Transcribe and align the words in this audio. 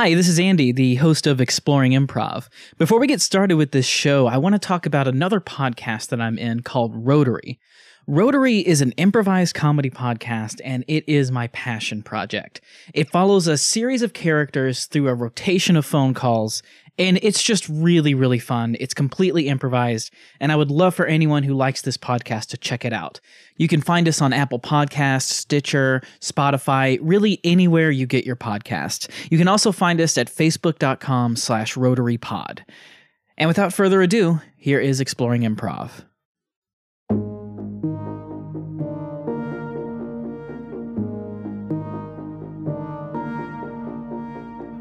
Hi, 0.00 0.14
this 0.14 0.28
is 0.28 0.38
Andy, 0.38 0.70
the 0.70 0.94
host 0.94 1.26
of 1.26 1.40
Exploring 1.40 1.90
Improv. 1.90 2.48
Before 2.78 3.00
we 3.00 3.08
get 3.08 3.20
started 3.20 3.56
with 3.56 3.72
this 3.72 3.84
show, 3.84 4.28
I 4.28 4.36
want 4.36 4.52
to 4.52 4.60
talk 4.60 4.86
about 4.86 5.08
another 5.08 5.40
podcast 5.40 6.10
that 6.10 6.20
I'm 6.20 6.38
in 6.38 6.60
called 6.60 6.92
Rotary. 6.94 7.58
Rotary 8.06 8.60
is 8.60 8.80
an 8.80 8.92
improvised 8.92 9.56
comedy 9.56 9.90
podcast, 9.90 10.60
and 10.64 10.84
it 10.86 11.02
is 11.08 11.32
my 11.32 11.48
passion 11.48 12.04
project. 12.04 12.60
It 12.94 13.10
follows 13.10 13.48
a 13.48 13.58
series 13.58 14.02
of 14.02 14.12
characters 14.12 14.86
through 14.86 15.08
a 15.08 15.14
rotation 15.14 15.74
of 15.74 15.84
phone 15.84 16.14
calls, 16.14 16.62
and 16.98 17.18
it's 17.22 17.42
just 17.42 17.68
really, 17.68 18.14
really 18.14 18.38
fun. 18.38 18.76
It's 18.80 18.94
completely 18.94 19.48
improvised, 19.48 20.12
and 20.40 20.50
I 20.50 20.56
would 20.56 20.70
love 20.70 20.94
for 20.94 21.06
anyone 21.06 21.42
who 21.42 21.54
likes 21.54 21.82
this 21.82 21.96
podcast 21.96 22.48
to 22.48 22.56
check 22.56 22.84
it 22.84 22.92
out. 22.92 23.20
You 23.56 23.68
can 23.68 23.80
find 23.80 24.08
us 24.08 24.20
on 24.20 24.32
Apple 24.32 24.58
Podcasts, 24.58 25.30
Stitcher, 25.30 26.02
Spotify, 26.20 26.98
really 27.00 27.40
anywhere 27.44 27.90
you 27.90 28.06
get 28.06 28.26
your 28.26 28.36
podcast. 28.36 29.10
You 29.30 29.38
can 29.38 29.48
also 29.48 29.72
find 29.72 30.00
us 30.00 30.18
at 30.18 30.28
facebook.com 30.28 31.36
slash 31.36 31.74
rotarypod. 31.74 32.60
And 33.36 33.48
without 33.48 33.72
further 33.72 34.02
ado, 34.02 34.40
here 34.56 34.80
is 34.80 35.00
Exploring 35.00 35.42
Improv. 35.42 36.04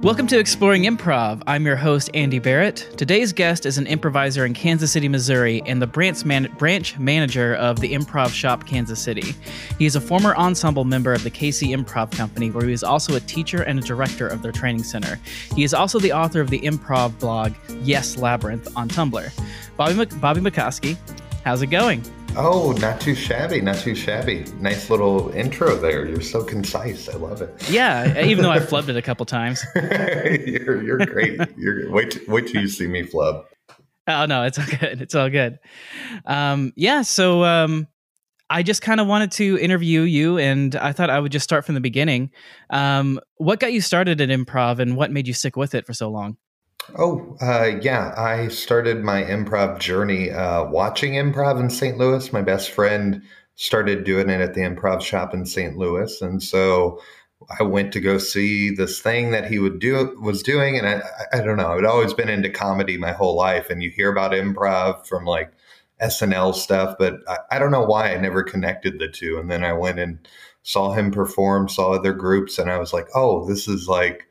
Welcome 0.01 0.27
to 0.27 0.37
Exploring 0.39 0.83
Improv. 0.83 1.41
I'm 1.47 1.65
your 1.65 1.75
host, 1.75 2.09
Andy 2.13 2.37
Barrett. 2.39 2.87
Today's 2.97 3.33
guest 3.33 3.65
is 3.65 3.77
an 3.77 3.87
improviser 3.87 4.45
in 4.45 4.53
Kansas 4.53 4.91
City, 4.91 5.07
Missouri, 5.09 5.61
and 5.65 5.81
the 5.81 5.87
branch, 5.87 6.23
man- 6.23 6.53
branch 6.57 6.97
manager 6.99 7.55
of 7.55 7.79
the 7.79 7.93
Improv 7.93 8.29
Shop 8.29 8.65
Kansas 8.65 8.99
City. 9.01 9.33
He 9.79 9.85
is 9.85 9.95
a 9.95 10.01
former 10.01 10.35
ensemble 10.35 10.83
member 10.85 11.13
of 11.13 11.23
the 11.23 11.31
KC 11.31 11.69
Improv 11.75 12.11
Company, 12.11 12.51
where 12.51 12.65
he 12.65 12.73
is 12.73 12.83
also 12.83 13.15
a 13.15 13.19
teacher 13.21 13.63
and 13.63 13.79
a 13.79 13.81
director 13.81 14.27
of 14.27 14.41
their 14.43 14.51
training 14.51 14.83
center. 14.83 15.19
He 15.55 15.63
is 15.63 15.73
also 15.73 15.99
the 15.99 16.13
author 16.13 16.41
of 16.41 16.49
the 16.51 16.59
improv 16.59 17.17
blog, 17.19 17.53
Yes 17.81 18.17
Labyrinth, 18.17 18.67
on 18.77 18.87
Tumblr. 18.89 19.31
Bobby, 19.77 19.93
Mc- 19.95 20.21
Bobby 20.21 20.41
McCoskey, 20.41 20.95
how's 21.47 21.61
it 21.61 21.67
going? 21.67 22.03
Oh, 22.35 22.73
not 22.73 22.99
too 22.99 23.15
shabby, 23.15 23.61
not 23.61 23.77
too 23.77 23.95
shabby. 23.95 24.43
Nice 24.59 24.89
little 24.89 25.29
intro 25.29 25.77
there. 25.77 26.05
You're 26.05 26.19
so 26.19 26.43
concise. 26.43 27.07
I 27.07 27.15
love 27.15 27.41
it. 27.41 27.69
Yeah, 27.69 28.21
even 28.25 28.43
though 28.43 28.51
I 28.51 28.59
flubbed 28.71 28.89
it 28.89 28.97
a 28.97 29.01
couple 29.01 29.25
times. 29.25 29.65
you're, 29.73 30.83
you're 30.83 30.97
great. 31.05 31.39
You're 31.57 31.89
wait 31.89 32.27
wait 32.27 32.47
till 32.47 32.61
you 32.61 32.67
see 32.67 32.85
me 32.85 33.03
flub. 33.03 33.45
Oh 34.07 34.25
no, 34.25 34.43
it's 34.43 34.59
all 34.59 34.65
good. 34.65 35.01
It's 35.01 35.15
all 35.15 35.29
good. 35.29 35.57
Um, 36.25 36.73
yeah, 36.75 37.01
so 37.03 37.45
um, 37.45 37.87
I 38.49 38.61
just 38.61 38.81
kind 38.81 38.99
of 38.99 39.07
wanted 39.07 39.31
to 39.33 39.57
interview 39.57 40.01
you, 40.01 40.37
and 40.37 40.75
I 40.75 40.91
thought 40.91 41.09
I 41.09 41.21
would 41.21 41.31
just 41.31 41.45
start 41.45 41.63
from 41.63 41.75
the 41.75 41.81
beginning. 41.81 42.31
Um, 42.71 43.21
what 43.37 43.61
got 43.61 43.71
you 43.71 43.79
started 43.79 44.19
at 44.19 44.27
improv, 44.27 44.79
and 44.79 44.97
what 44.97 45.11
made 45.11 45.27
you 45.27 45.33
stick 45.33 45.55
with 45.55 45.73
it 45.73 45.85
for 45.85 45.93
so 45.93 46.09
long? 46.09 46.35
Oh, 46.95 47.37
uh, 47.41 47.77
yeah. 47.81 48.13
I 48.17 48.47
started 48.47 49.03
my 49.03 49.23
improv 49.23 49.79
journey 49.79 50.31
uh, 50.31 50.65
watching 50.69 51.13
improv 51.13 51.59
in 51.59 51.69
St. 51.69 51.97
Louis. 51.97 52.31
My 52.31 52.41
best 52.41 52.71
friend 52.71 53.21
started 53.55 54.03
doing 54.03 54.29
it 54.29 54.39
at 54.39 54.53
the 54.53 54.61
improv 54.61 55.01
shop 55.01 55.33
in 55.33 55.45
St. 55.45 55.75
Louis. 55.77 56.21
And 56.21 56.41
so 56.41 57.01
I 57.59 57.63
went 57.63 57.91
to 57.93 57.99
go 57.99 58.17
see 58.17 58.69
this 58.73 59.01
thing 59.01 59.31
that 59.31 59.49
he 59.49 59.59
would 59.59 59.79
do 59.79 60.17
was 60.21 60.41
doing. 60.41 60.77
And 60.77 60.87
I, 60.87 61.01
I 61.33 61.41
don't 61.41 61.57
know, 61.57 61.77
I'd 61.77 61.85
always 61.85 62.13
been 62.13 62.29
into 62.29 62.49
comedy 62.49 62.97
my 62.97 63.11
whole 63.11 63.35
life. 63.35 63.69
And 63.69 63.83
you 63.83 63.89
hear 63.89 64.11
about 64.11 64.31
improv 64.31 65.05
from 65.05 65.25
like 65.25 65.51
SNL 66.01 66.55
stuff, 66.55 66.95
but 66.97 67.15
I, 67.27 67.37
I 67.51 67.59
don't 67.59 67.71
know 67.71 67.85
why 67.85 68.13
I 68.13 68.17
never 68.17 68.43
connected 68.43 68.99
the 68.99 69.09
two. 69.09 69.37
And 69.39 69.51
then 69.51 69.63
I 69.63 69.73
went 69.73 69.99
and 69.99 70.25
saw 70.63 70.93
him 70.93 71.11
perform, 71.11 71.67
saw 71.67 71.93
other 71.93 72.13
groups, 72.13 72.57
and 72.59 72.69
I 72.69 72.77
was 72.77 72.93
like, 72.93 73.07
oh, 73.15 73.47
this 73.47 73.67
is 73.67 73.87
like 73.87 74.26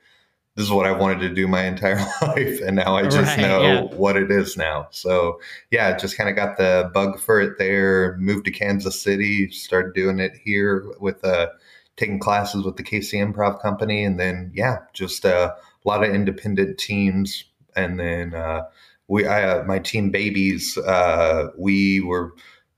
this 0.57 0.65
is 0.65 0.73
what 0.73 0.87
I 0.87 0.93
wanted 0.93 1.21
to 1.21 1.29
do 1.35 1.47
my 1.47 1.65
entire 1.65 1.97
life. 2.23 2.61
And 2.63 2.77
now 2.77 2.97
I 2.97 3.03
just 3.05 3.37
Right, 3.37 3.41
know 3.41 3.63
yeah. 3.63 3.81
what 3.83 4.17
it 4.17 4.31
is 4.31 4.57
now. 4.57 4.89
So 4.91 5.41
yeah, 5.71 5.97
just 5.97 6.17
kind 6.17 6.31
of 6.31 6.35
got 6.37 6.57
the 6.57 6.91
bug 6.93 7.21
for 7.21 7.41
it 7.41 7.59
there, 7.59 8.17
moved 8.19 8.47
to 8.47 8.51
Kansas 8.51 9.01
City, 9.01 9.51
started 9.51 9.95
doing 9.95 10.19
it 10.19 10.33
here 10.43 10.85
with 10.99 11.23
uh 11.25 11.49
taking 11.97 12.19
classes 12.19 12.65
with 12.65 12.77
the 12.77 12.83
KC 12.83 13.21
Improv 13.23 13.61
Company. 13.61 14.03
And 14.05 14.19
then 14.19 14.51
yeah, 14.55 14.79
just 14.95 15.25
uh, 15.25 15.55
a 15.85 15.89
lot 15.89 16.03
of 16.05 16.15
independent 16.15 16.79
teams. 16.79 17.45
And 17.77 18.01
then 18.01 18.35
uh 18.35 18.63
we 19.09 19.27
I 19.27 19.59
uh, 19.59 19.65
my 19.65 19.79
team 19.79 20.11
babies, 20.11 20.79
uh 20.79 21.49
we 21.59 22.01
were 22.01 22.33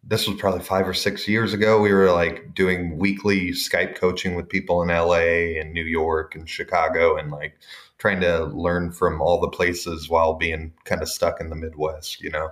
this 0.08 0.26
was 0.26 0.38
probably 0.40 0.60
five 0.60 0.88
or 0.88 0.94
six 0.94 1.28
years 1.28 1.52
ago. 1.52 1.80
We 1.80 1.92
were 1.92 2.10
like 2.10 2.54
doing 2.54 2.98
weekly 2.98 3.50
Skype 3.50 3.94
coaching 3.94 4.34
with 4.34 4.48
people 4.48 4.82
in 4.82 4.88
LA 4.88 5.60
and 5.60 5.72
New 5.72 5.84
York 5.84 6.34
and 6.34 6.48
Chicago 6.48 7.16
and 7.16 7.30
like 7.30 7.58
trying 7.98 8.20
to 8.22 8.46
learn 8.46 8.90
from 8.90 9.20
all 9.20 9.38
the 9.40 9.48
places 9.48 10.08
while 10.08 10.34
being 10.34 10.72
kind 10.84 11.02
of 11.02 11.08
stuck 11.08 11.40
in 11.40 11.50
the 11.50 11.56
Midwest, 11.56 12.22
you 12.22 12.30
know? 12.30 12.50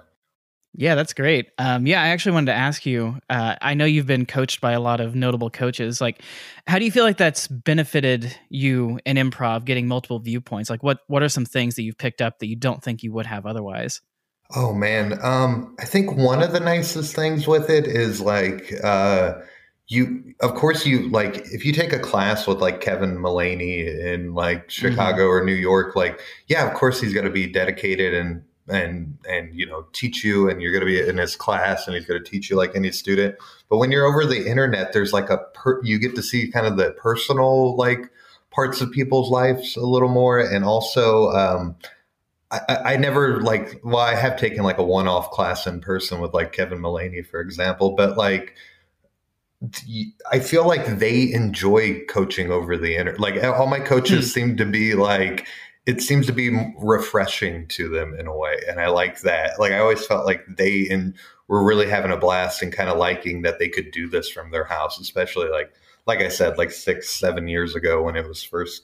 Yeah, 0.79 0.95
that's 0.95 1.15
great. 1.15 1.51
Um, 1.57 1.87
yeah, 1.87 2.03
I 2.03 2.09
actually 2.09 2.33
wanted 2.33 2.53
to 2.53 2.59
ask 2.59 2.85
you. 2.85 3.19
Uh, 3.31 3.57
I 3.63 3.73
know 3.73 3.87
you've 3.87 4.07
been 4.07 4.27
coached 4.27 4.61
by 4.61 4.73
a 4.73 4.81
lot 4.81 5.01
of 5.01 5.15
notable 5.15 5.49
coaches. 5.49 6.03
Like, 6.03 6.21
how 6.67 6.79
do 6.79 6.85
you 6.85 6.91
feel 6.91 7.05
like 7.05 7.17
that's 7.17 7.49
benefited 7.49 8.37
you 8.51 9.01
in 9.07 9.17
improv, 9.17 9.65
getting 9.65 9.89
multiple 9.89 10.19
viewpoints? 10.19 10.69
Like, 10.69 10.83
what 10.83 10.99
what 11.07 11.23
are 11.23 11.31
some 11.31 11.47
things 11.47 11.77
that 11.77 11.83
you've 11.83 11.97
picked 11.97 12.21
up 12.21 12.41
that 12.41 12.49
you 12.49 12.57
don't 12.57 12.83
think 12.83 13.03
you 13.03 13.11
would 13.15 13.25
have 13.25 13.47
otherwise? 13.47 14.03
Oh 14.55 14.73
man, 14.73 15.19
um, 15.25 15.75
I 15.81 15.85
think 15.85 16.13
one 16.17 16.43
of 16.43 16.53
the 16.53 16.61
nicest 16.61 17.17
things 17.17 17.49
with 17.49 17.69
it 17.69 17.87
is 17.87 18.21
like 18.21 18.73
uh, 18.85 19.35
you. 19.89 20.35
Of 20.41 20.55
course, 20.55 20.87
you 20.87 21.09
like 21.09 21.39
if 21.53 21.65
you 21.65 21.73
take 21.73 21.93
a 21.93 21.99
class 21.99 22.47
with 22.47 22.59
like 22.59 22.81
Kevin 22.81 23.19
Mullaney 23.19 23.81
in 23.81 24.35
like 24.35 24.71
Chicago 24.71 25.27
or 25.27 25.45
New 25.45 25.55
York. 25.55 25.97
Like, 25.97 26.21
yeah, 26.47 26.69
of 26.69 26.75
course 26.75 27.01
he's 27.01 27.13
going 27.13 27.25
to 27.25 27.31
be 27.31 27.47
dedicated 27.47 28.15
and 28.15 28.43
and 28.69 29.19
and 29.29 29.53
you 29.53 29.67
know 29.67 29.87
teach 29.93 30.23
you, 30.23 30.49
and 30.49 30.63
you're 30.63 30.73
going 30.73 30.81
to 30.81 30.87
be 30.87 31.01
in 31.01 31.19
his 31.19 31.35
class, 31.35 31.89
and 31.89 31.97
he's 31.97 32.07
going 32.07 32.23
to 32.23 32.31
teach 32.31 32.49
you 32.49 32.57
like 32.57 32.77
any 32.77 32.93
student. 32.93 33.35
But 33.69 33.79
when 33.79 33.91
you're 33.91 34.07
over 34.07 34.25
the 34.25 34.49
internet, 34.49 34.93
there's 34.93 35.13
like 35.13 35.29
a 35.29 35.39
per, 35.55 35.83
you 35.83 35.99
get 35.99 36.15
to 36.15 36.23
see 36.23 36.53
kind 36.53 36.67
of 36.67 36.77
the 36.77 36.93
personal 36.93 37.77
like 37.77 38.11
parts 38.53 38.81
of 38.81 38.93
people's 38.93 39.29
lives 39.29 39.77
a 39.77 39.87
little 39.87 40.09
more, 40.09 40.39
and 40.39 40.65
also. 40.65 41.31
Um, 41.31 41.75
I, 42.51 42.77
I 42.85 42.97
never 42.97 43.41
like 43.41 43.81
well 43.83 43.99
I 43.99 44.15
have 44.15 44.39
taken 44.39 44.63
like 44.63 44.79
a 44.79 44.85
one-off 44.85 45.31
class 45.31 45.67
in 45.67 45.81
person 45.81 46.21
with 46.21 46.33
like 46.33 46.53
Kevin 46.53 46.81
Mullaney 46.81 47.23
for 47.23 47.41
example 47.41 47.97
but 47.97 48.17
like 48.17 48.55
I 50.31 50.39
feel 50.39 50.67
like 50.67 50.99
they 50.99 51.33
enjoy 51.33 52.05
coaching 52.05 52.53
over 52.53 52.77
the 52.77 52.97
internet 52.97 53.21
like 53.21 53.43
all 53.43 53.67
my 53.67 53.81
coaches 53.81 54.27
hmm. 54.27 54.31
seem 54.31 54.57
to 54.59 54.65
be 54.65 54.95
like 54.95 55.47
it 55.87 56.03
seems 56.03 56.27
to 56.27 56.33
be 56.33 56.51
refreshing 56.79 57.67
to 57.69 57.89
them 57.89 58.15
in 58.19 58.27
a 58.27 58.37
way 58.37 58.57
and 58.69 58.81
I 58.81 58.89
like 58.89 59.21
that. 59.21 59.59
Like 59.59 59.73
I 59.73 59.79
always 59.79 60.05
felt 60.05 60.27
like 60.27 60.45
they 60.57 60.89
and 60.89 61.15
were 61.49 61.65
really 61.65 61.89
having 61.89 62.11
a 62.11 62.17
blast 62.17 62.61
and 62.61 62.73
kind 62.73 62.91
of 62.91 62.99
liking 62.99 63.43
that 63.43 63.61
they 63.61 63.69
could 63.69 63.93
do 63.93 64.09
this 64.09 64.29
from 64.29 64.51
their 64.51 64.65
house 64.65 64.99
especially 64.99 65.49
like 65.49 65.73
like 66.07 66.21
I 66.21 66.29
said 66.29 66.59
like 66.59 66.71
six 66.71 67.09
seven 67.11 67.49
years 67.49 67.75
ago 67.75 68.03
when 68.03 68.17
it 68.17 68.27
was 68.27 68.43
first 68.43 68.83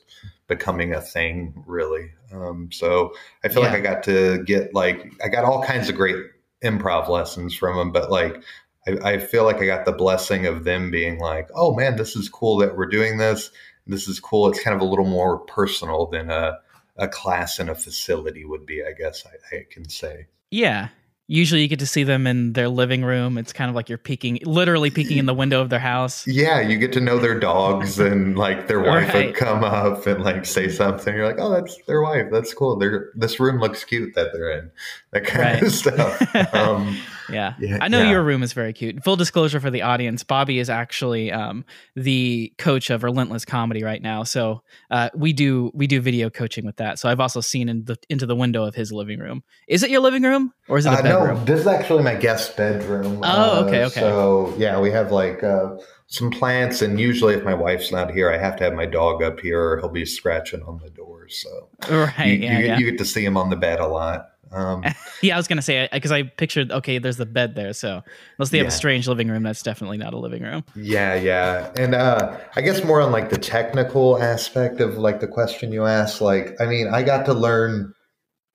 becoming 0.55 0.95
a 0.95 1.01
thing 1.01 1.65
really 1.67 2.11
um, 2.33 2.71
so 2.73 3.13
I 3.45 3.49
feel 3.49 3.63
like 3.63 3.73
I 3.73 3.81
got 3.81 4.03
to 4.05 4.43
get 4.45 4.75
like 4.75 5.13
I 5.25 5.29
got 5.29 5.45
all 5.45 5.63
kinds 5.63 5.89
of 5.89 5.97
great 5.97 6.17
improv 6.65 7.09
lessons 7.09 7.55
from 7.55 7.77
them, 7.77 7.93
but 7.93 8.11
like 8.11 8.43
I, 8.87 9.13
I 9.13 9.19
feel 9.19 9.45
like 9.45 9.57
I 9.57 9.67
got 9.67 9.85
the 9.85 9.93
blessing 9.93 10.47
of 10.47 10.65
them 10.65 10.91
being 10.91 11.19
like, 11.19 11.49
"Oh 11.55 11.75
man, 11.75 11.97
this 11.97 12.17
is 12.17 12.29
cool 12.29 12.57
that 12.59 12.77
we're 12.77 12.87
doing 12.87 13.19
this. 13.19 13.51
This 13.87 14.09
is 14.09 14.21
cool." 14.21 14.49
It's 14.49 14.63
kind 14.63 14.75
of 14.75 14.81
a 14.81 14.89
little 14.89 15.05
more 15.05 15.39
personal 15.41 16.07
than 16.07 16.31
a 16.31 16.59
a 16.97 17.09
class 17.09 17.59
in 17.59 17.69
a 17.69 17.75
facility 17.75 18.45
would 18.45 18.67
be, 18.67 18.83
I 18.85 18.93
guess 18.93 19.25
I, 19.27 19.57
I 19.57 19.67
can 19.71 19.89
say. 19.89 20.27
Yeah. 20.51 20.89
Usually 21.33 21.63
you 21.63 21.69
get 21.69 21.79
to 21.79 21.87
see 21.87 22.05
them 22.05 22.27
in 22.27 22.53
their 22.53 22.69
living 22.69 23.03
room. 23.05 23.39
It's 23.39 23.55
kind 23.55 23.71
of 23.71 23.75
like 23.75 23.89
you're 23.89 23.97
peeking, 23.97 24.39
literally 24.45 24.91
peeking 24.91 25.17
in 25.17 25.25
the 25.25 25.33
window 25.33 25.63
of 25.63 25.71
their 25.71 25.79
house. 25.79 26.27
Yeah, 26.27 26.61
you 26.61 26.77
get 26.77 26.93
to 26.93 27.01
know 27.01 27.19
their 27.19 27.41
dogs 27.41 27.99
and 27.99 28.37
like 28.37 28.69
their 28.69 28.81
wife 28.81 29.15
Right. 29.15 29.27
would 29.29 29.35
come 29.35 29.65
up 29.65 30.07
and 30.07 30.23
like 30.23 30.45
say 30.45 30.69
something. 30.69 31.15
You're 31.15 31.27
like, 31.27 31.39
oh, 31.39 31.49
that's 31.51 31.75
their 31.87 32.03
wife. 32.03 32.27
That's 32.31 32.53
cool. 32.53 32.77
They're, 32.77 33.11
this 33.15 33.41
room 33.41 33.61
looks 33.61 33.83
cute 33.83 34.15
that 34.15 34.35
they're 34.35 34.51
in. 34.51 34.71
That 35.13 35.25
kind 35.25 35.55
Right. 35.55 35.63
of 35.63 35.73
stuff. 35.73 36.21
Um, 36.55 36.99
Yeah. 37.33 37.55
Yeah, 37.59 37.79
I 37.81 37.89
know 37.89 38.03
yeah. 38.03 38.11
your 38.11 38.23
room 38.23 38.43
is 38.43 38.53
very 38.53 38.73
cute. 38.73 39.03
Full 39.03 39.17
disclosure 39.17 39.61
for 39.61 39.71
the 39.71 39.83
audience, 39.83 40.23
Bobby 40.25 40.59
is 40.59 40.69
actually 40.71 41.33
um, 41.33 41.65
the 41.97 42.53
coach 42.59 42.91
of 42.91 43.03
Relentless 43.05 43.45
Comedy 43.45 43.83
right 43.83 44.03
now. 44.03 44.23
So 44.25 44.63
uh, 44.91 45.11
we 45.15 45.33
do 45.33 45.71
we 45.75 45.87
do 45.87 46.01
video 46.01 46.31
coaching 46.31 46.65
with 46.67 46.77
that. 46.77 46.99
So 46.99 47.09
I've 47.09 47.21
also 47.21 47.41
seen 47.41 47.69
in 47.69 47.85
the, 47.85 47.97
into 48.09 48.27
the 48.27 48.37
window 48.37 48.65
of 48.65 48.75
his 48.75 48.93
living 48.93 49.19
room. 49.19 49.43
Is 49.69 49.83
it 49.83 49.91
your 49.91 50.01
living 50.01 50.23
room 50.23 50.53
or 50.69 50.79
is 50.79 50.87
it 50.87 50.91
a 50.91 50.93
Uh, 50.99 51.03
bedroom? 51.03 51.39
no, 51.39 51.45
this 51.45 51.61
is 51.61 51.67
actually 51.67 52.03
my 52.03 52.15
guest 52.15 52.57
bedroom. 52.57 53.21
Oh, 53.23 53.61
Uh, 53.61 53.65
okay, 53.67 53.85
okay. 53.85 54.01
So 54.01 54.55
yeah, 54.59 54.79
we 54.81 54.91
have 54.91 55.11
like 55.13 55.43
uh, 55.43 55.77
some 56.07 56.31
plants, 56.31 56.83
and 56.83 57.01
usually 57.01 57.35
if 57.35 57.43
my 57.45 57.55
wife's 57.55 57.91
not 57.91 58.11
here, 58.11 58.31
I 58.31 58.37
have 58.39 58.57
to 58.57 58.65
have 58.65 58.75
my 58.75 58.87
dog 58.87 59.23
up 59.23 59.41
here, 59.41 59.61
or 59.61 59.79
he'll 59.79 59.89
be 59.89 60.05
scratching 60.05 60.63
on 60.63 60.79
the 60.83 60.91
door. 60.91 61.29
So 61.29 61.69
Right. 61.89 62.27
you, 62.27 62.35
yeah. 62.35 62.59
you, 62.59 62.67
yeah. 62.67 62.79
you 62.79 62.91
get 62.91 62.99
to 62.99 63.05
see 63.05 63.25
him 63.25 63.37
on 63.37 63.49
the 63.51 63.57
bed 63.57 63.81
a 63.81 63.87
lot. 63.87 64.29
Um, 64.53 64.85
yeah, 65.23 65.35
I 65.35 65.39
was 65.39 65.49
gonna 65.49 65.63
say 65.63 65.89
because 65.93 66.13
I 66.13 66.25
pictured 66.25 66.71
okay, 66.71 66.99
there's 66.99 67.17
the 67.17 67.27
bed 67.27 67.55
there, 67.55 67.73
so 67.73 68.03
unless 68.39 68.51
they 68.51 68.59
have 68.59 68.69
a 68.69 68.73
strange 68.73 69.09
living 69.09 69.29
room, 69.29 69.43
that's 69.43 69.63
definitely 69.63 69.99
not 69.99 70.15
a 70.15 70.19
living 70.19 70.43
room. 70.43 70.65
Yeah, 70.75 71.15
yeah. 71.15 71.71
And 71.77 71.95
uh 71.95 72.39
I 72.57 72.61
guess 72.61 72.85
more 72.85 73.01
on 73.01 73.13
like 73.13 73.31
the 73.31 73.39
technical 73.39 74.23
aspect 74.23 74.81
of 74.81 74.99
like 74.99 75.21
the 75.21 75.29
question 75.29 75.73
you 75.73 75.87
asked. 75.87 76.21
Like, 76.21 76.61
I 76.61 76.67
mean, 76.67 76.89
I 76.89 77.03
got 77.03 77.25
to 77.27 77.35
learn 77.35 77.95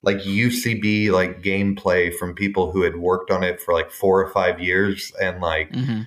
like 0.04 0.18
UCB 0.18 1.12
like 1.12 1.42
gameplay 1.42 2.14
from 2.16 2.34
people 2.36 2.72
who 2.72 2.84
had 2.84 2.98
worked 2.98 3.32
on 3.32 3.44
it 3.44 3.60
for 3.60 3.74
like 3.74 3.92
four 3.92 4.22
or 4.22 4.30
five 4.30 4.60
years 4.60 5.12
and 5.22 5.42
like 5.42 5.74
hmm 5.74 6.02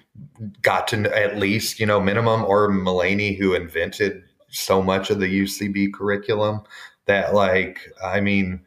got 0.63 0.89
to 0.89 1.17
at 1.17 1.39
least, 1.39 1.81
you 1.81 1.87
know, 1.87 2.01
minimum 2.01 2.45
or 2.45 2.69
Mullaney 2.69 3.35
who 3.35 3.55
invented 3.55 4.23
so 4.49 4.83
much 4.83 5.11
of 5.11 5.21
the 5.21 5.27
UCB 5.27 5.93
curriculum 5.93 6.63
that 7.07 7.35
like 7.35 7.81
I 8.05 8.21
mean 8.21 8.65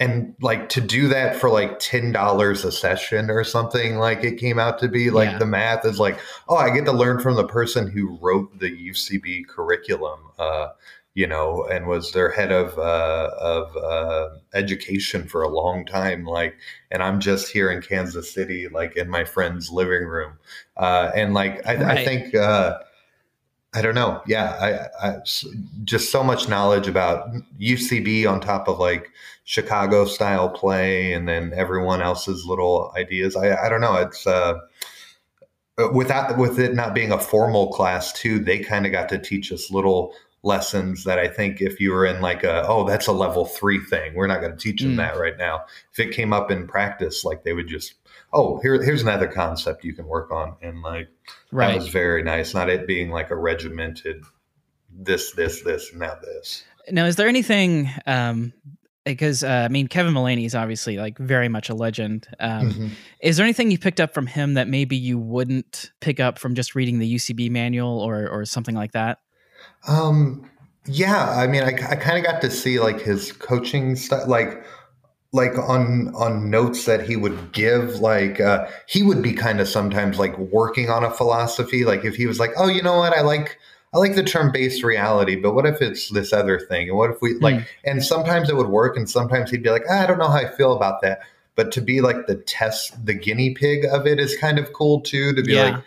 and 0.00 0.34
like 0.40 0.68
to 0.70 0.80
do 0.80 1.06
that 1.08 1.36
for 1.36 1.50
like 1.50 1.78
ten 1.78 2.10
dollars 2.10 2.64
a 2.64 2.72
session 2.72 3.30
or 3.30 3.44
something 3.44 3.98
like 3.98 4.24
it 4.24 4.38
came 4.38 4.58
out 4.58 4.78
to 4.80 4.88
be 4.88 5.10
like 5.10 5.30
Yeah. 5.30 5.38
the 5.38 5.46
math 5.46 5.84
is 5.84 6.00
like 6.00 6.18
oh 6.48 6.56
I 6.56 6.70
get 6.70 6.86
to 6.86 6.92
learn 6.92 7.20
from 7.20 7.36
the 7.36 7.46
person 7.46 7.88
who 7.90 8.18
wrote 8.20 8.58
the 8.58 8.70
UCB 8.70 9.46
curriculum 9.46 10.18
uh 10.38 10.68
you 11.14 11.26
know 11.26 11.64
and 11.70 11.86
was 11.86 12.12
their 12.12 12.30
head 12.30 12.50
of 12.50 12.78
uh 12.78 13.30
of 13.38 13.76
uh 13.76 14.28
education 14.54 15.28
for 15.28 15.42
a 15.42 15.48
long 15.48 15.84
time 15.84 16.24
like 16.24 16.56
and 16.90 17.02
I'm 17.02 17.20
just 17.20 17.52
here 17.52 17.70
in 17.70 17.82
Kansas 17.82 18.32
City 18.32 18.68
like 18.68 18.96
in 18.96 19.10
my 19.10 19.24
friend's 19.24 19.70
living 19.70 20.04
room 20.06 20.38
uh 20.76 21.10
and 21.14 21.34
like 21.34 21.66
I, 21.66 21.92
I 21.92 22.04
think 22.04 22.34
uh 22.34 22.78
I 23.72 23.82
don't 23.82 23.94
know. 23.94 24.20
Yeah, 24.26 24.88
I 25.00 25.16
just 25.84 26.10
so 26.10 26.24
much 26.24 26.48
knowledge 26.48 26.88
about 26.88 27.28
UCB 27.60 28.26
on 28.28 28.40
top 28.40 28.66
of 28.66 28.80
like 28.80 29.10
Chicago 29.44 30.06
style 30.06 30.48
play, 30.48 31.12
and 31.12 31.28
then 31.28 31.52
everyone 31.54 32.02
else's 32.02 32.44
little 32.44 32.92
ideas. 32.96 33.36
I, 33.36 33.54
I 33.66 33.68
don't 33.68 33.80
know. 33.80 33.94
It's 33.94 34.26
uh, 34.26 34.54
without 35.92 36.36
with 36.36 36.58
it 36.58 36.74
not 36.74 36.94
being 36.94 37.12
a 37.12 37.18
formal 37.18 37.72
class 37.72 38.12
too. 38.12 38.38
They 38.40 38.58
kind 38.58 38.86
of 38.86 38.92
got 38.92 39.08
to 39.10 39.18
teach 39.18 39.52
us 39.52 39.70
little 39.70 40.14
lessons 40.42 41.04
that 41.04 41.18
I 41.18 41.28
think 41.28 41.60
if 41.60 41.78
you 41.78 41.92
were 41.92 42.06
in 42.06 42.22
like 42.22 42.42
a 42.44 42.66
oh 42.66 42.88
that's 42.88 43.06
a 43.06 43.12
level 43.12 43.44
three 43.44 43.78
thing, 43.78 44.14
we're 44.14 44.26
not 44.26 44.40
going 44.40 44.52
to 44.52 44.58
teach 44.58 44.82
them 44.82 44.94
Mm. 44.94 44.96
that 44.96 45.16
right 45.18 45.36
now. 45.38 45.64
If 45.92 46.00
it 46.00 46.12
came 46.14 46.32
up 46.32 46.50
in 46.50 46.66
practice, 46.66 47.24
like 47.24 47.44
they 47.44 47.52
would 47.52 47.68
just 47.68 47.99
oh 48.32 48.58
here 48.60 48.82
here's 48.82 49.02
another 49.02 49.26
concept 49.26 49.84
you 49.84 49.94
can 49.94 50.06
work 50.06 50.30
on, 50.30 50.56
and 50.62 50.82
like 50.82 51.08
that 51.52 51.74
was 51.76 51.88
very 51.88 52.22
nice. 52.22 52.54
Not 52.54 52.68
it 52.70 52.86
being 52.86 53.10
like 53.10 53.30
a 53.30 53.36
regimented 53.36 54.22
this, 54.92 55.32
this, 55.32 55.62
this, 55.62 55.90
and 55.90 56.00
now 56.00 56.16
this. 56.20 56.64
Now, 56.90 57.06
is 57.06 57.16
there 57.16 57.28
anything? 57.28 57.90
Um, 58.06 58.52
because 59.04 59.42
uh, 59.42 59.48
I 59.64 59.68
mean, 59.68 59.86
Kevin 59.86 60.12
Mullaney 60.12 60.44
is 60.44 60.54
obviously 60.54 60.98
like 60.98 61.18
very 61.18 61.48
much 61.48 61.70
a 61.70 61.74
legend. 61.74 62.28
Um, 62.38 62.72
Mhm. 62.72 62.90
Is 63.20 63.36
there 63.36 63.44
anything 63.44 63.70
you 63.70 63.78
picked 63.78 64.00
up 64.00 64.12
from 64.12 64.26
him 64.26 64.54
that 64.54 64.68
maybe 64.68 64.96
you 64.96 65.18
wouldn't 65.18 65.90
pick 66.00 66.20
up 66.20 66.38
from 66.38 66.54
just 66.54 66.74
reading 66.74 66.98
the 66.98 67.14
UCB 67.14 67.50
manual 67.50 67.98
or 68.00 68.28
or 68.28 68.44
something 68.44 68.74
like 68.74 68.92
that? 68.92 69.18
Um, 69.88 70.48
yeah, 70.86 71.30
I 71.30 71.46
mean, 71.46 71.62
I, 71.62 71.68
I 71.68 71.96
kind 71.96 72.18
of 72.18 72.24
got 72.24 72.40
to 72.42 72.50
see 72.50 72.78
like 72.80 73.00
his 73.00 73.32
coaching 73.32 73.96
stuff, 73.96 74.26
like 74.28 74.64
like 75.32 75.56
on 75.58 76.12
on 76.14 76.50
notes 76.50 76.86
that 76.86 77.06
he 77.08 77.14
would 77.16 77.52
give 77.52 77.96
like 78.00 78.40
uh 78.40 78.66
he 78.86 79.02
would 79.02 79.22
be 79.22 79.32
kind 79.32 79.60
of 79.60 79.68
sometimes 79.68 80.18
like 80.18 80.36
working 80.38 80.90
on 80.90 81.04
a 81.04 81.10
philosophy. 81.10 81.84
Like 81.84 82.04
if 82.04 82.16
he 82.16 82.26
was 82.26 82.40
like 82.40 82.50
oh 82.56 82.66
you 82.68 82.82
know 82.82 82.98
what? 82.98 83.16
I 83.16 83.20
like 83.22 83.58
i 83.92 83.98
like 83.98 84.14
the 84.14 84.22
term 84.22 84.52
based 84.52 84.84
reality 84.84 85.34
but 85.34 85.52
what 85.52 85.66
if 85.66 85.82
it's 85.82 86.10
this 86.10 86.32
other 86.32 86.58
thing? 86.60 86.88
And 86.88 86.96
what 86.98 87.10
if 87.10 87.20
we 87.22 87.34
like 87.38 87.66
and 87.84 88.04
sometimes 88.04 88.48
it 88.48 88.56
would 88.56 88.68
work 88.68 88.96
and 88.96 89.08
sometimes 89.10 89.50
he'd 89.50 89.62
be 89.62 89.70
like 89.70 89.84
"Ah, 89.90 90.02
i 90.02 90.06
don't 90.06 90.18
know 90.18 90.28
how 90.28 90.38
i 90.38 90.48
feel 90.48 90.74
about 90.74 91.00
that. 91.02 91.20
But 91.56 91.72
to 91.72 91.80
be 91.80 92.00
like 92.00 92.26
the 92.26 92.36
test 92.36 93.04
the 93.04 93.14
guinea 93.14 93.54
pig 93.54 93.84
of 93.84 94.06
it 94.06 94.18
is 94.18 94.36
kind 94.36 94.58
of 94.58 94.72
cool 94.72 95.00
too 95.00 95.34
to 95.34 95.42
be 95.42 95.52
Yeah. 95.54 95.62
like 95.70 95.84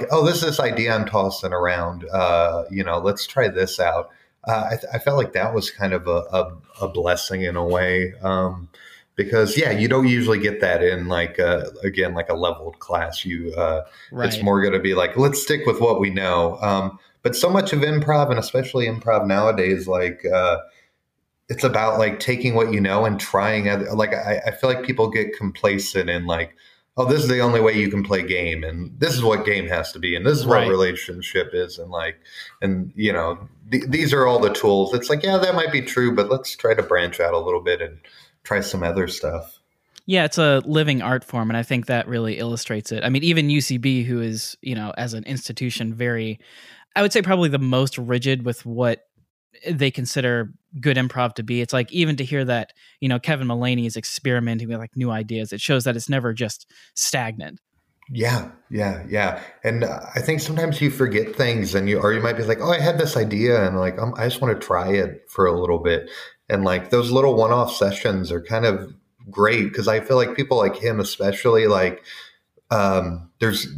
like 0.00 0.08
oh 0.10 0.24
this 0.24 0.36
is 0.36 0.42
this 0.42 0.60
idea 0.60 0.94
i'm 0.94 1.04
tossing 1.06 1.52
around 1.52 2.04
uh 2.12 2.64
you 2.70 2.84
know 2.84 2.98
let's 2.98 3.26
try 3.26 3.48
this 3.48 3.78
out 3.80 4.10
uh, 4.44 4.70
I, 4.72 4.96
I 4.96 4.98
felt 4.98 5.16
like 5.16 5.32
that 5.34 5.54
was 5.54 5.70
kind 5.70 5.92
of 5.92 6.06
a, 6.06 6.24
a, 6.32 6.56
a 6.82 6.88
blessing 6.88 7.42
in 7.42 7.56
a 7.56 7.64
way 7.64 8.14
um, 8.22 8.68
because 9.14 9.56
yeah 9.56 9.70
you 9.70 9.88
don't 9.88 10.08
usually 10.08 10.38
get 10.38 10.60
that 10.60 10.82
in 10.82 11.08
like 11.08 11.38
uh, 11.38 11.64
again 11.84 12.14
like 12.14 12.28
a 12.28 12.34
leveled 12.34 12.78
class 12.78 13.24
you 13.24 13.52
uh, 13.54 13.84
Right. 14.10 14.28
it's 14.28 14.42
more 14.42 14.60
going 14.60 14.72
to 14.72 14.80
be 14.80 14.94
like 14.94 15.16
let's 15.16 15.42
stick 15.42 15.66
with 15.66 15.80
what 15.80 16.00
we 16.00 16.10
know 16.10 16.58
um, 16.60 16.98
but 17.22 17.36
so 17.36 17.48
much 17.50 17.72
of 17.72 17.80
improv 17.80 18.30
and 18.30 18.38
especially 18.38 18.86
improv 18.86 19.26
nowadays 19.26 19.86
like 19.86 20.24
uh, 20.24 20.58
it's 21.48 21.64
about 21.64 21.98
like 21.98 22.18
taking 22.18 22.54
what 22.54 22.72
you 22.72 22.80
know 22.80 23.04
and 23.04 23.20
trying 23.20 23.68
other, 23.68 23.92
like 23.94 24.14
I, 24.14 24.40
I 24.46 24.50
feel 24.52 24.70
like 24.72 24.84
people 24.84 25.10
get 25.10 25.36
complacent 25.36 26.08
in 26.08 26.26
like 26.26 26.56
oh 26.96 27.04
this 27.06 27.22
is 27.22 27.28
the 27.28 27.40
only 27.40 27.60
way 27.60 27.72
you 27.72 27.88
can 27.90 28.02
play 28.02 28.22
game 28.22 28.62
and 28.64 28.98
this 29.00 29.14
is 29.14 29.22
what 29.22 29.46
game 29.46 29.66
has 29.66 29.92
to 29.92 29.98
be 29.98 30.14
and 30.14 30.26
this 30.26 30.38
is 30.38 30.46
what 30.46 30.58
Right. 30.58 30.68
relationship 30.68 31.50
is 31.54 31.78
and 31.78 31.90
like 31.90 32.18
and 32.60 32.92
you 32.94 33.12
know 33.12 33.48
th- 33.70 33.84
these 33.88 34.12
are 34.12 34.26
all 34.26 34.38
the 34.38 34.52
tools 34.52 34.92
it's 34.94 35.08
like 35.08 35.22
yeah 35.22 35.38
that 35.38 35.54
might 35.54 35.72
be 35.72 35.80
true 35.82 36.14
but 36.14 36.30
let's 36.30 36.54
try 36.56 36.74
to 36.74 36.82
branch 36.82 37.18
out 37.20 37.34
a 37.34 37.38
little 37.38 37.62
bit 37.62 37.80
and 37.80 37.98
try 38.44 38.60
some 38.60 38.82
other 38.82 39.08
stuff 39.08 39.58
Yeah, 40.04 40.24
it's 40.24 40.36
a 40.38 40.60
living 40.66 41.00
art 41.00 41.22
form, 41.22 41.48
and 41.48 41.56
I 41.56 41.62
think 41.62 41.86
that 41.86 42.08
really 42.08 42.38
illustrates 42.38 42.90
it. 42.90 43.04
I 43.04 43.08
mean, 43.08 43.22
even 43.22 43.46
UCB, 43.46 44.04
who 44.04 44.20
is, 44.20 44.56
you 44.60 44.74
know, 44.74 44.92
as 44.98 45.14
an 45.14 45.22
institution, 45.24 45.94
very, 45.94 46.40
I 46.96 47.02
would 47.02 47.12
say 47.12 47.22
probably 47.22 47.48
the 47.50 47.60
most 47.60 47.96
rigid 47.98 48.44
with 48.44 48.66
what 48.66 49.06
they 49.70 49.90
consider 49.90 50.52
good 50.80 50.96
improv 50.96 51.34
to 51.34 51.42
be. 51.42 51.60
It's 51.60 51.72
like 51.72 51.92
even 51.92 52.16
to 52.16 52.24
hear 52.24 52.44
that, 52.44 52.72
you 53.00 53.08
know, 53.08 53.18
Kevin 53.18 53.46
Mullaney 53.46 53.86
is 53.86 53.96
experimenting 53.96 54.68
with 54.68 54.78
like 54.78 54.96
new 54.96 55.10
ideas, 55.10 55.52
it 55.52 55.60
shows 55.60 55.84
that 55.84 55.96
it's 55.96 56.08
never 56.08 56.32
just 56.32 56.70
stagnant. 56.94 57.60
Yeah, 58.10 58.50
yeah, 58.68 59.04
yeah. 59.08 59.40
And 59.64 59.84
uh, 59.84 60.00
I 60.14 60.20
think 60.20 60.40
sometimes 60.40 60.80
you 60.80 60.90
forget 60.90 61.36
things, 61.36 61.74
and 61.74 61.88
you 61.88 62.00
or 62.00 62.12
you 62.12 62.20
might 62.20 62.36
be 62.36 62.42
like, 62.42 62.58
"Oh, 62.60 62.70
I 62.70 62.80
had 62.80 62.98
this 62.98 63.16
idea," 63.16 63.66
and 63.66 63.78
like, 63.78 63.98
um, 63.98 64.12
I 64.16 64.24
just 64.28 64.40
want 64.40 64.60
to 64.60 64.66
try 64.66 64.92
it 64.92 65.22
for 65.28 65.46
a 65.46 65.58
little 65.58 65.78
bit. 65.78 66.10
And 66.48 66.64
like 66.64 66.90
those 66.90 67.10
little 67.10 67.34
one-off 67.34 67.74
sessions 67.74 68.30
are 68.32 68.42
kind 68.42 68.66
of 68.66 68.92
great 69.30 69.64
because 69.64 69.88
I 69.88 70.00
feel 70.00 70.16
like 70.16 70.36
people 70.36 70.58
like 70.58 70.76
him, 70.76 71.00
especially, 71.00 71.68
like 71.68 72.04
um, 72.70 73.30
there's 73.40 73.68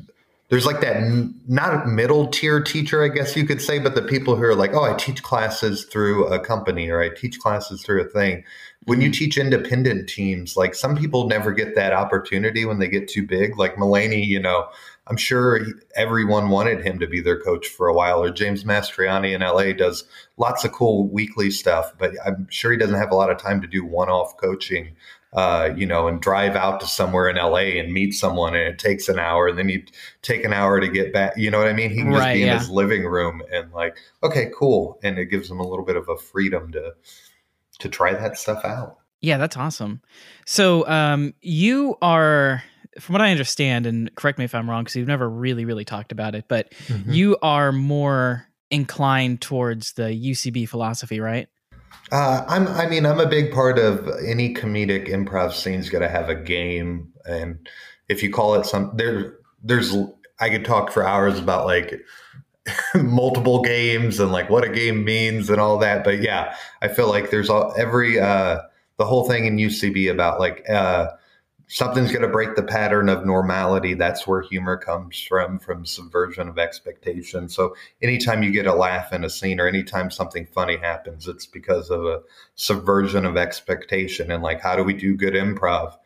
there's 0.51 0.67
like 0.67 0.81
that 0.83 1.03
not 1.49 1.89
middle 1.89 2.27
tier 2.29 2.61
teacher, 2.61 3.03
I 3.03 3.09
guess 3.09 3.35
you 3.35 3.47
could 3.47 3.63
say, 3.63 3.79
but 3.79 3.95
the 3.95 4.03
people 4.03 4.37
who 4.37 4.43
are 4.43 4.55
like, 4.55 4.75
"Oh, 4.75 4.85
I 4.85 4.95
teach 4.95 5.23
classes 5.23 5.85
through 5.85 6.27
a 6.27 6.39
company, 6.39 6.91
or 6.91 7.01
I 7.01 7.09
teach 7.09 7.39
classes 7.41 7.83
through 7.83 8.03
a 8.03 8.09
thing." 8.09 8.45
when 8.87 9.01
you 9.01 9.09
mm-hmm. 9.09 9.13
teach 9.13 9.39
independent 9.39 10.09
teams, 10.09 10.57
like 10.57 10.75
some 10.75 10.97
people 10.97 11.27
never 11.27 11.53
get 11.53 11.75
that 11.75 11.93
opportunity 11.93 12.65
when 12.65 12.79
they 12.79 12.89
get 12.89 13.09
too 13.09 13.27
big. 13.27 13.57
Like 13.57 13.79
Mullaney, 13.79 14.23
you 14.23 14.41
know, 14.41 14.69
I'm 15.07 15.17
sure 15.17 15.61
everyone 15.97 16.51
wanted 16.51 16.85
him 16.85 16.99
to 16.99 17.07
be 17.07 17.21
their 17.21 17.41
coach 17.41 17.69
for 17.69 17.89
a 17.89 17.95
while. 17.95 18.23
Or 18.23 18.31
James 18.31 18.65
Mastriani 18.65 19.35
in 19.35 19.41
LA 19.41 19.73
does 19.73 20.05
lots 20.37 20.65
of 20.65 20.73
cool 20.73 21.09
weekly 21.09 21.51
stuff, 21.51 21.93
but 21.99 22.13
I'm 22.27 22.47
sure 22.51 22.73
he 22.73 22.79
doesn't 22.79 22.99
have 22.99 23.11
a 23.11 23.17
lot 23.17 23.31
of 23.31 23.39
time 23.39 23.61
to 23.63 23.67
do 23.67 23.85
one-off 23.85 24.37
coaching. 24.37 24.95
Uh, 25.35 25.75
you 25.77 25.85
know, 25.85 26.07
and 26.07 26.21
drive 26.23 26.55
out 26.55 26.79
to 26.79 26.87
somewhere 26.87 27.29
in 27.29 27.35
LA 27.35 27.81
and 27.81 27.93
meet 27.93 28.13
someone, 28.13 28.55
and 28.55 28.69
it 28.69 28.79
takes 28.79 29.09
an 29.09 29.19
hour, 29.19 29.49
and 29.49 29.59
then 29.59 29.69
you 29.69 29.83
take 30.23 30.45
an 30.45 30.53
hour 30.53 30.79
to 30.81 30.89
get 30.89 31.13
back. 31.13 31.33
You 31.37 31.51
know 31.51 31.59
what 31.59 31.67
I 31.67 31.73
mean? 31.73 31.91
He 31.91 31.97
can 31.97 32.13
just 32.13 32.21
Right, 32.21 32.35
be 32.35 32.43
in 32.43 32.47
yeah. 32.47 32.59
his 32.59 32.71
living 32.71 33.05
room 33.05 33.43
and 33.53 33.73
like, 33.73 33.97
okay, 34.23 34.51
cool, 34.57 35.01
and 35.03 35.19
it 35.19 35.27
gives 35.27 35.51
him 35.51 35.59
a 35.59 35.67
little 35.69 35.85
bit 35.85 35.97
of 35.97 36.09
a 36.09 36.17
freedom 36.17 36.71
to 36.73 36.95
to 37.81 37.89
try 37.89 38.15
that 38.15 38.39
stuff 38.39 38.65
out. 38.65 38.99
Yeah, 39.21 39.39
that's 39.39 39.57
awesome. 39.57 40.03
So, 40.47 40.87
um, 40.87 41.35
you 41.41 41.97
are, 42.03 42.63
from 43.01 43.15
what 43.15 43.23
I 43.23 43.31
understand, 43.31 43.87
and 43.87 44.15
correct 44.15 44.39
me 44.39 44.45
if 44.45 44.55
I'm 44.55 44.69
wrong, 44.69 44.85
because 44.85 44.97
you've 44.97 45.09
never 45.09 45.29
really, 45.29 45.65
really 45.65 45.85
talked 45.85 46.13
about 46.13 46.35
it, 46.35 46.45
but 46.47 46.73
Mm-hmm. 46.89 47.13
you 47.13 47.37
are 47.43 47.73
more 47.73 48.47
inclined 48.71 49.41
towards 49.41 49.95
the 49.95 50.05
UCB 50.05 50.69
philosophy, 50.69 51.21
right? 51.21 51.49
Uh, 52.13 52.45
I'm. 52.47 52.69
I 52.69 52.87
mean, 52.87 53.07
I'm 53.07 53.21
a 53.21 53.27
big 53.27 53.53
part 53.53 53.79
of 53.79 54.09
any 54.25 54.55
comedic 54.55 55.09
improv 55.09 55.53
scene's 55.53 55.89
got 55.89 56.01
to 56.01 56.09
have 56.09 56.29
a 56.29 56.35
game, 56.35 57.13
and 57.25 57.69
if 58.09 58.23
you 58.23 58.31
call 58.31 58.55
it 58.55 58.67
some, 58.67 58.93
there, 58.95 59.39
there's. 59.63 59.97
I 60.41 60.51
could 60.51 60.65
talk 60.65 60.91
for 60.91 61.07
hours 61.07 61.39
about 61.39 61.65
like 61.65 62.01
multiple 62.95 63.63
games 63.63 64.21
and 64.21 64.33
like 64.33 64.51
what 64.51 64.65
a 64.65 64.69
game 64.69 65.05
means 65.05 65.49
and 65.51 65.61
all 65.61 65.79
that. 65.79 66.05
But 66.05 66.21
yeah, 66.21 66.57
I 66.83 66.89
feel 66.89 67.09
like 67.09 67.31
there's 67.31 67.51
all 67.51 67.73
every 67.77 68.19
uh, 68.19 68.61
the 68.99 69.05
whole 69.05 69.29
thing 69.29 69.47
in 69.47 69.57
UCB 69.57 70.11
about 70.11 70.41
like 70.41 70.69
uh, 70.69 71.11
something's 71.69 72.11
going 72.11 72.23
to 72.23 72.29
break 72.29 72.55
the 72.57 72.63
pattern 72.63 73.09
of 73.09 73.25
normality. 73.25 73.95
That's 73.95 74.27
where 74.27 74.43
humor 74.43 74.77
comes 74.77 75.21
from, 75.21 75.59
from 75.59 75.87
subversion 75.87 76.49
of 76.49 76.59
expectation. 76.59 77.49
So 77.49 77.75
anytime 78.03 78.43
you 78.43 78.51
get 78.51 78.67
a 78.67 78.75
laugh 78.75 79.13
in 79.13 79.25
a 79.25 79.31
scene 79.31 79.61
or 79.61 79.67
anytime 79.67 80.11
something 80.11 80.47
funny 80.47 80.77
happens, 80.77 81.27
it's 81.27 81.47
because 81.47 81.91
of 81.91 82.05
a 82.05 82.23
subversion 82.55 83.25
of 83.25 83.37
expectation. 83.37 84.31
And 84.31 84.43
like, 84.43 84.61
how 84.61 84.77
do 84.77 84.85
we 84.85 84.95
do 84.95 85.17
good 85.17 85.35
improv 85.35 85.97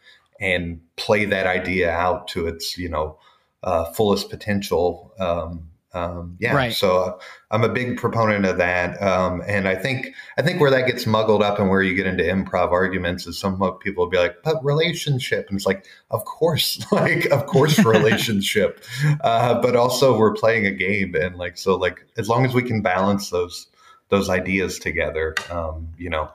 and 0.41 0.81
play 0.97 1.25
that 1.25 1.47
idea 1.47 1.91
out 1.91 2.29
to 2.29 2.47
its, 2.47 2.79
you 2.79 2.89
know, 2.89 3.19
uh, 3.63 3.85
fullest 3.93 4.31
potential? 4.31 5.13
Um, 5.19 5.68
Um, 5.95 6.37
yeah, 6.39 6.55
Right. 6.55 6.73
so 6.73 6.99
uh, 6.99 7.19
I'm 7.51 7.65
a 7.65 7.69
big 7.69 7.97
proponent 7.97 8.45
of 8.45 8.59
that, 8.59 9.01
um, 9.03 9.43
and 9.47 9.67
I 9.67 9.75
think 9.75 10.09
I 10.37 10.43
think 10.43 10.61
where 10.61 10.71
that 10.71 10.87
gets 10.87 11.07
muggled 11.07 11.43
up 11.43 11.59
and 11.59 11.71
where 11.71 11.81
you 11.83 11.95
get 11.95 12.07
into 12.07 12.23
improv 12.23 12.73
arguments 12.73 13.27
is 13.27 13.39
some 13.39 13.59
people 13.81 14.05
will 14.05 14.11
be 14.11 14.19
like, 14.19 14.37
"But 14.45 14.63
relationship," 14.63 15.49
and 15.49 15.57
it's 15.57 15.65
like, 15.65 15.87
of 16.11 16.27
course, 16.27 16.85
like 16.93 17.27
of 17.31 17.47
course, 17.47 17.79
relationship, 17.85 18.85
uh, 19.23 19.63
but 19.63 19.77
also 19.77 20.19
we're 20.19 20.35
playing 20.35 20.67
a 20.67 20.73
game, 20.73 21.15
and 21.15 21.37
like 21.37 21.57
so, 21.57 21.77
like 21.77 22.05
as 22.19 22.29
long 22.29 22.45
as 22.45 22.53
we 22.53 22.63
can 22.63 22.83
balance 22.83 23.31
those 23.31 23.69
those 24.11 24.29
ideas 24.29 24.79
together, 24.79 25.35
um, 25.51 25.89
you 25.97 26.11
know. 26.11 26.31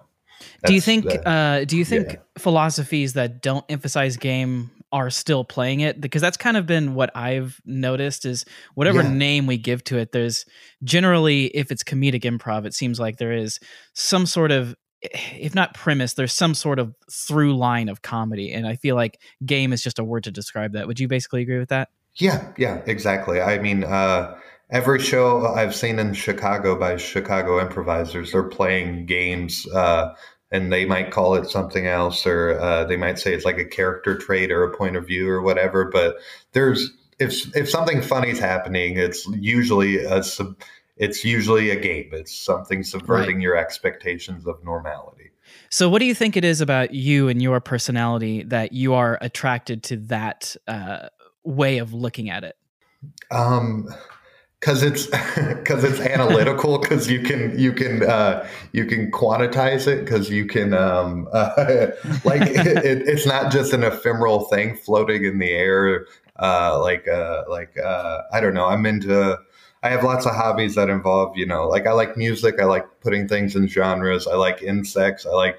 do 0.66 0.74
you 0.74 0.82
think 0.82 1.06
the- 1.06 1.28
uh, 1.30 1.64
do 1.66 1.78
you 1.78 1.86
think 1.86 2.08
yeah. 2.14 2.16
philosophies 2.40 3.14
that 3.14 3.42
don't 3.42 3.66
emphasize 3.70 4.18
game 4.18 4.72
are 4.94 5.10
still 5.10 5.44
playing 5.44 5.82
it 5.82 6.00
because 6.00 6.22
that's 6.22 6.38
kind 6.38 6.56
of 6.56 6.66
been 6.66 6.94
what 6.96 7.12
i've 7.18 7.60
noticed 7.66 8.26
is 8.26 8.46
whatever 8.76 9.02
Yeah. 9.04 9.12
name 9.14 9.46
we 9.48 9.58
give 9.58 9.84
to 9.86 9.98
it 9.98 10.14
there's 10.14 10.46
generally 10.86 11.48
if 11.48 11.70
it's 11.72 11.84
comedic 11.84 12.22
improv 12.24 12.66
it 12.66 12.74
seems 12.74 12.98
like 13.00 13.18
there 13.18 13.34
is 13.34 13.60
some 13.94 14.26
sort 14.26 14.52
of 14.52 14.76
if 15.02 15.54
not 15.54 15.74
premise 15.74 16.14
there's 16.14 16.32
some 16.32 16.54
sort 16.54 16.80
of 16.80 16.96
through 17.12 17.58
line 17.58 17.90
of 17.90 18.02
comedy 18.02 18.54
and 18.54 18.66
i 18.66 18.76
feel 18.78 18.96
like 18.96 19.20
game 19.46 19.74
is 19.74 19.84
just 19.84 20.00
a 20.00 20.04
word 20.04 20.24
to 20.24 20.32
describe 20.32 20.72
that 20.72 20.88
would 20.88 21.00
you 21.00 21.10
basically 21.10 21.42
agree 21.42 21.60
with 21.60 21.70
that 21.70 21.90
Yeah, 22.16 22.54
yeah, 22.58 22.82
exactly. 22.86 23.42
I 23.42 23.58
mean, 23.58 23.84
uh, 23.84 24.36
every 24.70 25.00
show 25.00 25.48
I've 25.48 25.74
seen 25.74 25.98
in 25.98 26.14
Chicago 26.14 26.78
by 26.78 26.98
Chicago 26.98 27.60
improvisers, 27.60 28.32
they're 28.32 28.44
playing 28.44 29.08
games, 29.08 29.66
uh, 29.74 30.14
and 30.54 30.72
they 30.72 30.86
might 30.86 31.12
call 31.12 31.36
it 31.36 31.50
something 31.50 31.88
else, 31.88 32.26
or 32.26 32.58
uh, 32.62 32.86
they 32.86 32.96
might 32.96 33.20
say 33.20 33.34
it's 33.34 33.44
like 33.44 33.58
a 33.58 33.66
character 33.66 34.18
trait 34.18 34.52
or 34.52 34.64
a 34.64 34.78
point 34.78 34.96
of 34.96 35.06
view 35.06 35.28
or 35.28 35.42
whatever. 35.42 35.90
But 35.92 36.16
there's 36.54 36.90
if 37.20 37.54
if 37.56 37.70
something 37.70 38.02
funny's 38.02 38.40
happening, 38.40 38.98
it's 38.98 39.28
usually 39.28 39.98
a 39.98 40.24
sub, 40.24 40.56
it's 40.96 41.26
usually 41.26 41.72
a 41.72 41.76
game. 41.76 42.10
It's 42.14 42.34
something 42.34 42.84
subverting 42.84 43.42
your 43.42 43.58
expectations 43.58 44.48
of 44.48 44.64
normality. 44.64 45.32
so 45.70 45.90
what 45.90 46.00
do 46.00 46.06
you 46.06 46.16
think 46.16 46.38
it 46.38 46.46
is 46.46 46.62
about 46.62 46.94
you 46.94 47.28
and 47.28 47.42
your 47.42 47.60
personality 47.60 48.44
that 48.44 48.72
you 48.72 48.94
are 48.94 49.18
attracted 49.22 49.84
to 49.84 49.98
that 49.98 50.56
uh, 50.68 51.10
way 51.44 51.80
of 51.80 51.94
looking 51.94 52.30
at 52.30 52.44
it 52.44 52.56
Um, 53.32 53.88
because 54.64 54.82
it's 54.82 55.08
because 55.36 55.84
it's 55.84 56.00
analytical 56.00 56.78
because 56.78 57.10
you 57.10 57.22
can 57.22 57.58
you 57.60 57.74
can 57.74 58.02
uh, 58.02 58.48
you 58.72 58.86
can 58.86 59.12
quantize 59.12 59.88
it 59.88 60.06
because 60.06 60.30
you 60.30 60.46
can 60.46 60.74
um, 60.74 61.28
uh, 61.34 61.54
like 62.24 62.44
it, 62.44 62.68
it, 62.68 63.08
it's 63.08 63.26
not 63.26 63.52
just 63.52 63.74
an 63.74 63.84
ephemeral 63.84 64.46
thing 64.46 64.78
floating 64.78 65.26
in 65.26 65.40
the 65.40 65.52
air 65.52 66.08
uh, 66.40 66.80
like 66.80 67.08
uh, 67.10 67.44
like 67.50 67.78
uh, 67.78 68.22
I 68.32 68.40
don't 68.40 68.54
know. 68.54 68.66
I'm 68.66 68.86
into 68.86 69.38
I 69.84 69.90
have 69.90 70.04
lots 70.04 70.26
of 70.26 70.34
hobbies 70.34 70.76
that 70.76 70.90
involve 70.90 71.38
you 71.38 71.46
know 71.46 71.68
like 71.68 71.86
I 71.86 71.92
like 71.92 72.16
music 72.16 72.56
I 72.62 72.66
like 72.66 72.86
putting 73.02 73.28
things 73.28 73.58
in 73.58 73.68
genres 73.68 74.28
I 74.28 74.36
like 74.36 74.62
insects 74.62 75.26
I 75.26 75.32
like 75.32 75.58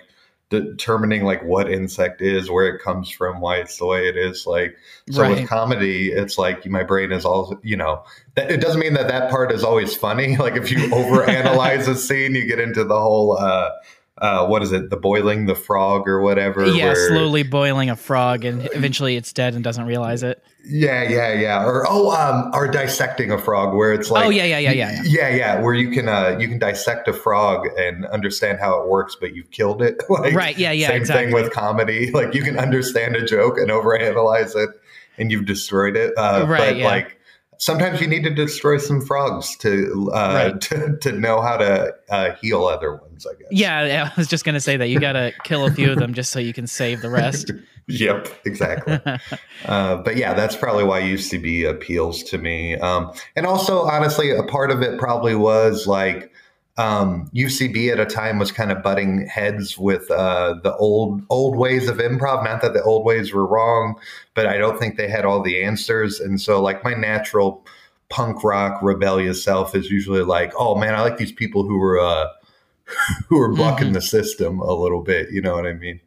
determining 0.60 1.24
like 1.24 1.42
what 1.42 1.70
insect 1.70 2.20
is 2.22 2.50
where 2.50 2.66
it 2.66 2.82
comes 2.82 3.10
from 3.10 3.40
why 3.40 3.56
it's 3.56 3.78
the 3.78 3.86
way 3.86 4.08
it 4.08 4.16
is 4.16 4.46
like 4.46 4.76
so 5.10 5.22
Right. 5.22 5.38
with 5.40 5.48
comedy 5.48 6.12
it's 6.12 6.38
like 6.38 6.66
my 6.66 6.82
brain 6.82 7.12
is 7.12 7.24
all 7.24 7.58
you 7.62 7.76
know 7.76 8.02
that, 8.34 8.50
it 8.50 8.60
doesn't 8.60 8.80
mean 8.80 8.94
that 8.94 9.08
that 9.08 9.30
part 9.30 9.52
is 9.52 9.62
always 9.64 9.94
funny 9.94 10.36
like 10.38 10.56
if 10.56 10.70
you 10.70 10.78
overanalyze 10.88 11.88
a 11.88 11.94
scene 11.94 12.34
you 12.34 12.46
get 12.46 12.58
into 12.60 12.84
the 12.84 12.98
whole 12.98 13.36
uh 13.38 13.70
uh 14.18 14.46
what 14.46 14.62
is 14.62 14.70
it? 14.70 14.90
The 14.90 14.96
boiling 14.96 15.46
the 15.46 15.54
frog 15.56 16.08
or 16.08 16.20
whatever 16.20 16.66
yeah 16.66 16.86
where- 16.86 17.08
slowly 17.08 17.42
boiling 17.42 17.90
a 17.90 17.96
frog 17.96 18.44
and 18.44 18.68
eventually 18.72 19.16
it's 19.16 19.32
dead 19.32 19.54
and 19.54 19.64
doesn't 19.64 19.86
realize 19.86 20.22
it. 20.22 20.42
Yeah 20.64 21.02
yeah 21.08 21.32
yeah. 21.32 21.64
Or 21.64 21.84
oh 21.88 22.10
um 22.12 22.50
or 22.54 22.68
dissecting 22.68 23.30
a 23.32 23.38
frog 23.38 23.74
where 23.74 23.92
it's 23.92 24.10
like 24.10 24.26
oh 24.26 24.30
yeah 24.30 24.44
yeah 24.44 24.58
yeah 24.58 24.72
yeah, 24.72 24.92
yeah. 24.92 25.02
yeah 25.04 25.28
yeah 25.36 25.60
where 25.60 25.74
you 25.74 25.90
can 25.90 26.08
uh 26.08 26.36
you 26.38 26.46
can 26.48 26.58
dissect 26.58 27.08
a 27.08 27.12
frog 27.12 27.66
and 27.76 28.06
understand 28.06 28.60
how 28.60 28.80
it 28.80 28.88
works 28.88 29.16
but 29.20 29.34
you've 29.34 29.50
killed 29.50 29.82
it. 29.82 30.00
Like 30.08 30.34
right 30.34 30.56
yeah 30.56 30.70
yeah 30.70 30.88
same 30.88 30.96
exactly. 30.98 31.24
thing 31.26 31.34
with 31.34 31.52
comedy. 31.52 32.10
Like 32.14 32.34
you 32.34 32.42
can 32.42 32.56
understand 32.58 33.16
a 33.16 33.24
joke 33.24 33.58
and 33.58 33.68
overanalyze 33.70 34.54
it 34.56 34.70
and 35.18 35.30
you've 35.32 35.46
destroyed 35.46 35.96
it. 35.96 36.14
Uh 36.16 36.46
Right, 36.48 36.58
but 36.58 36.76
yeah. 36.76 36.86
like 36.86 37.13
sometimes 37.58 38.00
you 38.00 38.06
need 38.06 38.22
to 38.24 38.30
destroy 38.30 38.78
some 38.78 39.00
frogs 39.00 39.56
to 39.56 40.10
uh 40.12 40.50
Right. 40.52 40.60
to, 40.62 40.96
to 40.98 41.12
know 41.12 41.40
how 41.40 41.56
to 41.56 41.94
uh 42.10 42.34
heal 42.40 42.66
other 42.66 42.96
ones 42.96 43.26
i 43.26 43.34
guess 43.34 43.48
yeah 43.50 44.10
i 44.14 44.20
was 44.20 44.28
just 44.28 44.44
gonna 44.44 44.60
say 44.60 44.76
that 44.76 44.88
you 44.88 45.00
gotta 45.00 45.32
kill 45.44 45.64
a 45.66 45.70
few 45.70 45.90
of 45.90 45.98
them 45.98 46.14
just 46.14 46.30
so 46.32 46.38
you 46.38 46.52
can 46.52 46.66
save 46.66 47.00
the 47.02 47.10
rest 47.10 47.50
yep 47.86 48.28
exactly 48.44 48.98
Uh, 49.66 49.96
but 49.96 50.16
yeah, 50.16 50.34
that's 50.34 50.54
probably 50.56 50.84
why 50.84 51.00
UCB 51.00 51.66
appeals 51.66 52.22
to 52.24 52.36
me. 52.36 52.76
Um, 52.76 53.12
and 53.34 53.46
also, 53.46 53.84
honestly, 53.84 54.30
a 54.30 54.42
part 54.42 54.70
of 54.70 54.82
it 54.82 54.98
probably 54.98 55.34
was 55.34 55.86
like 55.86 56.30
um, 56.76 57.30
UCB 57.34 57.92
at 57.92 58.00
a 58.00 58.06
time 58.06 58.38
was 58.38 58.50
kind 58.50 58.72
of 58.72 58.82
butting 58.82 59.26
heads 59.26 59.78
with 59.78 60.10
uh, 60.10 60.54
the 60.62 60.74
old 60.76 61.22
old 61.30 61.56
ways 61.56 61.88
of 61.88 61.98
improv. 61.98 62.44
Not 62.44 62.62
that 62.62 62.72
the 62.72 62.82
old 62.82 63.04
ways 63.04 63.32
were 63.32 63.46
wrong, 63.46 63.94
but 64.34 64.46
I 64.46 64.58
don't 64.58 64.78
think 64.78 64.96
they 64.96 65.08
had 65.08 65.24
all 65.24 65.42
the 65.42 65.62
answers. 65.62 66.20
And 66.20 66.40
so, 66.40 66.60
like 66.60 66.82
my 66.82 66.94
natural 66.94 67.64
punk 68.08 68.42
rock 68.44 68.80
rebellious 68.82 69.42
self 69.42 69.74
is 69.74 69.90
usually 69.90 70.22
like, 70.22 70.52
oh 70.56 70.74
man, 70.74 70.94
I 70.94 71.02
like 71.02 71.16
these 71.16 71.32
people 71.32 71.62
who 71.62 71.78
were 71.78 72.00
uh, 72.00 72.28
who 73.28 73.40
are 73.40 73.54
bucking 73.54 73.92
the 73.92 74.02
system 74.02 74.60
a 74.60 74.74
little 74.74 75.02
bit. 75.02 75.30
You 75.30 75.42
know 75.42 75.54
what 75.54 75.66
I 75.66 75.74
mean? 75.74 76.00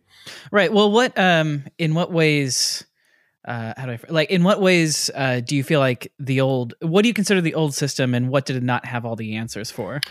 right 0.52 0.72
well 0.72 0.92
what 0.92 1.18
um 1.18 1.64
in 1.78 1.94
what 1.94 2.12
ways 2.12 2.86
uh 3.46 3.74
how 3.78 3.86
do 3.86 3.92
i 3.94 4.00
like 4.10 4.30
in 4.30 4.44
what 4.44 4.62
ways 4.62 5.10
uh 5.16 5.40
do 5.40 5.56
you 5.56 5.64
feel 5.64 5.80
like 5.80 6.12
the 6.20 6.42
old 6.42 6.74
what 6.82 7.02
do 7.02 7.08
you 7.08 7.14
consider 7.14 7.42
the 7.42 7.54
old 7.54 7.74
system 7.74 8.14
and 8.14 8.30
what 8.30 8.46
did 8.46 8.56
it 8.56 8.64
not 8.64 8.86
have 8.86 9.06
all 9.06 9.16
the 9.16 9.36
answers 9.36 9.72
for 9.72 10.02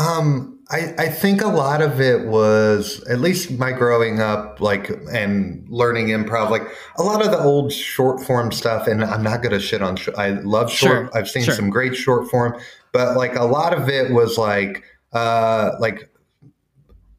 Um, 0.00 0.58
I, 0.70 0.94
I 0.98 1.08
think 1.08 1.42
a 1.42 1.48
lot 1.48 1.82
of 1.82 2.00
it 2.00 2.26
was 2.26 3.04
at 3.04 3.20
least 3.20 3.58
my 3.58 3.70
growing 3.72 4.20
up, 4.20 4.60
like 4.60 4.88
and 5.12 5.66
learning 5.68 6.06
improv, 6.06 6.48
like 6.48 6.62
a 6.96 7.02
lot 7.02 7.24
of 7.24 7.30
the 7.30 7.38
old 7.38 7.70
short 7.70 8.22
form 8.22 8.50
stuff. 8.50 8.86
And 8.86 9.04
I'm 9.04 9.22
not 9.22 9.42
gonna 9.42 9.60
shit 9.60 9.82
on. 9.82 9.96
Sh- 9.96 10.08
I 10.16 10.30
love 10.30 10.70
short. 10.70 10.92
Sure, 10.92 11.10
I've 11.12 11.28
seen 11.28 11.42
sure. 11.42 11.54
some 11.54 11.68
great 11.68 11.94
short 11.94 12.30
form, 12.30 12.58
but 12.92 13.16
like 13.16 13.36
a 13.36 13.44
lot 13.44 13.74
of 13.74 13.90
it 13.90 14.12
was 14.12 14.38
like, 14.38 14.84
uh, 15.12 15.72
like 15.80 16.08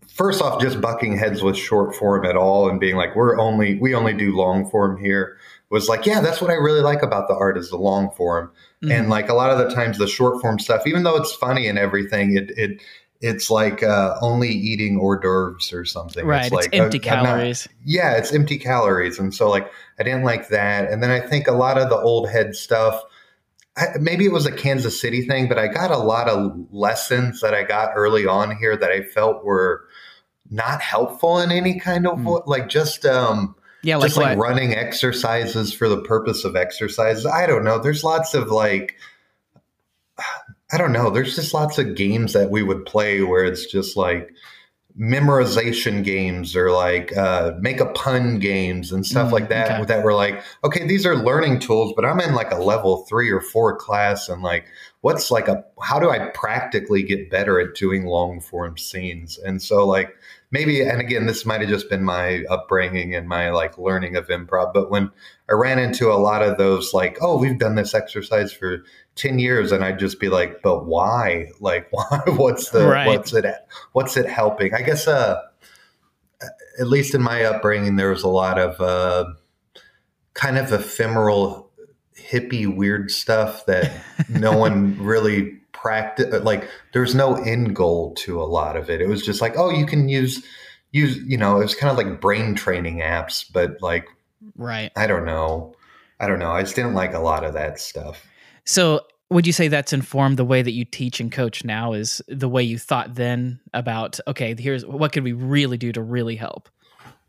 first 0.07 0.41
off, 0.41 0.59
just 0.59 0.81
bucking 0.81 1.17
heads 1.17 1.43
with 1.43 1.57
short 1.57 1.95
form 1.95 2.25
at 2.25 2.35
all, 2.35 2.67
and 2.67 2.79
being 2.79 2.95
like, 2.95 3.15
we're 3.15 3.38
only 3.39 3.77
we 3.79 3.93
only 3.93 4.13
do 4.13 4.35
long 4.35 4.67
form 4.71 4.97
here. 4.97 5.38
Was 5.69 5.88
like, 5.88 6.05
yeah, 6.05 6.19
that's 6.19 6.41
what 6.41 6.50
I 6.50 6.55
really 6.55 6.81
like 6.81 7.03
about 7.03 7.27
the 7.27 7.35
art 7.35 7.57
is 7.57 7.69
the 7.69 7.77
long 7.77 8.11
form 8.11 8.51
Mhm. 8.83 8.91
and 8.91 9.09
like 9.09 9.29
a 9.29 9.33
lot 9.33 9.51
of 9.51 9.57
the 9.57 9.73
times 9.73 9.97
the 9.97 10.07
short 10.07 10.41
form 10.41 10.59
stuff 10.59 10.88
even 10.88 11.03
though 11.03 11.15
it's 11.15 11.33
funny 11.33 11.67
and 11.67 11.77
everything 11.77 12.35
it 12.35 12.51
it 12.57 12.81
it's 13.23 13.51
like 13.51 13.83
uh, 13.83 14.17
only 14.21 14.50
eating 14.50 14.97
hors 14.97 15.19
d'oeuvres 15.19 15.71
or 15.73 15.85
something. 15.85 16.25
Right. 16.25 16.45
It's, 16.45 16.51
like 16.51 16.73
empty 16.73 17.00
uh, 17.07 17.15
not- 17.15 17.25
calories. 17.25 17.67
Yeah 17.85 18.17
it's 18.17 18.33
empty 18.33 18.57
calories. 18.57 19.19
And 19.19 19.33
so 19.33 19.50
like 19.50 19.71
i 20.00 20.03
didn't 20.03 20.23
like 20.23 20.50
that. 20.50 20.91
And 20.91 21.03
then 21.03 21.11
i 21.11 21.19
think 21.19 21.47
a 21.47 21.53
lot 21.53 21.77
of 21.77 21.89
the 21.89 21.97
old 21.97 22.29
head 22.29 22.55
stuff 22.55 23.01
I, 23.77 23.85
maybe 24.00 24.25
it 24.25 24.33
was 24.33 24.45
a 24.45 24.51
kansas 24.51 25.00
city 25.00 25.25
thing 25.25 25.47
but 25.47 25.57
i 25.57 25.67
got 25.67 25.91
a 25.91 25.97
lot 25.97 26.27
of 26.27 26.51
lessons 26.71 27.39
that 27.39 27.53
i 27.53 27.63
got 27.63 27.91
early 27.95 28.25
on 28.25 28.57
here 28.57 28.75
that 28.75 28.91
i 28.91 29.01
felt 29.01 29.45
were 29.45 29.85
not 30.51 30.81
helpful 30.81 31.39
in 31.39 31.51
any 31.51 31.79
kind 31.79 32.05
of 32.05 32.23
way. 32.23 32.41
Like 32.45 32.67
just 32.67 33.05
um 33.05 33.55
yeah 33.83 33.95
like 33.97 34.07
just 34.07 34.17
like 34.17 34.38
what 34.38 34.43
running 34.50 34.73
exercises 34.73 35.73
for 35.73 35.88
the 35.89 36.01
purpose 36.01 36.43
of 36.45 36.55
exercises. 36.55 37.25
I 37.25 37.45
don't 37.47 37.63
know. 37.63 37.79
There's 37.79 38.03
lots 38.03 38.33
of 38.33 38.50
like, 38.50 38.95
I 40.71 40.77
don't 40.77 40.93
know. 40.93 41.09
There's 41.09 41.35
just 41.35 41.53
lots 41.53 41.77
of 41.77 41.95
games 41.95 42.33
that 42.33 42.50
we 42.50 42.63
would 42.63 42.85
play 42.85 43.21
where 43.21 43.43
it's 43.43 43.65
just 43.65 43.97
like 43.97 44.29
memorization 45.00 46.03
games 46.03 46.55
or 46.55 46.71
like 46.71 47.15
uh, 47.15 47.53
make 47.59 47.79
a 47.79 47.85
pun 47.88 48.39
games 48.39 48.91
and 48.91 49.05
stuff 49.05 49.29
Mm, 49.29 49.31
like 49.31 49.50
that. 49.50 49.71
okay. 49.71 49.85
That 49.85 50.03
were 50.03 50.13
like, 50.13 50.41
okay, 50.63 50.85
these 50.85 51.05
are 51.05 51.15
learning 51.15 51.59
tools, 51.59 51.93
but 51.95 52.05
I'm 52.05 52.19
in 52.19 52.33
like 52.35 52.51
a 52.51 52.57
level 52.57 53.05
three 53.07 53.31
or 53.31 53.41
four 53.41 53.75
class, 53.77 54.27
and 54.29 54.41
like, 54.43 54.65
what's 55.01 55.31
like 55.31 55.47
a 55.47 55.63
how 55.81 56.00
do 56.00 56.09
I 56.09 56.27
practically 56.33 57.03
get 57.03 57.29
better 57.29 57.59
at 57.59 57.75
doing 57.75 58.05
long 58.05 58.41
form 58.41 58.77
scenes? 58.77 59.38
And 59.38 59.61
so 59.61 59.88
like 59.88 60.13
maybe 60.51 60.81
and 60.81 61.00
again 61.01 61.25
this 61.25 61.46
might 61.46 61.62
have 61.62 61.70
just 61.70 61.89
been 61.89 62.03
my 62.03 62.43
upbringing 62.50 63.15
and 63.15 63.27
my 63.27 63.50
like 63.51 63.77
learning 63.77 64.15
of 64.15 64.27
improv 64.27 64.74
but 64.74 64.91
when 64.91 65.10
i 65.50 65.53
ran 65.53 65.79
into 65.79 66.12
a 66.12 66.15
lot 66.15 66.41
of 66.43 66.58
those 66.58 66.93
like 66.93 67.17
oh 67.22 67.38
we've 67.38 67.58
done 67.58 67.75
this 67.75 67.93
exercise 67.96 68.51
for 68.51 68.84
10 69.15 69.39
years 69.39 69.72
and 69.72 69.84
i'd 69.84 69.98
just 70.00 70.20
be 70.20 70.29
like 70.29 70.62
but 70.62 70.86
why 70.86 71.48
like 71.60 71.88
why 71.91 72.22
what's 72.27 72.70
the 72.72 72.86
Right. 72.86 73.08
what's 73.08 73.34
it 73.34 73.46
what's 73.93 74.17
it 74.17 74.27
helping 74.27 74.74
i 74.74 74.81
guess 74.81 75.08
uh 75.08 75.41
at 76.79 76.88
least 76.88 77.13
in 77.15 77.22
my 77.22 77.43
upbringing 77.43 77.96
there 77.96 78.10
was 78.10 78.24
a 78.24 78.27
lot 78.27 78.60
of 78.60 78.79
uh 78.81 79.25
kind 80.34 80.58
of 80.58 80.72
ephemeral 80.72 81.70
hippie 82.17 82.67
weird 82.74 83.10
stuff 83.12 83.65
that 83.65 83.91
no 84.29 84.55
one 84.65 84.98
really 85.00 85.60
practice 85.81 86.43
like 86.43 86.69
there's 86.93 87.15
no 87.15 87.35
end 87.35 87.75
goal 87.75 88.13
to 88.13 88.41
a 88.41 88.45
lot 88.45 88.77
of 88.77 88.89
it. 88.89 89.01
It 89.01 89.07
was 89.07 89.25
just 89.25 89.41
like 89.41 89.57
oh 89.57 89.71
you 89.71 89.85
can 89.85 90.07
use 90.07 90.45
use 90.91 91.17
you 91.17 91.38
know 91.38 91.57
it 91.57 91.63
was 91.63 91.75
kind 91.75 91.91
of 91.91 91.97
like 91.97 92.21
brain 92.21 92.53
training 92.53 93.00
apps 93.00 93.45
but 93.51 93.81
like 93.81 94.05
right. 94.55 94.91
I 94.95 95.07
don't 95.07 95.25
know. 95.25 95.75
I 96.19 96.27
don't 96.27 96.39
know. 96.39 96.51
I 96.51 96.61
just 96.61 96.75
didn't 96.75 96.93
like 96.93 97.13
a 97.13 97.19
lot 97.19 97.43
of 97.43 97.53
that 97.53 97.79
stuff. 97.79 98.27
So 98.63 99.01
would 99.31 99.47
you 99.47 99.53
say 99.53 99.69
that's 99.69 99.91
informed 99.91 100.38
the 100.38 100.45
way 100.45 100.61
that 100.61 100.73
you 100.73 100.85
teach 100.85 101.19
and 101.19 101.31
coach 101.31 101.63
now 101.63 101.93
is 101.93 102.21
the 102.27 102.50
way 102.50 102.61
you 102.61 102.77
thought 102.77 103.15
then 103.15 103.59
about 103.73 104.19
okay 104.27 104.55
here's 104.57 104.85
what 104.85 105.11
could 105.11 105.23
we 105.23 105.33
really 105.33 105.77
do 105.77 105.91
to 105.91 106.01
really 106.01 106.35
help? 106.35 106.69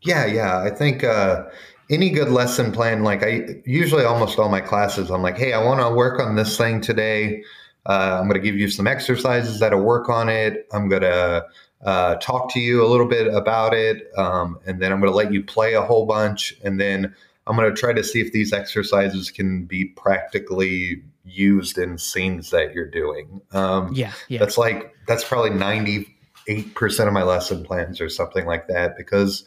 Yeah 0.01 0.27
yeah. 0.27 0.59
I 0.59 0.69
think 0.69 1.03
uh, 1.03 1.45
any 1.89 2.11
good 2.11 2.29
lesson 2.29 2.71
plan 2.71 3.03
like 3.03 3.23
i 3.23 3.61
usually 3.65 4.05
almost 4.05 4.39
all 4.39 4.47
my 4.47 4.61
classes 4.61 5.11
i'm 5.11 5.21
like 5.21 5.37
hey 5.37 5.51
i 5.51 5.61
want 5.61 5.81
to 5.81 5.93
work 5.93 6.19
on 6.19 6.35
this 6.35 6.57
thing 6.57 6.79
today 6.79 7.43
uh, 7.85 8.17
i'm 8.19 8.27
going 8.27 8.39
to 8.39 8.45
give 8.45 8.57
you 8.57 8.69
some 8.69 8.87
exercises 8.87 9.59
that'll 9.59 9.81
work 9.81 10.09
on 10.09 10.29
it 10.29 10.67
i'm 10.73 10.89
going 10.89 11.01
to 11.01 11.45
uh, 11.81 12.15
talk 12.15 12.49
to 12.49 12.61
you 12.61 12.81
a 12.81 12.87
little 12.87 13.07
bit 13.07 13.27
about 13.27 13.73
it 13.73 14.07
um, 14.17 14.57
and 14.65 14.81
then 14.81 14.91
i'm 14.91 14.99
going 14.99 15.11
to 15.11 15.15
let 15.15 15.33
you 15.33 15.43
play 15.43 15.73
a 15.73 15.81
whole 15.81 16.05
bunch 16.05 16.55
and 16.63 16.79
then 16.79 17.13
i'm 17.45 17.55
going 17.55 17.69
to 17.69 17.75
try 17.75 17.91
to 17.91 18.03
see 18.03 18.21
if 18.21 18.31
these 18.31 18.53
exercises 18.53 19.29
can 19.29 19.65
be 19.65 19.85
practically 19.85 21.03
used 21.25 21.77
in 21.77 21.97
scenes 21.97 22.49
that 22.51 22.73
you're 22.73 22.89
doing. 22.89 23.41
Um, 23.51 23.93
yeah, 23.93 24.13
yeah. 24.27 24.39
That's 24.39 24.57
like 24.57 24.93
that's 25.07 25.23
probably 25.23 25.51
ninety 25.51 26.07
eight 26.47 26.75
percent 26.75 27.07
of 27.07 27.13
my 27.13 27.23
lesson 27.23 27.63
plans 27.63 28.01
or 28.01 28.09
something 28.09 28.45
like 28.45 28.67
that 28.67 28.97
because 28.97 29.45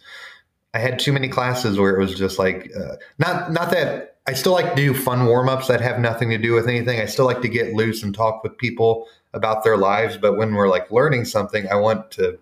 I 0.75 0.79
had 0.79 0.99
too 0.99 1.13
many 1.13 1.29
classes 1.29 1.79
where 1.79 1.95
it 1.95 1.99
was 1.99 2.15
just 2.15 2.39
like 2.39 2.71
uh, 2.77 2.97
not 3.19 3.53
not 3.53 3.71
that 3.71 4.16
I 4.29 4.33
still 4.33 4.53
like 4.53 4.71
to 4.71 4.77
do 4.77 4.93
fun 4.93 5.27
warm 5.27 5.49
ups 5.49 5.69
that 5.69 5.81
have 5.81 6.01
nothing 6.01 6.31
to 6.31 6.39
do 6.39 6.53
with 6.53 6.69
anything. 6.69 7.01
I 7.01 7.07
still 7.07 7.27
like 7.27 7.43
to 7.43 7.49
get 7.49 7.75
loose 7.75 8.03
and 8.03 8.15
talk 8.15 8.43
with 8.43 8.59
people 8.59 9.07
about 9.33 9.63
their 9.63 9.77
lives, 9.77 10.17
but 10.17 10.37
when 10.37 10.55
we're 10.55 10.69
like 10.69 10.91
learning 10.91 11.27
something, 11.27 11.69
I 11.69 11.77
want 11.77 12.11
to 12.13 12.39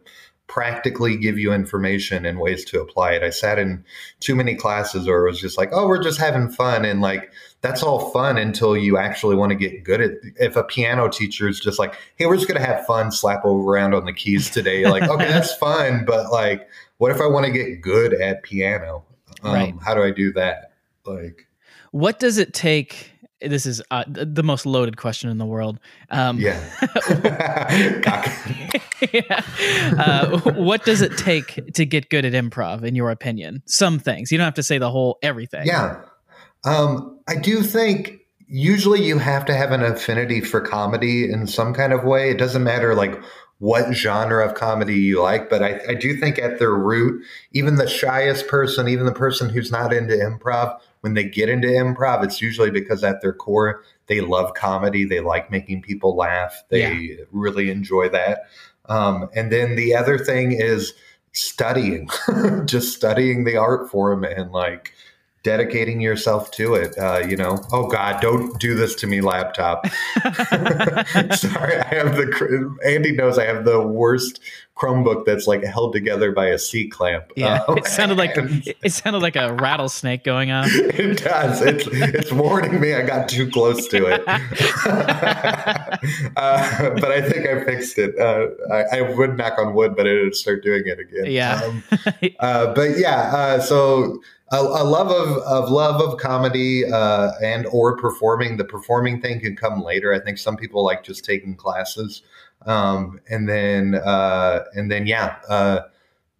practically 0.47 1.17
give 1.17 1.39
you 1.39 1.53
information 1.53 2.25
and 2.25 2.39
ways 2.39 2.65
to 2.67 2.81
apply 2.81 3.13
it. 3.13 3.23
I 3.23 3.31
sat 3.31 3.59
in 3.59 3.85
too 4.21 4.35
many 4.35 4.55
classes 4.55 5.07
where 5.07 5.27
it 5.27 5.31
was 5.31 5.41
just 5.41 5.59
like, 5.59 5.71
oh, 5.73 5.89
we're 5.89 6.03
just 6.03 6.21
having 6.21 6.49
fun. 6.49 6.85
And 6.85 7.01
like, 7.01 7.33
that's 7.61 7.83
all 7.83 8.11
fun 8.11 8.39
until 8.39 8.77
you 8.77 8.97
actually 8.97 9.37
want 9.37 9.51
to 9.51 9.57
get 9.57 9.83
good 9.85 10.01
at 10.01 10.13
if 10.39 10.55
a 10.57 10.63
piano 10.63 11.09
teacher 11.09 11.49
is 11.49 11.59
just 11.59 11.79
like, 11.79 11.95
hey, 12.17 12.27
we're 12.27 12.37
just 12.37 12.47
going 12.47 12.61
to 12.61 12.67
have 12.67 12.87
fun, 12.87 13.11
slap 13.11 13.45
over 13.45 13.73
around 13.73 13.95
on 13.95 14.05
the 14.05 14.13
keys 14.13 14.51
today. 14.51 14.87
Like, 14.87 15.03
okay, 15.03 15.27
that's 15.27 15.55
fun. 15.57 16.05
But 16.07 16.31
like, 16.31 16.69
what 16.99 17.11
if 17.11 17.21
I 17.21 17.27
want 17.27 17.47
to 17.47 17.53
get 17.53 17.81
good 17.81 18.15
at 18.15 18.43
piano? 18.43 19.05
Um, 19.43 19.55
right. 19.55 19.75
How 19.83 19.95
do 19.95 20.03
I 20.03 20.11
do 20.11 20.33
that? 20.35 20.73
Like, 21.05 21.49
what 21.95 22.19
does 22.19 22.39
it 22.39 22.53
take 22.53 23.13
this 23.41 23.67
is 23.67 23.81
uh, 23.93 24.03
the 24.09 24.43
most 24.43 24.67
loaded 24.67 24.97
question 24.97 25.31
in 25.31 25.39
the 25.39 25.45
world. 25.45 25.79
Um, 26.11 26.41
yeah. 26.41 26.59
yeah. 29.13 29.43
Uh, 29.99 30.41
what 30.55 30.85
does 30.85 31.03
it 31.03 31.17
take 31.19 31.61
to 31.75 31.85
get 31.85 32.09
good 32.09 32.25
at 32.25 32.33
improv, 32.33 32.85
in 32.85 32.95
your 32.95 33.11
opinion? 33.11 33.63
Some 33.67 33.99
things. 33.99 34.33
You 34.33 34.39
don't 34.39 34.47
have 34.47 34.55
to 34.55 34.63
say 34.63 34.79
the 34.79 34.91
whole 34.91 35.19
everything. 35.23 35.67
Yeah. 35.67 36.01
Um, 36.65 37.21
I 37.29 37.37
do 37.37 37.63
think 37.63 38.21
usually 38.49 39.05
you 39.05 39.19
have 39.19 39.45
to 39.45 39.55
have 39.55 39.71
an 39.71 39.83
affinity 39.83 40.41
for 40.41 40.63
comedy 40.63 41.31
in 41.31 41.47
some 41.47 41.75
kind 41.75 41.93
of 41.93 42.03
way. 42.03 42.31
It 42.31 42.39
doesn't 42.39 42.65
matter 42.65 42.95
like 42.95 43.23
what 43.59 43.93
genre 43.93 44.45
of 44.45 44.55
comedy 44.55 44.95
you 44.95 45.23
like, 45.23 45.51
but 45.51 45.63
I, 45.63 45.81
I 45.91 45.95
do 45.95 46.17
think 46.17 46.39
at 46.39 46.59
their 46.59 46.75
root, 46.75 47.23
even 47.53 47.77
the 47.77 47.87
shyest 47.87 48.49
person, 48.49 48.89
even 48.89 49.07
the 49.07 49.13
person 49.13 49.51
who's 49.51 49.71
not 49.71 49.93
into 49.93 50.15
improv, 50.15 50.79
when 51.05 51.13
they 51.13 51.25
get 51.25 51.51
into 51.51 51.69
improv, 51.69 52.25
it's 52.25 52.41
usually 52.41 52.71
because 52.71 53.05
at 53.05 53.21
their 53.21 53.35
core, 53.35 53.85
they 54.07 54.23
love 54.23 54.55
comedy. 54.55 55.05
They 55.05 55.21
like 55.21 55.51
making 55.51 55.83
people 55.83 56.17
laugh. 56.17 56.63
They 56.71 56.91
yeah. 56.95 57.17
really 57.31 57.69
enjoy 57.71 58.09
that. 58.09 58.45
Um, 58.87 59.29
and 59.35 59.53
then 59.53 59.77
the 59.77 59.95
other 59.95 60.17
thing 60.17 60.53
is 60.53 60.95
studying, 61.33 62.09
just 62.65 62.97
studying 62.97 63.45
the 63.45 63.59
art 63.59 63.91
form 63.91 64.25
and 64.25 64.51
like 64.51 64.94
dedicating 65.45 66.01
yourself 66.01 66.51
to 66.51 66.75
it. 66.75 66.99
Uh, 66.99 67.19
you 67.19 67.37
know, 67.37 67.63
oh 67.71 67.87
God, 67.87 68.21
don't 68.21 68.59
do 68.59 68.75
this 68.75 68.97
to 68.97 69.07
me, 69.07 69.21
laptop. 69.21 69.87
Sorry, 71.37 71.79
I 71.79 71.95
have 71.95 72.17
the 72.17 72.77
Andy 72.85 73.13
knows 73.13 73.39
I 73.39 73.45
have 73.45 73.65
the 73.65 73.81
worst 73.81 74.41
Chromebook 74.77 75.25
that's 75.25 75.47
like 75.47 75.63
held 75.63 75.93
together 75.93 76.33
by 76.33 76.47
a 76.47 76.59
C 76.59 76.89
clamp. 76.89 77.31
Yeah, 77.37 77.63
um, 77.69 77.79
it 77.79 77.87
sounded 77.87 78.19
like 78.19 78.33
it 78.37 78.93
sounded 78.93 79.23
like 79.23 79.37
a 79.37 79.55
rattlesnake 79.55 80.25
going 80.25 80.51
on. 80.51 80.69
It 80.95 81.23
does. 81.23 81.61
It's 81.61 81.87
it's 81.87 82.33
warning 82.33 82.81
me 82.81 82.95
I 82.95 83.03
got 83.03 83.29
too 83.29 83.51
close 83.51 83.87
to 83.89 84.07
it. 84.07 84.23
uh, 86.37 86.91
but 87.01 87.11
I 87.11 87.21
think 87.21 87.47
I 87.47 87.65
fixed 87.65 87.99
it. 87.99 88.19
Uh, 88.19 88.49
I, 88.73 88.99
I, 88.99 89.01
would 89.17 89.37
knock 89.37 89.59
on 89.59 89.75
wood, 89.75 89.97
but 89.97 90.07
it 90.07 90.23
would 90.23 90.37
start 90.37 90.63
doing 90.63 90.85
it 90.87 90.99
again. 91.01 91.27
Yeah. 91.27 91.61
Um, 91.65 91.83
uh, 92.39 92.75
but 92.75 92.97
yeah, 92.97 93.33
uh, 93.35 93.61
so 93.61 94.21
a, 94.51 94.59
a, 94.59 94.85
love 94.85 95.11
of, 95.11 95.39
of 95.39 95.71
love 95.71 96.01
of 96.01 96.19
comedy 96.19 96.85
uh, 96.85 97.33
and 97.43 97.67
or 97.67 97.97
performing. 97.97 98.57
The 98.57 98.65
performing 98.65 99.21
thing 99.21 99.41
can 99.41 99.57
come 99.57 99.83
later. 99.83 100.13
I 100.13 100.21
think 100.21 100.39
some 100.39 100.57
people 100.57 100.85
like 100.85 101.03
just 101.03 101.25
taking 101.25 101.57
classes, 101.57 102.23
um, 102.67 103.21
and 103.29 103.49
then 103.49 103.95
uh, 103.95 104.65
and 104.75 104.91
then 104.91 105.07
yeah, 105.07 105.37
uh, 105.49 105.81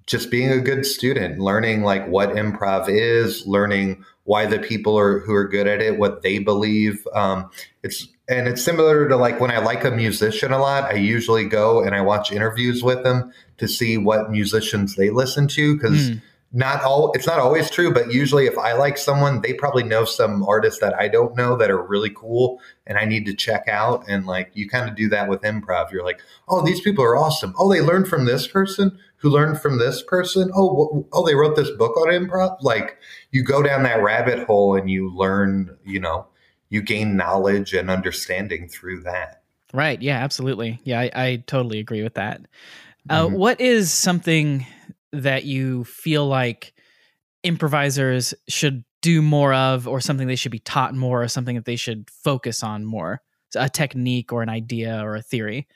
just 0.07 0.31
being 0.31 0.51
a 0.51 0.61
good 0.61 0.85
student, 0.85 1.39
learning 1.39 1.83
like 1.83 2.07
what 2.07 2.31
improv 2.31 2.89
is, 2.89 3.47
learning 3.47 4.05
why 4.25 4.47
the 4.47 4.59
people 4.59 4.99
are 4.99 5.21
who 5.21 5.35
are 5.35 5.49
good 5.49 5.67
at 5.67 5.81
it, 5.81 5.99
what 5.99 6.23
they 6.23 6.39
believe. 6.39 7.07
Um, 7.15 7.51
it's 7.83 8.07
and 8.29 8.49
it's 8.49 8.63
similar 8.63 9.09
to 9.09 9.17
like 9.17 9.41
when 9.41 9.51
I 9.51 9.59
like 9.59 9.85
a 9.85 9.91
musician 9.91 10.53
a 10.53 10.59
lot, 10.59 10.85
I 10.85 10.95
usually 10.95 11.47
go 11.47 11.83
and 11.83 11.95
I 11.95 12.03
watch 12.03 12.33
interviews 12.33 12.83
with 12.83 13.03
them 13.03 13.33
to 13.57 13.67
see 13.67 13.97
what 13.97 14.31
musicians 14.31 14.97
they 14.97 15.09
listen 15.09 15.49
to 15.49 15.75
because. 15.75 16.11
Mm 16.11 16.23
not 16.55 16.83
all 16.83 17.13
it's 17.13 17.27
not 17.27 17.39
always 17.39 17.69
true 17.69 17.93
but 17.93 18.11
usually 18.13 18.47
if 18.47 18.57
i 18.57 18.73
like 18.73 18.97
someone 18.97 19.43
they 19.43 19.53
probably 19.53 19.83
know 19.83 20.05
some 20.05 20.43
artists 20.45 20.81
that 20.81 20.95
i 20.95 21.09
don't 21.09 21.37
know 21.37 21.57
that 21.57 21.71
are 21.71 21.83
really 21.83 22.11
cool 22.11 22.61
and 22.87 22.97
i 22.97 23.05
need 23.05 23.27
to 23.27 23.35
check 23.35 23.69
out. 23.69 24.05
And 24.09 24.27
like 24.27 24.51
you 24.55 24.69
kind 24.69 24.89
of 24.89 24.97
do 24.97 25.09
that 25.11 25.29
with 25.29 25.43
improv. 25.43 25.93
You're 25.93 26.05
like 26.05 26.21
oh 26.49 26.65
these 26.65 26.81
people 26.81 27.05
are 27.05 27.17
awesome. 27.17 27.55
Oh 27.59 27.71
they 27.71 27.81
learned 27.81 28.09
from 28.09 28.25
this 28.25 28.47
person 28.47 28.99
who 29.17 29.31
learned 29.31 29.61
from 29.61 29.79
this 29.79 30.03
person. 30.03 30.51
Oh 30.55 31.07
oh 31.13 31.27
they 31.27 31.35
wrote 31.35 31.57
this 31.57 31.71
book 31.71 31.97
on 31.97 32.09
improv. 32.09 32.57
Like 32.63 32.99
you 33.31 33.43
go 33.43 33.63
down 33.63 33.83
that 33.83 34.03
rabbit 34.03 34.47
hole 34.47 34.77
and 34.77 34.91
you 34.91 35.11
learn 35.15 35.77
you 35.85 36.01
know 36.01 36.27
you 36.71 36.83
gain 36.83 37.17
knowledge 37.17 37.75
and 37.75 37.91
understanding 37.91 38.69
through 38.69 39.03
that. 39.03 39.43
Right. 39.73 40.01
Yeah 40.01 40.19
absolutely. 40.23 40.81
Yeah 40.85 41.01
i, 41.01 41.11
I 41.15 41.43
totally 41.47 41.79
agree 41.79 42.03
with 42.03 42.15
that. 42.15 42.43
Uh, 43.11 43.27
mm-hmm. 43.27 43.37
what 43.37 43.61
is 43.61 43.93
something 43.93 44.67
that 45.23 45.45
you 45.45 45.85
feel 45.85 46.27
like 46.27 46.75
improvisers 47.43 48.35
should 48.49 48.85
do 49.03 49.21
more 49.21 49.53
of 49.53 49.87
or 49.87 50.01
something 50.01 50.27
they 50.27 50.37
should 50.37 50.53
be 50.53 50.59
taught 50.59 50.95
more 50.95 51.23
or 51.23 51.29
something 51.29 51.57
that 51.57 51.67
they 51.67 51.77
should 51.77 52.09
focus 52.11 52.63
on 52.63 52.85
more? 52.85 53.21
A 53.57 53.69
technique 53.69 54.33
or 54.33 54.43
an 54.43 54.49
idea 54.49 55.01
or 55.03 55.15
a 55.15 55.23
theory? 55.23 55.67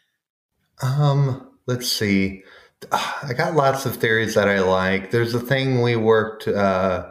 Um 0.82 1.46
let's 1.66 1.90
see. 1.90 2.42
I 2.92 3.32
got 3.36 3.54
lots 3.54 3.86
of 3.86 3.96
theories 3.96 4.34
that 4.34 4.48
i 4.48 4.60
like. 4.60 5.10
There's 5.10 5.34
a 5.34 5.40
thing 5.40 5.82
we 5.82 5.96
worked 5.96 6.48
uh 6.48 7.10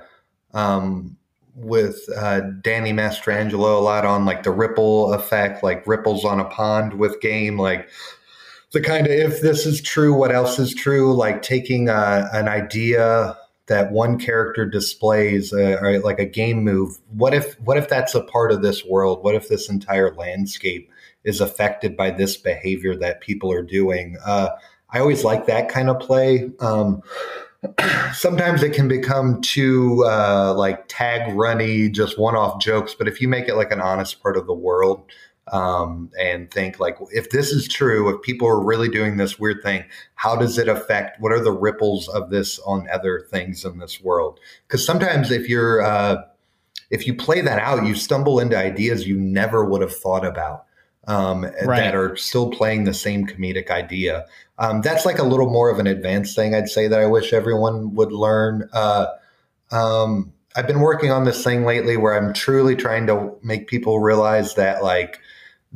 um 0.54 1.18
with 1.58 2.08
uh, 2.16 2.42
Danny 2.62 2.94
Mastrangelo 2.94 3.78
a 3.78 3.84
lot 3.84 4.06
on 4.06 4.26
like 4.26 4.44
the 4.44 4.52
ripple 4.52 5.14
effect, 5.14 5.64
like 5.64 5.86
ripples 5.88 6.24
on 6.24 6.40
a 6.40 6.46
pond 6.46 6.94
with 6.94 7.20
game. 7.20 7.58
Like 7.58 7.90
the 8.72 8.82
kind 8.82 9.08
of 9.08 9.14
if 9.14 9.42
this 9.42 9.66
is 9.66 9.82
true, 9.82 10.14
what 10.14 10.32
else 10.32 10.60
is 10.60 10.74
true? 10.74 11.14
Like 11.14 11.42
taking 11.42 11.90
a, 11.90 12.30
an 12.34 12.48
idea 12.48 13.38
that 13.68 13.92
one 13.92 14.18
character 14.18 14.66
displays, 14.66 15.54
uh, 15.54 15.78
or 15.82 16.00
like 16.00 16.20
a 16.20 16.26
game 16.26 16.64
move. 16.64 16.98
What 17.10 17.34
if 17.34 17.60
what 17.62 17.78
if 17.78 17.90
that's 17.90 18.16
a 18.16 18.24
part 18.24 18.52
of 18.52 18.62
this 18.62 18.86
world? 18.86 19.24
What 19.24 19.36
if 19.36 19.48
this 19.50 19.70
entire 19.70 20.14
landscape 20.16 20.90
is 21.24 21.42
affected 21.42 21.96
by 21.96 22.12
this 22.12 22.38
behavior 22.38 22.96
that 22.98 23.22
people 23.22 23.52
are 23.52 23.64
doing? 23.64 24.18
Uh, 24.26 24.50
I 24.90 25.00
always 25.00 25.24
like 25.24 25.46
that 25.48 25.70
kind 25.70 25.90
of 25.90 26.00
play. 26.00 26.50
Um, 26.60 27.02
sometimes 28.14 28.64
it 28.64 28.74
can 28.74 28.88
become 28.88 29.42
too 29.42 30.06
uh, 30.06 30.54
like 30.56 30.86
tag 30.88 31.34
runny, 31.36 31.90
just 31.90 32.18
one 32.18 32.36
off 32.36 32.62
jokes. 32.62 32.96
But 32.98 33.08
if 33.08 33.22
you 33.22 33.28
make 33.28 33.48
it 33.48 33.56
like 33.56 33.72
an 33.72 33.82
honest 33.82 34.22
part 34.22 34.38
of 34.38 34.48
the 34.48 34.54
world, 34.54 35.04
um, 35.52 36.12
and 36.20 36.52
think 36.52 36.80
like 36.80 36.98
if 37.12 37.30
this 37.30 37.52
is 37.52 37.68
true 37.68 38.14
if 38.14 38.22
people 38.22 38.48
are 38.48 38.64
really 38.64 38.90
doing 38.90 39.18
this 39.18 39.40
weird 39.40 39.62
thing 39.64 39.84
how 40.16 40.36
does 40.36 40.58
it 40.58 40.68
affect 40.68 41.20
what 41.22 41.32
are 41.32 41.40
the 41.40 41.52
ripples 41.52 42.08
of 42.10 42.30
this 42.30 42.60
on 42.60 42.88
other 42.92 43.26
things 43.30 43.64
in 43.64 43.78
this 43.80 44.02
world? 44.02 44.40
Because 44.68 44.86
sometimes 44.86 45.32
if 45.32 45.48
you're 45.48 45.82
uh, 45.82 46.24
if 46.90 47.08
you 47.08 47.16
play 47.16 47.42
that 47.42 47.60
out 47.60 47.86
you 47.86 47.96
stumble 47.96 48.40
into 48.40 48.58
ideas 48.58 49.08
you 49.08 49.18
never 49.18 49.66
would 49.66 49.82
have 49.82 49.96
thought 49.96 50.26
about 50.26 50.66
um, 51.08 51.44
right. 51.64 51.80
that 51.80 51.96
are 51.96 52.18
still 52.18 52.52
playing 52.52 52.84
the 52.84 52.94
same 52.94 53.26
comedic 53.26 53.70
idea. 53.72 54.26
Um, 54.60 54.82
that's 54.82 55.06
like 55.06 55.20
a 55.20 55.24
little 55.24 55.50
more 55.50 55.70
of 55.70 55.80
an 55.80 55.88
advanced 55.88 56.36
thing 56.36 56.56
i'd 56.56 56.68
say 56.68 56.88
that 56.88 57.00
i 57.00 57.06
wish 57.06 57.32
everyone 57.34 57.94
would 57.96 58.12
learn. 58.12 58.70
Uh, 58.74 59.08
um, 59.72 60.34
I've 60.58 60.66
been 60.66 60.80
working 60.80 61.12
on 61.12 61.24
this 61.24 61.44
thing 61.44 61.66
lately 61.66 61.98
where 61.98 62.18
I'm 62.18 62.34
truly 62.34 62.76
trying 62.76 63.06
to 63.08 63.36
make 63.44 63.68
people 63.68 64.00
realize 64.00 64.56
that 64.56 64.82
like 64.82 65.20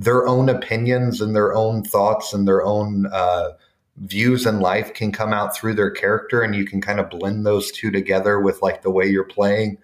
their 0.02 0.28
own 0.28 0.50
opinions 0.50 1.22
and 1.22 1.36
their 1.36 1.54
own 1.54 1.84
thoughts 1.84 2.34
and 2.34 2.48
their 2.48 2.64
own 2.64 3.06
uh, 3.12 3.50
views 3.98 4.48
in 4.48 4.60
life 4.60 4.94
can 4.96 5.12
come 5.12 5.32
out 5.32 5.56
through 5.56 5.76
their 5.76 5.92
character 5.92 6.42
and 6.42 6.56
you 6.56 6.66
can 6.66 6.82
kind 6.82 7.00
of 7.00 7.10
blend 7.12 7.46
those 7.46 7.72
two 7.72 7.92
together 7.92 8.40
with 8.40 8.62
like 8.64 8.82
the 8.82 8.90
way 8.90 9.06
you're 9.06 9.24
playing 9.24 9.78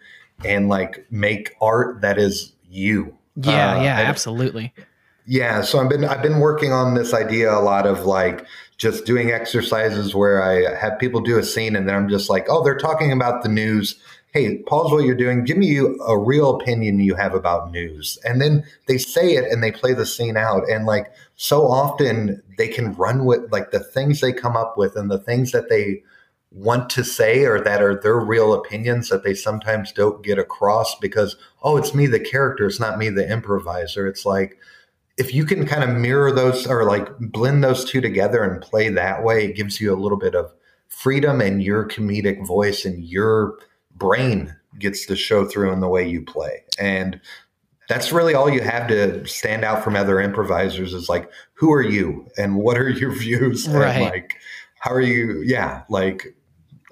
and 0.43 0.69
like 0.69 1.06
make 1.12 1.56
art 1.62 2.01
that 2.01 2.17
is 2.17 2.53
you 2.67 3.15
yeah 3.36 3.75
uh, 3.75 3.84
yeah 3.84 3.99
absolutely 3.99 4.73
yeah, 5.30 5.62
so 5.62 5.80
I've 5.80 5.89
been 5.89 6.06
I've 6.06 6.21
been 6.21 6.39
working 6.39 6.71
on 6.71 6.93
this 6.93 7.13
idea 7.13 7.53
a 7.53 7.60
lot 7.60 7.86
of 7.86 8.06
like 8.06 8.45
just 8.77 9.06
doing 9.06 9.30
exercises 9.30 10.15
where 10.15 10.41
I 10.41 10.73
have 10.80 10.97
people 10.99 11.19
do 11.19 11.38
a 11.38 11.43
scene 11.43 11.75
and 11.75 11.88
then 11.88 11.95
I'm 11.95 12.08
just 12.08 12.30
like, 12.30 12.45
oh, 12.47 12.63
they're 12.63 12.77
talking 12.77 13.12
about 13.12 13.43
the 13.43 13.49
news. 13.49 13.99
Hey, 14.38 14.60
pause 14.60 14.91
what 14.91 15.04
you're 15.04 15.15
doing. 15.15 15.45
Give 15.45 15.58
me 15.58 15.80
a 15.80 16.15
real 16.15 16.56
opinion 16.56 17.00
you 17.00 17.15
have 17.15 17.34
about 17.34 17.71
news. 17.71 18.19
And 18.23 18.39
then 18.39 18.63
they 18.88 19.00
say 19.00 19.32
it 19.32 19.52
and 19.52 19.63
they 19.63 19.71
play 19.71 19.93
the 19.93 20.06
scene 20.06 20.38
out. 20.38 20.69
And 20.69 20.86
like 20.86 21.12
so 21.38 21.65
often 21.65 22.43
they 22.56 22.67
can 22.67 22.93
run 22.93 23.26
with 23.26 23.52
like 23.52 23.71
the 23.71 23.80
things 23.80 24.21
they 24.21 24.32
come 24.32 24.56
up 24.56 24.78
with 24.78 24.95
and 24.95 25.10
the 25.10 25.17
things 25.17 25.54
that 25.54 25.69
they 25.69 26.04
want 26.52 26.91
to 26.91 27.04
say 27.04 27.45
or 27.45 27.60
that 27.62 27.82
are 27.82 28.00
their 28.00 28.19
real 28.19 28.54
opinions 28.54 29.10
that 29.10 29.23
they 29.23 29.34
sometimes 29.34 29.91
don't 29.91 30.23
get 30.23 30.38
across 30.38 30.93
because, 31.00 31.36
oh, 31.63 31.76
it's 31.76 31.95
me, 31.95 32.06
the 32.06 32.19
character, 32.19 32.67
it's 32.67 32.80
not 32.80 33.00
me, 33.00 33.10
the 33.10 33.28
improviser. 33.28 34.06
It's 34.06 34.23
like, 34.23 34.60
if 35.17 35.34
you 35.34 35.45
can 35.45 35.65
kind 35.65 35.84
of 35.84 35.97
mirror 35.97 36.32
those 36.32 36.67
or 36.67 36.86
like 36.86 37.10
blend 37.19 37.63
those 37.63 37.89
two 37.89 38.02
together 38.02 38.43
and 38.43 38.62
play 38.62 38.89
that 38.89 39.23
way, 39.23 39.45
it 39.45 39.56
gives 39.56 39.82
you 39.82 39.91
a 39.91 39.97
little 39.97 40.19
bit 40.19 40.36
of 40.36 40.54
freedom 40.88 41.41
and 41.41 41.63
your 41.63 41.88
comedic 41.88 42.45
voice 42.45 42.86
and 42.86 43.04
your 43.04 43.58
brain 43.97 44.55
gets 44.79 45.05
to 45.07 45.15
show 45.15 45.45
through 45.45 45.71
in 45.71 45.79
the 45.79 45.88
way 45.88 46.07
you 46.07 46.23
play. 46.23 46.63
And 46.79 47.19
that's 47.89 48.12
really 48.12 48.33
all 48.33 48.49
you 48.49 48.62
have 48.62 48.88
to 48.89 49.25
stand 49.25 49.63
out 49.63 49.83
from 49.83 49.95
other 49.95 50.19
improvisers 50.19 50.93
is 50.93 51.10
like, 51.10 51.29
who 51.53 51.71
are 51.71 51.81
you 51.81 52.27
and 52.38 52.55
what 52.57 52.77
are 52.77 52.89
your 52.89 53.12
views? 53.17 53.67
Right. 53.67 53.95
And 53.95 54.05
like, 54.05 54.36
how 54.79 54.91
are 54.91 55.01
you? 55.01 55.41
Yeah. 55.45 55.83
Like, 55.89 56.36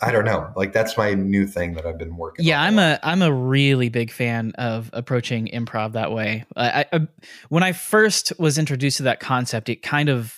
I 0.02 0.12
don't 0.12 0.26
know. 0.26 0.52
Like 0.56 0.74
that's 0.74 0.98
my 0.98 1.14
new 1.14 1.48
thing 1.48 1.74
that 1.76 1.86
I've 1.86 1.98
been 1.98 2.18
working. 2.18 2.46
Yeah, 2.46 2.62
I'm 2.62 2.78
a 2.80 3.00
I'm 3.02 3.22
a 3.22 3.32
really 3.32 3.88
big 3.88 4.12
fan 4.12 4.52
of 4.58 4.90
approaching 4.92 5.48
improv 5.54 5.94
that 5.94 6.12
way. 6.12 6.46
I, 6.58 6.86
I, 6.92 7.08
when 7.48 7.64
I 7.64 7.72
first 7.72 8.34
was 8.38 8.58
introduced 8.58 8.98
to 8.98 9.04
that 9.04 9.22
concept, 9.22 9.70
it 9.70 9.82
kind 9.82 10.10
of 10.10 10.38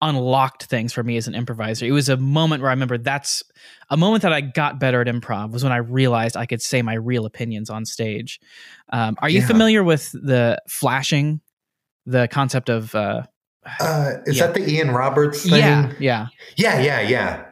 unlocked 0.00 0.64
things 0.64 0.92
for 0.92 1.02
me 1.02 1.16
as 1.16 1.26
an 1.26 1.34
improviser. 1.34 1.84
It 1.84 1.92
was 1.92 2.08
a 2.08 2.16
moment 2.16 2.62
where 2.62 2.70
I 2.70 2.72
remember 2.72 2.98
that's 2.98 3.42
a 3.90 3.96
moment 3.96 4.22
that 4.22 4.32
I 4.32 4.40
got 4.40 4.78
better 4.78 5.00
at 5.00 5.08
improv 5.08 5.50
was 5.50 5.64
when 5.64 5.72
I 5.72 5.78
realized 5.78 6.36
I 6.36 6.46
could 6.46 6.62
say 6.62 6.82
my 6.82 6.94
real 6.94 7.26
opinions 7.26 7.68
on 7.70 7.84
stage. 7.84 8.40
Um, 8.90 9.16
are 9.18 9.28
you 9.28 9.40
yeah. 9.40 9.46
familiar 9.46 9.82
with 9.82 10.12
the 10.12 10.60
flashing, 10.68 11.40
the 12.06 12.28
concept 12.28 12.68
of? 12.68 12.94
Uh, 12.94 13.22
uh, 13.80 14.12
is 14.26 14.38
yeah. 14.38 14.46
that 14.46 14.54
the 14.54 14.70
Ian 14.70 14.92
Roberts 14.92 15.42
thing? 15.42 15.58
Yeah, 15.58 15.92
yeah, 15.98 16.26
yeah, 16.56 16.80
yeah, 16.80 17.00
yeah. 17.00 17.44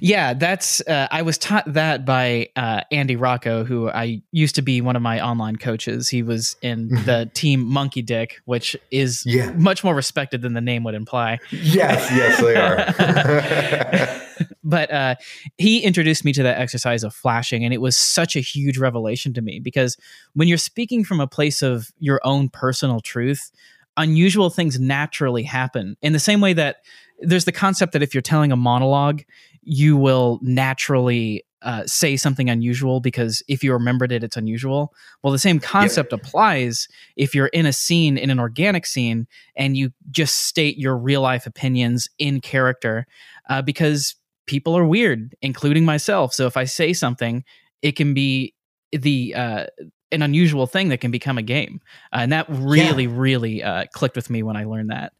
Yeah, 0.00 0.34
that's 0.34 0.86
uh, 0.86 1.08
I 1.10 1.22
was 1.22 1.38
taught 1.38 1.72
that 1.72 2.04
by 2.04 2.48
uh, 2.56 2.82
Andy 2.90 3.16
Rocco, 3.16 3.64
who 3.64 3.88
I 3.88 4.22
used 4.30 4.54
to 4.56 4.62
be 4.62 4.80
one 4.80 4.96
of 4.96 5.02
my 5.02 5.20
online 5.20 5.56
coaches. 5.56 6.08
He 6.08 6.22
was 6.22 6.56
in 6.60 6.90
mm-hmm. 6.90 7.04
the 7.04 7.30
team 7.32 7.64
Monkey 7.64 8.02
Dick, 8.02 8.40
which 8.44 8.76
is 8.90 9.24
yeah. 9.24 9.50
much 9.52 9.82
more 9.82 9.94
respected 9.94 10.42
than 10.42 10.52
the 10.52 10.60
name 10.60 10.84
would 10.84 10.94
imply. 10.94 11.38
Yes, 11.50 12.10
yes, 12.12 12.40
they 12.40 12.56
are. 12.56 14.22
but 14.64 14.90
uh, 14.90 15.14
he 15.56 15.80
introduced 15.80 16.24
me 16.24 16.32
to 16.34 16.42
that 16.42 16.58
exercise 16.58 17.02
of 17.02 17.14
flashing, 17.14 17.64
and 17.64 17.72
it 17.72 17.80
was 17.80 17.96
such 17.96 18.36
a 18.36 18.40
huge 18.40 18.76
revelation 18.76 19.32
to 19.34 19.40
me 19.40 19.58
because 19.58 19.96
when 20.34 20.48
you're 20.48 20.58
speaking 20.58 21.02
from 21.02 21.20
a 21.20 21.26
place 21.26 21.62
of 21.62 21.90
your 21.98 22.20
own 22.24 22.50
personal 22.50 23.00
truth, 23.00 23.50
unusual 23.96 24.50
things 24.50 24.78
naturally 24.78 25.42
happen 25.42 25.96
in 26.02 26.12
the 26.12 26.18
same 26.18 26.40
way 26.40 26.52
that 26.52 26.76
there's 27.20 27.44
the 27.44 27.52
concept 27.52 27.92
that 27.92 28.02
if 28.02 28.14
you're 28.14 28.22
telling 28.22 28.52
a 28.52 28.56
monologue 28.56 29.22
you 29.62 29.96
will 29.96 30.38
naturally 30.42 31.44
uh, 31.62 31.86
say 31.86 32.16
something 32.16 32.50
unusual 32.50 33.00
because 33.00 33.42
if 33.48 33.62
you 33.62 33.72
remembered 33.72 34.10
it, 34.10 34.24
it's 34.24 34.36
unusual. 34.36 34.92
Well, 35.22 35.32
the 35.32 35.38
same 35.38 35.60
concept 35.60 36.12
applies 36.12 36.88
if 37.16 37.34
you're 37.34 37.46
in 37.48 37.66
a 37.66 37.72
scene, 37.72 38.18
in 38.18 38.30
an 38.30 38.40
organic 38.40 38.84
scene, 38.84 39.28
and 39.54 39.76
you 39.76 39.92
just 40.10 40.46
state 40.46 40.76
your 40.76 40.96
real 40.96 41.20
life 41.20 41.46
opinions 41.46 42.08
in 42.18 42.40
character 42.40 43.06
uh, 43.48 43.62
because 43.62 44.16
people 44.46 44.76
are 44.76 44.84
weird, 44.84 45.36
including 45.40 45.84
myself. 45.84 46.34
So 46.34 46.46
if 46.46 46.56
I 46.56 46.64
say 46.64 46.92
something, 46.92 47.44
it 47.80 47.92
can 47.92 48.12
be 48.12 48.54
the 48.90 49.34
uh, 49.34 49.66
an 50.10 50.22
unusual 50.22 50.66
thing 50.66 50.88
that 50.88 50.98
can 50.98 51.10
become 51.10 51.38
a 51.38 51.42
game, 51.42 51.80
uh, 52.12 52.18
and 52.22 52.32
that 52.32 52.46
really, 52.48 53.04
yeah. 53.04 53.10
really 53.12 53.62
uh, 53.62 53.84
clicked 53.92 54.16
with 54.16 54.30
me 54.30 54.42
when 54.42 54.56
I 54.56 54.64
learned 54.64 54.90
that. 54.90 55.12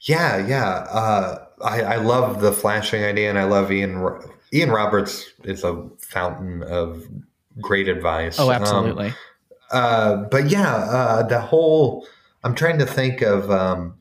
Yeah, 0.00 0.46
yeah. 0.46 1.45
I, 1.62 1.82
I 1.82 1.96
love 1.96 2.40
the 2.40 2.52
flashing 2.52 3.02
idea, 3.04 3.30
and 3.30 3.38
I 3.38 3.44
love 3.44 3.72
Ian. 3.72 4.04
Ian 4.52 4.70
Roberts 4.70 5.32
is 5.44 5.64
a 5.64 5.88
fountain 5.98 6.62
of 6.62 7.06
great 7.60 7.88
advice. 7.88 8.38
Oh, 8.38 8.50
absolutely. 8.50 9.08
Um, 9.08 9.14
uh, 9.70 10.16
but 10.30 10.48
yeah, 10.48 10.74
uh, 10.74 11.22
the 11.22 11.40
whole. 11.40 12.06
I'm 12.44 12.54
trying 12.54 12.78
to 12.78 12.86
think 12.86 13.22
of. 13.22 13.50
Um, 13.50 13.94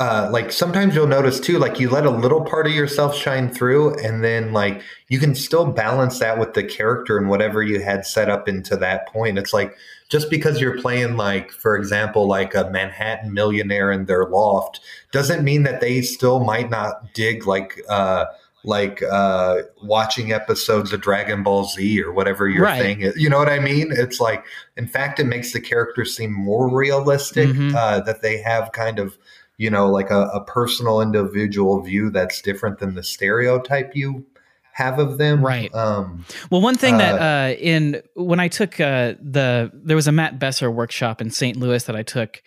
uh, 0.00 0.28
like 0.32 0.50
sometimes 0.50 0.96
you'll 0.96 1.06
notice 1.06 1.38
too, 1.38 1.60
like 1.60 1.78
you 1.78 1.88
let 1.88 2.04
a 2.04 2.10
little 2.10 2.40
part 2.40 2.66
of 2.66 2.72
yourself 2.72 3.14
shine 3.14 3.48
through, 3.48 3.94
and 4.00 4.24
then 4.24 4.52
like 4.52 4.82
you 5.08 5.20
can 5.20 5.34
still 5.34 5.66
balance 5.66 6.18
that 6.18 6.38
with 6.38 6.54
the 6.54 6.64
character 6.64 7.18
and 7.18 7.28
whatever 7.28 7.62
you 7.62 7.80
had 7.80 8.04
set 8.04 8.28
up 8.28 8.48
into 8.48 8.76
that 8.76 9.06
point. 9.06 9.38
It's 9.38 9.52
like 9.52 9.76
just 10.12 10.28
because 10.28 10.60
you're 10.60 10.78
playing 10.78 11.16
like 11.16 11.50
for 11.50 11.74
example 11.74 12.28
like 12.28 12.54
a 12.54 12.70
manhattan 12.70 13.32
millionaire 13.32 13.90
in 13.90 14.04
their 14.04 14.26
loft 14.26 14.78
doesn't 15.10 15.42
mean 15.42 15.62
that 15.62 15.80
they 15.80 16.02
still 16.02 16.44
might 16.44 16.68
not 16.68 17.14
dig 17.14 17.46
like 17.46 17.80
uh 17.88 18.26
like 18.62 19.02
uh 19.04 19.62
watching 19.82 20.30
episodes 20.30 20.92
of 20.92 21.00
dragon 21.00 21.42
ball 21.42 21.64
z 21.64 22.00
or 22.02 22.12
whatever 22.12 22.46
your 22.46 22.62
right. 22.64 22.78
thing 22.80 23.00
is 23.00 23.16
you 23.16 23.28
know 23.28 23.38
what 23.38 23.48
i 23.48 23.58
mean 23.58 23.88
it's 23.90 24.20
like 24.20 24.44
in 24.76 24.86
fact 24.86 25.18
it 25.18 25.24
makes 25.24 25.54
the 25.54 25.60
characters 25.60 26.14
seem 26.14 26.30
more 26.30 26.68
realistic 26.68 27.48
mm-hmm. 27.48 27.74
uh 27.74 27.98
that 28.00 28.20
they 28.20 28.36
have 28.36 28.70
kind 28.72 28.98
of 28.98 29.16
you 29.56 29.70
know 29.70 29.90
like 29.90 30.10
a, 30.10 30.26
a 30.34 30.44
personal 30.44 31.00
individual 31.00 31.80
view 31.80 32.10
that's 32.10 32.42
different 32.42 32.78
than 32.78 32.94
the 32.94 33.02
stereotype 33.02 33.96
you 33.96 34.24
have 34.72 34.98
of 34.98 35.18
them. 35.18 35.44
Right. 35.44 35.72
Um, 35.74 36.24
well, 36.50 36.60
one 36.60 36.76
thing 36.76 36.94
uh, 36.94 36.98
that 36.98 37.20
uh, 37.20 37.54
in 37.58 38.02
when 38.14 38.40
I 38.40 38.48
took 38.48 38.80
uh, 38.80 39.14
the 39.20 39.70
there 39.74 39.96
was 39.96 40.08
a 40.08 40.12
Matt 40.12 40.38
Besser 40.38 40.70
workshop 40.70 41.20
in 41.20 41.30
St. 41.30 41.56
Louis 41.56 41.84
that 41.84 41.96
I 41.96 42.02
took 42.02 42.42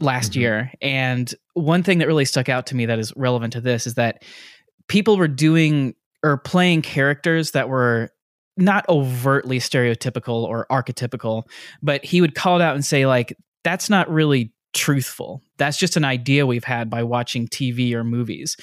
last 0.00 0.32
mm-hmm. 0.32 0.40
year, 0.40 0.72
and 0.80 1.32
one 1.54 1.82
thing 1.82 1.98
that 1.98 2.06
really 2.06 2.24
stuck 2.24 2.48
out 2.48 2.66
to 2.68 2.76
me 2.76 2.86
that 2.86 2.98
is 2.98 3.12
relevant 3.16 3.52
to 3.54 3.60
this 3.60 3.86
is 3.86 3.94
that 3.94 4.22
people 4.88 5.16
were 5.16 5.28
doing 5.28 5.94
or 6.22 6.36
playing 6.38 6.82
characters 6.82 7.52
that 7.52 7.68
were 7.68 8.10
not 8.56 8.88
overtly 8.88 9.58
stereotypical 9.58 10.42
or 10.42 10.66
archetypical, 10.70 11.44
but 11.80 12.04
he 12.04 12.20
would 12.20 12.34
call 12.34 12.56
it 12.60 12.62
out 12.62 12.74
and 12.74 12.84
say 12.84 13.06
like 13.06 13.36
that's 13.64 13.88
not 13.88 14.10
really 14.10 14.52
truthful. 14.78 15.42
That's 15.56 15.76
just 15.76 15.96
an 15.96 16.04
idea 16.04 16.46
we've 16.46 16.64
had 16.64 16.88
by 16.88 17.02
watching 17.02 17.48
TV 17.48 17.92
or 17.94 18.04
movies. 18.04 18.56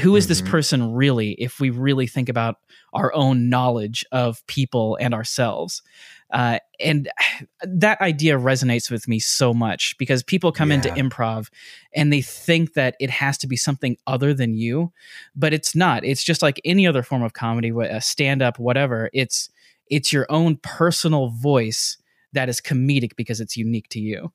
Who 0.00 0.16
is 0.16 0.24
mm-hmm. 0.24 0.28
this 0.28 0.42
person 0.42 0.92
really 0.94 1.32
if 1.32 1.60
we 1.60 1.68
really 1.68 2.06
think 2.06 2.30
about 2.30 2.56
our 2.94 3.12
own 3.14 3.50
knowledge 3.50 4.04
of 4.10 4.44
people 4.46 4.96
and 4.98 5.12
ourselves? 5.12 5.82
Uh, 6.30 6.58
and 6.80 7.10
that 7.62 8.00
idea 8.00 8.38
resonates 8.38 8.90
with 8.90 9.06
me 9.06 9.18
so 9.18 9.52
much 9.52 9.96
because 9.98 10.22
people 10.22 10.52
come 10.52 10.70
yeah. 10.70 10.76
into 10.76 10.88
improv 10.90 11.50
and 11.94 12.10
they 12.10 12.22
think 12.22 12.72
that 12.72 12.96
it 12.98 13.10
has 13.10 13.36
to 13.38 13.46
be 13.46 13.56
something 13.56 13.98
other 14.06 14.32
than 14.32 14.54
you, 14.54 14.90
but 15.36 15.52
it's 15.52 15.74
not. 15.74 16.02
It's 16.02 16.24
just 16.24 16.40
like 16.40 16.60
any 16.64 16.86
other 16.86 17.02
form 17.02 17.22
of 17.22 17.34
comedy, 17.34 17.70
a 17.70 18.00
stand 18.00 18.40
up, 18.40 18.58
whatever. 18.58 19.10
It's 19.12 19.50
it's 19.90 20.12
your 20.12 20.26
own 20.30 20.56
personal 20.62 21.28
voice 21.28 21.98
that 22.32 22.48
is 22.48 22.60
comedic 22.60 23.16
because 23.16 23.40
it's 23.40 23.56
unique 23.56 23.88
to 23.90 24.00
you. 24.00 24.32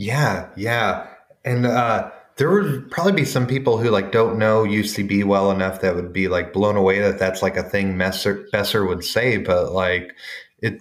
Yeah, 0.00 0.48
yeah. 0.56 1.06
And 1.44 1.66
uh, 1.66 2.10
there 2.36 2.50
would 2.50 2.90
probably 2.90 3.12
be 3.12 3.26
some 3.26 3.46
people 3.46 3.76
who 3.76 3.90
like 3.90 4.12
don't 4.12 4.38
know 4.38 4.64
UCB 4.64 5.24
well 5.24 5.50
enough 5.50 5.82
that 5.82 5.94
would 5.94 6.10
be 6.10 6.26
like 6.26 6.54
blown 6.54 6.74
away 6.74 7.00
that 7.00 7.18
that's 7.18 7.42
like 7.42 7.58
a 7.58 7.62
thing 7.62 7.98
Messer, 7.98 8.46
Besser 8.50 8.86
would 8.86 9.04
say, 9.04 9.36
but 9.36 9.72
like 9.72 10.14
it 10.60 10.80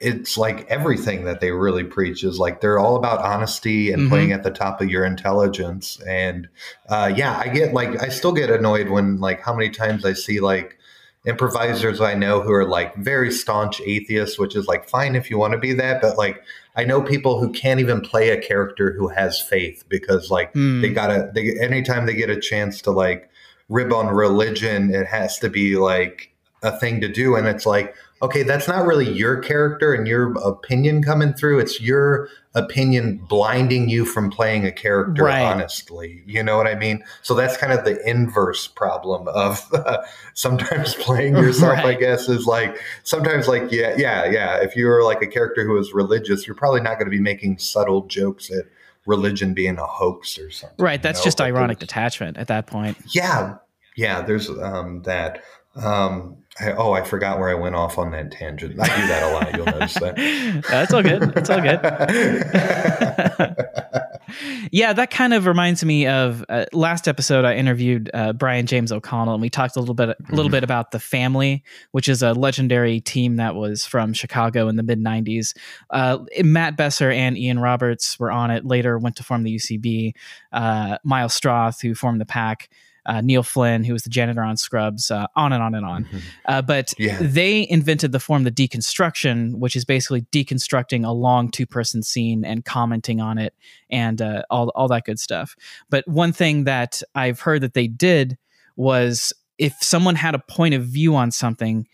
it's 0.00 0.36
like 0.36 0.66
everything 0.68 1.24
that 1.24 1.40
they 1.40 1.50
really 1.50 1.82
preach 1.82 2.24
is 2.24 2.38
like 2.38 2.60
they're 2.60 2.78
all 2.78 2.96
about 2.96 3.20
honesty 3.20 3.90
and 3.90 4.02
mm-hmm. 4.02 4.10
playing 4.10 4.32
at 4.32 4.42
the 4.42 4.50
top 4.50 4.82
of 4.82 4.90
your 4.90 5.06
intelligence 5.06 6.00
and 6.06 6.48
uh, 6.88 7.10
yeah 7.14 7.38
i 7.38 7.46
get 7.46 7.72
like 7.72 8.02
i 8.02 8.08
still 8.08 8.32
get 8.32 8.50
annoyed 8.50 8.88
when 8.88 9.18
like 9.18 9.40
how 9.40 9.54
many 9.54 9.70
times 9.70 10.04
i 10.04 10.12
see 10.12 10.40
like 10.40 10.76
improvisers 11.24 12.00
i 12.00 12.14
know 12.14 12.40
who 12.40 12.50
are 12.50 12.64
like 12.64 12.96
very 12.96 13.30
staunch 13.30 13.80
atheists 13.82 14.40
which 14.40 14.56
is 14.56 14.66
like 14.66 14.88
fine 14.88 15.14
if 15.14 15.30
you 15.30 15.38
want 15.38 15.52
to 15.52 15.58
be 15.58 15.72
that 15.72 16.02
but 16.02 16.18
like 16.18 16.42
I 16.74 16.84
know 16.84 17.02
people 17.02 17.38
who 17.38 17.52
can't 17.52 17.80
even 17.80 18.00
play 18.00 18.30
a 18.30 18.40
character 18.40 18.92
who 18.92 19.08
has 19.08 19.40
faith 19.40 19.84
because 19.88 20.30
like 20.30 20.54
mm. 20.54 20.80
they 20.80 20.88
gotta 20.88 21.30
they 21.34 21.58
anytime 21.60 22.06
they 22.06 22.14
get 22.14 22.30
a 22.30 22.40
chance 22.40 22.80
to 22.82 22.90
like 22.90 23.28
rib 23.68 23.92
on 23.92 24.08
religion, 24.08 24.94
it 24.94 25.06
has 25.06 25.38
to 25.40 25.48
be 25.48 25.76
like 25.76 26.32
a 26.62 26.78
thing 26.78 27.00
to 27.00 27.08
do. 27.08 27.34
And 27.34 27.46
it's 27.46 27.66
like, 27.66 27.94
okay, 28.22 28.44
that's 28.44 28.68
not 28.68 28.86
really 28.86 29.10
your 29.10 29.38
character 29.38 29.92
and 29.92 30.06
your 30.06 30.32
opinion 30.38 31.02
coming 31.02 31.32
through. 31.32 31.58
It's 31.58 31.80
your 31.80 32.28
opinion 32.54 33.16
blinding 33.28 33.88
you 33.88 34.04
from 34.04 34.30
playing 34.30 34.64
a 34.64 34.70
character 34.70 35.24
right. 35.24 35.42
honestly. 35.42 36.22
You 36.24 36.42
know 36.42 36.56
what 36.56 36.68
I 36.68 36.76
mean? 36.76 37.02
So 37.22 37.34
that's 37.34 37.56
kind 37.56 37.72
of 37.72 37.84
the 37.84 38.00
inverse 38.08 38.68
problem 38.68 39.26
of 39.28 39.66
uh, 39.74 39.98
sometimes 40.34 40.94
playing 40.94 41.36
yourself, 41.36 41.78
right. 41.78 41.86
I 41.86 41.94
guess, 41.94 42.28
is 42.28 42.46
like 42.46 42.78
sometimes 43.02 43.48
like, 43.48 43.72
yeah, 43.72 43.94
yeah, 43.96 44.24
yeah. 44.26 44.62
If 44.62 44.76
you're 44.76 45.04
like 45.04 45.20
a 45.20 45.26
character 45.26 45.66
who 45.66 45.76
is 45.78 45.92
religious, 45.92 46.46
you're 46.46 46.56
probably 46.56 46.80
not 46.80 46.98
going 46.98 47.06
to 47.06 47.16
be 47.16 47.20
making 47.20 47.58
subtle 47.58 48.06
jokes 48.06 48.50
at 48.52 48.66
religion 49.04 49.52
being 49.52 49.78
a 49.78 49.86
hoax 49.86 50.38
or 50.38 50.48
something. 50.50 50.76
Right. 50.78 51.02
That's 51.02 51.18
you 51.18 51.22
know? 51.22 51.26
just 51.26 51.40
ironic 51.40 51.80
detachment 51.80 52.36
at 52.36 52.46
that 52.46 52.68
point. 52.68 52.96
Yeah, 53.12 53.56
yeah. 53.96 54.22
There's 54.22 54.48
um, 54.48 55.02
that. 55.02 55.42
Um, 55.74 56.36
I, 56.60 56.72
oh, 56.72 56.92
I 56.92 57.02
forgot 57.02 57.38
where 57.38 57.48
I 57.48 57.54
went 57.54 57.74
off 57.74 57.96
on 57.98 58.10
that 58.12 58.30
tangent. 58.30 58.78
I 58.78 58.86
do 58.86 59.06
that 59.08 59.22
a 59.22 59.32
lot. 59.32 59.56
You'll 59.56 59.64
notice 59.66 59.94
that. 59.94 60.16
That's 60.70 60.92
all 60.92 61.02
good. 61.02 61.32
It's 61.36 61.48
all 61.48 61.60
good. 61.62 61.80
yeah, 64.72 64.92
that 64.92 65.10
kind 65.10 65.34
of 65.34 65.46
reminds 65.46 65.84
me 65.84 66.06
of 66.06 66.44
uh, 66.48 66.66
last 66.72 67.08
episode. 67.08 67.44
I 67.44 67.54
interviewed 67.56 68.10
uh, 68.14 68.32
Brian 68.34 68.66
James 68.66 68.92
O'Connell, 68.92 69.34
and 69.34 69.42
we 69.42 69.50
talked 69.50 69.76
a 69.76 69.80
little 69.80 69.94
bit, 69.94 70.10
a 70.10 70.16
little 70.30 70.48
Mhm. 70.48 70.52
bit 70.52 70.64
about 70.64 70.90
the 70.90 70.98
Family, 71.00 71.62
which 71.92 72.08
is 72.08 72.22
a 72.22 72.32
legendary 72.32 73.00
team 73.00 73.36
that 73.36 73.54
was 73.54 73.84
from 73.86 74.12
Chicago 74.12 74.68
in 74.68 74.76
the 74.76 74.82
mid 74.82 74.98
'90s. 75.02 75.54
Uh, 75.90 76.18
Matt 76.42 76.76
Besser 76.76 77.10
and 77.10 77.36
Ian 77.36 77.58
Roberts 77.60 78.18
were 78.18 78.30
on 78.30 78.50
it. 78.50 78.64
Later, 78.64 78.98
went 78.98 79.16
to 79.16 79.22
form 79.24 79.42
the 79.42 79.54
UCB. 79.56 80.14
Uh, 80.52 80.98
Miles 81.04 81.38
Stroth, 81.38 81.80
who 81.82 81.94
formed 81.94 82.20
the 82.20 82.26
Pack. 82.26 82.68
Uh, 83.04 83.20
Neil 83.20 83.42
Flynn, 83.42 83.82
who 83.84 83.92
was 83.92 84.02
the 84.04 84.10
janitor 84.10 84.42
on 84.42 84.56
Scrubs, 84.56 85.10
uh, 85.10 85.26
on 85.34 85.52
and 85.52 85.62
on 85.62 85.74
and 85.74 85.84
on. 85.84 86.06
Uh, 86.46 86.62
but 86.62 86.94
Yeah. 86.98 87.18
they 87.20 87.66
invented 87.68 88.12
the 88.12 88.20
form 88.20 88.44
the 88.44 88.50
deconstruction, 88.52 89.56
which 89.56 89.74
is 89.74 89.84
basically 89.84 90.22
deconstructing 90.32 91.04
a 91.04 91.10
long 91.10 91.50
two 91.50 91.66
person 91.66 92.02
scene 92.02 92.44
and 92.44 92.64
commenting 92.64 93.20
on 93.20 93.38
it 93.38 93.54
and 93.90 94.22
uh, 94.22 94.42
all 94.50 94.68
all 94.76 94.88
that 94.88 95.04
good 95.04 95.18
stuff. 95.18 95.56
But 95.90 96.06
one 96.06 96.32
thing 96.32 96.64
that 96.64 97.02
I've 97.14 97.40
heard 97.40 97.62
that 97.62 97.74
they 97.74 97.88
did 97.88 98.38
was 98.76 99.32
if 99.58 99.74
someone 99.82 100.14
had 100.14 100.34
a 100.34 100.38
point 100.38 100.74
of 100.74 100.84
view 100.84 101.14
on 101.16 101.30
something. 101.30 101.86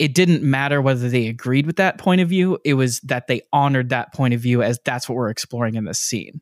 It 0.00 0.12
didn't 0.12 0.42
matter 0.42 0.82
whether 0.82 1.08
they 1.08 1.28
agreed 1.28 1.66
with 1.66 1.76
that 1.76 1.98
point 1.98 2.20
of 2.20 2.28
view. 2.28 2.58
It 2.64 2.74
was 2.74 2.98
that 3.02 3.28
they 3.28 3.42
honored 3.52 3.90
that 3.90 4.12
point 4.12 4.34
of 4.34 4.40
view 4.40 4.60
as 4.60 4.80
that's 4.84 5.08
what 5.08 5.14
we're 5.14 5.30
exploring 5.30 5.76
in 5.76 5.84
this 5.84 6.00
scene. 6.00 6.40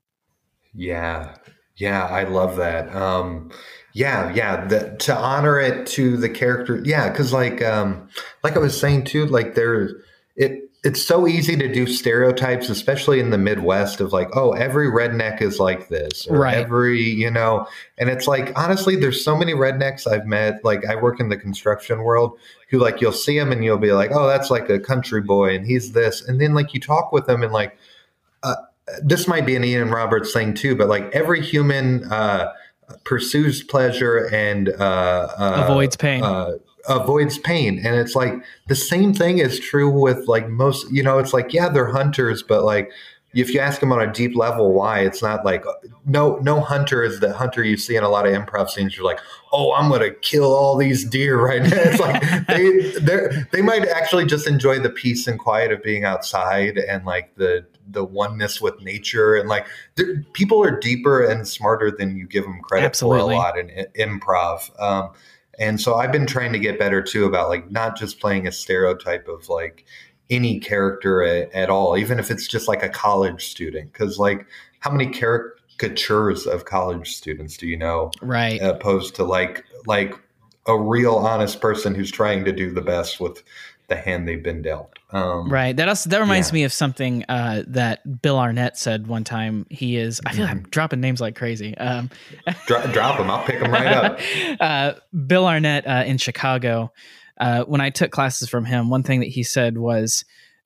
Yeah, 0.75 1.35
yeah, 1.77 2.07
I 2.07 2.25
love 2.25 2.57
that. 2.57 2.95
Um, 2.95 3.51
yeah, 3.95 4.33
yeah, 4.35 4.67
the, 4.67 4.97
to 5.01 5.17
honor 5.17 5.59
it 5.61 5.87
to 5.89 6.17
the 6.17 6.29
character. 6.29 6.81
Yeah, 6.85 7.11
because 7.11 7.33
like, 7.33 7.63
um, 7.63 8.09
like 8.43 8.57
I 8.57 8.59
was 8.59 8.79
saying 8.79 9.05
too, 9.05 9.27
like 9.27 9.55
there, 9.55 9.91
it 10.37 10.71
it's 10.85 11.01
so 11.01 11.29
easy 11.29 11.55
to 11.57 11.73
do 11.73 11.87
stereotypes, 11.87 12.69
especially 12.69 13.21
in 13.21 13.31
the 13.31 13.39
Midwest, 13.39 14.01
of 14.01 14.13
like, 14.13 14.29
oh, 14.35 14.51
every 14.53 14.89
redneck 14.91 15.41
is 15.41 15.61
like 15.61 15.89
this, 15.89 16.27
or 16.27 16.39
Right. 16.41 16.57
every, 16.57 17.01
you 17.01 17.31
know, 17.31 17.67
and 17.99 18.11
it's 18.11 18.27
like 18.27 18.53
honestly, 18.59 18.97
there's 18.97 19.25
so 19.25 19.37
many 19.37 19.53
rednecks 19.53 20.11
I've 20.11 20.27
met. 20.27 20.65
Like 20.65 20.85
I 20.87 20.97
work 20.97 21.21
in 21.21 21.29
the 21.29 21.37
construction 21.37 22.03
world, 22.03 22.37
who 22.69 22.79
like 22.79 23.01
you'll 23.01 23.13
see 23.13 23.39
them 23.39 23.53
and 23.53 23.63
you'll 23.63 23.79
be 23.79 23.93
like, 23.93 24.11
oh, 24.13 24.27
that's 24.27 24.51
like 24.51 24.69
a 24.71 24.81
country 24.81 25.21
boy, 25.21 25.55
and 25.55 25.67
he's 25.67 25.93
this, 25.93 26.21
and 26.27 26.41
then 26.41 26.55
like 26.55 26.75
you 26.75 26.81
talk 26.81 27.13
with 27.13 27.27
them 27.27 27.43
and 27.43 27.53
like 27.53 27.77
this 29.03 29.29
might 29.29 29.47
be 29.47 29.57
an 29.57 29.65
Ian 29.65 29.91
Roberts 29.91 30.33
thing 30.33 30.55
too, 30.55 30.77
but 30.77 30.89
like 30.89 31.05
every 31.15 31.41
human 31.41 32.05
uh, 32.13 32.53
pursues 33.05 33.63
pleasure 33.63 34.29
and 34.33 34.69
uh, 34.71 35.29
uh, 35.39 35.67
Avoids 35.69 35.97
pain. 35.97 36.23
Uh, 36.23 36.53
avoids 36.89 37.39
pain, 37.39 37.79
and 37.85 37.97
it's 37.97 38.15
like 38.15 38.35
the 38.69 38.75
same 38.75 39.15
thing 39.15 39.39
is 39.39 39.59
true 39.61 39.91
with 39.91 40.27
like 40.29 40.49
most. 40.49 40.91
You 40.91 41.03
know, 41.03 41.19
it's 41.19 41.33
like 41.33 41.53
yeah, 41.53 41.69
they're 41.69 41.91
hunters, 41.91 42.43
but 42.43 42.65
like 42.65 42.91
if 43.35 43.55
you 43.55 43.61
ask 43.61 43.81
them 43.81 43.93
on 43.93 44.01
a 44.01 44.13
deep 44.13 44.37
level 44.37 44.73
why, 44.73 45.01
it's 45.01 45.23
not 45.23 45.45
like 45.45 45.65
no 46.05 46.37
no 46.39 46.61
hunter 46.61 47.03
is 47.03 47.21
the 47.21 47.33
hunter 47.33 47.65
you 47.65 47.77
see 47.77 47.97
in 47.97 48.05
a 48.05 48.09
lot 48.09 48.27
of 48.27 48.33
improv 48.33 48.69
scenes. 48.69 48.97
You're 48.97 49.07
like, 49.07 49.21
oh, 49.53 49.73
I'm 49.73 49.91
gonna 49.91 50.11
kill 50.11 50.53
all 50.53 50.77
these 50.77 51.05
deer 51.05 51.41
right 51.41 51.63
now. 51.63 51.71
It's 51.73 52.01
like 52.01 52.47
they 52.47 52.81
they 53.01 53.45
they 53.53 53.63
might 53.63 53.87
actually 53.89 54.27
just 54.27 54.47
enjoy 54.47 54.81
the 54.81 54.91
peace 54.91 55.27
and 55.27 55.39
quiet 55.39 55.73
of 55.73 55.83
being 55.83 56.05
outside 56.05 56.79
and 56.79 57.05
like 57.05 57.35
the 57.37 57.65
the 57.89 58.05
oneness 58.05 58.61
with 58.61 58.81
nature 58.83 59.35
and 59.35 59.49
like 59.49 59.67
people 60.33 60.63
are 60.63 60.79
deeper 60.79 61.25
and 61.25 61.47
smarter 61.47 61.91
than 61.91 62.17
you 62.17 62.27
give 62.27 62.45
them 62.45 62.61
credit 62.63 62.87
Absolutely. 62.87 63.21
for 63.21 63.33
a 63.33 63.37
lot 63.37 63.59
in, 63.59 63.71
in 63.71 64.21
improv. 64.21 64.81
Um, 64.81 65.13
and 65.59 65.81
so 65.81 65.97
I've 65.97 66.13
been 66.13 66.27
trying 66.27 66.53
to 66.53 66.59
get 66.59 66.79
better 66.79 67.03
too 67.03 67.25
about 67.25 67.49
like 67.49 67.71
not 67.71 67.99
just 67.99 68.21
playing 68.21 68.47
a 68.47 68.53
stereotype 68.53 69.29
of 69.29 69.49
like 69.49 69.85
any 70.31 70.59
character 70.59 71.23
at, 71.23 71.53
at 71.53 71.71
all, 71.71 71.97
even 71.97 72.19
if 72.19 72.31
it's 72.31 72.49
just 72.49 72.69
like 72.69 72.83
a 72.83 72.89
college 72.89 73.47
student. 73.47 73.93
Because 73.93 74.19
like, 74.19 74.47
how 74.81 74.91
many 74.91 75.07
caricatures 75.13 76.47
of 76.47 76.65
college 76.65 77.15
students 77.15 77.57
do 77.57 77.67
you 77.67 77.77
know, 77.77 78.11
right. 78.23 78.61
opposed 78.63 79.15
to 79.17 79.25
like 79.25 79.65
like 79.87 80.15
a 80.67 80.79
real 80.79 81.17
honest 81.17 81.61
person 81.61 81.95
who's 81.95 82.11
trying 82.11 82.45
to 82.45 82.53
do 82.53 82.73
the 82.73 82.81
best 82.81 83.21
with 83.21 83.43
the 83.89 83.97
hand 83.97 84.27
they've 84.29 84.43
been 84.43 84.63
dealt. 84.63 84.91
Um, 85.11 85.49
Right. 85.51 85.77
That 85.77 85.89
also, 85.89 86.09
that 86.11 86.21
reminds 86.21 86.49
Yeah. 86.51 86.55
me 86.55 86.65
of 86.65 86.73
something 86.73 87.25
uh, 87.29 87.65
that 87.69 88.23
Bill 88.23 88.39
Arnett 88.39 88.79
said 88.79 89.07
one 89.07 89.25
time. 89.25 89.67
He 89.71 89.97
is. 89.97 90.21
I 90.25 90.33
feel 90.33 90.43
like. 90.45 90.51
I'm 90.51 90.63
dropping 90.71 91.01
names 91.01 91.21
like 91.21 91.37
crazy. 91.37 91.77
Um, 91.77 92.09
Dro- 92.67 92.87
drop 92.93 93.19
them. 93.19 93.31
I'll 93.31 93.45
pick 93.45 93.61
them 93.61 93.71
right 93.73 93.87
up. 93.93 94.19
uh, 94.61 94.93
Bill 95.27 95.47
Arnett 95.47 95.87
uh, 95.87 96.05
in 96.07 96.19
Chicago. 96.19 96.93
Uh, 97.39 97.65
when 97.65 97.81
I 97.81 97.91
took 97.91 98.11
classes 98.13 98.49
from 98.49 98.65
him, 98.65 98.89
one 98.89 99.03
thing 99.03 99.21
that 99.21 99.29
he 99.29 99.43
said 99.43 99.77
was, 99.79 100.25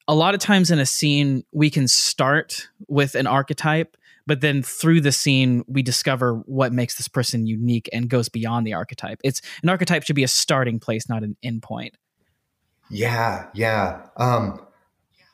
a 0.08 0.14
lot 0.14 0.34
of 0.34 0.40
times 0.40 0.70
in 0.70 0.78
a 0.78 0.86
scene 0.86 1.42
we 1.52 1.68
can 1.70 1.88
start 1.88 2.68
with 2.86 3.14
an 3.16 3.26
archetype, 3.26 3.96
but 4.26 4.40
then 4.40 4.62
through 4.62 5.00
the 5.00 5.10
scene 5.10 5.64
we 5.66 5.82
discover 5.82 6.34
what 6.46 6.72
makes 6.72 6.96
this 6.96 7.08
person 7.08 7.46
unique 7.46 7.88
and 7.92 8.08
goes 8.08 8.28
beyond 8.28 8.64
the 8.66 8.74
archetype. 8.74 9.20
It's 9.24 9.42
an 9.64 9.68
archetype 9.68 10.04
should 10.04 10.14
be 10.16 10.22
a 10.24 10.28
starting 10.28 10.78
place, 10.78 11.08
not 11.08 11.24
an 11.24 11.36
endpoint. 11.44 11.90
Yeah, 12.90 13.48
yeah. 13.54 14.02
Um, 14.16 14.60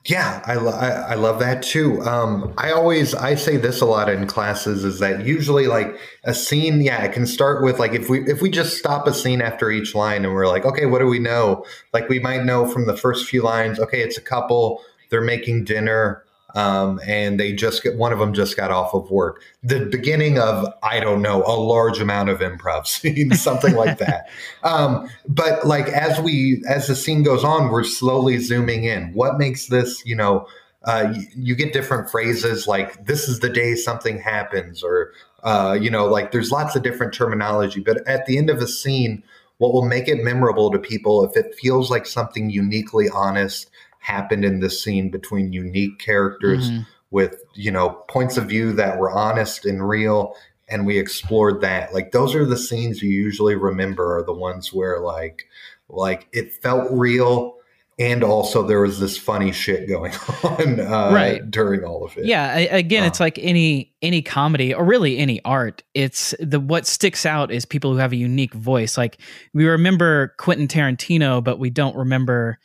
yeah, 0.06 0.42
I, 0.46 0.54
I 0.54 0.88
I 0.88 1.14
love 1.14 1.38
that 1.38 1.62
too. 1.62 2.02
Um, 2.02 2.52
I 2.58 2.72
always 2.72 3.14
I 3.14 3.36
say 3.36 3.56
this 3.56 3.80
a 3.80 3.86
lot 3.86 4.08
in 4.08 4.26
classes 4.26 4.82
is 4.84 4.98
that 4.98 5.24
usually 5.24 5.68
like 5.68 5.96
a 6.24 6.34
scene, 6.34 6.80
yeah, 6.80 7.04
it 7.04 7.12
can 7.12 7.24
start 7.24 7.62
with 7.62 7.78
like 7.78 7.92
if 7.92 8.08
we 8.08 8.20
if 8.28 8.42
we 8.42 8.50
just 8.50 8.76
stop 8.78 9.06
a 9.06 9.14
scene 9.14 9.40
after 9.40 9.70
each 9.70 9.94
line 9.94 10.24
and 10.24 10.34
we're 10.34 10.48
like, 10.48 10.64
okay, 10.64 10.86
what 10.86 10.98
do 10.98 11.06
we 11.06 11.20
know? 11.20 11.64
Like 11.92 12.08
we 12.08 12.18
might 12.18 12.44
know 12.44 12.66
from 12.66 12.86
the 12.86 12.96
first 12.96 13.28
few 13.28 13.42
lines, 13.42 13.78
okay, 13.78 14.00
it's 14.00 14.18
a 14.18 14.22
couple, 14.22 14.82
they're 15.10 15.20
making 15.20 15.64
dinner, 15.64 16.24
um, 16.54 17.00
and 17.06 17.40
they 17.40 17.52
just 17.52 17.82
get 17.82 17.96
one 17.96 18.12
of 18.12 18.18
them 18.18 18.34
just 18.34 18.56
got 18.56 18.70
off 18.70 18.94
of 18.94 19.10
work. 19.10 19.42
The 19.62 19.86
beginning 19.86 20.38
of 20.38 20.66
I 20.82 21.00
don't 21.00 21.22
know 21.22 21.42
a 21.44 21.56
large 21.56 22.00
amount 22.00 22.28
of 22.28 22.40
improv 22.40 22.86
scene, 22.86 23.32
something 23.32 23.74
like 23.74 23.98
that. 23.98 24.28
Um, 24.64 25.08
but 25.26 25.66
like 25.66 25.88
as 25.88 26.20
we 26.20 26.62
as 26.68 26.86
the 26.86 26.94
scene 26.94 27.24
goes 27.24 27.42
on, 27.42 27.70
we're 27.70 27.82
slowly 27.82 28.38
zooming 28.38 28.84
in. 28.84 29.12
What 29.12 29.36
makes 29.36 29.66
this, 29.66 30.06
you 30.06 30.14
know, 30.14 30.46
uh, 30.84 31.12
you, 31.12 31.26
you 31.34 31.54
get 31.56 31.72
different 31.72 32.08
phrases 32.08 32.68
like 32.68 33.06
"this 33.06 33.28
is 33.28 33.40
the 33.40 33.48
day 33.48 33.74
something 33.74 34.20
happens," 34.20 34.84
or 34.84 35.12
uh, 35.42 35.76
you 35.80 35.90
know, 35.90 36.06
like 36.06 36.30
there's 36.30 36.52
lots 36.52 36.76
of 36.76 36.84
different 36.84 37.12
terminology. 37.12 37.80
But 37.80 38.06
at 38.06 38.26
the 38.26 38.38
end 38.38 38.50
of 38.50 38.58
a 38.58 38.68
scene, 38.68 39.24
what 39.58 39.72
will 39.72 39.84
make 39.84 40.06
it 40.06 40.22
memorable 40.24 40.70
to 40.70 40.78
people 40.78 41.24
if 41.24 41.36
it 41.36 41.54
feels 41.54 41.90
like 41.90 42.06
something 42.06 42.50
uniquely 42.50 43.08
honest 43.08 43.70
happened 44.02 44.44
in 44.44 44.60
this 44.60 44.82
scene 44.82 45.10
between 45.10 45.52
unique 45.52 45.98
characters 45.98 46.70
Mhm. 46.70 46.86
with 47.10 47.36
you 47.54 47.70
know 47.70 47.90
points 48.08 48.36
of 48.36 48.44
view 48.46 48.72
that 48.74 48.98
were 48.98 49.10
honest 49.10 49.64
and 49.64 49.88
real 49.88 50.34
and 50.68 50.86
we 50.86 50.98
explored 50.98 51.60
that 51.60 51.92
like 51.94 52.12
those 52.12 52.34
are 52.34 52.44
the 52.44 52.56
scenes 52.56 53.02
you 53.02 53.10
usually 53.10 53.54
remember 53.54 54.16
are 54.18 54.22
the 54.24 54.32
ones 54.32 54.72
where 54.72 54.98
like 55.00 55.44
like 55.88 56.26
it 56.32 56.52
felt 56.52 56.88
real 56.90 57.54
and 57.98 58.24
also 58.24 58.66
there 58.66 58.80
was 58.80 58.98
this 58.98 59.18
funny 59.18 59.52
shit 59.52 59.86
going 59.86 60.12
on 60.42 60.80
uh, 60.80 61.10
Right. 61.12 61.48
during 61.50 61.84
all 61.84 62.04
of 62.04 62.16
it 62.16 62.24
Yeah, 62.24 62.50
I, 62.54 62.60
again, 62.60 63.04
Uh. 63.04 63.06
it's 63.08 63.20
like 63.20 63.38
any 63.38 63.92
any 64.00 64.22
comedy 64.22 64.72
or 64.74 64.82
really 64.84 65.18
any 65.18 65.40
art. 65.44 65.82
It's 65.94 66.34
the 66.40 66.58
what 66.58 66.86
sticks 66.86 67.24
out 67.26 67.52
is 67.52 67.64
people 67.66 67.92
who 67.92 67.98
have 67.98 68.12
a 68.12 68.16
unique 68.16 68.54
voice. 68.54 68.96
Like 68.96 69.18
we 69.52 69.66
remember 69.66 70.34
Quentin 70.38 70.66
Tarantino, 70.66 71.44
but 71.44 71.58
we 71.60 71.68
don't 71.70 71.94
remember 71.94 72.58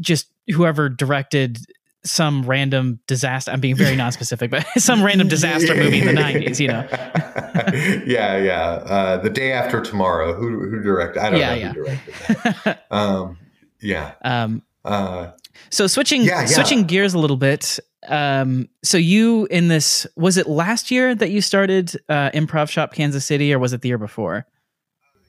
just 0.00 0.28
whoever 0.48 0.88
directed 0.88 1.58
some 2.04 2.44
random 2.44 2.98
disaster. 3.06 3.50
I'm 3.52 3.60
being 3.60 3.76
very 3.76 3.94
non-specific, 3.96 4.50
but 4.50 4.66
some 4.76 5.04
random 5.04 5.28
disaster 5.28 5.74
movie 5.74 6.00
in 6.00 6.06
the 6.06 6.12
'90s. 6.12 6.58
You 6.58 6.68
know, 6.68 6.88
yeah 8.06 8.36
yeah 8.38 8.60
uh, 8.86 9.16
the 9.18 9.30
day 9.30 9.52
after 9.52 9.80
tomorrow 9.80 10.34
who 10.34 10.68
who 10.68 10.82
directed 10.82 11.20
i 11.22 11.30
don't 11.30 11.38
Yeah, 11.40 11.54
know 11.54 11.60
yeah. 11.60 11.68
who 11.68 11.74
directed 11.74 12.14
that 12.14 12.86
um 12.90 13.38
yeah 13.80 14.14
um, 14.22 14.62
uh 14.84 15.30
so 15.70 15.86
switching 15.86 16.22
Yeah, 16.22 16.44
switching 16.46 16.84
gears 16.84 17.14
a 17.14 17.18
little 17.18 17.36
bit. 17.36 17.78
Um, 18.08 18.68
so 18.82 18.96
you 18.98 19.46
in 19.50 19.68
this 19.68 20.06
was 20.16 20.36
it 20.38 20.48
last 20.48 20.90
year 20.90 21.14
that 21.14 21.30
you 21.30 21.40
started 21.40 21.94
uh, 22.08 22.30
Improv 22.30 22.68
Shop 22.70 22.92
Kansas 22.92 23.24
City, 23.24 23.52
or 23.54 23.58
was 23.58 23.72
it 23.72 23.80
the 23.82 23.88
year 23.88 23.98
before? 23.98 24.46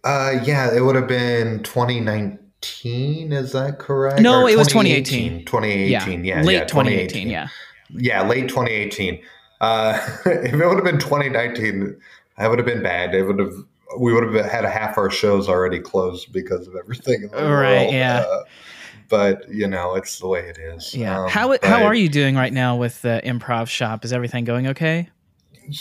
Uh, 0.04 0.40
yeah, 0.44 0.74
it 0.74 0.82
would 0.82 0.96
have 0.96 1.08
been 1.08 1.62
2019. 1.64 2.40
Is 2.84 3.52
that 3.54 3.80
correct? 3.80 4.22
No, 4.22 4.42
Or 4.44 4.50
it 4.50 4.58
was 4.58 4.68
2018. 4.68 5.46
2018. 5.46 6.24
Yeah, 6.26 6.42
late 6.42 6.54
yeah, 6.54 6.66
2018. 6.66 7.30
Yeah. 7.30 7.48
yeah, 7.90 8.22
late 8.28 8.48
2018. 8.50 9.22
Uh, 9.62 10.00
if 10.26 10.54
it 10.54 10.58
would 10.58 10.76
have 10.76 10.84
been 10.84 11.00
2019, 11.00 11.96
that 12.38 12.50
would 12.50 12.60
have 12.60 12.66
been 12.66 12.84
bad. 12.84 13.14
It 13.16 13.24
would 13.24 13.40
have. 13.40 13.54
We 14.00 14.12
would 14.12 14.24
have 14.34 14.46
had 14.46 14.66
half 14.66 14.98
our 14.98 15.12
shows 15.12 15.48
already 15.48 15.80
closed 15.80 16.34
because 16.34 16.68
of 16.68 16.76
everything. 16.76 17.24
In 17.24 17.30
the 17.30 17.38
Right, 17.52 17.82
world. 17.82 17.94
yeah. 17.94 18.26
Uh, 18.28 18.44
but 19.08 19.48
you 19.50 19.68
know, 19.68 19.94
it's 19.94 20.18
the 20.20 20.28
way 20.28 20.40
it 20.50 20.58
is. 20.58 20.96
Yeah. 20.96 21.22
Um, 21.24 21.30
how 21.30 21.56
how 21.62 21.84
are 21.84 21.94
you 21.94 22.10
doing 22.10 22.36
right 22.36 22.52
now 22.54 22.76
with 22.76 23.02
the 23.04 23.22
improv 23.24 23.68
shop? 23.68 24.04
Is 24.04 24.12
everything 24.12 24.46
going 24.46 24.66
okay? 24.68 25.10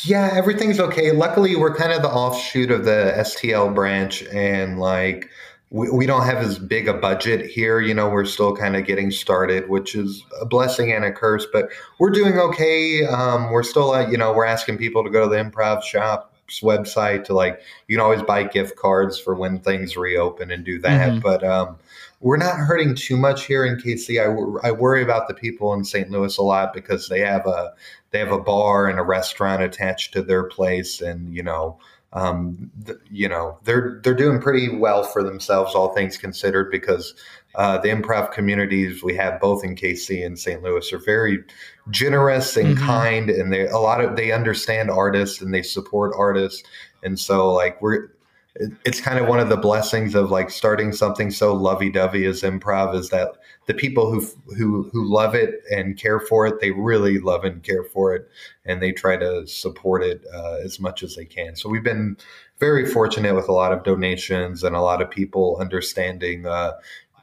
Yeah, 0.05 0.31
everything's 0.35 0.79
okay. 0.79 1.11
Luckily, 1.13 1.57
we're 1.57 1.75
kind 1.75 1.91
of 1.93 2.03
the 2.03 2.11
offshoot 2.11 2.71
of 2.71 2.85
the 2.85 3.15
STL 3.17 3.75
branch, 3.75 4.23
and 4.25 4.79
like 4.79 5.29
we, 5.73 5.91
we 5.91 6.07
don't 6.07 6.25
have 6.25 6.39
as 6.39 6.59
big 6.59 6.87
a 6.87 6.93
budget 6.93 7.47
here. 7.47 7.81
You 7.81 7.95
know, 7.95 8.09
we're 8.09 8.27
still 8.27 8.55
kind 8.55 8.77
of 8.77 8.87
getting 8.87 9.11
started, 9.11 9.69
which 9.71 9.95
is 9.95 10.23
a 10.41 10.45
blessing 10.45 10.93
and 10.93 11.05
a 11.05 11.11
curse, 11.11 11.47
but 11.51 11.71
we're 11.99 12.11
doing 12.11 12.39
okay. 12.39 13.07
Um, 13.07 13.51
we're 13.51 13.63
still, 13.63 13.93
uh, 13.93 14.09
you 14.09 14.19
know, 14.19 14.33
we're 14.33 14.45
asking 14.45 14.77
people 14.77 15.03
to 15.03 15.11
go 15.11 15.23
to 15.23 15.35
the 15.35 15.43
improv 15.43 15.83
shop's 15.83 16.61
website 16.61 17.25
to 17.25 17.35
like, 17.35 17.63
you 17.89 17.97
can 17.97 18.05
always 18.05 18.23
buy 18.23 18.45
gift 18.45 18.77
cards 18.77 19.19
for 19.19 19.35
when 19.35 19.61
things 19.61 19.97
reopen 19.97 20.51
and 20.51 20.63
do 20.63 20.79
that. 20.81 21.11
Mm-hmm. 21.11 21.21
But 21.21 21.43
um, 21.43 21.79
we're 22.21 22.37
not 22.37 22.57
hurting 22.57 22.95
too 22.95 23.17
much 23.17 23.47
here 23.47 23.65
in 23.65 23.77
KC. 23.77 24.21
I, 24.21 24.69
I 24.69 24.73
worry 24.73 25.03
about 25.03 25.27
the 25.27 25.35
people 25.35 25.73
in 25.73 25.85
St. 25.85 26.11
Louis 26.11 26.37
a 26.37 26.43
lot 26.43 26.75
because 26.75 27.09
they 27.09 27.21
have 27.21 27.47
a 27.47 27.73
they 28.11 28.19
have 28.19 28.31
a 28.31 28.39
bar 28.39 28.89
and 28.89 28.99
a 28.99 29.03
restaurant 29.03 29.63
attached 29.63 30.13
to 30.13 30.23
their 30.23 30.45
place, 30.45 31.01
and 31.01 31.35
you 31.35 31.43
know 31.43 31.79
um, 32.13 32.71
th- 32.85 32.99
you 33.11 33.29
know 33.29 33.59
they're 33.65 34.01
they're 34.03 34.15
doing 34.15 34.41
pretty 34.41 34.77
well 34.77 35.03
for 35.03 35.23
themselves, 35.23 35.75
all 35.75 35.95
things 35.95 36.17
considered, 36.19 36.71
because 36.71 37.15
uh, 37.55 37.79
the 37.79 37.89
improv 37.89 38.33
communities 38.33 39.03
we 39.03 39.15
have 39.17 39.41
both 39.41 39.65
in 39.65 39.75
KC 39.77 40.25
and 40.25 40.39
St. 40.39 40.63
Louis 40.63 40.93
are 40.93 40.99
very 40.99 41.43
generous 41.91 42.57
and 42.57 42.77
mm-hmm. 42.77 42.87
kind, 42.87 43.31
and 43.31 43.53
they 43.53 43.67
a 43.67 43.79
lot 43.79 44.03
of 44.03 44.17
they 44.17 44.33
understand 44.33 44.91
artists 44.91 45.41
and 45.41 45.55
they 45.55 45.63
support 45.63 46.13
artists, 46.17 46.63
and 47.03 47.19
so 47.19 47.53
like 47.53 47.81
we're 47.81 48.09
it's 48.57 49.01
kind 49.01 49.19
of 49.19 49.27
one 49.29 49.41
of 49.41 49.49
the 49.49 49.57
blessings 49.57 50.15
of 50.15 50.31
like 50.31 50.51
starting 50.51 50.93
something 50.93 51.31
so 51.31 51.55
lovey-dovey 51.55 52.27
as 52.27 52.43
improv 52.43 52.95
is 52.95 53.09
that 53.09 53.31
the 53.67 53.75
people 53.75 54.11
who 54.11 54.21
who 54.57 54.91
who 54.93 55.05
love 55.05 55.35
it 55.35 55.63
and 55.71 55.97
care 55.97 56.21
for 56.21 56.47
it 56.47 56.61
they 56.61 56.71
really 56.71 57.19
love 57.19 57.45
and 57.45 57.63
care 57.63 57.83
for 57.83 58.15
it 58.15 58.29
and 58.67 58.83
they 58.83 58.93
try 58.93 59.17
to 59.17 59.47
support 59.47 60.03
it 60.03 60.25
uh, 60.35 60.57
as 60.63 60.79
much 60.79 61.03
as 61.03 61.17
they 61.17 61.25
can 61.25 61.57
so 61.57 61.69
we've 61.69 61.85
been 61.85 62.17
very 62.59 62.87
fortunate 62.87 63.35
with 63.35 63.49
a 63.49 63.53
lot 63.53 63.73
of 63.73 63.85
donations 63.85 64.63
and 64.63 64.77
a 64.77 64.81
lot 64.81 65.01
of 65.01 65.11
people 65.11 65.57
understanding 65.59 66.47
uh, 66.47 66.73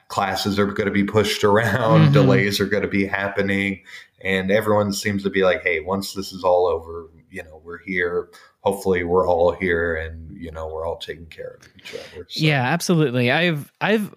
classes 0.08 0.58
are 0.58 0.66
going 0.66 0.88
to 0.88 0.92
be 0.92 1.04
pushed 1.04 1.44
around 1.44 2.02
mm-hmm. 2.02 2.14
delays 2.14 2.60
are 2.60 2.66
going 2.66 2.84
to 2.84 2.90
be 2.90 3.06
happening 3.06 3.80
and 4.22 4.50
everyone 4.50 4.92
seems 4.92 5.22
to 5.22 5.30
be 5.30 5.44
like 5.44 5.62
hey 5.62 5.80
once 5.80 6.14
this 6.14 6.32
is 6.32 6.44
all 6.44 6.66
over 6.66 7.08
you 7.30 7.44
know 7.44 7.62
we're 7.64 7.78
here 7.78 8.30
hopefully 8.62 9.04
we're 9.04 9.28
all 9.28 9.52
here 9.52 9.96
and 9.96 10.36
you 10.36 10.52
know 10.52 10.68
we're 10.68 10.86
all 10.86 10.98
taking 10.98 11.26
care 11.26 11.58
of 11.60 11.68
each 11.78 11.94
other 11.94 12.26
so. 12.30 12.46
yeah 12.46 12.64
absolutely 12.64 13.32
i've 13.32 13.72
i've 13.82 14.14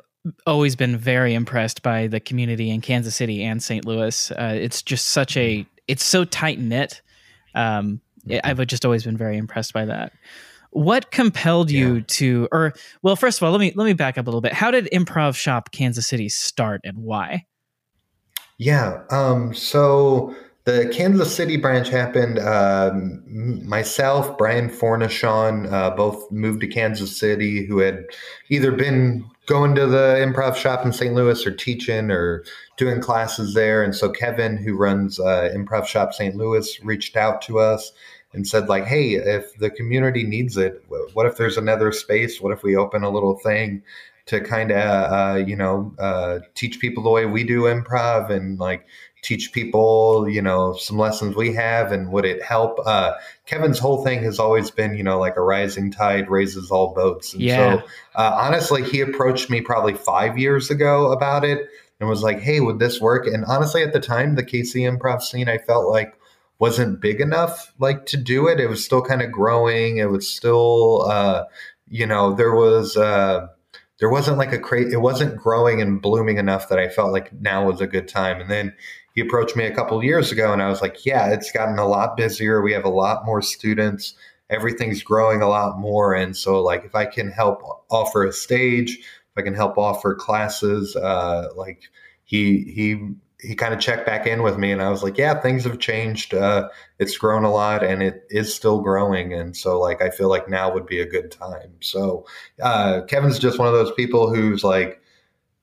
always 0.47 0.77
been 0.77 0.97
very 0.97 1.35
impressed 1.35 1.83
by 1.83 2.07
the 2.07 2.21
community 2.21 2.71
in 2.71 2.81
kansas 2.81 3.17
city 3.17 3.43
and 3.43 3.63
st 3.63 3.85
louis 3.85 4.31
uh, 4.33 4.53
it's 4.55 4.83
just 4.83 5.07
such 5.07 5.37
a 5.37 5.59
mm-hmm. 5.59 5.69
it's 5.89 6.05
so 6.05 6.25
tight 6.25 6.59
knit 6.59 7.03
um, 7.55 8.01
mm-hmm. 8.27 8.39
i've 8.45 8.65
just 8.67 8.85
always 8.85 9.05
been 9.05 9.17
very 9.17 9.37
impressed 9.37 9.73
by 9.73 9.85
that 9.85 10.13
what 10.71 11.11
compelled 11.11 11.71
you 11.71 11.97
yeah. 11.97 12.03
to 12.07 12.49
or 12.51 12.73
well 13.03 13.15
first 13.15 13.39
of 13.39 13.43
all 13.45 13.51
let 13.51 13.61
me 13.61 13.73
let 13.77 13.85
me 13.85 13.93
back 13.93 14.17
up 14.17 14.27
a 14.27 14.29
little 14.29 14.41
bit 14.41 14.53
how 14.53 14.71
did 14.71 14.89
improv 14.93 15.37
shop 15.37 15.71
kansas 15.71 16.07
city 16.07 16.29
start 16.29 16.81
and 16.85 16.97
why 16.97 17.45
yeah 18.59 19.03
um 19.11 19.53
so 19.55 20.35
the 20.65 20.89
Kansas 20.93 21.35
City 21.35 21.57
branch 21.57 21.89
happened. 21.89 22.39
Um, 22.39 23.67
myself, 23.67 24.39
Brian 24.39 24.69
Fornashon, 24.69 25.71
uh, 25.73 25.91
both 25.91 26.31
moved 26.31 26.61
to 26.61 26.69
Kansas 26.69 27.17
City, 27.19 27.67
who 27.67 27.79
had 27.79 28.05
either 28.49 28.71
been 28.71 29.25
going 29.47 29.75
to 29.75 29.87
the 29.87 30.17
improv 30.25 30.55
shop 30.55 30.87
in 30.87 30.93
St. 30.93 31.15
Louis 31.15 31.45
or 31.45 31.51
teaching 31.51 32.11
or 32.11 32.45
doing 32.77 33.01
classes 33.01 33.55
there. 33.55 33.83
And 33.83 33.95
so 33.95 34.09
Kevin, 34.09 34.57
who 34.57 34.77
runs 34.77 35.19
uh, 35.19 35.53
Improv 35.55 35.87
Shop 35.87 36.15
St. 36.15 36.37
Louis, 36.37 36.79
reached 36.85 37.17
out 37.17 37.43
to 37.43 37.59
us 37.59 37.91
and 38.33 38.47
said, 38.47 38.69
like, 38.69 38.85
hey, 38.85 39.15
if 39.15 39.57
the 39.57 39.69
community 39.69 40.23
needs 40.23 40.57
it, 40.57 40.85
what 41.13 41.27
if 41.27 41.37
there's 41.37 41.59
another 41.59 41.91
space? 41.91 42.41
What 42.41 42.53
if 42.53 42.63
we 42.63 42.77
open 42.77 43.03
a 43.03 43.11
little 43.11 43.39
thing? 43.39 43.83
to 44.25 44.41
kind 44.41 44.71
of 44.71 45.13
uh, 45.13 45.45
you 45.45 45.57
know 45.57 45.93
uh, 45.99 46.39
teach 46.55 46.79
people 46.79 47.03
the 47.03 47.11
way 47.11 47.27
we 47.27 47.45
do 47.45 47.63
improv 47.63 48.31
and 48.31 48.59
like 48.59 48.87
teach 49.23 49.53
people, 49.53 50.29
you 50.29 50.43
know, 50.43 50.75
some 50.75 50.99
lessons 50.99 51.37
we 51.37 51.55
have 51.55 51.93
and 51.93 52.11
would 52.11 52.25
it 52.25 52.43
help? 52.43 52.79
Uh, 52.85 53.15
Kevin's 53.47 53.79
whole 53.79 54.05
thing 54.05 54.23
has 54.25 54.39
always 54.39 54.71
been, 54.71 54.95
you 54.95 55.05
know, 55.05 55.19
like 55.19 55.37
a 55.37 55.41
rising 55.41 55.93
tide 55.93 56.29
raises 56.29 56.71
all 56.71 56.93
boats. 56.93 57.33
And 57.33 57.43
yeah. 57.43 57.81
so 57.81 57.87
uh, 58.17 58.39
honestly, 58.43 58.83
he 58.83 59.01
approached 59.01 59.49
me 59.49 59.61
probably 59.61 59.95
five 59.95 60.37
years 60.37 60.71
ago 60.71 61.13
about 61.13 61.45
it 61.45 61.69
and 62.01 62.09
was 62.09 62.23
like, 62.23 62.41
hey, 62.41 62.59
would 62.59 62.81
this 62.81 63.01
work? 63.01 63.29
And 63.29 63.45
honestly, 63.45 63.85
at 63.85 63.93
the 63.93 64.01
time, 64.01 64.35
the 64.35 64.43
KC 64.43 64.91
improv 64.91 65.23
scene, 65.23 65.49
I 65.49 65.59
felt 65.59 65.89
like 65.89 66.19
wasn't 66.59 67.01
big 67.01 67.21
enough 67.21 67.73
like 67.79 68.07
to 68.07 68.17
do 68.17 68.49
it. 68.49 68.61
It 68.61 68.69
was 68.69 68.85
still 68.85 69.03
kind 69.03 69.23
of 69.23 69.33
growing. 69.33 69.99
It 69.99 70.11
was 70.11 70.29
still, 70.29 71.03
uh, 71.03 71.45
you 71.89 72.07
know, 72.07 72.35
there 72.35 72.55
was, 72.55 72.97
uh, 72.97 73.49
there 74.03 74.11
wasn't 74.11 74.37
like 74.37 74.53
a 74.53 74.59
crate, 74.59 74.93
it 74.93 74.97
wasn't 74.97 75.37
growing 75.37 75.81
and 75.81 76.03
blooming 76.03 76.37
enough 76.37 76.69
that 76.69 76.79
I 76.81 76.89
felt 76.89 77.13
like 77.13 77.33
now 77.35 77.65
was 77.65 77.81
a 77.81 77.87
good 77.87 78.09
time. 78.09 78.41
And 78.41 78.51
then 78.51 78.75
he 79.15 79.21
approached 79.21 79.55
me 79.55 79.65
a 79.65 79.73
couple 79.73 80.03
years 80.03 80.33
ago 80.33 80.53
and 80.53 80.61
I 80.61 80.69
was 80.69 80.83
like, 80.83 81.07
yeah, 81.07 81.29
it's 81.29 81.53
gotten 81.53 81.79
a 81.79 81.87
lot 81.87 82.17
busier. 82.17 82.63
We 82.63 82.73
have 82.73 82.85
a 82.85 82.89
lot 82.89 83.25
more 83.25 83.41
students. 83.41 84.15
Everything's 84.51 85.05
growing 85.05 85.41
a 85.41 85.49
lot 85.49 85.79
more. 85.79 86.15
And 86.15 86.37
so 86.37 86.61
like 86.61 86.85
if 86.85 86.97
I 86.97 87.05
can 87.05 87.31
help 87.31 87.63
offer 87.93 88.25
a 88.25 88.33
stage, 88.33 88.99
if 88.99 89.39
I 89.39 89.43
can 89.43 89.55
help 89.55 89.79
offer 89.79 90.17
classes, 90.17 90.97
uh, 90.97 91.51
like 91.55 91.85
he 92.25 92.65
he 92.75 93.09
he 93.43 93.55
kind 93.57 93.75
of 93.75 93.81
checked 93.81 94.07
back 94.07 94.27
in 94.27 94.43
with 94.43 94.57
me 94.57 94.71
and 94.71 94.81
I 94.81 94.89
was 94.89 95.03
like, 95.03 95.19
yeah, 95.19 95.41
things 95.41 95.65
have 95.65 95.79
changed. 95.79 96.33
Uh, 96.33 96.69
it's 96.99 97.19
grown 97.19 97.45
a 97.45 97.51
lot 97.51 97.83
and 97.83 98.03
it 98.03 98.25
is 98.31 98.55
still 98.55 98.81
growing. 98.81 99.35
And 99.35 99.57
so 99.57 99.81
like 99.81 100.01
I 100.01 100.11
feel 100.11 100.29
like 100.29 100.49
now 100.49 100.73
would 100.73 100.87
be 100.87 101.01
a 101.01 101.07
good 101.07 101.31
time. 101.31 101.73
So 101.81 102.25
uh, 102.63 103.03
Kevin's 103.09 103.41
just 103.41 103.59
one 103.59 103.67
of 103.67 103.75
those 103.75 103.93
people 103.93 104.33
who's 104.33 104.63
like 104.63 105.01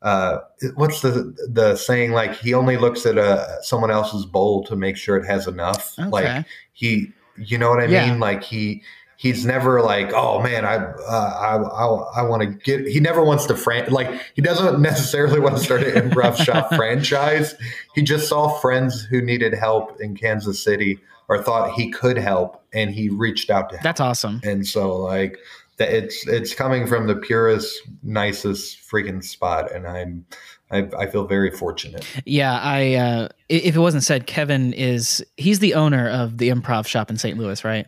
uh, 0.02 0.39
what's 0.76 1.02
the 1.02 1.36
the 1.50 1.76
saying? 1.76 2.12
Like 2.12 2.36
he 2.36 2.54
only 2.54 2.78
looks 2.78 3.06
at 3.06 3.18
uh, 3.18 3.62
someone 3.62 3.92
else's 3.92 4.26
bowl 4.26 4.63
to 4.65 4.76
make 4.76 4.96
sure 4.96 5.18
it 5.18 5.26
has 5.26 5.48
enough. 5.48 5.94
Okay. 6.00 6.10
Like 6.10 6.46
he, 6.72 7.12
you 7.38 7.58
know 7.58 7.70
what 7.70 7.82
I 7.82 7.86
yeah. 7.86 8.10
mean? 8.10 8.20
Like 8.20 8.44
he 8.44 8.84
he's 9.19 9.45
never 9.45 9.82
like, 9.82 10.13
oh 10.13 10.41
man, 10.41 10.63
I 10.63 10.77
uh, 10.77 11.34
I 11.39 11.55
I, 11.58 12.21
I 12.21 12.21
want 12.23 12.41
to 12.41 12.47
get. 12.47 12.88
He 12.88 12.99
never 12.99 13.23
wants 13.23 13.45
to 13.47 13.55
fran 13.55 13.91
like 13.91 14.10
he 14.34 14.41
doesn't 14.41 14.82
necessarily 14.82 15.39
want 15.39 15.58
to 15.58 15.63
start 15.63 15.84
an 15.84 16.10
improv 16.10 16.38
shop 16.43 16.73
franchise. 16.73 17.53
He 17.93 18.01
just 18.01 18.27
saw 18.27 18.47
friends 18.60 19.03
who 19.03 19.21
needed 19.21 19.53
help 19.53 19.99
in 20.01 20.15
Kansas 20.15 20.63
City 20.63 20.99
or 21.27 21.43
thought 21.43 21.73
he 21.73 21.91
could 21.91 22.17
help, 22.17 22.63
and 22.73 22.89
he 22.89 23.10
reached 23.10 23.51
out 23.51 23.69
to. 23.69 23.75
Help. 23.75 23.84
That's 23.84 24.01
awesome. 24.01 24.41
And 24.43 24.65
so 24.65 24.95
like 24.95 25.38
that 25.77 25.89
it's 25.89 26.25
it's 26.27 26.55
coming 26.55 26.88
from 26.88 27.08
the 27.08 27.15
purest, 27.15 27.82
nicest 28.01 28.79
freaking 28.89 29.23
spot, 29.23 29.71
and 29.71 29.86
I'm 29.86 30.25
I, 30.71 30.88
I 30.97 31.08
feel 31.08 31.25
very 31.25 31.51
fortunate. 31.51 32.05
Yeah, 32.25 32.58
I 32.58 32.93
uh, 32.93 33.27
if 33.49 33.75
it 33.75 33.79
wasn't 33.79 34.03
said, 34.03 34.27
Kevin 34.27 34.71
is 34.71 35.25
he's 35.36 35.60
the 35.60 35.73
owner 35.73 36.08
of 36.08 36.38
the 36.38 36.49
Improv 36.49 36.88
Shop 36.88 37.10
in 37.10 37.17
St. 37.17 37.38
Louis, 37.38 37.65
right? 37.65 37.86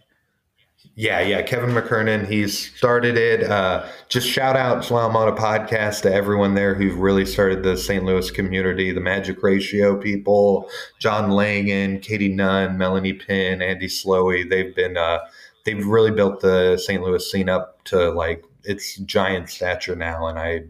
Yeah, 1.01 1.19
yeah, 1.21 1.41
Kevin 1.41 1.71
McKernan. 1.71 2.27
He's 2.27 2.75
started 2.75 3.17
it. 3.17 3.49
Uh, 3.49 3.87
just 4.07 4.29
shout 4.29 4.55
out 4.55 4.85
I'm 4.91 5.15
on 5.15 5.27
a 5.27 5.31
podcast 5.31 6.03
to 6.03 6.13
everyone 6.13 6.53
there 6.53 6.75
who've 6.75 6.95
really 6.95 7.25
started 7.25 7.63
the 7.63 7.75
St. 7.75 8.05
Louis 8.05 8.29
community, 8.29 8.91
the 8.91 9.01
Magic 9.01 9.41
Ratio 9.41 9.97
people, 9.97 10.69
John 10.99 11.31
Langan, 11.31 12.01
Katie 12.01 12.29
Nunn, 12.29 12.77
Melanie 12.77 13.13
Pinn, 13.13 13.63
Andy 13.63 13.87
Slowey. 13.87 14.47
They've 14.47 14.75
been 14.75 14.95
uh, 14.95 15.21
they've 15.65 15.83
really 15.83 16.11
built 16.11 16.41
the 16.41 16.77
St. 16.77 17.01
Louis 17.01 17.31
scene 17.31 17.49
up 17.49 17.83
to 17.85 18.11
like 18.11 18.45
its 18.63 18.97
giant 18.97 19.49
stature 19.49 19.95
now, 19.95 20.27
and 20.27 20.37
I 20.37 20.65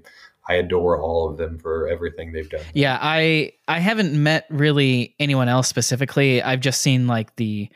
I 0.48 0.54
adore 0.54 0.98
all 0.98 1.30
of 1.30 1.40
them 1.40 1.60
for 1.60 1.90
everything 1.90 2.32
they've 2.32 2.50
done. 2.50 2.64
Yeah, 2.74 2.98
I 3.02 3.52
I 3.68 3.80
haven't 3.80 4.14
met 4.14 4.46
really 4.50 5.14
anyone 5.20 5.50
else 5.50 5.68
specifically. 5.68 6.42
I've 6.42 6.62
just 6.62 6.80
seen 6.80 7.06
like 7.06 7.36
the 7.36 7.68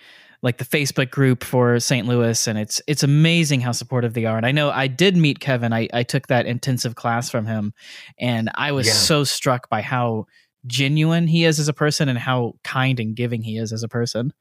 like 0.46 0.60
the 0.60 0.64
Facebook 0.64 1.10
group 1.10 1.44
for 1.44 1.80
St. 1.80 2.08
Louis, 2.08 2.48
and 2.48 2.60
it's 2.60 2.80
it's 2.86 3.02
amazing 3.02 3.62
how 3.62 3.72
supportive 3.72 4.14
they 4.14 4.26
are. 4.26 4.38
And 4.38 4.46
I 4.46 4.52
know 4.52 4.70
I 4.70 4.86
did 4.86 5.18
meet 5.18 5.40
Kevin. 5.40 5.74
I, 5.74 5.90
I 5.92 6.04
took 6.04 6.28
that 6.28 6.46
intensive 6.46 6.94
class 6.94 7.32
from 7.32 7.48
him, 7.48 7.74
and 8.20 8.52
I 8.54 8.72
was 8.72 8.86
yeah. 8.86 8.94
so 8.94 9.24
struck 9.24 9.70
by 9.70 9.82
how 9.82 10.28
genuine 10.68 11.26
he 11.26 11.46
is 11.46 11.60
as 11.60 11.68
a 11.68 11.74
person 11.74 12.08
and 12.10 12.20
how 12.20 12.54
kind 12.64 13.00
and 13.00 13.16
giving 13.16 13.42
he 13.42 13.58
is 13.58 13.74
as 13.74 13.82
a 13.82 13.88
person. 13.88 14.34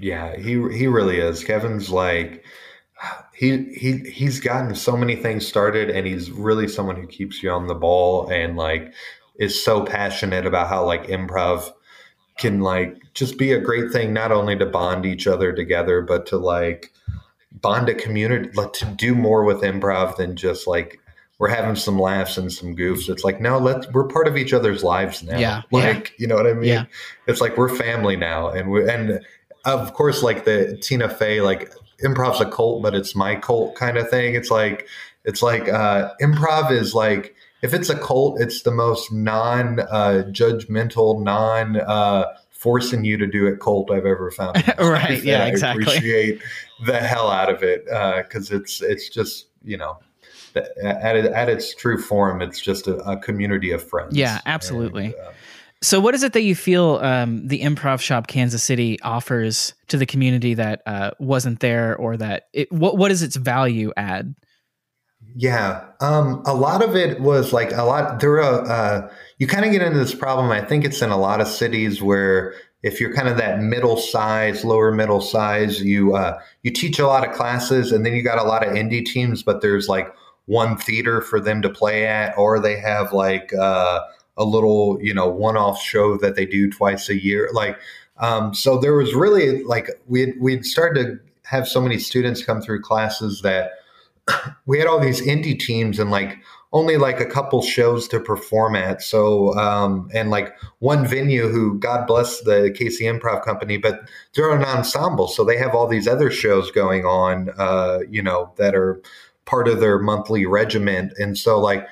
Yeah, 0.00 0.36
he 0.36 0.52
he 0.72 0.86
really 0.86 1.18
is. 1.18 1.42
Kevin's 1.42 1.90
like 1.90 2.44
he 3.34 3.74
he 3.74 3.98
he's 4.08 4.38
gotten 4.38 4.72
so 4.76 4.96
many 4.96 5.16
things 5.16 5.44
started 5.44 5.90
and 5.90 6.06
he's 6.06 6.30
really 6.30 6.68
someone 6.68 6.94
who 6.94 7.08
keeps 7.08 7.42
you 7.42 7.50
on 7.50 7.66
the 7.66 7.74
ball 7.74 8.28
and 8.28 8.56
like 8.56 8.94
is 9.40 9.62
so 9.62 9.84
passionate 9.84 10.46
about 10.46 10.68
how 10.68 10.84
like 10.84 11.08
improv 11.08 11.72
can 12.38 12.60
like 12.60 12.98
just 13.14 13.38
be 13.38 13.52
a 13.52 13.60
great 13.60 13.90
thing 13.90 14.12
not 14.12 14.32
only 14.32 14.56
to 14.56 14.66
bond 14.66 15.04
each 15.04 15.26
other 15.26 15.52
together 15.52 16.00
but 16.00 16.26
to 16.26 16.36
like 16.38 16.92
bond 17.52 17.88
a 17.88 17.94
community 17.94 18.50
like 18.54 18.72
to 18.72 18.84
do 18.86 19.14
more 19.14 19.44
with 19.44 19.60
improv 19.60 20.16
than 20.16 20.34
just 20.34 20.66
like 20.66 20.98
we're 21.38 21.48
having 21.48 21.74
some 21.74 21.98
laughs 21.98 22.38
and 22.38 22.52
some 22.52 22.76
goofs. 22.76 23.08
It's 23.08 23.24
like, 23.24 23.40
no, 23.40 23.58
let's 23.58 23.88
we're 23.88 24.06
part 24.06 24.28
of 24.28 24.36
each 24.36 24.52
other's 24.52 24.84
lives 24.84 25.24
now. 25.24 25.38
Yeah. 25.38 25.62
Like, 25.72 26.10
yeah. 26.10 26.14
you 26.18 26.26
know 26.28 26.36
what 26.36 26.46
I 26.46 26.52
mean? 26.52 26.68
Yeah. 26.68 26.84
It's 27.26 27.40
like 27.40 27.56
we're 27.56 27.74
family 27.74 28.14
now 28.14 28.50
and 28.50 28.70
we 28.70 28.88
and 28.88 29.20
of 29.64 29.92
course, 29.92 30.22
like 30.22 30.44
the 30.44 30.76
Tina 30.80 31.08
Fey, 31.08 31.40
like 31.40 31.72
improv's 32.04 32.40
a 32.40 32.48
cult, 32.48 32.82
but 32.82 32.94
it's 32.94 33.16
my 33.16 33.34
cult 33.34 33.74
kind 33.74 33.96
of 33.96 34.08
thing. 34.08 34.36
It's 34.36 34.52
like 34.52 34.86
it's 35.24 35.42
like 35.42 35.68
uh, 35.68 36.12
improv 36.20 36.70
is 36.70 36.94
like 36.94 37.34
if 37.62 37.72
it's 37.72 37.88
a 37.88 37.98
cult, 37.98 38.40
it's 38.40 38.62
the 38.62 38.70
most 38.70 39.12
non 39.12 39.80
uh, 39.80 40.24
judgmental, 40.30 41.22
non 41.22 41.80
uh, 41.80 42.26
forcing 42.50 43.04
you 43.04 43.16
to 43.16 43.26
do 43.26 43.46
it 43.46 43.60
cult 43.60 43.90
I've 43.90 44.06
ever 44.06 44.30
found. 44.30 44.62
right? 44.78 45.22
Yeah, 45.22 45.46
exactly. 45.46 45.84
I 45.84 45.88
appreciate 45.88 46.42
the 46.86 46.98
hell 46.98 47.30
out 47.30 47.52
of 47.52 47.62
it 47.62 47.84
because 47.84 48.52
uh, 48.52 48.56
it's 48.56 48.82
it's 48.82 49.08
just 49.08 49.46
you 49.64 49.76
know 49.76 49.98
at, 50.54 51.16
at 51.16 51.48
its 51.48 51.74
true 51.74 52.00
form, 52.00 52.42
it's 52.42 52.60
just 52.60 52.86
a, 52.86 52.96
a 53.08 53.16
community 53.16 53.70
of 53.70 53.82
friends. 53.82 54.16
Yeah, 54.16 54.40
absolutely. 54.46 55.06
And, 55.06 55.14
uh, 55.14 55.32
so, 55.80 55.98
what 55.98 56.14
is 56.14 56.22
it 56.22 56.32
that 56.34 56.42
you 56.42 56.54
feel 56.54 57.00
um, 57.02 57.46
the 57.46 57.60
Improv 57.60 58.00
Shop 58.00 58.28
Kansas 58.28 58.62
City 58.62 59.00
offers 59.02 59.74
to 59.88 59.96
the 59.96 60.06
community 60.06 60.54
that 60.54 60.82
uh, 60.86 61.10
wasn't 61.18 61.60
there, 61.60 61.96
or 61.96 62.16
that 62.16 62.48
it, 62.52 62.70
what 62.70 62.96
what 62.96 63.10
is 63.10 63.22
its 63.22 63.36
value 63.36 63.92
add? 63.96 64.34
Yeah, 65.34 65.84
um, 66.00 66.42
a 66.44 66.54
lot 66.54 66.82
of 66.82 66.94
it 66.94 67.20
was 67.20 67.52
like 67.52 67.72
a 67.72 67.84
lot. 67.84 68.20
There, 68.20 68.42
are, 68.42 68.66
uh, 68.68 69.12
you 69.38 69.46
kind 69.46 69.64
of 69.64 69.72
get 69.72 69.80
into 69.80 69.98
this 69.98 70.14
problem. 70.14 70.50
I 70.50 70.60
think 70.60 70.84
it's 70.84 71.00
in 71.00 71.10
a 71.10 71.16
lot 71.16 71.40
of 71.40 71.48
cities 71.48 72.02
where 72.02 72.54
if 72.82 73.00
you're 73.00 73.14
kind 73.14 73.28
of 73.28 73.36
that 73.38 73.60
middle 73.60 73.96
size, 73.96 74.64
lower 74.64 74.92
middle 74.92 75.20
size, 75.20 75.80
you 75.80 76.14
uh, 76.14 76.38
you 76.62 76.70
teach 76.70 76.98
a 76.98 77.06
lot 77.06 77.26
of 77.26 77.34
classes, 77.34 77.92
and 77.92 78.04
then 78.04 78.14
you 78.14 78.22
got 78.22 78.38
a 78.38 78.42
lot 78.42 78.66
of 78.66 78.74
indie 78.74 79.04
teams, 79.04 79.42
but 79.42 79.62
there's 79.62 79.88
like 79.88 80.12
one 80.46 80.76
theater 80.76 81.20
for 81.22 81.40
them 81.40 81.62
to 81.62 81.70
play 81.70 82.06
at, 82.06 82.36
or 82.36 82.58
they 82.58 82.78
have 82.78 83.12
like 83.12 83.54
uh, 83.54 84.00
a 84.36 84.44
little, 84.44 84.98
you 85.00 85.14
know, 85.14 85.28
one-off 85.28 85.80
show 85.80 86.18
that 86.18 86.34
they 86.34 86.44
do 86.44 86.70
twice 86.70 87.08
a 87.08 87.22
year. 87.22 87.48
Like, 87.52 87.78
um, 88.18 88.52
so 88.52 88.76
there 88.76 88.94
was 88.94 89.14
really 89.14 89.62
like 89.62 89.88
we 90.06 90.34
we'd 90.40 90.66
started 90.66 91.04
to 91.04 91.48
have 91.48 91.66
so 91.66 91.80
many 91.80 91.98
students 91.98 92.44
come 92.44 92.60
through 92.60 92.82
classes 92.82 93.40
that 93.42 93.72
we 94.66 94.78
had 94.78 94.86
all 94.86 95.00
these 95.00 95.20
indie 95.20 95.58
teams 95.58 95.98
and 95.98 96.10
like 96.10 96.38
only 96.72 96.96
like 96.96 97.20
a 97.20 97.26
couple 97.26 97.62
shows 97.62 98.08
to 98.08 98.18
perform 98.18 98.74
at. 98.74 99.02
So, 99.02 99.54
um, 99.58 100.08
and 100.14 100.30
like 100.30 100.54
one 100.78 101.06
venue 101.06 101.48
who, 101.48 101.78
God 101.78 102.06
bless 102.06 102.40
the 102.40 102.74
KC 102.78 103.00
Improv 103.02 103.44
Company, 103.44 103.76
but 103.76 104.00
they're 104.34 104.50
an 104.50 104.64
ensemble. 104.64 105.28
So 105.28 105.44
they 105.44 105.58
have 105.58 105.74
all 105.74 105.86
these 105.86 106.08
other 106.08 106.30
shows 106.30 106.70
going 106.70 107.04
on, 107.04 107.50
uh, 107.58 108.00
you 108.08 108.22
know, 108.22 108.52
that 108.56 108.74
are 108.74 109.02
part 109.44 109.68
of 109.68 109.80
their 109.80 109.98
monthly 109.98 110.46
regiment. 110.46 111.12
And 111.18 111.36
so, 111.36 111.60
like, 111.60 111.86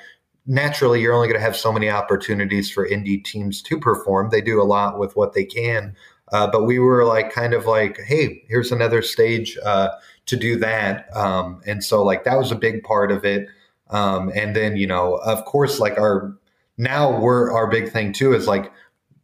naturally 0.47 0.99
you're 0.99 1.13
only 1.13 1.27
going 1.27 1.39
to 1.39 1.45
have 1.45 1.55
so 1.55 1.71
many 1.71 1.89
opportunities 1.89 2.71
for 2.71 2.87
indie 2.87 3.23
teams 3.23 3.61
to 3.61 3.79
perform. 3.79 4.29
They 4.29 4.41
do 4.41 4.61
a 4.61 4.63
lot 4.63 4.97
with 4.97 5.15
what 5.15 5.33
they 5.33 5.45
can. 5.45 5.95
Uh, 6.31 6.49
but 6.49 6.63
we 6.63 6.79
were 6.79 7.05
like 7.05 7.31
kind 7.31 7.53
of 7.53 7.65
like, 7.65 7.99
hey, 7.99 8.43
here's 8.47 8.71
another 8.71 9.01
stage 9.01 9.57
uh, 9.63 9.89
to 10.27 10.35
do 10.35 10.57
that. 10.57 11.15
Um, 11.15 11.61
and 11.65 11.83
so 11.83 12.03
like 12.03 12.23
that 12.23 12.37
was 12.37 12.51
a 12.51 12.55
big 12.55 12.83
part 12.83 13.11
of 13.11 13.25
it. 13.25 13.47
Um, 13.89 14.31
and 14.33 14.55
then 14.55 14.77
you 14.77 14.87
know, 14.87 15.15
of 15.15 15.43
course, 15.45 15.79
like 15.79 15.97
our 15.97 16.33
now 16.77 17.19
we're 17.19 17.51
our 17.51 17.67
big 17.67 17.91
thing 17.91 18.13
too 18.13 18.33
is 18.33 18.47
like 18.47 18.71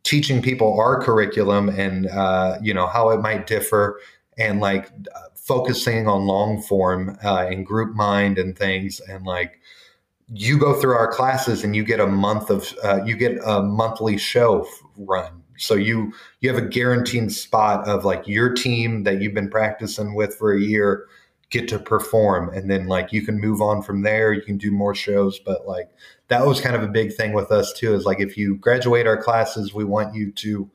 teaching 0.04 0.42
people 0.42 0.80
our 0.80 1.02
curriculum 1.02 1.70
and 1.70 2.08
uh, 2.08 2.58
you 2.62 2.74
know 2.74 2.88
how 2.88 3.10
it 3.10 3.20
might 3.20 3.48
differ 3.48 4.00
and 4.38 4.60
like 4.60 4.92
focusing 5.36 6.08
on 6.08 6.26
long 6.26 6.62
form 6.62 7.18
uh, 7.24 7.48
and 7.50 7.66
group 7.66 7.96
mind 7.96 8.38
and 8.38 8.58
things 8.58 9.00
and 9.02 9.26
like 9.26 9.60
you 10.30 10.60
go 10.60 10.80
through 10.80 10.94
our 10.94 11.12
classes 11.12 11.64
and 11.64 11.76
you 11.76 11.84
get 11.84 12.00
a 12.00 12.08
month 12.08 12.50
of 12.50 12.74
uh, 12.84 13.04
you 13.06 13.16
get 13.16 13.38
a 13.46 13.62
monthly 13.62 14.18
show 14.18 14.68
run 14.98 15.37
so 15.58 15.74
you 15.76 16.14
you 16.42 16.54
have 16.54 16.62
a 16.62 16.68
guaranteed 16.68 17.32
spot 17.32 17.88
of 17.88 18.06
like 18.06 18.28
your 18.28 18.54
team 18.54 19.04
that 19.04 19.22
you've 19.22 19.34
been 19.34 19.50
practicing 19.50 20.16
with 20.16 20.36
for 20.36 20.54
a 20.54 20.62
year 20.62 21.08
get 21.50 21.68
to 21.70 21.80
perform 21.80 22.50
and 22.50 22.70
then 22.70 22.88
like 22.88 23.14
you 23.14 23.22
can 23.22 23.40
move 23.40 23.62
on 23.62 23.82
from 23.82 24.02
there. 24.02 24.34
You 24.34 24.42
can 24.42 24.58
do 24.58 24.72
more 24.72 24.96
shows 24.96 25.40
but 25.40 25.68
like 25.68 25.90
that 26.28 26.46
was 26.46 26.62
kind 26.62 26.76
of 26.76 26.84
a 26.84 26.88
big 26.88 27.14
thing 27.14 27.34
with 27.34 27.52
us 27.52 27.74
too 27.74 27.94
is 27.94 28.06
like 28.06 28.20
if 28.20 28.38
you 28.38 28.56
graduate 28.56 29.08
our 29.08 29.22
classes 29.22 29.74
we 29.74 29.84
want 29.84 30.14
you 30.14 30.32
to 30.32 30.70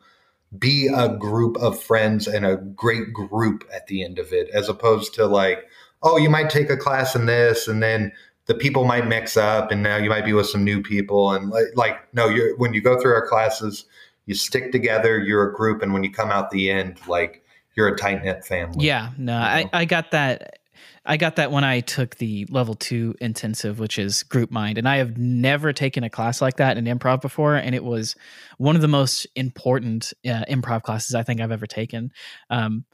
be 0.58 0.88
a 0.94 1.16
group 1.16 1.56
of 1.58 1.82
friends 1.82 2.26
and 2.26 2.44
a 2.44 2.56
great 2.56 3.12
group 3.12 3.64
at 3.72 3.86
the 3.86 4.04
end 4.04 4.18
of 4.18 4.32
it 4.32 4.48
as 4.50 4.68
opposed 4.68 5.14
to 5.14 5.26
like 5.26 5.64
oh 6.02 6.16
you 6.16 6.28
might 6.28 6.50
take 6.50 6.70
a 6.70 6.76
class 6.76 7.14
in 7.14 7.26
this 7.26 7.68
and 7.68 7.82
then 7.82 8.12
the 8.46 8.54
people 8.54 8.84
might 8.84 9.06
mix 9.06 9.36
up 9.36 9.70
and 9.70 9.82
now 9.82 9.96
you 9.96 10.10
might 10.10 10.24
be 10.24 10.32
with 10.32 10.46
some 10.46 10.64
new 10.64 10.82
people 10.82 11.30
and 11.30 11.50
like, 11.50 11.66
like 11.74 12.14
no 12.14 12.28
you're 12.28 12.56
when 12.56 12.74
you 12.74 12.80
go 12.80 13.00
through 13.00 13.12
our 13.12 13.26
classes 13.26 13.84
you 14.26 14.34
stick 14.34 14.72
together 14.72 15.18
you're 15.18 15.50
a 15.50 15.54
group 15.54 15.82
and 15.82 15.92
when 15.92 16.04
you 16.04 16.10
come 16.10 16.30
out 16.30 16.50
the 16.50 16.70
end 16.70 16.98
like 17.06 17.44
you're 17.74 17.88
a 17.88 17.96
tight 17.96 18.22
knit 18.22 18.44
family 18.44 18.84
yeah 18.84 19.10
no 19.18 19.36
I, 19.36 19.68
I 19.72 19.84
got 19.84 20.10
that 20.12 20.58
I 21.04 21.16
got 21.16 21.36
that 21.36 21.50
when 21.50 21.64
I 21.64 21.80
took 21.80 22.16
the 22.16 22.46
level 22.48 22.74
two 22.74 23.14
intensive, 23.20 23.80
which 23.80 23.98
is 23.98 24.22
group 24.22 24.50
mind. 24.52 24.78
And 24.78 24.88
I 24.88 24.98
have 24.98 25.18
never 25.18 25.72
taken 25.72 26.04
a 26.04 26.10
class 26.10 26.40
like 26.40 26.56
that 26.56 26.76
in 26.76 26.84
improv 26.84 27.20
before. 27.20 27.56
And 27.56 27.74
it 27.74 27.82
was 27.82 28.14
one 28.58 28.76
of 28.76 28.82
the 28.82 28.88
most 28.88 29.26
important 29.34 30.12
uh, 30.24 30.44
improv 30.48 30.82
classes 30.82 31.14
I 31.14 31.24
think 31.24 31.40
I've 31.40 31.50
ever 31.50 31.66
taken. 31.66 32.12
Um, 32.50 32.84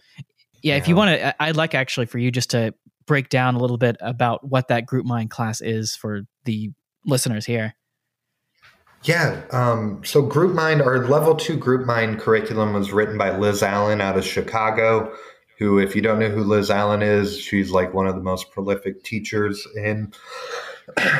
yeah, 0.62 0.74
yeah, 0.74 0.76
if 0.76 0.88
you 0.88 0.96
want 0.96 1.10
to, 1.10 1.42
I'd 1.42 1.56
like 1.56 1.74
actually 1.74 2.06
for 2.06 2.18
you 2.18 2.30
just 2.30 2.50
to 2.50 2.74
break 3.06 3.28
down 3.28 3.54
a 3.54 3.58
little 3.58 3.78
bit 3.78 3.96
about 4.00 4.46
what 4.46 4.68
that 4.68 4.86
group 4.86 5.04
mind 5.04 5.30
class 5.30 5.60
is 5.60 5.94
for 5.94 6.22
the 6.44 6.72
listeners 7.04 7.44
here. 7.44 7.74
Yeah. 9.04 9.42
Um, 9.50 10.02
so 10.04 10.22
Group 10.22 10.54
Mind, 10.54 10.82
our 10.82 11.06
level 11.06 11.34
two 11.34 11.56
Group 11.56 11.86
Mind 11.86 12.18
curriculum 12.18 12.72
was 12.74 12.92
written 12.92 13.16
by 13.16 13.36
Liz 13.36 13.62
Allen 13.62 14.00
out 14.00 14.18
of 14.18 14.24
Chicago, 14.24 15.12
who, 15.58 15.78
if 15.78 15.94
you 15.94 16.02
don't 16.02 16.18
know 16.18 16.28
who 16.28 16.44
Liz 16.44 16.70
Allen 16.70 17.02
is, 17.02 17.38
she's 17.38 17.70
like 17.70 17.94
one 17.94 18.06
of 18.06 18.14
the 18.14 18.22
most 18.22 18.50
prolific 18.50 19.02
teachers 19.04 19.66
in 19.76 20.12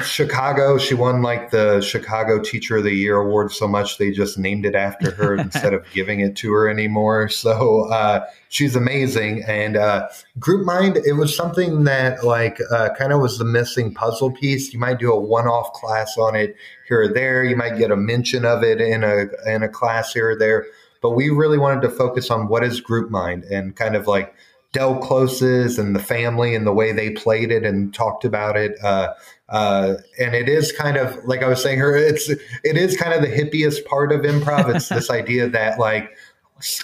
Chicago. 0.03 0.79
She 0.79 0.95
won 0.95 1.23
like 1.23 1.51
the 1.51 1.81
Chicago 1.81 2.41
Teacher 2.41 2.79
of 2.79 2.85
the 2.85 2.93
Year 2.93 3.17
award 3.17 3.53
so 3.53 3.69
much 3.69 3.99
they 3.99 4.11
just 4.11 4.39
named 4.39 4.65
it 4.65 4.75
after 4.75 5.11
her 5.13 5.35
instead 5.39 5.75
of 5.75 5.85
giving 5.93 6.21
it 6.21 6.37
to 6.37 6.53
her 6.53 6.69
anymore. 6.69 7.29
So 7.29 7.89
uh, 7.91 8.27
she's 8.49 8.77
amazing. 8.77 9.45
And 9.47 9.77
uh, 9.77 10.09
Group 10.39 10.65
Mind, 10.65 10.99
it 10.99 11.15
was 11.15 11.37
something 11.37 11.85
that 11.85 12.25
like 12.25 12.59
uh, 12.71 12.91
kind 12.99 13.13
of 13.13 13.21
was 13.21 13.39
the 13.39 13.45
missing 13.45 13.93
puzzle 13.95 14.33
piece. 14.33 14.73
You 14.73 14.79
might 14.79 14.99
do 14.99 15.13
a 15.13 15.19
one-off 15.19 15.73
class 15.73 16.17
on 16.17 16.35
it 16.35 16.57
here 16.87 17.03
or 17.03 17.09
there. 17.09 17.45
You 17.45 17.57
might 17.57 17.79
get 17.79 17.91
a 17.91 17.97
mention 17.97 18.45
of 18.45 18.63
it 18.63 18.81
in 18.81 19.05
a 19.05 19.27
in 19.47 19.63
a 19.63 19.69
class 19.69 20.13
here 20.13 20.31
or 20.31 20.39
there. 20.39 20.67
But 21.01 21.11
we 21.11 21.31
really 21.31 21.59
wanted 21.59 21.83
to 21.83 21.91
focus 21.91 22.31
on 22.31 22.49
what 22.49 22.65
is 22.65 22.81
Group 22.81 23.11
Mind 23.11 23.45
and 23.45 23.77
kind 23.77 23.95
of 23.95 24.07
like 24.07 24.35
Del 24.73 24.99
Closes 24.99 25.79
and 25.79 25.95
the 25.95 26.03
family 26.03 26.55
and 26.55 26.67
the 26.67 26.73
way 26.73 26.93
they 26.93 27.11
played 27.11 27.51
it 27.51 27.65
and 27.65 27.95
talked 27.95 28.25
about 28.25 28.57
it. 28.57 28.73
Uh, 28.83 29.15
uh, 29.49 29.95
and 30.19 30.35
it 30.35 30.49
is 30.49 30.73
kind 30.73 30.97
of 30.97 31.25
like 31.25 31.43
I 31.43 31.49
was 31.49 31.63
saying 31.63 31.79
her, 31.79 31.97
it's 31.97 32.29
it 32.29 32.77
is 32.77 32.97
kind 32.97 33.15
of 33.15 33.23
the 33.23 33.29
hippiest 33.29 33.85
part 33.87 34.13
of 34.13 34.21
improv. 34.21 34.75
It's 34.75 34.89
this 34.91 35.11
idea 35.11 35.49
that 35.49 35.79
like 35.79 36.17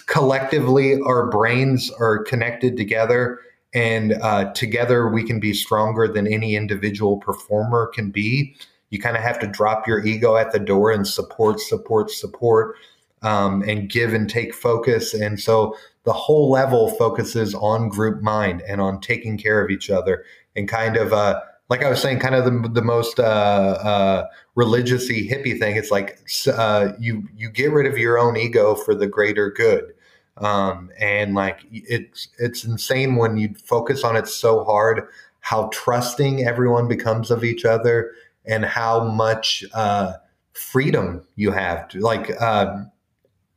collectively 0.06 1.00
our 1.04 1.28
brains 1.28 1.90
are 1.98 2.22
connected 2.22 2.76
together 2.76 3.40
and 3.74 4.12
uh, 4.22 4.52
together 4.52 5.08
we 5.08 5.24
can 5.24 5.40
be 5.40 5.52
stronger 5.52 6.06
than 6.06 6.26
any 6.26 6.54
individual 6.54 7.16
performer 7.16 7.90
can 7.92 8.10
be. 8.10 8.54
You 8.90 9.00
kind 9.00 9.16
of 9.16 9.22
have 9.24 9.40
to 9.40 9.48
drop 9.48 9.88
your 9.88 10.04
ego 10.06 10.36
at 10.36 10.52
the 10.52 10.60
door 10.60 10.92
and 10.92 11.06
support, 11.06 11.58
support, 11.58 12.10
support, 12.10 12.76
um, 13.22 13.62
and 13.62 13.90
give 13.90 14.14
and 14.14 14.30
take 14.30 14.54
focus. 14.54 15.12
And 15.12 15.40
so 15.40 15.76
the 16.04 16.12
whole 16.12 16.50
level 16.50 16.90
focuses 16.90 17.54
on 17.54 17.88
group 17.88 18.22
mind 18.22 18.62
and 18.68 18.80
on 18.80 19.00
taking 19.00 19.36
care 19.36 19.62
of 19.64 19.70
each 19.70 19.90
other 19.90 20.24
and 20.54 20.68
kind 20.68 20.96
of 20.96 21.12
uh, 21.12 21.40
like 21.74 21.84
I 21.84 21.90
was 21.90 22.00
saying, 22.00 22.20
kind 22.20 22.36
of 22.36 22.44
the, 22.44 22.68
the 22.68 22.82
most 22.82 23.18
uh, 23.18 23.22
uh, 23.22 24.26
religiousy 24.56 25.28
hippie 25.28 25.58
thing. 25.58 25.74
It's 25.74 25.90
like 25.90 26.20
uh, 26.46 26.92
you 27.00 27.28
you 27.36 27.50
get 27.50 27.72
rid 27.72 27.86
of 27.86 27.98
your 27.98 28.16
own 28.16 28.36
ego 28.36 28.76
for 28.76 28.94
the 28.94 29.08
greater 29.08 29.50
good, 29.50 29.92
um, 30.36 30.90
and 31.00 31.34
like 31.34 31.62
it's 31.72 32.28
it's 32.38 32.62
insane 32.62 33.16
when 33.16 33.36
you 33.38 33.54
focus 33.54 34.04
on 34.04 34.14
it 34.14 34.28
so 34.28 34.62
hard 34.62 35.08
how 35.40 35.68
trusting 35.72 36.46
everyone 36.46 36.86
becomes 36.86 37.32
of 37.32 37.42
each 37.42 37.64
other 37.64 38.12
and 38.46 38.64
how 38.64 39.02
much 39.08 39.64
uh, 39.74 40.12
freedom 40.52 41.26
you 41.34 41.50
have. 41.50 41.88
To, 41.88 41.98
like 41.98 42.40
um, 42.40 42.88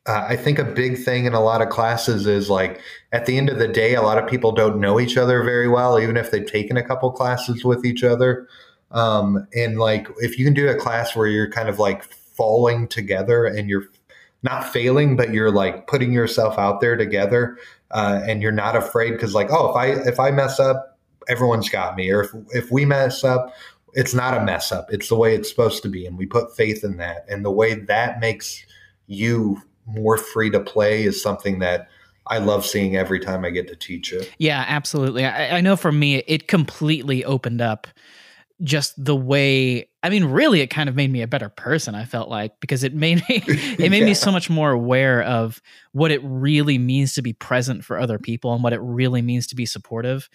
uh, 0.07 0.25
I 0.29 0.37
think 0.37 0.57
a 0.57 0.63
big 0.63 0.97
thing 1.03 1.25
in 1.25 1.33
a 1.33 1.41
lot 1.41 1.61
of 1.61 1.69
classes 1.69 2.25
is 2.25 2.49
like 2.49 2.81
at 3.11 3.25
the 3.25 3.37
end 3.37 3.49
of 3.49 3.59
the 3.59 3.67
day, 3.67 3.93
a 3.93 4.01
lot 4.01 4.17
of 4.17 4.29
people 4.29 4.53
don't 4.53 4.79
know 4.79 4.99
each 4.99 5.17
other 5.17 5.43
very 5.43 5.67
well, 5.67 5.99
even 5.99 6.15
if 6.15 6.31
they've 6.31 6.45
taken 6.45 6.77
a 6.77 6.83
couple 6.83 7.11
classes 7.11 7.65
with 7.65 7.85
each 7.85 8.03
other. 8.03 8.47
Um, 8.91 9.47
and 9.53 9.77
like 9.77 10.07
if 10.19 10.39
you 10.39 10.45
can 10.45 10.53
do 10.53 10.69
a 10.69 10.75
class 10.75 11.15
where 11.15 11.27
you're 11.27 11.51
kind 11.51 11.67
of 11.67 11.77
like 11.77 12.03
falling 12.03 12.87
together 12.87 13.45
and 13.45 13.69
you're 13.69 13.87
not 14.43 14.71
failing, 14.71 15.17
but 15.17 15.33
you're 15.33 15.51
like 15.51 15.87
putting 15.87 16.13
yourself 16.13 16.57
out 16.57 16.79
there 16.79 16.95
together, 16.95 17.57
uh, 17.91 18.21
and 18.25 18.41
you're 18.41 18.51
not 18.51 18.77
afraid 18.77 19.11
because 19.11 19.33
like 19.33 19.51
oh 19.51 19.71
if 19.71 19.75
I 19.75 19.87
if 20.09 20.19
I 20.21 20.31
mess 20.31 20.57
up, 20.57 20.97
everyone's 21.27 21.67
got 21.67 21.97
me, 21.97 22.09
or 22.11 22.23
if 22.23 22.31
if 22.51 22.71
we 22.71 22.85
mess 22.85 23.25
up, 23.25 23.53
it's 23.93 24.13
not 24.13 24.37
a 24.37 24.43
mess 24.45 24.71
up. 24.71 24.87
It's 24.89 25.09
the 25.09 25.15
way 25.15 25.35
it's 25.35 25.49
supposed 25.49 25.83
to 25.83 25.89
be, 25.89 26.05
and 26.05 26.17
we 26.17 26.25
put 26.25 26.55
faith 26.55 26.85
in 26.85 26.95
that, 26.97 27.25
and 27.27 27.43
the 27.43 27.51
way 27.51 27.73
that 27.73 28.21
makes 28.21 28.65
you 29.07 29.61
more 29.87 30.17
free 30.17 30.49
to 30.51 30.59
play 30.59 31.03
is 31.03 31.21
something 31.21 31.59
that 31.59 31.87
I 32.27 32.39
love 32.39 32.65
seeing 32.65 32.95
every 32.95 33.19
time 33.19 33.45
I 33.45 33.49
get 33.49 33.67
to 33.69 33.75
teach 33.75 34.11
it. 34.11 34.31
Yeah, 34.37 34.63
absolutely. 34.67 35.25
I, 35.25 35.57
I 35.57 35.61
know 35.61 35.75
for 35.75 35.91
me, 35.91 36.17
it 36.27 36.47
completely 36.47 37.23
opened 37.23 37.61
up 37.61 37.87
just 38.63 39.03
the 39.03 39.15
way 39.15 39.87
I 40.07 40.09
mean, 40.09 40.23
really, 40.25 40.61
it 40.61 40.67
kind 40.67 40.87
of 40.87 40.95
made 40.95 41.11
me 41.11 41.21
a 41.21 41.27
better 41.27 41.49
person. 41.49 41.93
I 41.93 42.05
felt 42.05 42.29
like 42.29 42.59
because 42.61 42.85
it 42.85 42.93
made 42.93 43.17
me 43.27 43.43
it 43.47 43.91
made 43.91 43.99
yeah. 43.99 44.05
me 44.05 44.13
so 44.13 44.31
much 44.31 44.49
more 44.49 44.71
aware 44.71 45.21
of 45.21 45.61
what 45.91 46.11
it 46.11 46.21
really 46.23 46.77
means 46.77 47.13
to 47.15 47.21
be 47.21 47.33
present 47.33 47.83
for 47.83 47.99
other 47.99 48.17
people 48.17 48.53
and 48.53 48.63
what 48.63 48.73
it 48.73 48.79
really 48.79 49.21
means 49.21 49.47
to 49.47 49.55
be 49.55 49.65
supportive. 49.65 50.29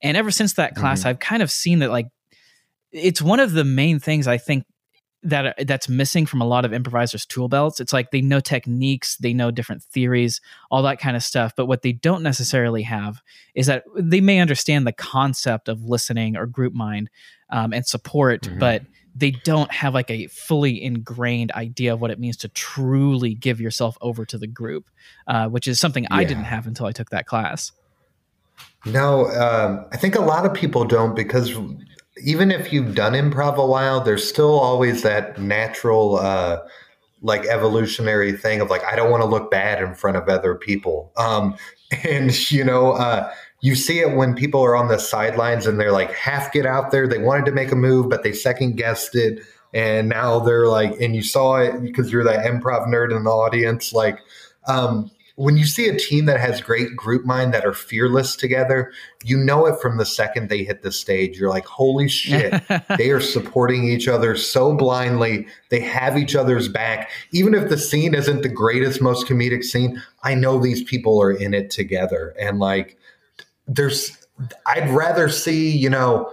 And 0.00 0.16
ever 0.16 0.30
since 0.30 0.54
that 0.54 0.76
class, 0.76 1.00
mm-hmm. 1.00 1.08
I've 1.08 1.18
kind 1.18 1.42
of 1.42 1.50
seen 1.50 1.80
that 1.80 1.90
like 1.90 2.06
it's 2.92 3.20
one 3.20 3.40
of 3.40 3.52
the 3.52 3.64
main 3.64 3.98
things 3.98 4.28
I 4.28 4.38
think 4.38 4.64
that 5.26 5.66
that's 5.66 5.88
missing 5.88 6.24
from 6.24 6.40
a 6.40 6.46
lot 6.46 6.64
of 6.64 6.72
improvisers 6.72 7.26
tool 7.26 7.48
belts 7.48 7.80
it's 7.80 7.92
like 7.92 8.10
they 8.10 8.20
know 8.20 8.40
techniques 8.40 9.16
they 9.16 9.32
know 9.32 9.50
different 9.50 9.82
theories 9.82 10.40
all 10.70 10.82
that 10.82 11.00
kind 11.00 11.16
of 11.16 11.22
stuff 11.22 11.52
but 11.56 11.66
what 11.66 11.82
they 11.82 11.92
don't 11.92 12.22
necessarily 12.22 12.82
have 12.82 13.20
is 13.54 13.66
that 13.66 13.84
they 13.96 14.20
may 14.20 14.38
understand 14.38 14.86
the 14.86 14.92
concept 14.92 15.68
of 15.68 15.84
listening 15.84 16.36
or 16.36 16.46
group 16.46 16.72
mind 16.72 17.10
um, 17.50 17.72
and 17.72 17.86
support 17.86 18.42
mm-hmm. 18.42 18.58
but 18.58 18.82
they 19.14 19.30
don't 19.30 19.72
have 19.72 19.94
like 19.94 20.10
a 20.10 20.26
fully 20.28 20.82
ingrained 20.82 21.50
idea 21.52 21.94
of 21.94 22.00
what 22.00 22.10
it 22.10 22.18
means 22.18 22.36
to 22.36 22.48
truly 22.48 23.34
give 23.34 23.60
yourself 23.60 23.96
over 24.00 24.24
to 24.24 24.38
the 24.38 24.46
group 24.46 24.88
uh, 25.26 25.48
which 25.48 25.66
is 25.66 25.80
something 25.80 26.04
yeah. 26.04 26.16
i 26.16 26.24
didn't 26.24 26.44
have 26.44 26.66
until 26.66 26.86
i 26.86 26.92
took 26.92 27.10
that 27.10 27.26
class 27.26 27.72
no 28.84 29.26
um, 29.32 29.84
i 29.92 29.96
think 29.96 30.14
a 30.14 30.20
lot 30.20 30.46
of 30.46 30.54
people 30.54 30.84
don't 30.84 31.16
because 31.16 31.52
even 32.22 32.50
if 32.50 32.72
you've 32.72 32.94
done 32.94 33.12
improv 33.12 33.56
a 33.56 33.66
while, 33.66 34.00
there's 34.00 34.26
still 34.26 34.58
always 34.58 35.02
that 35.02 35.38
natural, 35.40 36.16
uh, 36.16 36.60
like 37.22 37.44
evolutionary 37.46 38.32
thing 38.32 38.60
of 38.60 38.70
like, 38.70 38.84
I 38.84 38.96
don't 38.96 39.10
want 39.10 39.22
to 39.22 39.28
look 39.28 39.50
bad 39.50 39.82
in 39.82 39.94
front 39.94 40.16
of 40.16 40.28
other 40.28 40.54
people. 40.54 41.12
Um, 41.16 41.56
and, 42.04 42.50
you 42.50 42.64
know, 42.64 42.92
uh, 42.92 43.32
you 43.60 43.74
see 43.74 44.00
it 44.00 44.16
when 44.16 44.34
people 44.34 44.62
are 44.62 44.76
on 44.76 44.88
the 44.88 44.98
sidelines 44.98 45.66
and 45.66 45.80
they're 45.80 45.92
like 45.92 46.12
half 46.12 46.52
get 46.52 46.66
out 46.66 46.90
there. 46.90 47.06
They 47.06 47.18
wanted 47.18 47.46
to 47.46 47.52
make 47.52 47.72
a 47.72 47.76
move, 47.76 48.08
but 48.08 48.22
they 48.22 48.32
second 48.32 48.76
guessed 48.76 49.14
it. 49.14 49.40
And 49.74 50.08
now 50.08 50.38
they're 50.38 50.68
like, 50.68 50.98
and 51.00 51.14
you 51.14 51.22
saw 51.22 51.56
it 51.56 51.82
because 51.82 52.10
you're 52.10 52.24
that 52.24 52.46
improv 52.46 52.86
nerd 52.86 53.14
in 53.14 53.24
the 53.24 53.30
audience. 53.30 53.92
Like, 53.92 54.18
um, 54.68 55.10
when 55.36 55.58
you 55.58 55.66
see 55.66 55.86
a 55.86 55.98
team 55.98 56.24
that 56.24 56.40
has 56.40 56.62
great 56.62 56.96
group 56.96 57.26
mind 57.26 57.52
that 57.52 57.66
are 57.66 57.74
fearless 57.74 58.36
together, 58.36 58.90
you 59.22 59.36
know 59.36 59.66
it 59.66 59.78
from 59.80 59.98
the 59.98 60.06
second 60.06 60.48
they 60.48 60.64
hit 60.64 60.82
the 60.82 60.90
stage. 60.90 61.38
You're 61.38 61.50
like, 61.50 61.66
holy 61.66 62.08
shit, 62.08 62.62
they 62.96 63.10
are 63.10 63.20
supporting 63.20 63.84
each 63.84 64.08
other 64.08 64.34
so 64.34 64.74
blindly. 64.74 65.46
They 65.68 65.80
have 65.80 66.16
each 66.16 66.34
other's 66.34 66.68
back. 66.68 67.10
Even 67.32 67.54
if 67.54 67.68
the 67.68 67.76
scene 67.76 68.14
isn't 68.14 68.42
the 68.42 68.48
greatest, 68.48 69.02
most 69.02 69.26
comedic 69.26 69.62
scene, 69.62 70.02
I 70.22 70.34
know 70.34 70.58
these 70.58 70.82
people 70.82 71.20
are 71.20 71.32
in 71.32 71.52
it 71.52 71.70
together. 71.70 72.34
And 72.40 72.58
like, 72.58 72.96
there's, 73.66 74.16
I'd 74.64 74.88
rather 74.88 75.28
see, 75.28 75.70
you 75.70 75.90
know, 75.90 76.32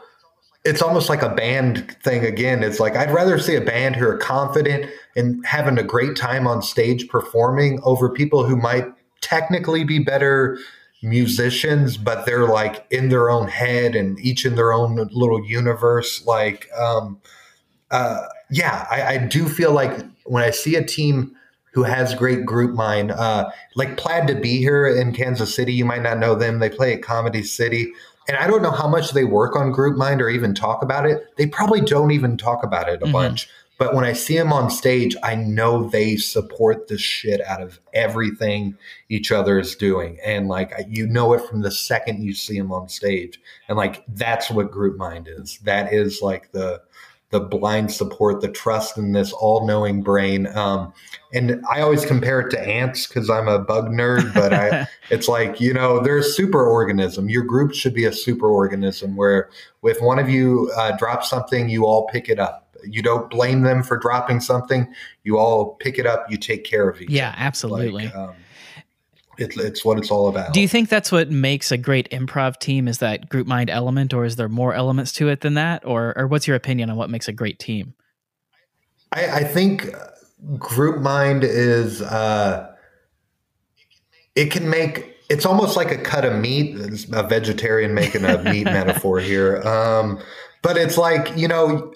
it's 0.66 0.82
almost 0.82 1.10
like 1.10 1.22
a 1.22 1.34
band 1.34 1.96
thing 2.04 2.26
again. 2.26 2.64
It's 2.64 2.80
like 2.80 2.96
I'd 2.96 3.12
rather 3.12 3.38
see 3.38 3.56
a 3.56 3.62
band 3.62 3.96
who 3.96 4.08
are 4.08 4.18
confident 4.18 4.90
and 5.16 5.46
having 5.46 5.78
a 5.78 5.84
great 5.84 6.16
time 6.16 6.48
on 6.48 6.62
stage 6.62 7.10
performing 7.10 7.80
over 7.84 8.10
people 8.10 8.46
who 8.46 8.56
might 8.56 8.86
technically 9.22 9.84
be 9.84 10.00
better 10.00 10.58
musicians, 11.02 11.98
but 11.98 12.26
they're 12.26 12.48
like 12.48 12.86
in 12.90 13.10
their 13.10 13.30
own 13.30 13.48
head 13.48 13.94
and 13.94 14.18
each 14.20 14.46
in 14.46 14.56
their 14.56 14.72
own 14.72 14.96
little 15.12 15.46
universe. 15.46 16.26
Like, 16.26 16.70
um, 16.78 17.20
uh, 17.92 18.26
yeah, 18.50 18.88
I, 18.90 19.16
I, 19.16 19.18
do 19.18 19.48
feel 19.48 19.72
like 19.72 20.00
when 20.26 20.44
I 20.44 20.50
see 20.50 20.76
a 20.76 20.84
team 20.84 21.36
who 21.74 21.84
has 21.84 22.16
great 22.16 22.46
group 22.46 22.74
mind, 22.74 23.12
uh, 23.12 23.52
like 23.76 23.98
Plaid 23.98 24.28
to 24.28 24.36
be 24.36 24.60
here 24.60 24.88
in 24.88 25.14
Kansas 25.14 25.54
City, 25.54 25.74
you 25.74 25.86
might 25.86 26.02
not 26.02 26.20
know 26.20 26.36
them. 26.36 26.60
They 26.60 26.70
play 26.70 26.94
at 26.94 27.02
Comedy 27.02 27.44
City 27.44 27.92
and 28.28 28.38
I 28.38 28.48
don't 28.48 28.62
know 28.62 28.72
how 28.72 28.88
much 28.88 29.12
they 29.12 29.26
work 29.26 29.56
on 29.56 29.72
group 29.72 29.98
mind 29.98 30.22
or 30.22 30.30
even 30.30 30.54
talk 30.56 30.82
about 30.82 31.06
it. 31.06 31.36
They 31.38 31.48
probably 31.48 31.82
don't 31.82 32.12
even 32.12 32.38
talk 32.38 32.64
about 32.64 32.90
it 32.90 33.02
a 33.02 33.06
mm-hmm. 33.06 33.12
bunch. 33.12 33.50
But 33.80 33.96
when 33.96 34.06
I 34.06 34.14
see 34.14 34.38
them 34.38 34.54
on 34.54 34.70
stage, 34.70 35.16
I 35.24 35.36
know 35.36 35.90
they 35.90 36.16
support 36.16 36.88
the 36.88 36.98
shit 36.98 37.42
out 37.42 37.62
of 37.62 37.80
everything 37.94 38.78
each 39.10 39.32
other 39.32 39.60
is 39.60 39.76
doing. 39.76 40.20
And 40.24 40.48
like, 40.48 40.72
you 40.88 41.08
know 41.08 41.34
it 41.34 41.42
from 41.42 41.62
the 41.62 41.72
second 41.72 42.24
you 42.24 42.34
see 42.34 42.58
them 42.58 42.72
on 42.72 42.88
stage. 42.88 43.40
And 43.68 43.78
like, 43.78 44.04
that's 44.08 44.52
what 44.52 44.72
group 44.72 44.98
mind 44.98 45.28
is. 45.28 45.58
That 45.64 45.92
is 45.92 46.22
like 46.22 46.52
the, 46.52 46.82
the 47.34 47.40
blind 47.40 47.92
support, 47.92 48.42
the 48.42 48.48
trust 48.48 48.96
in 48.96 49.12
this 49.12 49.34
all 49.34 49.66
knowing 49.66 50.04
brain. 50.04 50.46
Um, 50.56 50.94
and 51.34 51.64
I 51.68 51.82
always 51.82 52.06
compare 52.06 52.40
it 52.42 52.52
to 52.52 52.62
ants 52.62 53.08
because 53.08 53.28
I'm 53.28 53.48
a 53.48 53.58
bug 53.58 53.88
nerd, 53.88 54.32
but 54.36 54.54
I, 54.54 54.88
it's 55.10 55.28
like, 55.28 55.60
you 55.60 55.74
know, 55.74 56.00
they're 56.00 56.20
a 56.20 56.24
super 56.24 56.64
organism. 56.64 57.30
Your 57.30 57.44
group 57.44 57.74
should 57.74 57.96
be 57.96 58.06
a 58.06 58.14
super 58.14 58.48
organism 58.48 59.16
where 59.16 59.50
if 59.84 60.00
one 60.00 60.20
of 60.20 60.30
you 60.30 60.72
uh, 60.78 60.96
drops 60.96 61.28
something, 61.28 61.70
you 61.70 61.88
all 61.88 62.06
pick 62.06 62.30
it 62.30 62.38
up. 62.38 62.78
You 62.86 63.02
don't 63.02 63.32
blame 63.32 63.64
them 63.64 63.82
for 63.82 63.98
dropping 63.98 64.40
something. 64.40 64.94
You 65.24 65.40
all 65.40 65.74
pick 65.76 65.98
it 65.98 66.06
up. 66.06 66.30
You 66.30 66.38
take 66.38 66.64
care 66.64 66.88
of 66.88 67.02
each 67.02 67.10
yeah, 67.10 67.30
other. 67.30 67.38
Yeah, 67.38 67.46
absolutely. 67.48 68.06
Like, 68.06 68.16
um, 68.16 68.36
it, 69.38 69.56
it's 69.58 69.84
what 69.84 69.98
it's 69.98 70.12
all 70.12 70.28
about. 70.28 70.54
Do 70.54 70.62
you 70.62 70.68
think 70.68 70.90
that's 70.90 71.12
what 71.12 71.30
makes 71.30 71.72
a 71.72 71.78
great 71.78 72.10
improv 72.12 72.60
team? 72.60 72.88
Is 72.88 73.00
that 73.00 73.30
group 73.30 73.48
mind 73.48 73.70
element, 73.70 74.14
or 74.14 74.26
is 74.26 74.36
there 74.36 74.50
more 74.50 74.74
elements 74.74 75.12
to 75.14 75.30
it 75.30 75.42
than 75.42 75.56
that? 75.56 75.86
Or, 75.86 76.18
or 76.18 76.28
what's 76.28 76.48
your 76.48 76.56
opinion 76.56 76.90
on 76.90 76.98
what 76.98 77.10
makes 77.10 77.28
a 77.28 77.34
great 77.34 77.60
team? 77.60 77.94
I, 79.12 79.28
I 79.28 79.44
think 79.44 79.88
group 80.58 81.02
mind 81.02 81.44
is 81.44 82.02
uh, 82.02 82.76
it 84.36 84.52
can 84.52 84.70
make 84.70 85.10
it's 85.30 85.46
almost 85.46 85.78
like 85.78 85.92
a 85.92 85.98
cut 85.98 86.26
of 86.26 86.36
meat. 86.36 86.76
a 87.12 87.24
vegetarian 87.24 87.94
making 87.94 88.26
a 88.26 88.42
meat 88.52 88.66
metaphor 88.66 89.20
here, 89.20 89.62
um, 89.68 90.20
but 90.62 90.78
it's 90.78 90.98
like 90.98 91.36
you 91.38 91.48
know 91.48 91.94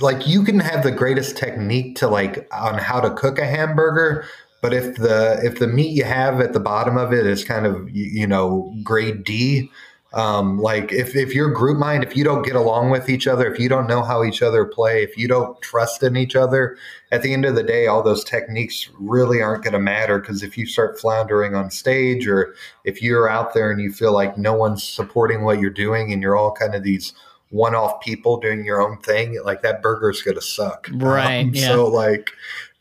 like 0.00 0.26
you 0.26 0.42
can 0.42 0.58
have 0.58 0.82
the 0.82 0.90
greatest 0.90 1.36
technique 1.36 1.96
to 1.96 2.08
like 2.08 2.48
on 2.52 2.78
how 2.78 3.00
to 3.00 3.10
cook 3.14 3.38
a 3.38 3.46
hamburger 3.46 4.26
but 4.64 4.72
if 4.72 4.96
the 4.96 5.38
if 5.44 5.58
the 5.58 5.66
meat 5.66 5.90
you 5.90 6.04
have 6.04 6.40
at 6.40 6.54
the 6.54 6.58
bottom 6.58 6.96
of 6.96 7.12
it 7.12 7.26
is 7.26 7.44
kind 7.44 7.66
of 7.66 7.86
you 7.90 8.26
know 8.26 8.74
grade 8.82 9.22
D, 9.22 9.70
um, 10.14 10.58
like 10.58 10.90
if 10.90 11.14
if 11.14 11.34
your 11.34 11.50
group 11.50 11.76
mind, 11.76 12.02
if 12.02 12.16
you 12.16 12.24
don't 12.24 12.46
get 12.46 12.56
along 12.56 12.88
with 12.88 13.10
each 13.10 13.26
other, 13.26 13.52
if 13.52 13.60
you 13.60 13.68
don't 13.68 13.86
know 13.86 14.02
how 14.02 14.24
each 14.24 14.40
other 14.40 14.64
play, 14.64 15.02
if 15.02 15.18
you 15.18 15.28
don't 15.28 15.60
trust 15.60 16.02
in 16.02 16.16
each 16.16 16.34
other, 16.34 16.78
at 17.12 17.20
the 17.20 17.34
end 17.34 17.44
of 17.44 17.56
the 17.56 17.62
day, 17.62 17.86
all 17.86 18.02
those 18.02 18.24
techniques 18.24 18.88
really 18.98 19.42
aren't 19.42 19.64
going 19.64 19.74
to 19.74 19.78
matter. 19.78 20.18
Because 20.18 20.42
if 20.42 20.56
you 20.56 20.64
start 20.64 20.98
floundering 20.98 21.54
on 21.54 21.70
stage, 21.70 22.26
or 22.26 22.54
if 22.84 23.02
you're 23.02 23.28
out 23.28 23.52
there 23.52 23.70
and 23.70 23.82
you 23.82 23.92
feel 23.92 24.14
like 24.14 24.38
no 24.38 24.54
one's 24.54 24.82
supporting 24.82 25.44
what 25.44 25.60
you're 25.60 25.68
doing, 25.68 26.10
and 26.10 26.22
you're 26.22 26.36
all 26.36 26.52
kind 26.52 26.74
of 26.74 26.82
these 26.82 27.12
one-off 27.54 28.00
people 28.00 28.38
doing 28.38 28.64
your 28.64 28.82
own 28.82 28.98
thing, 28.98 29.40
like 29.44 29.62
that 29.62 29.80
burger's 29.80 30.20
going 30.22 30.34
to 30.34 30.42
suck. 30.42 30.88
Right. 30.94 31.42
Um, 31.44 31.50
yeah. 31.54 31.68
So 31.68 31.86
like 31.86 32.30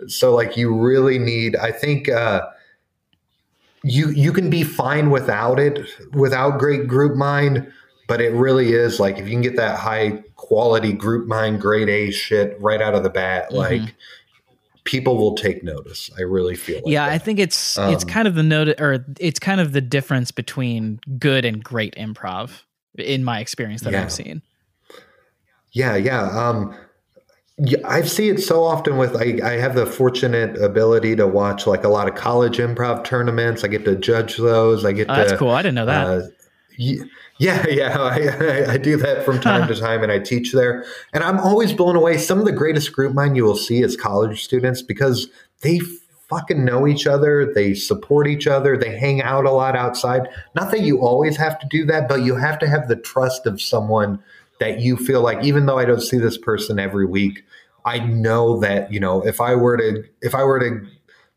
so 0.07 0.33
like 0.33 0.57
you 0.57 0.75
really 0.75 1.19
need 1.19 1.55
I 1.55 1.71
think 1.71 2.09
uh 2.09 2.47
you 3.83 4.09
you 4.09 4.31
can 4.31 4.49
be 4.49 4.63
fine 4.63 5.09
without 5.09 5.59
it 5.59 5.79
without 6.13 6.57
great 6.57 6.87
group 6.87 7.15
mind, 7.15 7.71
but 8.07 8.21
it 8.21 8.31
really 8.33 8.73
is 8.73 8.99
like 8.99 9.17
if 9.17 9.25
you 9.25 9.31
can 9.31 9.41
get 9.41 9.57
that 9.57 9.77
high 9.77 10.23
quality 10.37 10.93
group 10.93 11.27
mind 11.27 11.59
grade 11.61 11.89
A 11.89 12.11
shit 12.11 12.59
right 12.59 12.81
out 12.81 12.95
of 12.95 13.03
the 13.03 13.09
bat, 13.09 13.49
mm-hmm. 13.49 13.57
like 13.57 13.95
people 14.85 15.17
will 15.17 15.35
take 15.35 15.63
notice. 15.63 16.09
I 16.17 16.21
really 16.21 16.55
feel 16.55 16.77
like 16.77 16.85
Yeah, 16.87 17.05
that. 17.05 17.13
I 17.13 17.17
think 17.17 17.39
it's 17.39 17.77
um, 17.77 17.93
it's 17.93 18.05
kind 18.05 18.27
of 18.27 18.35
the 18.35 18.43
note 18.43 18.79
or 18.79 19.05
it's 19.19 19.39
kind 19.39 19.59
of 19.59 19.73
the 19.73 19.81
difference 19.81 20.31
between 20.31 20.99
good 21.19 21.45
and 21.45 21.63
great 21.63 21.95
improv 21.95 22.61
in 22.97 23.23
my 23.23 23.39
experience 23.39 23.81
that 23.81 23.93
yeah. 23.93 24.03
I've 24.03 24.11
seen. 24.11 24.41
Yeah, 25.73 25.95
yeah. 25.95 26.23
Um 26.29 26.75
I 27.85 28.01
see 28.01 28.29
it 28.29 28.41
so 28.41 28.63
often 28.63 28.97
with 28.97 29.15
I, 29.15 29.39
I 29.47 29.57
have 29.57 29.75
the 29.75 29.85
fortunate 29.85 30.59
ability 30.59 31.15
to 31.17 31.27
watch 31.27 31.67
like 31.67 31.83
a 31.83 31.89
lot 31.89 32.07
of 32.07 32.15
college 32.15 32.57
improv 32.57 33.03
tournaments. 33.03 33.63
I 33.63 33.67
get 33.67 33.85
to 33.85 33.95
judge 33.95 34.37
those. 34.37 34.85
I 34.85 34.91
get 34.91 35.07
oh, 35.09 35.15
to, 35.15 35.21
that's 35.21 35.39
cool. 35.39 35.51
I 35.51 35.61
didn't 35.61 35.75
know 35.75 35.85
that. 35.85 36.07
Uh, 36.07 36.21
yeah, 36.77 37.65
yeah, 37.69 37.99
I, 37.99 38.73
I, 38.73 38.77
do 38.77 38.97
that 38.97 39.23
from 39.25 39.39
time 39.41 39.67
to 39.67 39.75
time, 39.75 40.01
and 40.03 40.11
I 40.11 40.19
teach 40.19 40.51
there. 40.51 40.85
And 41.13 41.23
I'm 41.23 41.39
always 41.39 41.73
blown 41.73 41.95
away. 41.95 42.17
Some 42.17 42.39
of 42.39 42.45
the 42.45 42.51
greatest 42.51 42.91
group 42.93 43.13
mind 43.13 43.35
you 43.35 43.43
will 43.43 43.55
see 43.55 43.81
is 43.81 43.95
college 43.95 44.43
students 44.43 44.81
because 44.81 45.27
they 45.61 45.79
fucking 46.29 46.63
know 46.63 46.87
each 46.87 47.05
other. 47.05 47.51
They 47.53 47.73
support 47.73 48.27
each 48.27 48.47
other. 48.47 48.77
They 48.77 48.97
hang 48.97 49.21
out 49.21 49.45
a 49.45 49.51
lot 49.51 49.75
outside. 49.75 50.27
Not 50.55 50.71
that 50.71 50.81
you 50.81 51.01
always 51.01 51.37
have 51.37 51.59
to 51.59 51.67
do 51.67 51.85
that, 51.85 52.07
but 52.07 52.23
you 52.23 52.35
have 52.35 52.57
to 52.59 52.67
have 52.67 52.87
the 52.87 52.95
trust 52.95 53.45
of 53.45 53.61
someone 53.61 54.23
that 54.63 54.79
you 54.79 54.95
feel 54.95 55.21
like 55.21 55.43
even 55.43 55.65
though 55.65 55.77
I 55.77 55.83
don't 55.83 56.01
see 56.01 56.17
this 56.17 56.37
person 56.37 56.79
every 56.79 57.05
week, 57.05 57.43
I 57.83 57.99
know 57.99 58.61
that 58.61 58.93
you 58.93 58.99
know 58.99 59.25
if 59.25 59.41
I 59.41 59.55
were 59.55 59.75
to 59.75 60.05
if 60.21 60.33
I 60.33 60.45
were 60.45 60.59
to 60.59 60.87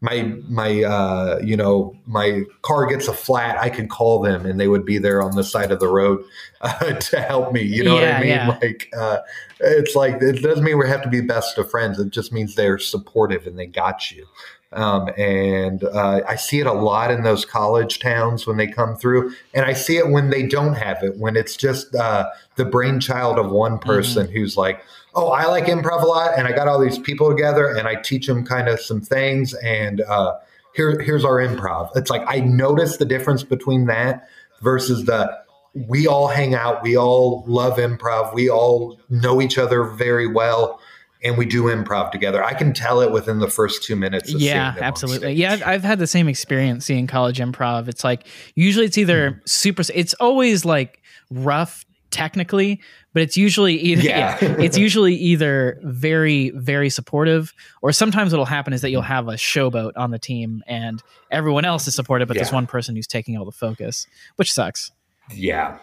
my 0.00 0.32
my 0.48 0.84
uh, 0.84 1.40
you 1.42 1.56
know 1.56 1.96
my 2.06 2.42
car 2.62 2.86
gets 2.86 3.08
a 3.08 3.12
flat, 3.12 3.58
I 3.58 3.68
could 3.68 3.90
call 3.90 4.22
them 4.22 4.46
and 4.46 4.60
they 4.60 4.68
would 4.68 4.84
be 4.84 4.98
there 4.98 5.20
on 5.22 5.34
the 5.34 5.42
side 5.42 5.72
of 5.72 5.80
the 5.80 5.88
road 5.88 6.22
uh, 6.60 6.92
to 6.92 7.20
help 7.20 7.52
me. 7.52 7.62
You 7.62 7.82
know 7.82 7.98
yeah, 7.98 8.12
what 8.12 8.14
I 8.14 8.20
mean? 8.20 8.28
Yeah. 8.28 8.58
Like 8.62 8.90
uh, 8.96 9.18
it's 9.58 9.96
like 9.96 10.22
it 10.22 10.40
doesn't 10.40 10.62
mean 10.62 10.78
we 10.78 10.86
have 10.88 11.02
to 11.02 11.08
be 11.08 11.20
best 11.20 11.58
of 11.58 11.68
friends. 11.68 11.98
It 11.98 12.10
just 12.10 12.32
means 12.32 12.54
they're 12.54 12.78
supportive 12.78 13.48
and 13.48 13.58
they 13.58 13.66
got 13.66 14.12
you. 14.12 14.24
Um, 14.72 15.08
and 15.16 15.84
uh, 15.84 16.22
I 16.28 16.36
see 16.36 16.58
it 16.58 16.66
a 16.66 16.72
lot 16.72 17.10
in 17.10 17.22
those 17.22 17.44
college 17.44 18.00
towns 18.00 18.46
when 18.46 18.56
they 18.56 18.66
come 18.66 18.96
through, 18.96 19.32
and 19.54 19.64
I 19.64 19.72
see 19.72 19.96
it 19.96 20.08
when 20.08 20.30
they 20.30 20.42
don't 20.42 20.74
have 20.74 21.02
it, 21.02 21.16
when 21.18 21.36
it's 21.36 21.56
just 21.56 21.94
uh, 21.94 22.28
the 22.56 22.64
brainchild 22.64 23.38
of 23.38 23.50
one 23.50 23.78
person 23.78 24.26
mm-hmm. 24.26 24.36
who's 24.36 24.56
like, 24.56 24.82
"Oh, 25.14 25.28
I 25.28 25.46
like 25.46 25.66
improv 25.66 26.02
a 26.02 26.06
lot, 26.06 26.36
and 26.36 26.48
I 26.48 26.52
got 26.52 26.66
all 26.66 26.80
these 26.80 26.98
people 26.98 27.30
together, 27.30 27.68
and 27.68 27.86
I 27.86 27.94
teach 27.94 28.26
them 28.26 28.44
kind 28.44 28.68
of 28.68 28.80
some 28.80 29.00
things, 29.00 29.54
and 29.54 30.00
uh, 30.00 30.36
here, 30.74 31.00
here's 31.00 31.24
our 31.24 31.36
improv." 31.36 31.90
It's 31.96 32.10
like 32.10 32.24
I 32.26 32.40
notice 32.40 32.96
the 32.96 33.06
difference 33.06 33.44
between 33.44 33.86
that 33.86 34.28
versus 34.62 35.04
the 35.04 35.38
we 35.74 36.06
all 36.06 36.26
hang 36.26 36.54
out, 36.54 36.82
we 36.82 36.96
all 36.96 37.44
love 37.46 37.76
improv, 37.76 38.34
we 38.34 38.50
all 38.50 38.98
know 39.10 39.40
each 39.40 39.58
other 39.58 39.84
very 39.84 40.26
well 40.26 40.80
and 41.26 41.36
we 41.36 41.44
do 41.44 41.64
improv 41.64 42.12
together. 42.12 42.42
I 42.42 42.54
can 42.54 42.72
tell 42.72 43.00
it 43.00 43.10
within 43.10 43.40
the 43.40 43.48
first 43.48 43.82
two 43.82 43.96
minutes. 43.96 44.32
yeah, 44.32 44.74
absolutely. 44.78 45.32
Yeah, 45.32 45.54
I've, 45.54 45.62
I've, 45.66 45.84
had 45.84 45.98
the 45.98 46.06
same 46.06 46.28
experience 46.28 46.86
seeing 46.86 47.06
college 47.08 47.38
improv. 47.38 47.88
It's 47.88 48.04
like 48.04 48.26
usually 48.54 48.86
it's 48.86 48.96
either 48.96 49.32
mm. 49.32 49.48
super. 49.48 49.82
It's 49.92 50.14
always 50.14 50.64
like 50.64 51.02
rough 51.30 51.84
technically, 52.10 52.80
but 53.12 53.22
it's 53.22 53.36
usually 53.36 53.74
either 53.74 54.02
yeah. 54.08 54.38
yeah. 54.40 54.56
it's 54.58 54.78
usually 54.78 55.14
either 55.16 55.80
very 55.82 56.50
very 56.50 56.90
supportive, 56.90 57.52
or 57.82 57.92
sometimes 57.92 58.32
what'll 58.32 58.46
happen 58.46 58.72
is 58.72 58.80
that 58.82 58.90
you'll 58.90 59.02
have 59.02 59.26
a 59.26 59.32
showboat 59.32 59.92
on 59.96 60.12
the 60.12 60.18
team 60.18 60.62
and 60.68 61.02
everyone 61.32 61.64
else 61.64 61.88
is 61.88 61.94
supportive, 61.96 62.28
but 62.28 62.36
yeah. 62.36 62.44
there's 62.44 62.52
one 62.52 62.68
person 62.68 62.94
who's 62.94 63.08
taking 63.08 63.36
all 63.36 63.44
the 63.44 63.52
focus, 63.52 64.06
which 64.36 64.52
sucks. 64.52 64.92
Yeah, 65.34 65.78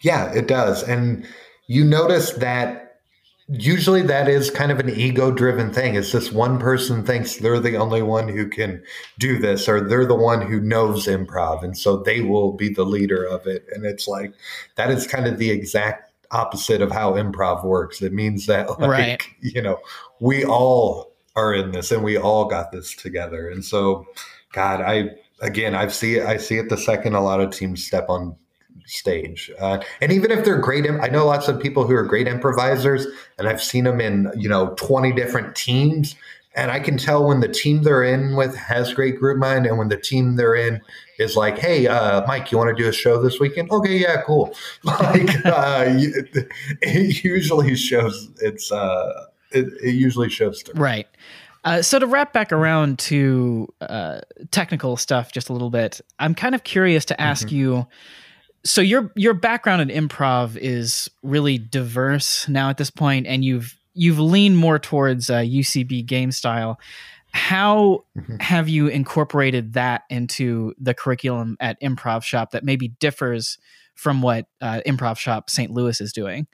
yeah, 0.00 0.32
it 0.32 0.48
does, 0.48 0.82
and 0.82 1.24
you 1.68 1.84
notice 1.84 2.32
that 2.32 2.87
usually 3.48 4.02
that 4.02 4.28
is 4.28 4.50
kind 4.50 4.70
of 4.70 4.78
an 4.78 4.90
ego 4.90 5.30
driven 5.30 5.72
thing. 5.72 5.94
It's 5.94 6.12
this 6.12 6.30
one 6.30 6.58
person 6.58 7.04
thinks 7.04 7.36
they're 7.36 7.60
the 7.60 7.76
only 7.76 8.02
one 8.02 8.28
who 8.28 8.46
can 8.46 8.82
do 9.18 9.38
this, 9.38 9.68
or 9.68 9.80
they're 9.80 10.06
the 10.06 10.14
one 10.14 10.42
who 10.42 10.60
knows 10.60 11.06
improv. 11.06 11.62
And 11.62 11.76
so 11.76 11.96
they 11.96 12.20
will 12.20 12.52
be 12.52 12.68
the 12.68 12.84
leader 12.84 13.24
of 13.24 13.46
it. 13.46 13.64
And 13.72 13.86
it's 13.86 14.06
like, 14.06 14.34
that 14.76 14.90
is 14.90 15.06
kind 15.06 15.26
of 15.26 15.38
the 15.38 15.50
exact 15.50 16.12
opposite 16.30 16.82
of 16.82 16.92
how 16.92 17.12
improv 17.12 17.64
works. 17.64 18.02
It 18.02 18.12
means 18.12 18.46
that, 18.46 18.68
like, 18.80 18.90
right. 18.90 19.22
you 19.40 19.62
know, 19.62 19.78
we 20.20 20.44
all 20.44 21.14
are 21.34 21.54
in 21.54 21.70
this 21.70 21.90
and 21.90 22.04
we 22.04 22.18
all 22.18 22.44
got 22.44 22.70
this 22.70 22.94
together. 22.94 23.48
And 23.48 23.64
so, 23.64 24.06
God, 24.52 24.82
I, 24.82 25.10
again, 25.40 25.74
I 25.74 25.88
see 25.88 26.16
it, 26.16 26.26
I 26.26 26.36
see 26.36 26.58
it 26.58 26.68
the 26.68 26.76
second 26.76 27.14
a 27.14 27.22
lot 27.22 27.40
of 27.40 27.50
teams 27.50 27.86
step 27.86 28.06
on 28.10 28.36
stage. 28.88 29.50
Uh, 29.58 29.82
and 30.00 30.12
even 30.12 30.30
if 30.30 30.44
they're 30.44 30.58
great, 30.58 30.88
I 30.88 31.08
know 31.08 31.26
lots 31.26 31.48
of 31.48 31.60
people 31.60 31.86
who 31.86 31.94
are 31.94 32.04
great 32.04 32.26
improvisers, 32.26 33.06
and 33.38 33.48
I've 33.48 33.62
seen 33.62 33.84
them 33.84 34.00
in 34.00 34.30
you 34.36 34.48
know 34.48 34.74
twenty 34.74 35.12
different 35.12 35.54
teams, 35.54 36.16
and 36.54 36.70
I 36.70 36.80
can 36.80 36.96
tell 36.96 37.26
when 37.26 37.40
the 37.40 37.48
team 37.48 37.82
they're 37.82 38.02
in 38.02 38.34
with 38.34 38.56
has 38.56 38.92
great 38.92 39.18
group 39.18 39.38
mind, 39.38 39.66
and 39.66 39.78
when 39.78 39.88
the 39.88 39.96
team 39.96 40.36
they're 40.36 40.54
in 40.54 40.80
is 41.18 41.36
like, 41.36 41.58
"Hey, 41.58 41.86
uh, 41.86 42.26
Mike, 42.26 42.50
you 42.50 42.58
want 42.58 42.76
to 42.76 42.82
do 42.82 42.88
a 42.88 42.92
show 42.92 43.22
this 43.22 43.38
weekend? 43.38 43.70
Okay, 43.70 43.98
yeah, 43.98 44.22
cool." 44.22 44.54
Like, 44.84 45.28
uh, 45.44 45.84
it 46.82 47.24
usually 47.24 47.76
shows 47.76 48.30
it's 48.40 48.72
uh, 48.72 49.26
it, 49.50 49.66
it 49.82 49.94
usually 49.94 50.30
shows 50.30 50.62
right. 50.74 51.06
Uh, 51.64 51.82
so 51.82 51.98
to 51.98 52.06
wrap 52.06 52.32
back 52.32 52.52
around 52.52 52.98
to 52.98 53.68
uh, 53.80 54.20
technical 54.50 54.96
stuff 54.96 55.32
just 55.32 55.48
a 55.48 55.52
little 55.52 55.70
bit, 55.70 56.00
I'm 56.18 56.34
kind 56.34 56.54
of 56.54 56.64
curious 56.64 57.04
to 57.06 57.20
ask 57.20 57.48
mm-hmm. 57.48 57.56
you 57.56 57.86
so 58.64 58.80
your 58.80 59.12
your 59.14 59.34
background 59.34 59.90
in 59.90 60.08
improv 60.08 60.56
is 60.56 61.10
really 61.22 61.58
diverse 61.58 62.48
now 62.48 62.70
at 62.70 62.76
this 62.76 62.90
point, 62.90 63.26
and 63.26 63.44
you've 63.44 63.76
you've 63.94 64.18
leaned 64.18 64.56
more 64.56 64.78
towards 64.78 65.30
uh, 65.30 65.38
UCB 65.38 66.06
game 66.06 66.30
style. 66.32 66.78
How 67.32 68.04
mm-hmm. 68.16 68.36
have 68.40 68.68
you 68.68 68.88
incorporated 68.88 69.74
that 69.74 70.02
into 70.08 70.74
the 70.78 70.94
curriculum 70.94 71.56
at 71.60 71.80
Improv 71.80 72.22
Shop 72.22 72.52
that 72.52 72.64
maybe 72.64 72.88
differs 72.88 73.58
from 73.94 74.22
what 74.22 74.46
uh, 74.60 74.80
Improv 74.86 75.18
Shop 75.18 75.50
St. 75.50 75.70
Louis 75.70 76.00
is 76.00 76.12
doing? 76.12 76.46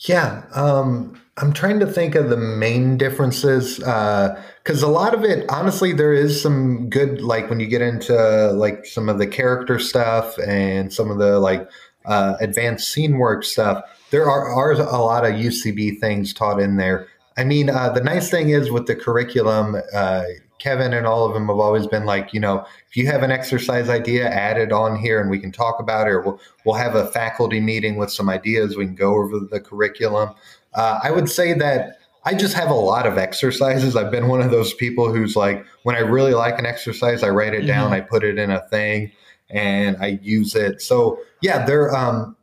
Yeah, 0.00 0.44
um, 0.54 1.20
I'm 1.36 1.52
trying 1.52 1.78
to 1.80 1.86
think 1.86 2.14
of 2.14 2.30
the 2.30 2.36
main 2.36 2.96
differences 2.96 3.78
because 3.78 4.82
uh, 4.82 4.86
a 4.86 4.88
lot 4.88 5.14
of 5.14 5.24
it, 5.24 5.44
honestly, 5.50 5.92
there 5.92 6.14
is 6.14 6.40
some 6.40 6.88
good 6.88 7.20
like 7.20 7.50
when 7.50 7.60
you 7.60 7.66
get 7.66 7.82
into 7.82 8.14
like 8.52 8.86
some 8.86 9.08
of 9.08 9.18
the 9.18 9.26
character 9.26 9.78
stuff 9.78 10.38
and 10.38 10.92
some 10.92 11.10
of 11.10 11.18
the 11.18 11.38
like 11.38 11.68
uh, 12.06 12.36
advanced 12.40 12.90
scene 12.90 13.18
work 13.18 13.44
stuff. 13.44 13.84
There 14.10 14.28
are, 14.28 14.48
are 14.48 14.72
a 14.72 14.98
lot 14.98 15.24
of 15.24 15.32
UCB 15.32 16.00
things 16.00 16.32
taught 16.32 16.60
in 16.60 16.76
there. 16.76 17.06
I 17.36 17.44
mean, 17.44 17.68
uh, 17.70 17.90
the 17.90 18.02
nice 18.02 18.30
thing 18.30 18.50
is 18.50 18.70
with 18.70 18.86
the 18.86 18.96
curriculum, 18.96 19.76
uh, 19.94 20.24
Kevin 20.60 20.92
and 20.92 21.06
all 21.06 21.24
of 21.24 21.34
them 21.34 21.48
have 21.48 21.58
always 21.58 21.88
been 21.88 22.04
like, 22.04 22.32
you 22.32 22.38
know, 22.38 22.64
if 22.88 22.96
you 22.96 23.06
have 23.06 23.24
an 23.24 23.32
exercise 23.32 23.88
idea, 23.88 24.28
add 24.28 24.58
it 24.58 24.70
on 24.70 24.96
here 24.96 25.20
and 25.20 25.28
we 25.28 25.40
can 25.40 25.50
talk 25.50 25.80
about 25.80 26.06
it, 26.06 26.10
or 26.10 26.20
we'll, 26.20 26.40
we'll 26.64 26.76
have 26.76 26.94
a 26.94 27.08
faculty 27.08 27.58
meeting 27.60 27.96
with 27.96 28.12
some 28.12 28.30
ideas. 28.30 28.76
We 28.76 28.86
can 28.86 28.94
go 28.94 29.16
over 29.16 29.40
the 29.40 29.58
curriculum. 29.58 30.34
Uh, 30.74 31.00
I 31.02 31.10
would 31.10 31.28
say 31.28 31.54
that 31.54 31.98
I 32.24 32.34
just 32.34 32.54
have 32.54 32.70
a 32.70 32.74
lot 32.74 33.06
of 33.06 33.18
exercises. 33.18 33.96
I've 33.96 34.10
been 34.10 34.28
one 34.28 34.42
of 34.42 34.50
those 34.50 34.74
people 34.74 35.12
who's 35.12 35.34
like, 35.34 35.64
when 35.82 35.96
I 35.96 36.00
really 36.00 36.34
like 36.34 36.58
an 36.58 36.66
exercise, 36.66 37.22
I 37.22 37.30
write 37.30 37.54
it 37.54 37.62
down, 37.62 37.86
mm-hmm. 37.86 37.94
I 37.94 38.00
put 38.02 38.22
it 38.22 38.38
in 38.38 38.50
a 38.50 38.60
thing, 38.68 39.10
and 39.48 39.96
I 40.00 40.18
use 40.22 40.54
it. 40.54 40.82
So 40.82 41.18
yeah, 41.40 41.64
there. 41.64 41.96
Um, 41.96 42.36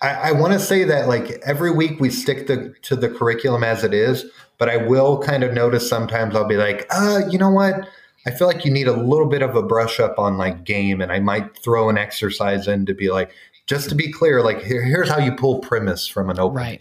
I, 0.00 0.08
I 0.08 0.32
want 0.32 0.52
to 0.52 0.60
say 0.60 0.84
that 0.84 1.08
like 1.08 1.40
every 1.44 1.70
week 1.70 2.00
we 2.00 2.10
stick 2.10 2.46
the, 2.46 2.74
to 2.82 2.96
the 2.96 3.08
curriculum 3.08 3.64
as 3.64 3.84
it 3.84 3.92
is, 3.92 4.24
but 4.58 4.68
I 4.68 4.76
will 4.76 5.18
kind 5.18 5.42
of 5.42 5.52
notice 5.52 5.88
sometimes 5.88 6.34
I'll 6.34 6.46
be 6.46 6.56
like, 6.56 6.86
uh, 6.90 7.22
you 7.30 7.38
know 7.38 7.50
what? 7.50 7.88
I 8.26 8.30
feel 8.30 8.46
like 8.46 8.64
you 8.64 8.70
need 8.70 8.88
a 8.88 8.92
little 8.92 9.26
bit 9.26 9.42
of 9.42 9.56
a 9.56 9.62
brush 9.62 10.00
up 10.00 10.18
on 10.18 10.36
like 10.36 10.64
game, 10.64 11.00
and 11.00 11.10
I 11.10 11.20
might 11.20 11.56
throw 11.56 11.88
an 11.88 11.96
exercise 11.96 12.68
in 12.68 12.84
to 12.86 12.94
be 12.94 13.10
like, 13.10 13.30
just 13.66 13.88
to 13.88 13.94
be 13.94 14.12
clear, 14.12 14.42
like 14.42 14.62
here, 14.62 14.82
here's 14.82 15.08
how 15.08 15.18
you 15.18 15.32
pull 15.32 15.60
premise 15.60 16.06
from 16.08 16.30
an 16.30 16.38
open. 16.38 16.56
Right. 16.56 16.80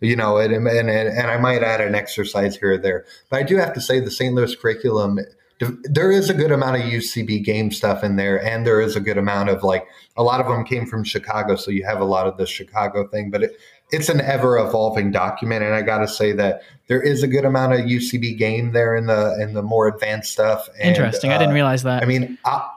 You 0.00 0.16
know, 0.16 0.38
and, 0.38 0.52
and 0.52 0.88
and 0.88 1.26
I 1.26 1.36
might 1.38 1.62
add 1.62 1.80
an 1.80 1.94
exercise 1.94 2.56
here 2.56 2.72
or 2.72 2.78
there, 2.78 3.04
but 3.30 3.38
I 3.38 3.42
do 3.42 3.56
have 3.56 3.74
to 3.74 3.80
say 3.80 3.98
the 4.00 4.10
St. 4.10 4.34
Louis 4.34 4.54
curriculum 4.54 5.18
there 5.60 6.12
is 6.12 6.30
a 6.30 6.34
good 6.34 6.52
amount 6.52 6.76
of 6.76 6.82
UCB 6.82 7.44
game 7.44 7.70
stuff 7.70 8.04
in 8.04 8.16
there, 8.16 8.42
and 8.42 8.66
there 8.66 8.80
is 8.80 8.94
a 8.94 9.00
good 9.00 9.18
amount 9.18 9.48
of 9.48 9.62
like 9.62 9.86
a 10.16 10.22
lot 10.22 10.40
of 10.40 10.46
them 10.46 10.64
came 10.64 10.86
from 10.86 11.02
Chicago, 11.02 11.56
so 11.56 11.70
you 11.70 11.84
have 11.84 12.00
a 12.00 12.04
lot 12.04 12.26
of 12.26 12.36
the 12.36 12.46
Chicago 12.46 13.06
thing, 13.08 13.30
but 13.30 13.42
it, 13.42 13.58
it's 13.90 14.08
an 14.08 14.20
ever 14.20 14.58
evolving 14.58 15.10
document, 15.10 15.64
and 15.64 15.74
I 15.74 15.82
got 15.82 15.98
to 15.98 16.08
say 16.08 16.32
that 16.32 16.62
there 16.86 17.02
is 17.02 17.22
a 17.22 17.26
good 17.26 17.44
amount 17.44 17.72
of 17.72 17.80
UCB 17.80 18.38
game 18.38 18.72
there 18.72 18.94
in 18.94 19.06
the 19.06 19.36
in 19.40 19.54
the 19.54 19.62
more 19.62 19.88
advanced 19.88 20.32
stuff. 20.32 20.68
And, 20.78 20.90
Interesting, 20.90 21.32
uh, 21.32 21.36
I 21.36 21.38
didn't 21.38 21.52
uh, 21.52 21.54
realize 21.54 21.82
that. 21.82 22.02
I 22.02 22.06
mean, 22.06 22.38
I, 22.44 22.68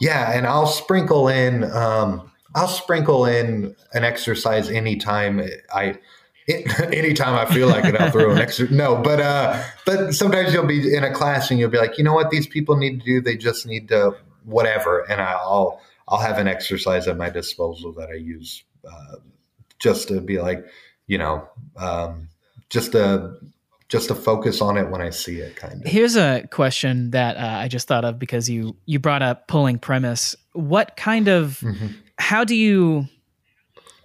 yeah, 0.00 0.32
and 0.32 0.46
I'll 0.46 0.66
sprinkle 0.66 1.28
in 1.28 1.64
um, 1.64 2.30
I'll 2.54 2.68
sprinkle 2.68 3.26
in 3.26 3.74
an 3.92 4.04
exercise 4.04 4.70
anytime 4.70 5.42
I 5.74 5.98
it, 6.46 6.80
anytime 6.94 7.34
I 7.34 7.52
feel 7.52 7.68
like 7.68 7.84
it, 7.84 7.96
I'll 7.96 8.10
throw 8.10 8.30
an 8.30 8.38
extra. 8.42 8.70
No, 8.70 8.96
but 8.96 9.20
uh, 9.20 9.62
but 9.86 10.12
sometimes 10.12 10.52
you'll 10.52 10.66
be 10.66 10.94
in 10.94 11.04
a 11.04 11.12
class 11.12 11.50
and 11.50 11.58
you'll 11.58 11.70
be 11.70 11.78
like, 11.78 11.98
you 11.98 12.04
know 12.04 12.14
what, 12.14 12.30
these 12.30 12.46
people 12.46 12.76
need 12.76 13.00
to 13.00 13.04
do. 13.04 13.20
They 13.20 13.36
just 13.36 13.66
need 13.66 13.88
to 13.88 14.16
whatever, 14.44 15.00
and 15.10 15.20
I'll 15.20 15.80
I'll 16.08 16.20
have 16.20 16.38
an 16.38 16.48
exercise 16.48 17.08
at 17.08 17.16
my 17.16 17.30
disposal 17.30 17.92
that 17.94 18.10
I 18.10 18.14
use 18.14 18.62
uh, 18.86 19.16
just 19.78 20.08
to 20.08 20.20
be 20.20 20.40
like, 20.40 20.64
you 21.06 21.18
know, 21.18 21.48
um, 21.76 22.28
just 22.70 22.92
to 22.92 23.36
just 23.88 24.08
to 24.08 24.14
focus 24.14 24.60
on 24.60 24.76
it 24.76 24.90
when 24.90 25.00
I 25.00 25.10
see 25.10 25.36
it. 25.36 25.56
Kind 25.56 25.84
of. 25.84 25.90
Here's 25.90 26.16
a 26.16 26.46
question 26.50 27.10
that 27.12 27.36
uh, 27.36 27.58
I 27.58 27.68
just 27.68 27.88
thought 27.88 28.04
of 28.04 28.18
because 28.18 28.48
you 28.48 28.76
you 28.86 28.98
brought 28.98 29.22
up 29.22 29.48
pulling 29.48 29.78
premise. 29.78 30.36
What 30.52 30.96
kind 30.96 31.28
of 31.28 31.60
mm-hmm. 31.60 31.88
how 32.18 32.44
do 32.44 32.54
you 32.54 33.08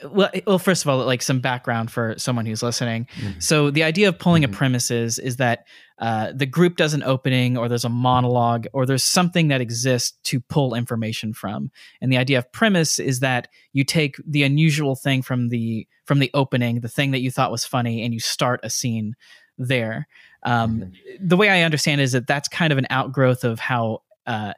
well, 0.04 0.30
well, 0.48 0.60
first 0.60 0.84
of 0.84 0.90
all, 0.90 1.04
like 1.06 1.22
some 1.22 1.40
background 1.40 1.92
for 1.92 2.16
someone 2.18 2.46
who's 2.46 2.64
listening. 2.64 3.08
Mm-hmm. 3.20 3.40
So 3.40 3.72
the 3.72 3.84
idea 3.84 4.08
of 4.08 4.18
pulling 4.18 4.44
mm-hmm. 4.44 4.54
a 4.54 4.58
premise 4.58 4.92
is, 4.92 5.20
is 5.20 5.38
that 5.38 5.66
uh, 6.00 6.32
the 6.34 6.46
group 6.46 6.78
does 6.78 6.94
an 6.94 7.04
opening, 7.04 7.58
or 7.58 7.68
there's 7.68 7.86
a 7.86 7.90
monologue, 7.90 8.68
or 8.72 8.86
there's 8.86 9.04
something 9.04 9.50
that 9.50 9.62
exists 9.62 10.18
to 10.24 10.40
pull 10.40 10.74
information 10.74 11.34
from. 11.34 11.72
And 12.02 12.12
the 12.12 12.18
idea 12.18 12.38
of 12.38 12.52
premise 12.52 13.00
is 13.00 13.20
that 13.20 13.50
you 13.74 13.84
take 13.84 14.16
the 14.26 14.44
unusual 14.44 14.96
thing 14.96 15.22
from 15.22 15.50
the 15.50 15.88
from 16.06 16.20
the 16.20 16.32
opening, 16.34 16.80
the 16.80 16.90
thing 16.90 17.12
that 17.12 17.20
you 17.20 17.32
thought 17.32 17.52
was 17.52 17.66
funny, 17.66 18.04
and 18.04 18.14
you 18.14 18.20
start 18.20 18.62
a 18.64 18.70
scene 18.70 19.16
there. 19.58 20.08
Um, 20.44 20.80
mm-hmm. 20.80 21.28
The 21.28 21.38
way 21.38 21.50
I 21.50 21.64
understand 21.64 22.00
it 22.00 22.06
is 22.06 22.14
that 22.14 22.28
that's 22.28 22.48
kind 22.48 22.72
of 22.72 22.78
an 22.78 22.88
outgrowth 22.90 23.44
of 23.44 23.60
how. 23.60 24.04
Uh, 24.26 24.54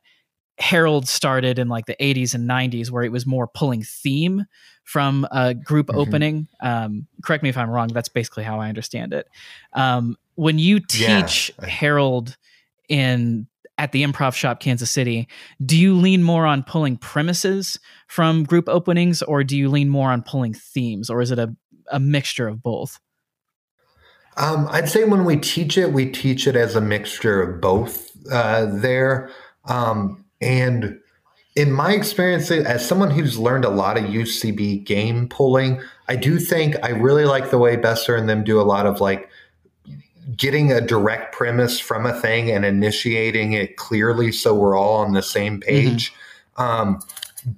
Harold 0.60 1.08
started 1.08 1.58
in 1.58 1.70
like 1.70 1.88
the 1.88 1.96
80s 2.00 2.36
and 2.36 2.48
90s, 2.48 2.92
where 2.92 3.02
it 3.02 3.12
was 3.12 3.26
more 3.26 3.48
pulling 3.48 3.82
theme 3.82 4.46
from 4.92 5.26
a 5.32 5.54
group 5.54 5.88
mm-hmm. 5.88 6.00
opening. 6.00 6.48
Um, 6.60 7.08
correct 7.24 7.44
me 7.44 7.50
if 7.50 7.58
I'm 7.58 7.70
wrong. 7.70 7.88
That's 7.88 8.10
basically 8.10 8.44
how 8.44 8.60
I 8.60 8.68
understand 8.68 9.14
it. 9.14 9.26
Um, 9.72 10.18
when 10.36 10.60
you 10.60 10.82
teach 10.82 11.54
yeah. 11.58 11.66
Harold 11.66 12.36
in 12.90 13.48
at 13.78 13.94
the 13.94 14.04
Improv 14.04 14.36
Shop, 14.36 14.60
Kansas 14.60 14.92
City, 14.92 15.30
do 15.66 15.78
you 15.78 15.96
lean 15.96 16.24
more 16.24 16.46
on 16.46 16.64
pulling 16.64 16.98
premises 16.98 17.80
from 18.08 18.44
group 18.44 18.68
openings, 18.68 19.22
or 19.22 19.46
do 19.46 19.58
you 19.58 19.70
lean 19.70 19.88
more 19.88 20.12
on 20.12 20.24
pulling 20.24 20.54
themes, 20.54 21.10
or 21.10 21.22
is 21.22 21.32
it 21.32 21.40
a, 21.40 21.56
a 21.90 22.00
mixture 22.00 22.50
of 22.50 22.62
both? 22.62 23.00
Um, 24.36 24.68
I'd 24.72 24.90
say 24.90 25.06
when 25.06 25.24
we 25.24 25.38
teach 25.38 25.78
it, 25.78 25.94
we 25.94 26.06
teach 26.06 26.48
it 26.48 26.58
as 26.58 26.76
a 26.76 26.82
mixture 26.82 27.42
of 27.42 27.62
both 27.62 28.12
uh, 28.30 28.66
there. 28.70 29.32
Um, 29.66 30.26
and 30.42 31.00
in 31.56 31.72
my 31.72 31.94
experience, 31.94 32.50
as 32.50 32.88
someone 32.88 33.12
who's 33.12 33.38
learned 33.38 33.66
a 33.66 33.70
lot 33.70 33.98
of 33.98 34.06
UCB 34.06 34.86
game 34.86 35.28
pulling, 35.28 35.82
I 36.08 36.16
do 36.16 36.40
think 36.40 36.76
I 36.84 36.90
really 36.90 37.26
like 37.26 37.52
the 37.52 37.58
way 37.58 37.76
Besser 37.76 38.16
and 38.16 38.30
them 38.30 38.44
do 38.44 38.60
a 38.60 38.64
lot 38.64 38.86
of 38.86 39.02
like 39.02 39.30
getting 40.36 40.72
a 40.72 40.80
direct 40.80 41.34
premise 41.34 41.80
from 41.80 42.06
a 42.06 42.14
thing 42.14 42.50
and 42.50 42.64
initiating 42.64 43.54
it 43.54 43.76
clearly 43.76 44.32
so 44.32 44.56
we're 44.56 44.78
all 44.78 44.98
on 44.98 45.14
the 45.14 45.22
same 45.22 45.60
mm-hmm. 45.60 45.70
page. 45.70 46.14
Mm-hmm. 46.58 46.62
Um, 46.62 47.00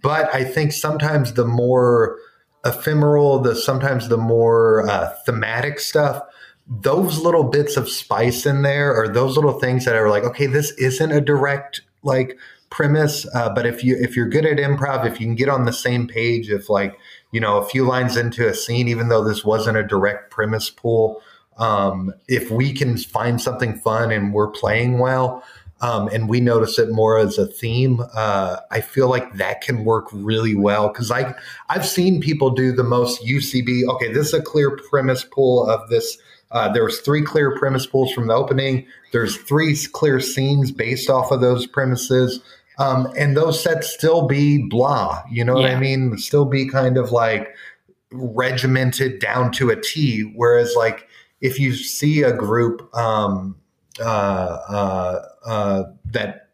but 0.02 0.34
I 0.34 0.44
think 0.44 0.72
sometimes 0.72 1.34
the 1.34 1.46
more 1.46 2.18
ephemeral, 2.66 3.40
the 3.40 3.56
sometimes 3.56 4.08
the 4.08 4.18
more 4.18 4.90
uh, 4.90 5.10
thematic 5.26 5.80
stuff, 5.80 6.22
those 6.68 7.20
little 7.20 7.44
bits 7.44 7.76
of 7.76 7.90
spice 7.90 8.46
in 8.46 8.62
there, 8.62 8.96
or 8.96 9.08
those 9.08 9.36
little 9.36 9.60
things 9.60 9.86
that 9.86 9.96
are 9.96 10.10
like, 10.10 10.24
okay, 10.24 10.46
this 10.48 10.72
isn't 10.72 11.12
a 11.12 11.20
direct 11.20 11.82
like 12.02 12.38
premise, 12.74 13.28
uh, 13.36 13.50
but 13.54 13.68
if 13.68 13.84
you 13.84 13.96
if 13.96 14.16
you're 14.16 14.28
good 14.28 14.46
at 14.46 14.58
improv, 14.58 15.06
if 15.06 15.22
you 15.22 15.28
can 15.28 15.36
get 15.36 15.48
on 15.48 15.66
the 15.66 15.72
same 15.72 16.08
page, 16.08 16.50
if 16.50 16.70
like 16.70 16.98
you 17.32 17.40
know 17.40 17.58
a 17.58 17.66
few 17.66 17.86
lines 17.86 18.18
into 18.18 18.48
a 18.48 18.54
scene, 18.54 18.88
even 18.88 19.10
though 19.10 19.24
this 19.24 19.46
wasn't 19.46 19.78
a 19.78 19.84
direct 19.84 20.32
premise 20.32 20.72
pool, 20.72 21.22
um, 21.58 22.12
if 22.28 22.50
we 22.50 22.74
can 22.74 22.98
find 22.98 23.40
something 23.40 23.76
fun 23.80 24.12
and 24.12 24.34
we're 24.34 24.50
playing 24.50 24.98
well, 24.98 25.44
um, 25.82 26.08
and 26.08 26.28
we 26.28 26.42
notice 26.42 26.80
it 26.80 26.92
more 26.92 27.20
as 27.20 27.38
a 27.38 27.46
theme, 27.46 28.02
uh, 28.16 28.58
I 28.72 28.82
feel 28.82 29.08
like 29.08 29.36
that 29.36 29.62
can 29.62 29.86
work 29.86 30.08
really 30.12 30.56
well 30.56 30.88
because 30.88 31.12
I 31.12 31.36
I've 31.70 31.86
seen 31.86 32.22
people 32.22 32.50
do 32.50 32.72
the 32.72 32.84
most 32.84 33.24
UCB. 33.24 33.88
Okay, 33.88 34.12
this 34.12 34.30
is 34.30 34.34
a 34.34 34.42
clear 34.42 34.76
premise 34.90 35.24
pool 35.24 35.70
of 35.70 35.90
this. 35.90 36.18
Uh, 36.52 36.72
three 37.04 37.24
clear 37.24 37.58
premise 37.58 37.88
pools 37.88 38.14
from 38.14 38.28
the 38.28 38.34
opening. 38.34 38.86
There's 39.12 39.38
three 39.38 39.76
clear 39.92 40.20
scenes 40.20 40.72
based 40.72 41.10
off 41.10 41.32
of 41.32 41.42
those 41.42 41.66
premises. 41.66 42.42
Um, 42.80 43.12
and 43.18 43.38
those 43.38 43.62
sets 43.62 43.94
still 43.94 44.28
be 44.28 44.68
blah, 44.70 45.22
you 45.30 45.44
know 45.44 45.58
yeah. 45.58 45.68
what 45.68 45.72
I 45.72 45.80
mean? 45.80 46.18
Still 46.18 46.46
be 46.46 46.68
kind 46.68 46.98
of 46.98 47.12
like 47.12 47.56
regimented 48.12 49.20
down 49.20 49.52
to 49.54 49.70
a 49.70 49.80
T. 49.80 50.22
Whereas, 50.36 50.74
like, 50.76 51.08
if 51.42 51.60
you 51.60 51.74
see 51.74 52.24
a 52.24 52.36
group 52.36 52.94
um, 52.96 53.56
uh, 54.00 54.04
uh, 54.04 55.26
uh, 55.46 55.84
that 56.06 56.48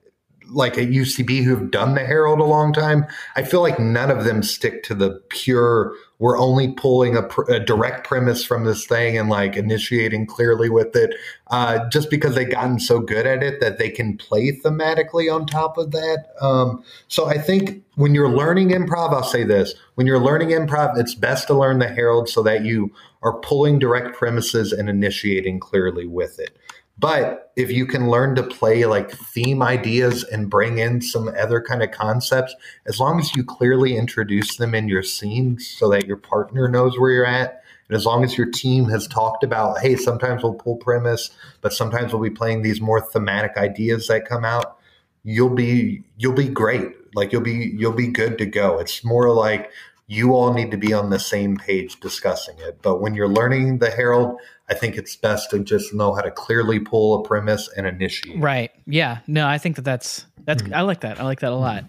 like 0.52 0.78
at 0.78 0.90
UCB 0.90 1.44
who've 1.44 1.70
done 1.70 1.94
the 1.94 2.06
Harold 2.06 2.40
a 2.40 2.44
long 2.44 2.74
time, 2.74 3.06
I 3.36 3.44
feel 3.44 3.62
like 3.62 3.80
none 3.80 4.10
of 4.10 4.24
them 4.24 4.42
stick 4.44 4.84
to 4.84 4.96
the 4.96 5.22
pure. 5.30 5.94
We're 6.20 6.38
only 6.38 6.74
pulling 6.74 7.16
a, 7.16 7.24
pr- 7.24 7.50
a 7.50 7.60
direct 7.60 8.06
premise 8.06 8.44
from 8.44 8.66
this 8.66 8.86
thing 8.86 9.18
and 9.18 9.30
like 9.30 9.56
initiating 9.56 10.26
clearly 10.28 10.70
with 10.70 10.96
it, 10.96 11.16
uh, 11.48 11.88
just 11.90 12.10
because 12.10 12.36
they've 12.36 12.52
gotten 12.52 12.80
so 12.80 13.00
good 13.00 13.26
at 13.26 13.42
it 13.42 13.62
that 13.62 13.78
they 13.80 13.90
can 13.90 14.18
play 14.18 14.52
thematically 14.52 15.34
on 15.34 15.46
top 15.46 15.78
of 15.78 15.92
that. 15.92 16.26
Um, 16.42 16.84
so 17.08 17.28
I 17.28 17.38
think 17.38 17.84
when 17.96 18.14
you're 18.14 18.30
learning 18.30 18.70
improv, 18.70 19.14
I'll 19.14 19.24
say 19.24 19.46
this: 19.46 19.74
when 19.96 20.06
you're 20.06 20.20
learning 20.20 20.50
improv, 20.50 20.98
it's 20.98 21.16
best 21.16 21.48
to 21.48 21.54
learn 21.54 21.80
the 21.80 21.88
Harold 21.88 22.28
so 22.28 22.44
that 22.44 22.66
you 22.66 22.92
are 23.22 23.40
pulling 23.40 23.80
direct 23.80 24.16
premises 24.16 24.72
and 24.74 24.90
initiating 24.90 25.60
clearly 25.60 26.06
with 26.06 26.40
it. 26.40 26.58
But 27.00 27.52
if 27.56 27.72
you 27.72 27.86
can 27.86 28.10
learn 28.10 28.36
to 28.36 28.44
play 28.44 28.86
like 28.86 29.12
theme 29.12 29.62
ideas 29.64 30.24
and 30.26 30.50
bring 30.50 30.80
in 30.80 31.02
some 31.02 31.30
other 31.30 31.62
kind 31.62 31.82
of 31.82 31.92
concepts, 31.92 32.54
as 32.86 33.00
long 33.00 33.20
as 33.20 33.34
you 33.36 33.44
clearly 33.44 33.96
introduce 33.96 34.58
them 34.58 34.76
in 34.76 34.90
your 34.90 35.04
scenes 35.04 35.66
so 35.66 35.90
that 35.90 36.08
your 36.08 36.18
partner 36.18 36.68
knows 36.68 37.00
where 37.00 37.12
you're 37.12 37.26
at, 37.26 37.64
and 37.88 37.96
as 37.96 38.06
long 38.06 38.24
as 38.24 38.38
your 38.38 38.50
team 38.52 38.90
has 38.90 39.08
talked 39.08 39.44
about, 39.44 39.80
hey, 39.80 39.96
sometimes 39.96 40.44
we'll 40.44 40.54
pull 40.54 40.76
premise, 40.76 41.32
but 41.62 41.74
sometimes 41.74 42.12
we'll 42.12 42.22
be 42.22 42.30
playing 42.30 42.62
these 42.62 42.82
more 42.82 43.02
thematic 43.02 43.56
ideas 43.56 44.08
that 44.08 44.28
come 44.28 44.44
out, 44.44 44.78
you'll 45.24 45.50
be 45.50 46.04
you'll 46.18 46.34
be 46.34 46.50
great. 46.50 46.88
Like 47.16 47.32
you'll 47.32 47.42
be 47.42 47.74
you'll 47.76 47.94
be 47.94 48.08
good 48.08 48.38
to 48.40 48.46
go. 48.46 48.78
It's 48.78 49.04
more 49.04 49.32
like 49.32 49.72
you 50.10 50.34
all 50.34 50.52
need 50.54 50.72
to 50.72 50.78
be 50.78 50.92
on 50.92 51.12
the 51.12 51.20
same 51.20 51.56
page 51.56 52.00
discussing 52.00 52.58
it. 52.58 52.82
But 52.82 53.00
when 53.00 53.14
you're 53.14 53.30
learning 53.30 53.78
the 53.78 53.92
Harold, 53.92 54.40
I 54.68 54.74
think 54.74 54.98
it's 54.98 55.16
best 55.16 55.52
to 55.52 55.60
just 55.60 55.94
know 55.94 56.16
how 56.16 56.22
to 56.22 56.32
clearly 56.32 56.80
pull 56.80 57.20
a 57.20 57.28
premise 57.28 57.70
and 57.78 57.86
initiate. 57.86 58.42
Right. 58.42 58.72
Yeah. 58.88 59.20
No, 59.28 59.48
I 59.48 59.60
think 59.60 59.76
that 59.76 59.84
that's 59.84 60.26
that's 60.46 60.64
mm-hmm. 60.64 60.74
I 60.74 60.82
like 60.82 61.02
that. 61.02 61.20
I 61.20 61.24
like 61.26 61.42
that 61.42 61.52
a 61.52 61.56
lot. 61.56 61.86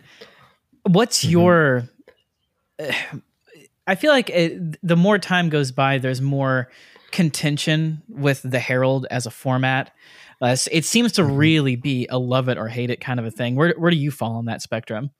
What's 0.83 1.23
mm-hmm. 1.23 1.31
your 1.31 1.89
I 3.87 3.95
feel 3.95 4.13
like 4.13 4.29
it, 4.29 4.79
the 4.87 4.97
more 4.97 5.19
time 5.19 5.49
goes 5.49 5.73
by, 5.73 5.97
there's 5.97 6.21
more 6.21 6.71
contention 7.13 8.03
with 8.07 8.43
the 8.43 8.59
Harold 8.59 9.07
as 9.11 9.25
a 9.25 9.31
format. 9.31 9.93
Uh, 10.43 10.57
it 10.71 10.85
seems 10.85 11.13
to 11.13 11.23
mm-hmm. 11.23 11.37
really 11.37 11.77
be 11.77 12.07
a 12.11 12.19
love 12.19 12.51
it 12.51 12.59
or 12.59 12.69
hate 12.69 12.91
it 12.91 13.01
kind 13.01 13.19
of 13.19 13.25
a 13.25 13.31
thing. 13.31 13.57
Where 13.57 13.75
where 13.79 13.91
do 13.91 13.97
you 13.97 14.11
fall 14.11 14.37
on 14.37 14.45
that 14.45 14.61
spectrum? 14.61 15.11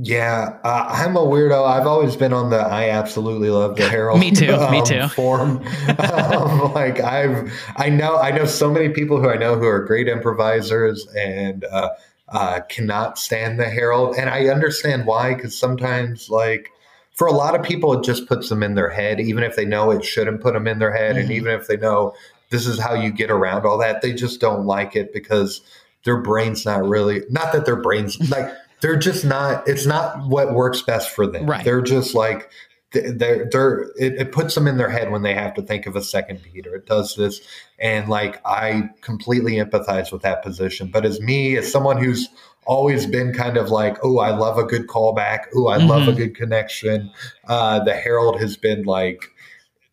Yeah, 0.00 0.60
uh, 0.62 0.84
I'm 0.88 1.16
a 1.16 1.20
weirdo. 1.20 1.66
I've 1.66 1.88
always 1.88 2.14
been 2.14 2.32
on 2.32 2.50
the 2.50 2.58
I 2.58 2.90
absolutely 2.90 3.50
love 3.50 3.74
the 3.74 3.88
Harold. 3.88 4.20
me 4.20 4.30
too. 4.30 4.54
Um, 4.54 4.70
me 4.70 4.80
too. 4.84 5.08
Form. 5.08 5.60
um, 5.98 6.72
like 6.72 7.00
I've, 7.00 7.52
I 7.74 7.88
know, 7.88 8.16
I 8.16 8.30
know 8.30 8.44
so 8.44 8.70
many 8.70 8.90
people 8.90 9.20
who 9.20 9.28
I 9.28 9.36
know 9.36 9.56
who 9.56 9.66
are 9.66 9.84
great 9.84 10.06
improvisers 10.06 11.04
and 11.16 11.64
uh, 11.64 11.90
uh, 12.28 12.60
cannot 12.68 13.18
stand 13.18 13.58
the 13.58 13.68
Harold, 13.68 14.14
and 14.16 14.30
I 14.30 14.46
understand 14.46 15.04
why. 15.04 15.34
Because 15.34 15.58
sometimes, 15.58 16.30
like, 16.30 16.70
for 17.14 17.26
a 17.26 17.32
lot 17.32 17.56
of 17.56 17.64
people, 17.64 17.92
it 17.98 18.04
just 18.04 18.28
puts 18.28 18.48
them 18.48 18.62
in 18.62 18.76
their 18.76 18.90
head, 18.90 19.18
even 19.18 19.42
if 19.42 19.56
they 19.56 19.64
know 19.64 19.90
it 19.90 20.04
shouldn't 20.04 20.40
put 20.40 20.54
them 20.54 20.68
in 20.68 20.78
their 20.78 20.92
head, 20.92 21.16
mm-hmm. 21.16 21.22
and 21.22 21.32
even 21.32 21.52
if 21.52 21.66
they 21.66 21.76
know 21.76 22.14
this 22.50 22.68
is 22.68 22.78
how 22.78 22.94
you 22.94 23.10
get 23.10 23.32
around 23.32 23.66
all 23.66 23.78
that, 23.78 24.00
they 24.00 24.12
just 24.12 24.40
don't 24.40 24.64
like 24.64 24.94
it 24.94 25.12
because 25.12 25.60
their 26.04 26.22
brain's 26.22 26.64
not 26.64 26.84
really 26.86 27.22
not 27.28 27.52
that 27.52 27.66
their 27.66 27.76
brains 27.76 28.30
like 28.30 28.48
they're 28.80 28.96
just 28.96 29.24
not 29.24 29.66
it's 29.68 29.86
not 29.86 30.28
what 30.28 30.54
works 30.54 30.82
best 30.82 31.10
for 31.10 31.26
them 31.26 31.46
right 31.46 31.64
they're 31.64 31.82
just 31.82 32.14
like 32.14 32.50
they're 32.92 33.48
they're 33.50 33.82
it, 33.98 34.14
it, 34.14 34.32
puts 34.32 34.54
them 34.54 34.66
in 34.66 34.78
their 34.78 34.88
head 34.88 35.10
when 35.10 35.22
they 35.22 35.34
have 35.34 35.52
to 35.54 35.62
think 35.62 35.86
of 35.86 35.94
a 35.94 36.02
second 36.02 36.40
beat 36.42 36.66
or 36.66 36.74
it 36.74 36.86
does 36.86 37.14
this 37.16 37.40
and 37.78 38.08
like 38.08 38.40
i 38.46 38.88
completely 39.02 39.56
empathize 39.56 40.10
with 40.10 40.22
that 40.22 40.42
position 40.42 40.90
but 40.90 41.04
as 41.04 41.20
me 41.20 41.56
as 41.56 41.70
someone 41.70 42.02
who's 42.02 42.28
always 42.64 43.06
been 43.06 43.32
kind 43.32 43.56
of 43.56 43.70
like 43.70 43.96
oh 44.02 44.18
i 44.18 44.30
love 44.30 44.56
a 44.56 44.64
good 44.64 44.86
callback 44.86 45.46
oh 45.54 45.68
i 45.68 45.78
mm-hmm. 45.78 45.88
love 45.88 46.02
a 46.02 46.10
mm-hmm. 46.10 46.18
good 46.20 46.34
connection 46.34 47.10
uh 47.48 47.82
the 47.84 47.94
harold 47.94 48.40
has 48.40 48.56
been 48.56 48.84
like 48.84 49.30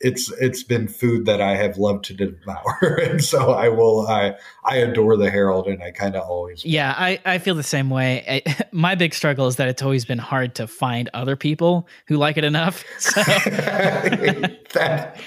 it's 0.06 0.32
it's 0.34 0.62
been 0.62 0.88
food 0.88 1.26
that 1.26 1.42
I 1.42 1.56
have 1.56 1.78
loved 1.78 2.06
to 2.06 2.14
devour, 2.14 3.00
and 3.04 3.24
so 3.24 3.54
I 3.54 3.70
will. 3.70 4.08
I 4.08 4.36
I 4.64 4.78
adore 4.78 5.18
the 5.18 5.32
Harold, 5.32 5.66
and 5.68 5.82
I 5.82 5.90
kind 5.90 6.16
of 6.16 6.30
always. 6.30 6.64
Yeah, 6.64 6.94
I 6.96 7.20
I 7.26 7.40
feel 7.40 7.56
the 7.56 7.64
same 7.64 7.90
way. 7.90 8.24
I, 8.46 8.66
my 8.72 8.94
big 8.94 9.16
struggle 9.16 9.48
is 9.48 9.56
that 9.56 9.68
it's 9.68 9.82
always 9.82 10.06
been 10.06 10.20
hard 10.20 10.54
to 10.56 10.68
find 10.68 11.10
other 11.16 11.36
people 11.36 11.88
who 12.08 12.18
like 12.18 12.38
it 12.38 12.44
enough. 12.44 12.84
So. 13.06 13.22
that 13.22 15.18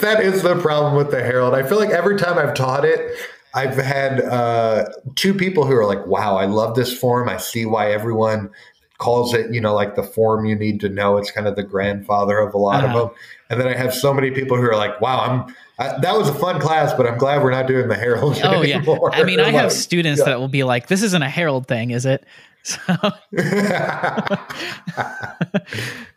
that 0.00 0.20
is 0.22 0.42
the 0.42 0.58
problem 0.60 0.96
with 0.96 1.10
the 1.10 1.22
Harold. 1.22 1.54
I 1.54 1.62
feel 1.62 1.78
like 1.78 1.90
every 1.90 2.16
time 2.16 2.38
I've 2.38 2.54
taught 2.54 2.84
it. 2.84 3.16
I've 3.54 3.76
had 3.76 4.20
uh, 4.20 4.84
two 5.14 5.32
people 5.32 5.64
who 5.64 5.74
are 5.74 5.86
like, 5.86 6.06
"Wow, 6.06 6.36
I 6.36 6.44
love 6.44 6.74
this 6.74 6.96
form. 6.96 7.30
I 7.30 7.38
see 7.38 7.64
why 7.64 7.92
everyone 7.92 8.50
calls 8.98 9.32
it, 9.32 9.52
you 9.54 9.60
know, 9.60 9.74
like 9.74 9.94
the 9.94 10.02
form 10.02 10.44
you 10.44 10.56
need 10.56 10.80
to 10.80 10.88
know. 10.88 11.16
It's 11.16 11.30
kind 11.30 11.46
of 11.46 11.56
the 11.56 11.62
grandfather 11.62 12.38
of 12.38 12.52
a 12.52 12.58
lot 12.58 12.84
uh-huh. 12.84 12.98
of 12.98 13.08
them. 13.08 13.18
And 13.48 13.60
then 13.60 13.68
I 13.68 13.74
have 13.74 13.94
so 13.94 14.12
many 14.12 14.30
people 14.32 14.56
who 14.56 14.64
are 14.64 14.76
like, 14.76 15.00
wow, 15.00 15.20
I'm, 15.20 15.54
I, 15.78 15.98
that 16.00 16.16
was 16.16 16.28
a 16.28 16.34
fun 16.34 16.60
class, 16.60 16.92
but 16.92 17.06
I'm 17.06 17.16
glad 17.16 17.42
we're 17.42 17.52
not 17.52 17.66
doing 17.66 17.88
the 17.88 17.94
Harold. 17.94 18.38
Oh, 18.42 18.62
anymore. 18.62 19.10
yeah. 19.12 19.20
I 19.20 19.24
mean, 19.24 19.40
I 19.40 19.50
have 19.52 19.72
students 19.72 20.18
yeah. 20.18 20.26
that 20.26 20.40
will 20.40 20.48
be 20.48 20.64
like, 20.64 20.88
this 20.88 21.02
isn't 21.02 21.22
a 21.22 21.30
Harold 21.30 21.66
thing, 21.66 21.90
is 21.90 22.04
it? 22.04 22.24
So. 22.64 22.78
and, 23.32 23.40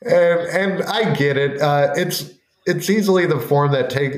and 0.02 0.84
I 0.84 1.14
get 1.16 1.38
it. 1.38 1.62
Uh, 1.62 1.94
it's, 1.96 2.30
it's 2.66 2.90
easily 2.90 3.26
the 3.26 3.40
form 3.40 3.72
that 3.72 3.90
take, 3.90 4.16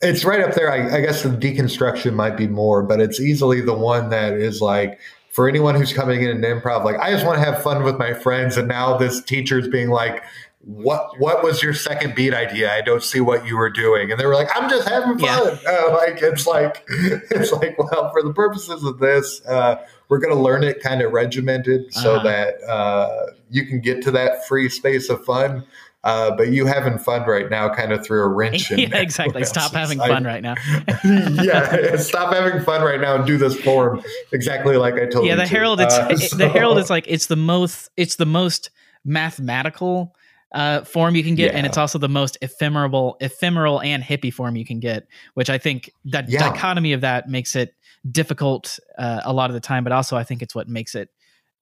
it's 0.00 0.24
right 0.24 0.40
up 0.40 0.54
there. 0.54 0.72
I, 0.72 0.96
I 0.96 1.00
guess 1.02 1.22
the 1.22 1.28
deconstruction 1.28 2.14
might 2.14 2.38
be 2.38 2.46
more, 2.46 2.82
but 2.82 3.00
it's 3.00 3.20
easily 3.20 3.60
the 3.60 3.74
one 3.74 4.08
that 4.08 4.34
is 4.34 4.62
like, 4.62 4.98
for 5.36 5.50
anyone 5.50 5.74
who's 5.74 5.92
coming 5.92 6.22
in 6.22 6.30
an 6.30 6.40
improv, 6.40 6.82
like 6.82 6.98
I 6.98 7.10
just 7.10 7.26
want 7.26 7.38
to 7.38 7.44
have 7.44 7.62
fun 7.62 7.84
with 7.84 7.98
my 7.98 8.14
friends, 8.14 8.56
and 8.56 8.66
now 8.66 8.96
this 8.96 9.20
teacher's 9.20 9.68
being 9.68 9.90
like, 9.90 10.24
"What? 10.60 11.20
What 11.20 11.44
was 11.44 11.62
your 11.62 11.74
second 11.74 12.14
beat 12.14 12.32
idea? 12.32 12.72
I 12.72 12.80
don't 12.80 13.02
see 13.02 13.20
what 13.20 13.46
you 13.46 13.58
were 13.58 13.68
doing." 13.68 14.10
And 14.10 14.18
they 14.18 14.24
were 14.24 14.34
like, 14.34 14.48
"I'm 14.56 14.70
just 14.70 14.88
having 14.88 15.18
fun." 15.18 15.58
Yeah. 15.62 15.62
Uh, 15.66 15.92
like 15.92 16.22
it's 16.22 16.46
like 16.46 16.86
it's 16.88 17.52
like 17.52 17.78
well, 17.78 18.10
for 18.12 18.22
the 18.22 18.32
purposes 18.32 18.82
of 18.82 18.98
this, 18.98 19.44
uh, 19.44 19.76
we're 20.08 20.20
going 20.20 20.34
to 20.34 20.40
learn 20.40 20.64
it 20.64 20.80
kind 20.80 21.02
of 21.02 21.12
regimented 21.12 21.92
so 21.92 22.14
uh-huh. 22.14 22.22
that 22.22 22.62
uh, 22.66 23.26
you 23.50 23.66
can 23.66 23.82
get 23.82 24.02
to 24.04 24.10
that 24.12 24.46
free 24.48 24.70
space 24.70 25.10
of 25.10 25.22
fun 25.22 25.66
uh, 26.06 26.30
but 26.36 26.52
you 26.52 26.66
having 26.66 26.98
fun 26.98 27.28
right 27.28 27.50
now 27.50 27.68
kind 27.68 27.92
of 27.92 28.04
threw 28.04 28.22
a 28.22 28.28
wrench 28.28 28.70
in. 28.70 28.78
yeah, 28.78 28.96
exactly. 28.98 29.44
Stop 29.44 29.72
having 29.72 29.98
fun 29.98 30.22
right 30.22 30.42
now. 30.42 30.54
yeah, 31.04 31.96
stop 31.96 32.32
having 32.32 32.62
fun 32.62 32.82
right 32.82 33.00
now 33.00 33.16
and 33.16 33.26
do 33.26 33.36
this 33.36 33.60
form 33.60 34.00
exactly 34.32 34.76
like 34.76 34.94
I 34.94 35.06
told 35.06 35.26
yeah, 35.26 35.34
you. 35.34 35.40
Yeah, 35.40 35.44
the 35.44 35.46
Harold. 35.46 35.80
It's 35.80 35.94
uh, 35.94 36.08
it, 36.10 36.18
so. 36.18 36.36
the 36.36 36.48
Harold 36.48 36.78
is 36.78 36.88
like 36.90 37.04
it's 37.08 37.26
the 37.26 37.36
most 37.36 37.90
it's 37.96 38.16
the 38.16 38.24
most 38.24 38.70
mathematical 39.04 40.14
uh, 40.52 40.84
form 40.84 41.16
you 41.16 41.24
can 41.24 41.34
get, 41.34 41.54
and 41.54 41.66
it's 41.66 41.76
also 41.76 41.98
the 41.98 42.08
most 42.08 42.38
ephemeral, 42.40 43.16
ephemeral 43.20 43.80
and 43.82 44.04
hippie 44.04 44.32
form 44.32 44.54
you 44.54 44.64
can 44.64 44.78
get. 44.78 45.08
Which 45.34 45.50
I 45.50 45.58
think 45.58 45.90
that 46.04 46.28
Yeah. 46.28 46.38
dichotomy 46.38 46.92
of 46.92 47.00
that 47.00 47.28
makes 47.28 47.56
it 47.56 47.74
difficult 48.08 48.78
uh, 48.96 49.22
a 49.24 49.32
lot 49.32 49.50
of 49.50 49.54
the 49.54 49.60
time, 49.60 49.82
but 49.82 49.92
also 49.92 50.16
I 50.16 50.22
think 50.22 50.40
it's 50.40 50.54
what 50.54 50.68
makes 50.68 50.94
it 50.94 51.10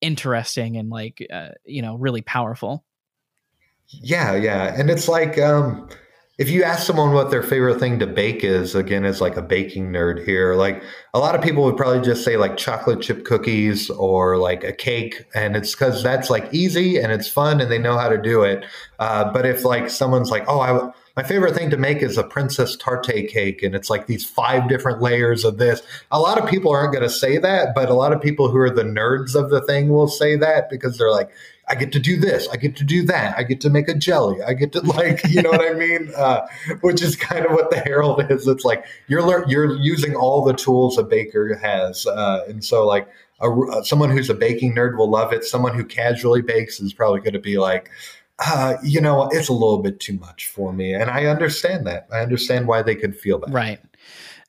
interesting 0.03 0.77
and 0.77 0.91
like 0.91 1.27
uh, 1.33 1.53
you 1.65 1.81
know 1.81 1.97
really 1.97 2.21
powerful. 2.21 2.85
Yeah, 3.89 4.35
yeah. 4.35 4.75
And 4.79 4.91
it's 4.91 5.09
like 5.09 5.39
um 5.39 5.89
if 6.37 6.51
you 6.51 6.65
ask 6.65 6.85
someone 6.85 7.13
what 7.13 7.31
their 7.31 7.45
favorite 7.45 7.79
thing 7.79 8.01
to 8.01 8.09
bake 8.09 8.43
is, 8.43 8.75
again, 8.75 9.05
as 9.05 9.21
like 9.21 9.37
a 9.37 9.43
baking 9.43 9.91
nerd 9.93 10.25
here, 10.27 10.57
like 10.57 10.83
a 11.15 11.19
lot 11.21 11.37
of 11.37 11.43
people 11.43 11.63
would 11.63 11.77
probably 11.77 12.01
just 12.01 12.25
say 12.25 12.37
like 12.37 12.57
chocolate 12.57 13.01
chip 13.01 13.25
cookies 13.25 13.89
or 13.89 14.37
like 14.37 14.65
a 14.65 14.73
cake. 14.73 15.23
And 15.37 15.55
it's 15.55 15.73
because 15.77 16.03
that's 16.03 16.31
like 16.31 16.53
easy 16.53 16.99
and 16.99 17.13
it's 17.13 17.29
fun 17.29 17.61
and 17.61 17.71
they 17.71 17.79
know 17.79 17.97
how 17.97 18.09
to 18.09 18.21
do 18.21 18.43
it. 18.43 18.65
Uh, 18.99 19.31
but 19.33 19.47
if 19.47 19.65
like 19.65 19.89
someone's 19.89 20.29
like, 20.33 20.43
oh, 20.49 20.59
I, 20.59 20.91
my 21.17 21.23
favorite 21.23 21.55
thing 21.55 21.71
to 21.71 21.77
make 21.77 21.99
is 21.99 22.19
a 22.19 22.25
princess 22.25 22.75
tarte 22.77 23.29
cake 23.29 23.63
and 23.63 23.77
it's 23.77 23.89
like 23.89 24.07
these 24.09 24.25
five 24.29 24.69
different 24.69 25.01
layers 25.01 25.45
of 25.45 25.59
this 25.59 25.81
a 26.11 26.19
lot 26.19 26.43
of 26.43 26.49
people 26.49 26.73
aren't 26.73 26.93
going 26.93 27.05
to 27.05 27.11
say 27.11 27.39
that 27.39 27.75
but 27.75 27.89
a 27.89 27.95
lot 27.95 28.13
of 28.13 28.21
people 28.21 28.51
who 28.51 28.57
are 28.59 28.71
the 28.71 28.83
nerds 28.83 29.35
of 29.35 29.51
the 29.51 29.61
thing 29.61 29.89
will 29.89 30.09
say 30.09 30.37
that 30.37 30.69
because 30.69 30.99
they're 30.99 31.13
like 31.13 31.31
i 31.69 31.75
get 31.75 31.93
to 31.93 31.99
do 31.99 32.19
this 32.19 32.49
i 32.49 32.57
get 32.57 32.77
to 32.77 32.85
do 32.85 33.05
that 33.05 33.37
i 33.39 33.43
get 33.43 33.61
to 33.61 33.71
make 33.71 33.89
a 33.89 33.95
jelly 33.95 34.43
i 34.43 34.53
get 34.53 34.73
to 34.73 34.81
like 34.97 35.21
you 35.29 35.43
know 35.43 35.51
what 35.51 35.63
i 35.63 35.73
mean 35.75 36.11
uh, 36.17 36.47
which 36.81 37.03
is 37.03 37.17
kind 37.17 37.45
of 37.45 37.53
what 37.53 37.71
the 37.71 37.81
harold 37.81 38.25
is 38.31 38.47
it's 38.47 38.65
like 38.65 38.85
you're 39.09 39.49
you're 39.49 39.77
using 39.81 40.15
all 40.15 40.45
the 40.45 40.55
tools 40.55 40.99
a 40.99 41.03
baker 41.03 41.55
has 41.57 42.07
uh, 42.07 42.45
and 42.49 42.65
so 42.65 42.87
like 42.87 43.09
a, 43.41 43.49
uh, 43.49 43.83
someone 43.83 44.11
who's 44.11 44.31
a 44.31 44.35
baking 44.35 44.75
nerd 44.75 44.97
will 44.97 45.11
love 45.11 45.33
it 45.33 45.45
someone 45.45 45.75
who 45.75 45.85
casually 45.85 46.43
bakes 46.43 46.81
is 46.81 46.93
probably 46.93 47.21
going 47.21 47.33
to 47.33 47.41
be 47.41 47.59
like 47.59 47.91
uh, 48.41 48.77
you 48.83 49.01
know, 49.01 49.29
it's 49.31 49.49
a 49.49 49.53
little 49.53 49.79
bit 49.79 50.01
too 50.01 50.19
much 50.19 50.49
for 50.49 50.73
me. 50.73 50.93
And 50.93 51.09
I 51.09 51.27
understand 51.27 51.87
that. 51.87 52.09
I 52.13 52.21
understand 52.21 52.67
why 52.67 52.83
they 52.83 52.97
could 52.97 53.17
feel 53.17 53.39
that. 53.41 53.51
Right. 53.51 53.81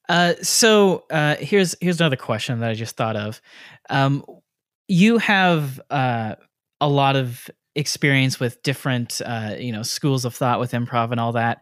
Uh, 0.10 0.34
so 0.42 1.04
uh, 1.10 1.36
here's 1.38 1.76
here's 1.82 2.00
another 2.00 2.16
question 2.16 2.60
that 2.60 2.70
I 2.70 2.74
just 2.74 2.96
thought 2.96 3.16
of. 3.16 3.42
Um, 3.90 4.24
you 4.88 5.18
have 5.18 5.82
uh, 5.90 6.36
a 6.82 6.90
lot 6.90 7.16
of 7.16 7.50
experience 7.76 8.40
with 8.40 8.62
different 8.64 9.22
uh, 9.26 9.56
you 9.58 9.72
know 9.72 9.84
schools 9.84 10.26
of 10.26 10.36
thought 10.36 10.60
with 10.60 10.72
improv 10.72 11.12
and 11.12 11.20
all 11.20 11.34
that. 11.34 11.62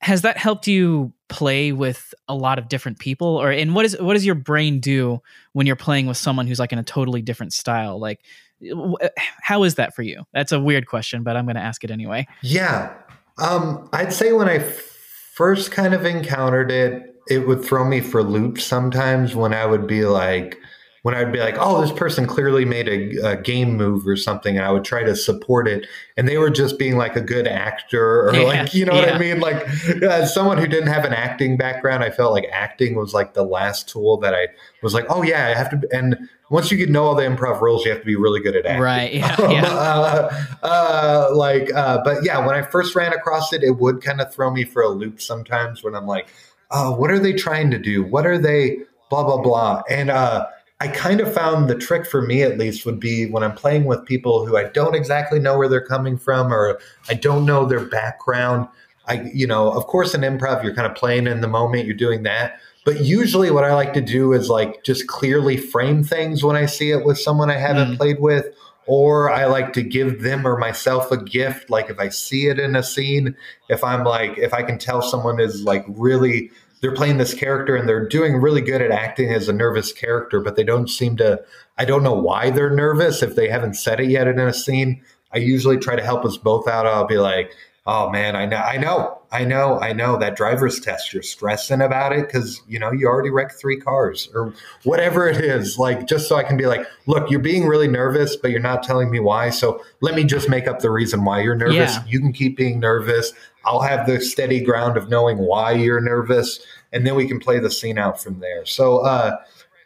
Has 0.00 0.22
that 0.22 0.36
helped 0.36 0.68
you 0.68 1.12
play 1.28 1.72
with 1.72 2.14
a 2.28 2.34
lot 2.34 2.58
of 2.58 2.68
different 2.68 3.00
people, 3.00 3.36
or 3.36 3.50
and 3.50 3.74
what 3.74 3.84
is 3.84 3.96
what 4.00 4.14
does 4.14 4.24
your 4.24 4.36
brain 4.36 4.80
do 4.80 5.20
when 5.52 5.66
you're 5.66 5.76
playing 5.76 6.06
with 6.06 6.16
someone 6.16 6.46
who's 6.46 6.60
like 6.60 6.72
in 6.72 6.78
a 6.78 6.84
totally 6.84 7.20
different 7.20 7.52
style? 7.52 7.98
Like, 7.98 8.20
w- 8.66 8.96
how 9.42 9.64
is 9.64 9.74
that 9.74 9.94
for 9.94 10.02
you? 10.02 10.22
That's 10.32 10.52
a 10.52 10.60
weird 10.60 10.86
question, 10.86 11.24
but 11.24 11.36
I'm 11.36 11.46
going 11.46 11.56
to 11.56 11.62
ask 11.62 11.82
it 11.82 11.90
anyway. 11.90 12.28
Yeah. 12.42 12.94
Um, 13.38 13.88
I'd 13.92 14.12
say 14.12 14.32
when 14.32 14.48
I 14.48 14.58
first 14.58 15.72
kind 15.72 15.94
of 15.94 16.04
encountered 16.04 16.70
it, 16.70 17.14
it 17.28 17.46
would 17.46 17.64
throw 17.64 17.84
me 17.84 18.00
for 18.00 18.22
loops 18.22 18.64
sometimes 18.64 19.34
when 19.34 19.52
I 19.52 19.66
would 19.66 19.86
be 19.86 20.04
like, 20.04 20.58
when 21.02 21.14
I'd 21.14 21.32
be 21.32 21.38
like, 21.38 21.56
oh, 21.58 21.80
this 21.80 21.92
person 21.92 22.26
clearly 22.26 22.64
made 22.64 22.88
a, 22.88 23.30
a 23.30 23.36
game 23.36 23.76
move 23.76 24.06
or 24.06 24.16
something, 24.16 24.56
and 24.56 24.64
I 24.64 24.72
would 24.72 24.84
try 24.84 25.04
to 25.04 25.14
support 25.14 25.68
it, 25.68 25.86
and 26.16 26.26
they 26.26 26.38
were 26.38 26.50
just 26.50 26.78
being 26.78 26.96
like 26.96 27.16
a 27.16 27.20
good 27.20 27.46
actor, 27.46 28.28
or 28.28 28.34
Yeah, 28.34 28.42
like, 28.42 28.74
you 28.74 28.84
know 28.84 28.94
what. 28.94 29.12
I 29.12 29.18
mean? 29.18 29.40
Like, 29.40 29.56
as 30.02 30.34
someone 30.34 30.58
who 30.58 30.66
didn't 30.66 30.88
have 30.88 31.04
an 31.04 31.12
acting 31.12 31.56
background, 31.56 32.02
I 32.02 32.10
felt 32.10 32.32
like 32.32 32.46
acting 32.52 32.96
was 32.96 33.14
like 33.14 33.34
the 33.34 33.44
last 33.44 33.88
tool 33.88 34.16
that 34.18 34.34
I 34.34 34.48
was 34.82 34.94
like, 34.94 35.06
oh 35.08 35.22
yeah, 35.22 35.46
I 35.46 35.54
have 35.58 35.70
to. 35.70 35.88
And 35.92 36.28
once 36.50 36.70
you 36.70 36.78
get 36.78 36.88
know 36.88 37.04
all 37.04 37.14
the 37.14 37.22
improv 37.22 37.60
rules, 37.60 37.84
you 37.84 37.90
have 37.90 38.00
to 38.00 38.06
be 38.06 38.16
really 38.16 38.40
good 38.40 38.56
at 38.56 38.66
acting. 38.66 38.82
Right, 38.82 39.12
yeah, 39.12 39.36
yeah. 39.50 39.66
uh, 39.66 40.44
uh, 40.62 41.28
like, 41.32 41.72
uh, 41.74 42.02
but 42.04 42.24
yeah, 42.24 42.44
when 42.44 42.56
I 42.56 42.62
first 42.62 42.94
ran 42.94 43.12
across 43.12 43.52
it, 43.52 43.62
it 43.62 43.78
would 43.78 44.02
kind 44.02 44.20
of 44.20 44.32
throw 44.32 44.50
me 44.50 44.64
for 44.64 44.82
a 44.82 44.88
loop 44.88 45.20
sometimes 45.20 45.84
when 45.84 45.94
I'm 45.94 46.06
like, 46.06 46.28
oh, 46.70 46.92
what 46.92 47.10
are 47.10 47.18
they 47.18 47.32
trying 47.32 47.70
to 47.70 47.78
do? 47.78 48.02
What 48.02 48.26
are 48.26 48.38
they, 48.38 48.78
blah, 49.10 49.24
blah, 49.24 49.40
blah. 49.40 49.82
And 49.88 50.10
uh, 50.10 50.46
I 50.80 50.88
kind 50.88 51.20
of 51.20 51.32
found 51.34 51.68
the 51.68 51.74
trick 51.74 52.06
for 52.06 52.22
me, 52.22 52.42
at 52.42 52.56
least, 52.56 52.86
would 52.86 53.00
be 53.00 53.26
when 53.26 53.42
I'm 53.42 53.54
playing 53.54 53.84
with 53.84 54.04
people 54.04 54.46
who 54.46 54.56
I 54.56 54.64
don't 54.64 54.94
exactly 54.94 55.40
know 55.40 55.58
where 55.58 55.68
they're 55.68 55.84
coming 55.84 56.16
from 56.16 56.52
or 56.52 56.78
I 57.08 57.14
don't 57.14 57.44
know 57.44 57.64
their 57.64 57.84
background. 57.84 58.68
I, 59.08 59.22
you 59.34 59.46
know, 59.46 59.72
of 59.72 59.86
course, 59.86 60.14
in 60.14 60.20
improv, 60.20 60.62
you're 60.62 60.74
kind 60.74 60.86
of 60.86 60.94
playing 60.94 61.26
in 61.26 61.40
the 61.40 61.48
moment, 61.48 61.86
you're 61.86 61.96
doing 61.96 62.22
that. 62.24 62.60
But 62.84 63.00
usually, 63.00 63.50
what 63.50 63.64
I 63.64 63.74
like 63.74 63.92
to 63.94 64.00
do 64.00 64.32
is 64.32 64.48
like 64.48 64.84
just 64.84 65.08
clearly 65.08 65.56
frame 65.56 66.04
things 66.04 66.44
when 66.44 66.56
I 66.56 66.66
see 66.66 66.90
it 66.92 67.04
with 67.04 67.18
someone 67.18 67.50
I 67.50 67.58
haven't 67.58 67.94
Mm. 67.94 67.96
played 67.96 68.20
with, 68.20 68.46
or 68.86 69.30
I 69.30 69.46
like 69.46 69.72
to 69.74 69.82
give 69.82 70.22
them 70.22 70.46
or 70.46 70.56
myself 70.56 71.10
a 71.10 71.16
gift. 71.16 71.70
Like 71.70 71.90
if 71.90 71.98
I 71.98 72.08
see 72.08 72.46
it 72.46 72.58
in 72.58 72.76
a 72.76 72.82
scene, 72.82 73.34
if 73.68 73.82
I'm 73.82 74.04
like, 74.04 74.38
if 74.38 74.54
I 74.54 74.62
can 74.62 74.78
tell 74.78 75.02
someone 75.02 75.40
is 75.40 75.64
like 75.64 75.84
really, 75.88 76.50
they're 76.80 76.94
playing 76.94 77.18
this 77.18 77.34
character 77.34 77.76
and 77.76 77.88
they're 77.88 78.08
doing 78.08 78.36
really 78.36 78.60
good 78.60 78.82
at 78.82 78.90
acting 78.90 79.32
as 79.32 79.48
a 79.48 79.52
nervous 79.52 79.92
character, 79.92 80.40
but 80.40 80.56
they 80.56 80.64
don't 80.64 80.88
seem 80.88 81.16
to, 81.16 81.42
I 81.76 81.84
don't 81.84 82.02
know 82.02 82.14
why 82.14 82.50
they're 82.50 82.74
nervous 82.74 83.22
if 83.22 83.34
they 83.34 83.48
haven't 83.48 83.74
said 83.74 84.00
it 84.00 84.10
yet 84.10 84.28
in 84.28 84.38
a 84.38 84.52
scene. 84.54 85.02
I 85.32 85.38
usually 85.38 85.76
try 85.76 85.96
to 85.96 86.04
help 86.04 86.24
us 86.24 86.36
both 86.36 86.68
out. 86.68 86.86
I'll 86.86 87.06
be 87.06 87.18
like, 87.18 87.52
oh 87.88 88.10
man, 88.10 88.36
I 88.36 88.44
know, 88.44 88.58
I 88.58 88.76
know, 88.76 89.18
I 89.32 89.44
know, 89.44 89.80
I 89.80 89.94
know 89.94 90.18
that 90.18 90.36
driver's 90.36 90.78
test. 90.78 91.14
You're 91.14 91.22
stressing 91.22 91.80
about 91.80 92.12
it 92.12 92.26
because 92.26 92.60
you 92.68 92.78
know 92.78 92.92
you 92.92 93.06
already 93.06 93.30
wrecked 93.30 93.52
three 93.58 93.78
cars 93.78 94.28
or 94.34 94.52
whatever 94.84 95.26
it 95.26 95.42
is. 95.42 95.78
Like 95.78 96.06
just 96.06 96.28
so 96.28 96.36
I 96.36 96.42
can 96.42 96.58
be 96.58 96.66
like, 96.66 96.86
look, 97.06 97.30
you're 97.30 97.40
being 97.40 97.66
really 97.66 97.88
nervous, 97.88 98.36
but 98.36 98.50
you're 98.50 98.60
not 98.60 98.82
telling 98.82 99.10
me 99.10 99.20
why. 99.20 99.48
So 99.48 99.82
let 100.02 100.14
me 100.14 100.24
just 100.24 100.50
make 100.50 100.68
up 100.68 100.80
the 100.80 100.90
reason 100.90 101.24
why 101.24 101.40
you're 101.40 101.54
nervous. 101.54 101.94
Yeah. 101.94 102.04
You 102.06 102.20
can 102.20 102.32
keep 102.32 102.58
being 102.58 102.78
nervous. 102.78 103.32
I'll 103.68 103.82
have 103.82 104.06
the 104.06 104.20
steady 104.20 104.60
ground 104.60 104.96
of 104.96 105.08
knowing 105.08 105.38
why 105.38 105.72
you're 105.72 106.00
nervous, 106.00 106.60
and 106.92 107.06
then 107.06 107.14
we 107.14 107.28
can 107.28 107.38
play 107.38 107.58
the 107.58 107.70
scene 107.70 107.98
out 107.98 108.22
from 108.22 108.40
there. 108.40 108.64
So. 108.66 108.98
uh 108.98 109.36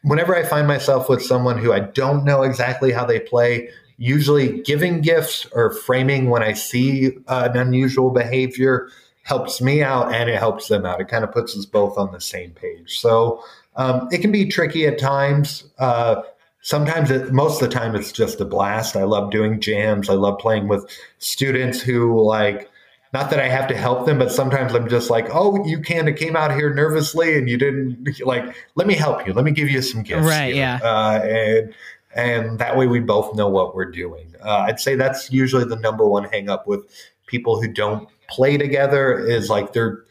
whenever 0.03 0.35
I 0.35 0.43
find 0.43 0.67
myself 0.67 1.09
with 1.09 1.23
someone 1.23 1.59
who 1.59 1.73
I 1.73 1.79
don't 1.81 2.25
know 2.25 2.43
exactly 2.43 2.91
how 2.91 3.05
they 3.05 3.21
play, 3.21 3.69
usually 3.99 4.61
giving 4.63 5.01
gifts 5.01 5.47
or 5.53 5.73
framing 5.73 6.29
when 6.29 6.43
I 6.43 6.55
see 6.55 7.13
uh, 7.29 7.49
an 7.53 7.57
unusual 7.57 8.11
behavior 8.11 8.89
helps 9.23 9.61
me 9.61 9.83
out 9.83 10.13
and 10.13 10.29
it 10.29 10.39
helps 10.39 10.67
them 10.67 10.85
out. 10.85 11.01
It 11.01 11.07
kind 11.07 11.23
of 11.23 11.31
puts 11.31 11.57
us 11.57 11.65
both 11.65 11.97
on 11.97 12.11
the 12.11 12.21
same 12.21 12.51
page. 12.51 12.99
So 12.99 13.45
um, 13.77 14.09
it 14.11 14.19
can 14.19 14.33
be 14.33 14.47
tricky 14.47 14.87
at 14.87 14.99
times. 14.99 15.71
Uh, 15.79 16.23
sometimes, 16.63 17.13
it, 17.13 17.33
most 17.33 17.63
of 17.63 17.71
the 17.71 17.75
time, 17.75 17.95
it's 17.95 18.11
just 18.11 18.41
a 18.41 18.45
blast. 18.45 18.97
I 18.97 19.05
love 19.05 19.31
doing 19.31 19.61
jams. 19.61 20.11
I 20.11 20.15
love 20.15 20.41
playing 20.41 20.67
with 20.67 20.85
students 21.19 21.81
who 21.81 22.21
like 22.21 22.69
not 23.13 23.29
that 23.31 23.39
I 23.39 23.49
have 23.49 23.69
to 23.69 23.77
help 23.77 24.07
them, 24.07 24.19
but 24.19 24.33
sometimes 24.33 24.75
I'm 24.75 24.89
just 24.89 25.11
like, 25.11 25.27
oh, 25.31 25.65
you 25.67 25.83
kind 25.83 26.09
of 26.09 26.17
came 26.17 26.35
out 26.35 26.55
here 26.55 26.73
nervously 26.73 27.37
and 27.37 27.49
you 27.49 27.59
didn't 27.59 28.21
like, 28.25 28.55
let 28.75 28.87
me 28.87 28.95
help 28.95 29.27
you. 29.27 29.33
Let 29.33 29.45
me 29.45 29.51
give 29.51 29.69
you 29.69 29.83
some 29.83 30.03
gifts. 30.03 30.27
Right, 30.27 30.55
here." 30.55 30.57
yeah. 30.57 30.81
Uh, 30.83 31.21
and, 31.23 31.75
and 32.15 32.59
that 32.59 32.77
way 32.77 32.87
we 32.87 33.01
both 33.01 33.35
know 33.35 33.49
what 33.49 33.75
we're 33.75 33.91
doing. 33.91 34.35
Uh, 34.43 34.65
I'd 34.69 34.81
say 34.81 34.97
that's 34.97 35.31
usually 35.31 35.65
the 35.65 35.77
number 35.77 36.07
one 36.07 36.25
hang 36.25 36.49
up 36.49 36.67
with 36.67 36.87
people 37.27 37.61
who 37.61 37.69
don't 37.69 38.09
play 38.29 38.57
together 38.57 39.19
is 39.19 39.49
like 39.51 39.73
they're, 39.73 40.05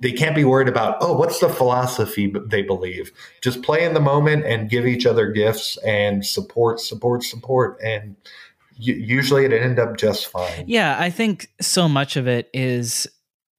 they 0.00 0.12
can't 0.12 0.34
be 0.34 0.44
worried 0.44 0.68
about, 0.68 0.96
oh, 1.00 1.16
what's 1.16 1.38
the 1.38 1.48
philosophy 1.48 2.34
they 2.46 2.62
believe? 2.62 3.12
Just 3.42 3.62
play 3.62 3.84
in 3.84 3.94
the 3.94 4.00
moment 4.00 4.44
and 4.44 4.68
give 4.68 4.86
each 4.86 5.06
other 5.06 5.30
gifts 5.30 5.76
and 5.78 6.26
support, 6.26 6.80
support, 6.80 7.22
support. 7.22 7.78
And 7.82 8.16
usually 8.78 9.44
it 9.44 9.52
end 9.52 9.78
up 9.78 9.96
just 9.96 10.26
fine. 10.28 10.64
Yeah, 10.66 10.96
I 10.98 11.10
think 11.10 11.48
so 11.60 11.88
much 11.88 12.16
of 12.16 12.26
it 12.26 12.48
is 12.54 13.06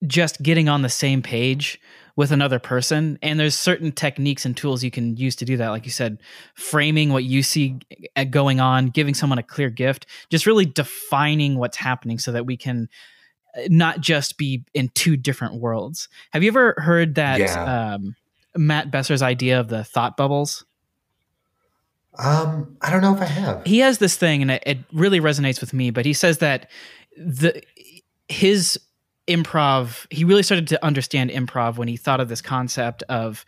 just 0.08 0.42
getting 0.42 0.70
on 0.70 0.82
the 0.82 0.90
same 0.90 1.22
page 1.22 1.80
with 2.16 2.32
another 2.32 2.60
person 2.60 3.18
and 3.22 3.40
there's 3.40 3.56
certain 3.56 3.94
techniques 3.94 4.46
and 4.46 4.56
tools 4.58 4.84
you 4.84 4.92
can 4.92 5.16
use 5.16 5.38
to 5.38 5.46
do 5.46 5.56
that 5.56 5.70
like 5.70 5.86
you 5.86 5.92
said 5.92 6.18
framing 6.54 7.12
what 7.14 7.24
you 7.24 7.42
see 7.42 7.80
going 8.30 8.60
on 8.60 8.88
giving 8.88 9.14
someone 9.14 9.40
a 9.40 9.44
clear 9.44 9.70
gift 9.70 10.06
just 10.30 10.46
really 10.46 10.66
defining 10.66 11.58
what's 11.58 11.78
happening 11.78 12.20
so 12.20 12.32
that 12.34 12.46
we 12.46 12.58
can 12.58 12.90
uh, 13.58 13.62
not 13.70 14.02
just 14.02 14.38
be 14.38 14.66
in 14.74 14.90
two 14.96 15.16
different 15.16 15.56
worlds 15.62 16.10
have 16.32 16.44
you 16.44 16.50
ever 16.50 16.74
heard 16.78 17.16
that 17.16 17.40
Yeah. 17.40 17.94
um, 17.94 18.16
matt 18.56 18.92
besser's 18.92 19.22
idea 19.22 19.58
of 19.60 19.70
the 19.70 19.86
thought 19.86 20.18
bubbles 20.18 20.66
Um, 22.18 22.76
I 22.82 22.90
don't 22.90 23.02
know 23.02 23.16
if 23.16 23.22
I 23.22 23.26
have. 23.26 23.66
he 23.66 23.80
has 23.80 24.00
this 24.00 24.18
thing 24.18 24.42
and 24.42 24.52
it, 24.52 24.64
it 24.66 24.78
really 24.92 25.20
resonates 25.22 25.62
with 25.62 25.74
me 25.74 25.90
but 25.92 26.06
he 26.06 26.14
says 26.14 26.40
that 26.40 26.70
the 27.16 27.62
his 28.28 28.80
improv 29.28 30.06
he 30.10 30.24
really 30.24 30.44
started 30.44 30.68
to 30.68 30.84
understand 30.86 31.30
improv 31.30 31.78
when 31.78 31.88
he 31.88 31.96
thought 31.96 32.20
of 32.20 32.28
this 32.30 32.42
concept 32.42 33.04
of 33.10 33.46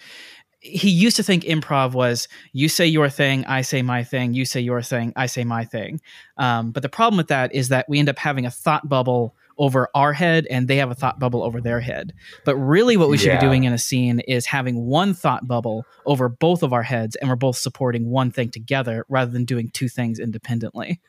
he 0.59 0.89
used 0.91 1.15
to 1.15 1.23
think 1.23 1.43
improv 1.43 1.93
was 1.93 2.27
you 2.53 2.69
say 2.69 2.85
your 2.85 3.09
thing 3.09 3.43
i 3.45 3.61
say 3.61 3.81
my 3.81 4.03
thing 4.03 4.33
you 4.35 4.45
say 4.45 4.59
your 4.61 4.81
thing 4.83 5.11
i 5.15 5.25
say 5.25 5.43
my 5.43 5.65
thing 5.65 5.99
um, 6.37 6.71
but 6.71 6.83
the 6.83 6.89
problem 6.89 7.17
with 7.17 7.27
that 7.29 7.53
is 7.55 7.69
that 7.69 7.89
we 7.89 7.97
end 7.97 8.09
up 8.09 8.19
having 8.19 8.45
a 8.45 8.51
thought 8.51 8.87
bubble 8.87 9.35
over 9.57 9.89
our 9.95 10.13
head 10.13 10.47
and 10.49 10.67
they 10.67 10.77
have 10.77 10.91
a 10.91 10.95
thought 10.95 11.19
bubble 11.19 11.43
over 11.43 11.61
their 11.61 11.79
head 11.79 12.13
but 12.45 12.55
really 12.55 12.97
what 12.97 13.09
we 13.09 13.17
should 13.17 13.27
Yeah. 13.27 13.39
be 13.39 13.45
doing 13.45 13.63
in 13.65 13.73
a 13.73 13.77
scene 13.77 14.19
is 14.21 14.45
having 14.45 14.85
one 14.85 15.13
thought 15.13 15.47
bubble 15.47 15.85
over 16.05 16.29
both 16.29 16.63
of 16.63 16.73
our 16.73 16.83
heads 16.83 17.15
and 17.17 17.29
we're 17.29 17.35
both 17.35 17.57
supporting 17.57 18.09
one 18.09 18.31
thing 18.31 18.49
together 18.49 19.05
rather 19.09 19.31
than 19.31 19.45
doing 19.45 19.69
two 19.69 19.89
things 19.89 20.19
independently 20.19 20.99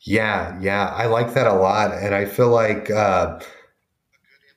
Yeah, 0.00 0.58
yeah, 0.60 0.86
I 0.88 1.06
like 1.06 1.34
that 1.34 1.46
a 1.46 1.52
lot, 1.52 1.92
and 1.92 2.12
I 2.14 2.24
feel 2.24 2.48
like 2.48 2.90
uh, 2.90 3.38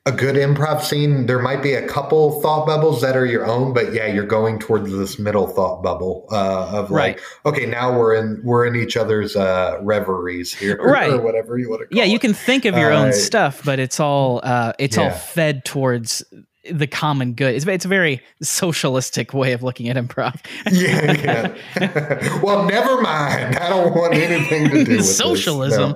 a 0.08 0.12
good 0.12 0.36
improv 0.36 0.82
scene. 0.82 1.26
There 1.26 1.40
might 1.40 1.64
be 1.64 1.74
a 1.74 1.88
couple 1.88 2.40
thought 2.42 2.68
bubbles 2.68 3.02
that 3.02 3.18
are 3.18 3.26
your 3.26 3.46
own, 3.46 3.74
but 3.74 3.92
yeah, 3.92 4.06
you're 4.06 4.26
going 4.26 4.60
towards 4.60 4.92
this 4.92 5.18
middle 5.18 5.48
thought 5.48 5.82
bubble 5.82 6.28
uh, 6.32 6.70
of 6.72 6.92
like, 6.92 7.18
right. 7.18 7.54
okay, 7.54 7.66
now 7.66 7.98
we're 7.98 8.14
in 8.14 8.40
we're 8.44 8.66
in 8.68 8.76
each 8.76 8.96
other's 8.96 9.36
uh, 9.36 9.80
reveries 9.82 10.54
here, 10.54 10.78
right? 10.82 11.12
Or 11.12 11.22
whatever 11.22 11.58
you 11.58 11.70
want 11.70 11.90
to. 11.90 11.96
yeah, 11.96 12.04
it. 12.04 12.10
you 12.10 12.20
can 12.20 12.34
think 12.34 12.66
of 12.66 12.78
your 12.78 12.92
own 12.92 13.14
stuff, 13.14 13.62
but 13.66 13.80
it's 13.80 14.00
all 14.00 14.42
uh, 14.44 14.74
it's 14.78 14.96
yeah. 14.98 15.06
all 15.06 15.12
fed 15.12 15.66
towards 15.66 16.24
the 16.72 16.88
common 16.88 17.34
good. 17.34 17.56
It's, 17.56 17.66
it's 17.66 17.86
a 17.86 17.88
very 17.88 18.22
socialistic 18.42 19.34
way 19.34 19.54
of 19.54 19.64
looking 19.64 19.90
at 19.90 19.96
improv. 19.98 20.40
yeah, 20.72 21.56
yeah. 21.80 22.40
well, 22.44 22.66
never 22.66 23.02
mind. 23.02 23.58
I 23.58 23.70
don't 23.70 23.96
want 23.96 24.14
anything 24.14 24.70
to 24.70 24.84
do 24.84 24.98
with 24.98 25.06
socialism. 25.06 25.96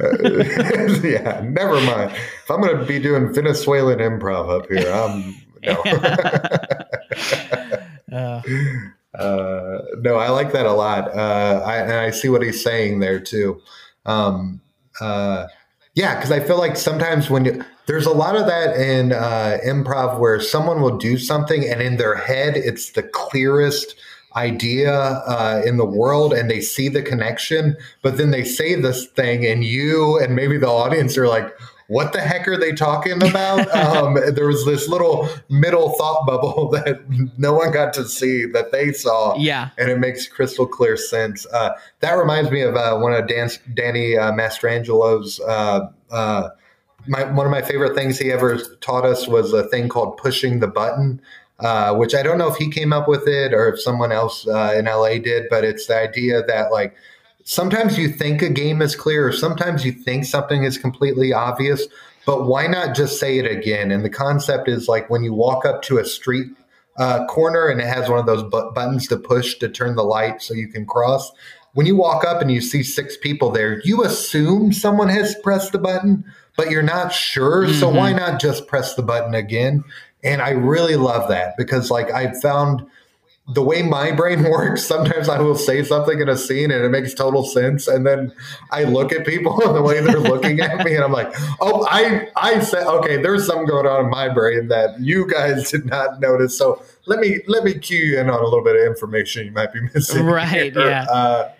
No. 0.00 0.28
yeah, 1.08 1.40
never 1.44 1.80
mind. 1.80 2.12
If 2.12 2.50
I'm 2.50 2.60
going 2.60 2.78
to 2.78 2.84
be 2.84 2.98
doing 2.98 3.32
Venezuelan 3.32 3.98
improv 3.98 4.60
up 4.60 4.68
here, 4.68 4.90
I'm 4.90 5.34
no. 8.12 8.16
uh. 8.16 8.42
Uh, 9.14 9.78
no, 10.00 10.16
I 10.16 10.28
like 10.28 10.52
that 10.52 10.66
a 10.66 10.72
lot. 10.72 11.08
Uh, 11.08 11.62
I, 11.64 11.76
and 11.78 11.92
I 11.92 12.10
see 12.10 12.28
what 12.28 12.42
he's 12.42 12.62
saying 12.62 13.00
there 13.00 13.18
too. 13.18 13.62
Um, 14.04 14.60
uh, 15.00 15.46
yeah, 15.96 16.14
because 16.14 16.30
I 16.30 16.40
feel 16.40 16.58
like 16.58 16.76
sometimes 16.76 17.30
when 17.30 17.46
you, 17.46 17.64
there's 17.86 18.04
a 18.04 18.12
lot 18.12 18.36
of 18.36 18.46
that 18.46 18.76
in 18.76 19.12
uh, 19.12 19.58
improv 19.64 20.20
where 20.20 20.40
someone 20.40 20.82
will 20.82 20.98
do 20.98 21.16
something 21.16 21.64
and 21.64 21.80
in 21.80 21.96
their 21.96 22.14
head 22.14 22.54
it's 22.54 22.90
the 22.90 23.02
clearest 23.02 23.96
idea 24.36 24.92
uh, 24.92 25.62
in 25.64 25.78
the 25.78 25.86
world 25.86 26.34
and 26.34 26.50
they 26.50 26.60
see 26.60 26.90
the 26.90 27.00
connection, 27.00 27.78
but 28.02 28.18
then 28.18 28.30
they 28.30 28.44
say 28.44 28.74
this 28.74 29.06
thing 29.06 29.46
and 29.46 29.64
you 29.64 30.18
and 30.18 30.36
maybe 30.36 30.58
the 30.58 30.68
audience 30.68 31.16
are 31.16 31.26
like, 31.26 31.50
what 31.88 32.12
the 32.12 32.20
heck 32.20 32.48
are 32.48 32.56
they 32.56 32.72
talking 32.72 33.22
about? 33.22 33.68
um, 33.76 34.14
there 34.34 34.46
was 34.46 34.64
this 34.64 34.88
little 34.88 35.28
middle 35.48 35.90
thought 35.90 36.26
bubble 36.26 36.68
that 36.72 37.04
no 37.38 37.52
one 37.52 37.72
got 37.72 37.92
to 37.94 38.04
see 38.04 38.46
that 38.46 38.72
they 38.72 38.92
saw. 38.92 39.36
Yeah. 39.36 39.70
And 39.78 39.90
it 39.90 39.98
makes 39.98 40.26
crystal 40.26 40.66
clear 40.66 40.96
sense. 40.96 41.46
Uh, 41.46 41.70
that 42.00 42.14
reminds 42.14 42.50
me 42.50 42.62
of 42.62 42.74
uh, 42.74 42.98
one 42.98 43.12
of 43.12 43.26
Dan, 43.28 43.50
Danny 43.74 44.16
uh, 44.16 44.32
Mastrangelo's. 44.32 45.40
Uh, 45.40 45.90
uh, 46.10 46.48
my, 47.06 47.24
one 47.32 47.46
of 47.46 47.52
my 47.52 47.62
favorite 47.62 47.94
things 47.94 48.18
he 48.18 48.32
ever 48.32 48.58
taught 48.80 49.04
us 49.04 49.28
was 49.28 49.52
a 49.52 49.68
thing 49.68 49.88
called 49.88 50.16
pushing 50.16 50.60
the 50.60 50.68
button. 50.68 51.20
Uh, 51.58 51.94
which 51.94 52.14
I 52.14 52.22
don't 52.22 52.36
know 52.36 52.48
if 52.48 52.56
he 52.56 52.70
came 52.70 52.92
up 52.92 53.08
with 53.08 53.26
it 53.26 53.54
or 53.54 53.72
if 53.72 53.80
someone 53.80 54.12
else 54.12 54.46
in 54.46 54.84
LA 54.84 55.16
did, 55.16 55.46
but 55.48 55.64
it's 55.64 55.86
the 55.86 55.96
idea 55.98 56.42
that 56.42 56.70
like 56.70 56.94
sometimes 57.46 57.96
you 57.96 58.08
think 58.08 58.42
a 58.42 58.50
game 58.50 58.82
is 58.82 58.94
clear, 58.94 59.28
or 59.28 59.32
sometimes 59.32 59.84
you 59.84 59.92
think 59.92 60.26
something 60.26 60.64
is 60.64 60.76
completely 60.76 61.32
obvious, 61.32 61.86
but 62.26 62.44
why 62.46 62.66
not 62.66 62.94
just 62.94 63.18
say 63.18 63.38
it 63.38 63.46
again? 63.46 63.90
And 63.90 64.04
the 64.04 64.10
concept 64.10 64.68
is 64.68 64.88
like 64.88 65.08
when 65.08 65.22
you 65.22 65.32
walk 65.32 65.64
up 65.64 65.80
to 65.82 65.98
a 65.98 66.04
street 66.04 66.48
uh, 66.98 67.24
corner 67.26 67.68
and 67.68 67.80
it 67.80 67.86
has 67.86 68.10
one 68.10 68.18
of 68.18 68.26
those 68.26 68.42
bu- 68.42 68.72
buttons 68.72 69.06
to 69.08 69.16
push 69.16 69.54
to 69.58 69.68
turn 69.68 69.94
the 69.94 70.02
light 70.02 70.42
so 70.42 70.54
you 70.54 70.68
can 70.68 70.84
cross. 70.84 71.30
When 71.74 71.86
you 71.86 71.94
walk 71.94 72.24
up 72.24 72.42
and 72.42 72.50
you 72.50 72.60
see 72.60 72.82
six 72.82 73.16
people 73.16 73.50
there, 73.50 73.80
you 73.84 74.02
assume 74.02 74.72
someone 74.72 75.08
has 75.08 75.36
pressed 75.42 75.72
the 75.72 75.78
button, 75.78 76.24
but 76.56 76.70
you're 76.70 76.82
not 76.82 77.12
sure. 77.12 77.64
Mm-hmm. 77.64 77.78
So 77.78 77.90
why 77.90 78.12
not 78.12 78.40
just 78.40 78.66
press 78.66 78.94
the 78.94 79.02
button 79.02 79.34
again? 79.34 79.84
And 80.24 80.42
I 80.42 80.50
really 80.50 80.96
love 80.96 81.28
that 81.28 81.56
because, 81.56 81.90
like, 81.90 82.10
I 82.10 82.32
found 82.40 82.84
the 83.48 83.62
way 83.62 83.82
my 83.82 84.10
brain 84.12 84.42
works, 84.50 84.84
sometimes 84.84 85.28
I 85.28 85.40
will 85.40 85.54
say 85.54 85.82
something 85.82 86.20
in 86.20 86.28
a 86.28 86.36
scene 86.36 86.70
and 86.70 86.84
it 86.84 86.88
makes 86.88 87.14
total 87.14 87.44
sense. 87.44 87.86
And 87.86 88.06
then 88.06 88.32
I 88.70 88.84
look 88.84 89.12
at 89.12 89.26
people 89.26 89.60
and 89.62 89.74
the 89.76 89.82
way 89.82 90.00
they're 90.00 90.18
looking 90.18 90.60
at 90.60 90.84
me 90.84 90.94
and 90.94 91.04
I'm 91.04 91.12
like, 91.12 91.32
oh, 91.60 91.86
I, 91.88 92.28
I 92.36 92.60
said, 92.60 92.86
okay, 92.86 93.16
there's 93.16 93.46
something 93.46 93.66
going 93.66 93.86
on 93.86 94.04
in 94.04 94.10
my 94.10 94.28
brain 94.28 94.68
that 94.68 95.00
you 95.00 95.26
guys 95.26 95.70
did 95.70 95.86
not 95.86 96.20
notice. 96.20 96.56
So 96.56 96.82
let 97.06 97.20
me, 97.20 97.40
let 97.46 97.64
me 97.64 97.74
cue 97.74 97.98
you 97.98 98.20
in 98.20 98.28
on 98.30 98.40
a 98.40 98.44
little 98.44 98.64
bit 98.64 98.76
of 98.76 98.82
information 98.82 99.46
you 99.46 99.52
might 99.52 99.72
be 99.72 99.80
missing. 99.94 100.24
Right. 100.26 100.72
Here. 100.72 100.88
Yeah. 100.88 101.04
Uh, 101.04 101.52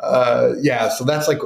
uh, 0.00 0.54
yeah. 0.60 0.90
So 0.90 1.04
that's 1.04 1.26
like 1.26 1.38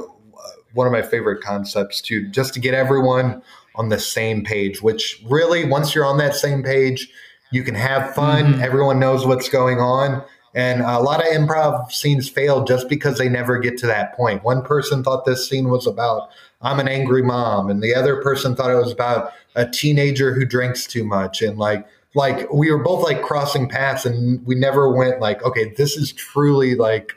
one 0.73 0.87
of 0.87 0.93
my 0.93 1.01
favorite 1.01 1.41
concepts 1.41 2.01
too, 2.01 2.27
just 2.27 2.53
to 2.53 2.59
get 2.59 2.73
everyone 2.73 3.41
on 3.75 3.89
the 3.89 3.99
same 3.99 4.43
page, 4.43 4.81
which 4.81 5.21
really, 5.29 5.65
once 5.65 5.95
you're 5.95 6.05
on 6.05 6.17
that 6.17 6.35
same 6.35 6.63
page, 6.63 7.09
you 7.55 7.63
can 7.63 7.73
have 7.73 8.13
fun. 8.13 8.43
Mm-hmm. 8.43 8.61
Everyone 8.61 8.99
knows 8.99 9.25
what's 9.25 9.47
going 9.47 9.79
on. 9.79 10.21
And 10.53 10.81
a 10.81 10.99
lot 10.99 11.21
of 11.21 11.27
improv 11.27 11.91
scenes 11.91 12.29
fail 12.29 12.63
just 12.65 12.89
because 12.89 13.17
they 13.17 13.29
never 13.29 13.59
get 13.59 13.77
to 13.79 13.87
that 13.87 14.13
point. 14.15 14.43
One 14.43 14.61
person 14.61 15.03
thought 15.03 15.25
this 15.25 15.49
scene 15.49 15.69
was 15.69 15.87
about 15.87 16.29
I'm 16.61 16.79
an 16.79 16.87
angry 16.87 17.21
mom, 17.21 17.69
and 17.69 17.81
the 17.81 17.93
other 17.93 18.21
person 18.21 18.55
thought 18.55 18.71
it 18.71 18.75
was 18.75 18.91
about 18.91 19.31
a 19.55 19.69
teenager 19.69 20.33
who 20.33 20.45
drinks 20.45 20.87
too 20.87 21.03
much. 21.03 21.41
And 21.41 21.57
like, 21.57 21.85
like 22.15 22.51
we 22.51 22.71
were 22.71 22.83
both 22.83 23.03
like 23.03 23.21
crossing 23.21 23.69
paths, 23.69 24.05
and 24.05 24.45
we 24.45 24.55
never 24.55 24.89
went 24.89 25.19
like, 25.19 25.43
okay, 25.43 25.73
this 25.77 25.95
is 25.95 26.11
truly 26.11 26.75
like 26.75 27.13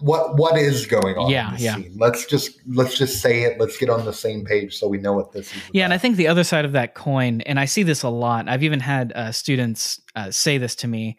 what 0.00 0.36
what 0.36 0.56
is 0.56 0.86
going 0.86 1.16
on 1.16 1.30
yeah 1.30 1.54
yeah. 1.58 1.76
scene. 1.76 1.92
let's 1.96 2.26
just 2.26 2.58
let's 2.68 2.96
just 2.96 3.20
say 3.20 3.42
it. 3.42 3.58
Let's 3.58 3.76
get 3.76 3.90
on 3.90 4.04
the 4.04 4.12
same 4.12 4.44
page 4.44 4.76
so 4.76 4.88
we 4.88 4.98
know 4.98 5.12
what 5.12 5.32
this 5.32 5.54
is 5.54 5.62
yeah 5.72 5.84
and 5.84 5.92
i 5.92 5.98
think 5.98 6.16
the 6.16 6.28
other 6.28 6.44
side 6.44 6.64
of 6.64 6.72
that 6.72 6.94
coin 6.94 7.40
and 7.42 7.58
i 7.58 7.64
see 7.64 7.82
this 7.82 8.02
a 8.02 8.08
lot 8.08 8.48
i've 8.48 8.62
even 8.62 8.80
had 8.80 9.12
uh, 9.12 9.32
students 9.32 10.00
uh, 10.16 10.30
say 10.30 10.58
this 10.58 10.74
to 10.76 10.88
me 10.88 11.16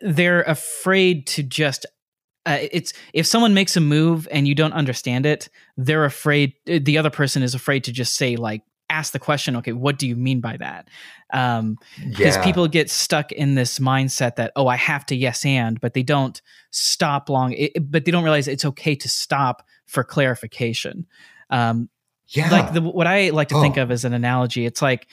they're 0.00 0.42
afraid 0.42 1.26
to 1.26 1.42
just 1.42 1.86
uh, 2.46 2.58
it's 2.60 2.92
if 3.12 3.26
someone 3.26 3.54
makes 3.54 3.76
a 3.76 3.80
move 3.80 4.28
and 4.30 4.46
you 4.46 4.54
don't 4.54 4.72
understand 4.72 5.26
it 5.26 5.48
they're 5.76 6.04
afraid 6.04 6.54
the 6.66 6.98
other 6.98 7.10
person 7.10 7.42
is 7.42 7.54
afraid 7.54 7.84
to 7.84 7.92
just 7.92 8.14
say 8.14 8.36
like 8.36 8.62
ask 8.90 9.12
the 9.12 9.18
question 9.18 9.56
okay 9.56 9.72
what 9.72 9.98
do 9.98 10.06
you 10.06 10.14
mean 10.14 10.40
by 10.40 10.56
that 10.56 10.88
um 11.34 11.76
because 12.08 12.36
yeah. 12.36 12.44
people 12.44 12.66
get 12.66 12.88
stuck 12.88 13.32
in 13.32 13.54
this 13.54 13.78
mindset 13.78 14.36
that 14.36 14.52
oh 14.56 14.66
i 14.66 14.76
have 14.76 15.04
to 15.04 15.14
yes 15.14 15.44
and 15.44 15.80
but 15.80 15.94
they 15.94 16.02
don't 16.02 16.40
stop 16.70 17.28
long 17.28 17.52
it, 17.52 17.72
but 17.90 18.04
they 18.04 18.10
don't 18.10 18.24
realize 18.24 18.48
it's 18.48 18.64
okay 18.64 18.94
to 18.94 19.08
stop 19.08 19.66
for 19.86 20.02
clarification 20.02 21.06
um 21.50 21.88
yeah 22.28 22.50
like 22.50 22.72
the, 22.72 22.80
what 22.80 23.06
i 23.06 23.30
like 23.30 23.48
to 23.48 23.56
oh. 23.56 23.60
think 23.60 23.76
of 23.76 23.90
as 23.90 24.04
an 24.04 24.14
analogy 24.14 24.64
it's 24.64 24.80
like 24.80 25.06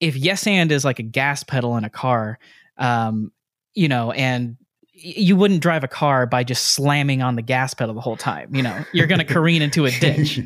if 0.00 0.16
yes 0.16 0.46
and 0.46 0.72
is 0.72 0.84
like 0.84 0.98
a 0.98 1.04
gas 1.04 1.42
pedal 1.42 1.76
in 1.76 1.84
a 1.84 1.90
car 1.90 2.38
um 2.78 3.30
you 3.74 3.88
know 3.88 4.10
and 4.12 4.56
you 4.92 5.36
wouldn't 5.36 5.60
drive 5.60 5.84
a 5.84 5.88
car 5.88 6.26
by 6.26 6.42
just 6.42 6.72
slamming 6.72 7.22
on 7.22 7.36
the 7.36 7.42
gas 7.42 7.72
pedal 7.72 7.94
the 7.94 8.00
whole 8.00 8.16
time 8.16 8.52
you 8.54 8.62
know 8.62 8.84
you're 8.92 9.06
going 9.06 9.20
to 9.20 9.24
careen 9.24 9.62
into 9.62 9.86
a 9.86 9.90
ditch 10.00 10.40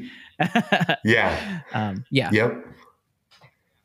yeah. 1.05 1.61
Um, 1.73 2.05
yeah. 2.11 2.31
Yep. 2.33 2.67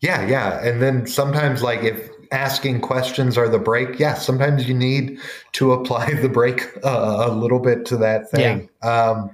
Yeah, 0.01 0.27
yeah. 0.27 0.63
And 0.63 0.81
then 0.81 1.07
sometimes, 1.07 1.63
like, 1.63 1.83
if 1.83 2.09
asking 2.31 2.81
questions 2.81 3.37
are 3.37 3.49
the 3.49 3.59
brake, 3.59 3.99
yeah, 3.99 4.13
sometimes 4.13 4.67
you 4.67 4.73
need 4.73 5.19
to 5.53 5.71
apply 5.73 6.13
the 6.13 6.29
brake 6.29 6.67
uh, 6.83 7.25
a 7.27 7.31
little 7.31 7.59
bit 7.59 7.85
to 7.87 7.97
that 7.97 8.29
thing. 8.29 8.69
Yeah. 8.83 8.89
Um, 8.89 9.31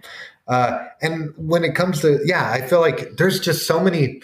uh, 0.48 0.86
and 1.02 1.34
when 1.38 1.64
it 1.64 1.76
comes 1.76 2.02
to, 2.02 2.20
yeah, 2.26 2.52
I 2.52 2.62
feel 2.62 2.82
like 2.82 3.18
there's 3.18 3.40
just 3.40 3.66
so 3.66 3.80
many. 3.80 4.22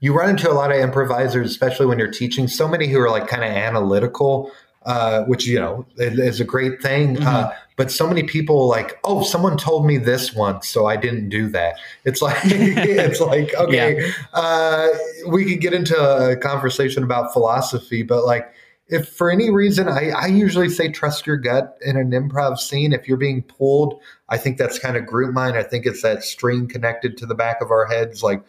You 0.00 0.12
run 0.12 0.30
into 0.30 0.50
a 0.50 0.52
lot 0.52 0.72
of 0.72 0.78
improvisers, 0.78 1.48
especially 1.50 1.86
when 1.86 1.98
you're 1.98 2.10
teaching. 2.10 2.48
So 2.48 2.66
many 2.66 2.88
who 2.88 3.00
are 3.00 3.08
like 3.08 3.28
kind 3.28 3.44
of 3.44 3.50
analytical, 3.50 4.50
uh, 4.84 5.22
which 5.24 5.46
you 5.46 5.58
know 5.58 5.86
is 5.96 6.40
a 6.40 6.44
great 6.44 6.82
thing. 6.82 7.16
Mm-hmm. 7.16 7.52
But 7.82 7.90
so 7.90 8.06
many 8.06 8.22
people 8.22 8.68
like, 8.68 9.00
oh, 9.02 9.24
someone 9.24 9.56
told 9.56 9.84
me 9.84 9.98
this 9.98 10.32
once, 10.32 10.68
so 10.68 10.86
I 10.86 10.94
didn't 10.94 11.30
do 11.30 11.48
that. 11.48 11.80
It's 12.04 12.22
like 12.22 12.38
it's 12.44 13.20
like 13.20 13.52
okay, 13.58 14.00
yeah. 14.00 14.12
uh, 14.32 14.86
we 15.26 15.44
could 15.44 15.60
get 15.60 15.74
into 15.74 16.00
a 16.00 16.36
conversation 16.36 17.02
about 17.02 17.32
philosophy, 17.32 18.04
but 18.04 18.24
like 18.24 18.54
if 18.86 19.08
for 19.08 19.32
any 19.32 19.50
reason 19.50 19.88
I, 19.88 20.10
I 20.10 20.26
usually 20.26 20.68
say 20.68 20.92
trust 20.92 21.26
your 21.26 21.38
gut 21.38 21.76
in 21.84 21.96
an 21.96 22.12
improv 22.12 22.58
scene 22.58 22.92
if 22.92 23.08
you're 23.08 23.16
being 23.16 23.42
pulled 23.42 24.00
i 24.28 24.36
think 24.36 24.58
that's 24.58 24.76
kind 24.76 24.96
of 24.96 25.06
group 25.06 25.32
mind 25.32 25.56
i 25.56 25.62
think 25.62 25.86
it's 25.86 26.02
that 26.02 26.24
string 26.24 26.66
connected 26.66 27.16
to 27.18 27.26
the 27.26 27.34
back 27.36 27.62
of 27.62 27.70
our 27.70 27.86
heads 27.86 28.24
like 28.24 28.42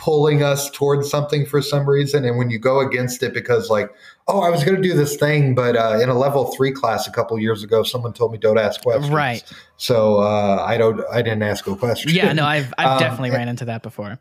pulling 0.00 0.42
us 0.42 0.70
towards 0.70 1.10
something 1.10 1.44
for 1.44 1.60
some 1.60 1.86
reason. 1.86 2.24
And 2.24 2.38
when 2.38 2.48
you 2.48 2.58
go 2.58 2.80
against 2.80 3.22
it 3.22 3.34
because, 3.34 3.68
like, 3.68 3.90
oh, 4.30 4.40
I 4.40 4.50
was 4.50 4.64
going 4.64 4.76
to 4.76 4.82
do 4.82 4.94
this 4.94 5.16
thing, 5.16 5.54
but 5.54 5.76
uh, 5.76 5.98
in 6.00 6.08
a 6.08 6.14
level 6.14 6.46
three 6.52 6.72
class 6.72 7.06
a 7.06 7.10
couple 7.10 7.38
years 7.38 7.62
ago, 7.62 7.82
someone 7.82 8.12
told 8.12 8.32
me 8.32 8.38
don't 8.38 8.58
ask 8.58 8.82
questions. 8.82 9.10
Right. 9.10 9.42
So 9.76 10.18
uh, 10.18 10.64
I 10.66 10.76
don't. 10.76 11.02
I 11.12 11.22
didn't 11.22 11.42
ask 11.42 11.66
a 11.66 11.76
question. 11.76 12.12
Yeah. 12.12 12.32
No, 12.32 12.44
I've 12.44 12.72
I've 12.78 12.86
um, 12.92 12.98
definitely 12.98 13.30
ran 13.30 13.48
into 13.48 13.64
that 13.66 13.82
before. 13.82 14.18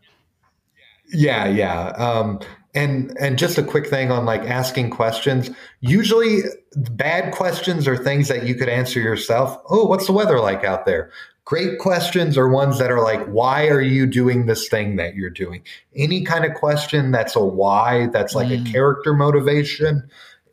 Yeah. 1.12 1.48
Yeah. 1.48 1.90
Um, 1.90 2.40
and 2.76 3.16
and 3.20 3.38
just 3.38 3.58
a 3.58 3.64
quick 3.64 3.88
thing 3.88 4.12
on 4.12 4.26
like 4.26 4.42
asking 4.42 4.92
questions. 4.92 5.50
Usually, 5.82 6.42
bad 6.76 7.34
questions 7.34 7.88
are 7.88 7.98
things 7.98 8.28
that 8.28 8.46
you 8.46 8.56
could 8.56 8.70
answer 8.70 9.00
yourself. 9.00 9.58
Oh, 9.70 9.86
what's 9.86 10.06
the 10.06 10.14
weather 10.14 10.40
like 10.40 10.64
out 10.64 10.86
there? 10.86 11.12
Great 11.50 11.80
questions 11.80 12.38
are 12.38 12.48
ones 12.48 12.78
that 12.78 12.92
are 12.92 13.02
like, 13.02 13.26
why 13.26 13.68
are 13.70 13.82
you 13.82 14.06
doing 14.06 14.46
this 14.46 14.68
thing 14.70 14.98
that 14.98 15.16
you're 15.16 15.32
doing? 15.32 15.64
Any 15.96 16.24
kind 16.24 16.46
of 16.46 16.54
question 16.54 17.10
that's 17.10 17.36
a 17.36 17.44
why, 17.44 18.06
that's 18.14 18.36
like 18.36 18.50
mm. 18.50 18.62
a 18.62 18.72
character 18.72 19.16
motivation, 19.16 20.08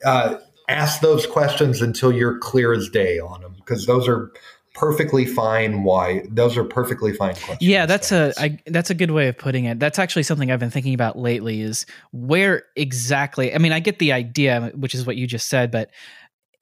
uh, 0.07 0.37
ask 0.71 1.03
those 1.03 1.27
questions 1.27 1.83
until 1.83 2.11
you're 2.11 2.39
clear 2.39 2.73
as 2.73 2.89
day 2.89 3.19
on 3.19 3.43
them 3.43 3.55
because 3.59 3.85
those 3.85 4.09
are 4.09 4.33
perfectly 4.73 5.27
fine 5.27 5.85
why 5.85 6.23
those 6.31 6.57
are 6.57 6.65
perfectly 6.65 7.13
fine 7.13 7.35
questions 7.35 7.63
yeah 7.63 7.87
that's 7.87 8.13
a 8.13 8.33
I, 8.37 8.59
that's 8.67 8.91
a 8.91 8.95
good 8.95 9.11
way 9.11 9.29
of 9.29 9.39
putting 9.39 9.65
it 9.65 9.79
that's 9.79 9.99
actually 9.99 10.25
something 10.25 10.51
i've 10.51 10.61
been 10.61 10.71
thinking 10.71 10.93
about 10.93 11.19
lately 11.19 11.63
is 11.63 11.87
where 12.13 12.65
exactly 12.75 13.55
i 13.55 13.59
mean 13.59 13.73
i 13.73 13.81
get 13.81 13.99
the 14.01 14.13
idea 14.13 14.73
which 14.75 14.95
is 14.95 15.07
what 15.07 15.17
you 15.17 15.27
just 15.27 15.49
said 15.49 15.71
but 15.71 15.91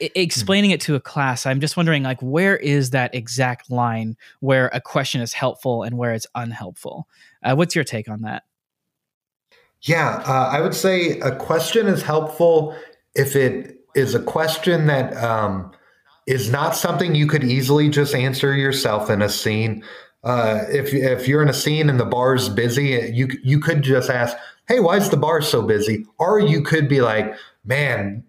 explaining 0.01 0.71
it 0.71 0.81
to 0.81 0.95
a 0.95 1.01
class 1.01 1.47
i'm 1.47 1.61
just 1.61 1.77
wondering 1.77 2.03
like 2.03 2.21
where 2.21 2.57
is 2.57 2.91
that 2.91 3.15
exact 3.15 3.71
line 3.71 4.17
where 4.41 4.69
a 4.73 4.81
question 4.81 5.21
is 5.21 5.33
helpful 5.33 5.83
and 5.83 5.97
where 5.97 6.13
it's 6.13 6.27
unhelpful 6.35 7.07
uh, 7.43 7.55
what's 7.55 7.75
your 7.75 7.85
take 7.85 8.09
on 8.09 8.23
that 8.23 8.43
yeah 9.83 10.23
uh, 10.27 10.49
i 10.53 10.61
would 10.61 10.75
say 10.75 11.19
a 11.21 11.35
question 11.37 11.87
is 11.87 12.03
helpful 12.03 12.75
if 13.15 13.37
it 13.37 13.79
is 13.95 14.15
a 14.15 14.23
question 14.23 14.87
that 14.87 15.17
um, 15.17 15.73
is 16.27 16.51
not 16.51 16.77
something 16.77 17.15
you 17.15 17.27
could 17.27 17.45
easily 17.45 17.89
just 17.89 18.15
answer 18.15 18.55
yourself 18.55 19.11
in 19.11 19.23
a 19.23 19.29
scene. 19.29 19.85
Uh, 20.23 20.63
if 20.69 20.93
if 20.95 21.29
you're 21.29 21.43
in 21.43 21.49
a 21.49 21.55
scene 21.55 21.91
and 21.91 22.01
the 22.01 22.05
bar's 22.05 22.49
busy, 22.49 23.11
you 23.13 23.29
you 23.43 23.61
could 23.61 23.83
just 23.83 24.11
ask, 24.11 24.37
"Hey, 24.67 24.81
why 24.81 24.97
is 24.97 25.11
the 25.11 25.17
bar 25.17 25.43
so 25.43 25.63
busy?" 25.63 26.07
Or 26.19 26.41
you 26.41 26.63
could 26.63 26.89
be 26.89 27.03
like, 27.03 27.35
"Man, 27.65 28.25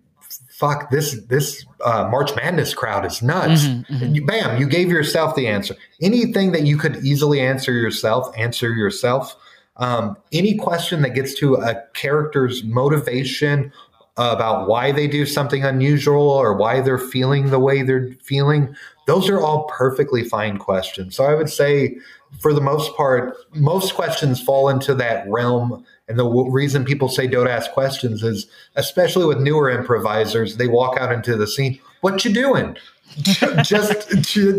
fuck 0.58 0.90
this 0.90 1.22
this 1.28 1.66
uh, 1.84 2.08
March 2.10 2.36
Madness 2.36 2.74
crowd 2.74 3.06
is 3.06 3.22
nuts." 3.22 3.64
Mm-hmm, 3.66 3.94
mm-hmm. 3.94 4.16
You, 4.16 4.26
bam, 4.26 4.60
you 4.60 4.68
gave 4.68 4.90
yourself 4.90 5.36
the 5.36 5.48
answer. 5.48 5.76
Anything 6.02 6.52
that 6.54 6.64
you 6.64 6.78
could 6.78 6.98
easily 7.06 7.42
answer 7.42 7.74
yourself, 7.74 8.34
answer 8.38 8.74
yourself. 8.74 9.36
Um, 9.78 10.16
any 10.32 10.56
question 10.56 11.02
that 11.02 11.16
gets 11.16 11.36
to 11.40 11.56
a 11.56 11.84
character's 11.94 12.64
motivation 12.64 13.74
about 14.18 14.70
why 14.70 14.92
they 14.92 15.08
do 15.08 15.26
something 15.26 15.64
unusual 15.66 16.30
or 16.30 16.56
why 16.56 16.80
they're 16.80 16.98
feeling 16.98 17.50
the 17.50 17.60
way 17.60 17.82
they're 17.82 18.14
feeling, 18.24 18.74
those 19.08 19.30
are 19.30 19.42
all 19.42 19.66
perfectly 19.66 20.24
fine 20.24 20.58
questions. 20.58 21.16
So 21.16 21.26
I 21.26 21.36
would 21.36 21.50
say, 21.50 21.98
for 22.40 22.54
the 22.54 22.62
most 22.62 22.96
part, 22.96 23.36
most 23.54 23.94
questions 23.94 24.42
fall 24.42 24.70
into 24.70 24.94
that 24.96 25.28
realm. 25.28 25.86
And 26.08 26.20
the 26.20 26.26
w- 26.26 26.52
reason 26.52 26.86
people 26.86 27.10
say 27.10 27.28
don't 27.28 27.48
ask 27.48 27.72
questions 27.72 28.24
is, 28.24 28.48
especially 28.76 29.26
with 29.26 29.40
newer 29.40 29.70
improvisers, 29.70 30.58
they 30.58 30.68
walk 30.68 31.00
out 31.00 31.12
into 31.12 31.36
the 31.36 31.48
scene. 31.48 31.80
What 32.02 32.24
you 32.24 32.34
doing? 32.34 32.78
just, 33.64 34.10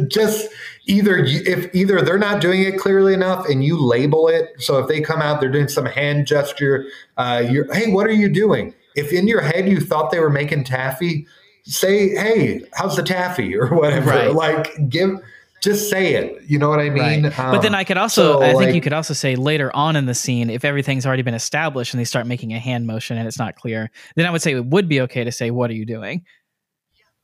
just 0.09 0.49
either 0.87 1.19
if 1.19 1.75
either 1.75 2.01
they're 2.01 2.19
not 2.19 2.41
doing 2.41 2.63
it 2.63 2.79
clearly 2.79 3.13
enough, 3.13 3.49
and 3.49 3.65
you 3.65 3.79
label 3.79 4.29
it. 4.29 4.51
So 4.59 4.79
if 4.79 4.89
they 4.89 5.01
come 5.01 5.21
out, 5.21 5.41
they're 5.41 5.51
doing 5.51 5.69
some 5.69 5.87
hand 5.87 6.27
gesture. 6.27 6.87
Uh, 7.17 7.45
you're, 7.49 7.73
hey, 7.75 7.93
what 7.93 8.07
are 8.07 8.13
you 8.13 8.29
doing? 8.29 8.75
if 8.97 9.13
in 9.13 9.29
your 9.29 9.43
head 9.43 9.69
you 9.69 9.79
thought 9.81 10.11
they 10.11 10.19
were 10.19 10.31
making 10.31 10.65
taffy, 10.65 11.27
say, 11.65 12.09
"Hey, 12.09 12.63
how's 12.73 12.97
the 12.97 13.03
taffy?" 13.03 13.55
or 13.59 13.69
whatever. 13.69 14.11
Right. 14.11 14.33
Like 14.33 14.89
give 14.89 15.21
just 15.67 15.91
say 15.91 16.15
it. 16.15 16.43
You 16.47 16.59
know 16.59 16.69
what 16.69 16.79
I 16.79 16.89
mean? 16.89 17.25
Right. 17.25 17.39
Um, 17.39 17.53
but 17.53 17.61
then 17.61 17.75
I 17.75 17.85
could 17.85 17.99
also, 17.99 18.39
so 18.39 18.43
I 18.43 18.53
think 18.53 18.63
like, 18.67 18.75
you 18.75 18.81
could 18.81 18.93
also 18.93 19.13
say 19.13 19.37
later 19.37 19.75
on 19.75 19.97
in 19.97 20.07
the 20.07 20.15
scene, 20.15 20.49
if 20.49 20.65
everything's 20.65 21.05
already 21.05 21.23
been 21.23 21.35
established 21.35 21.93
and 21.93 22.01
they 22.01 22.05
start 22.05 22.27
making 22.27 22.55
a 22.55 22.59
hand 22.59 22.87
motion 22.87 23.19
and 23.19 23.27
it's 23.27 23.39
not 23.39 23.57
clear, 23.57 23.91
then 24.15 24.27
I 24.27 24.31
would 24.31 24.41
say 24.41 24.53
it 24.53 24.65
would 24.65 24.89
be 24.89 25.01
okay 25.03 25.25
to 25.25 25.33
say, 25.33 25.51
"What 25.51 25.71
are 25.71 25.75
you 25.75 25.85
doing?" 25.85 26.25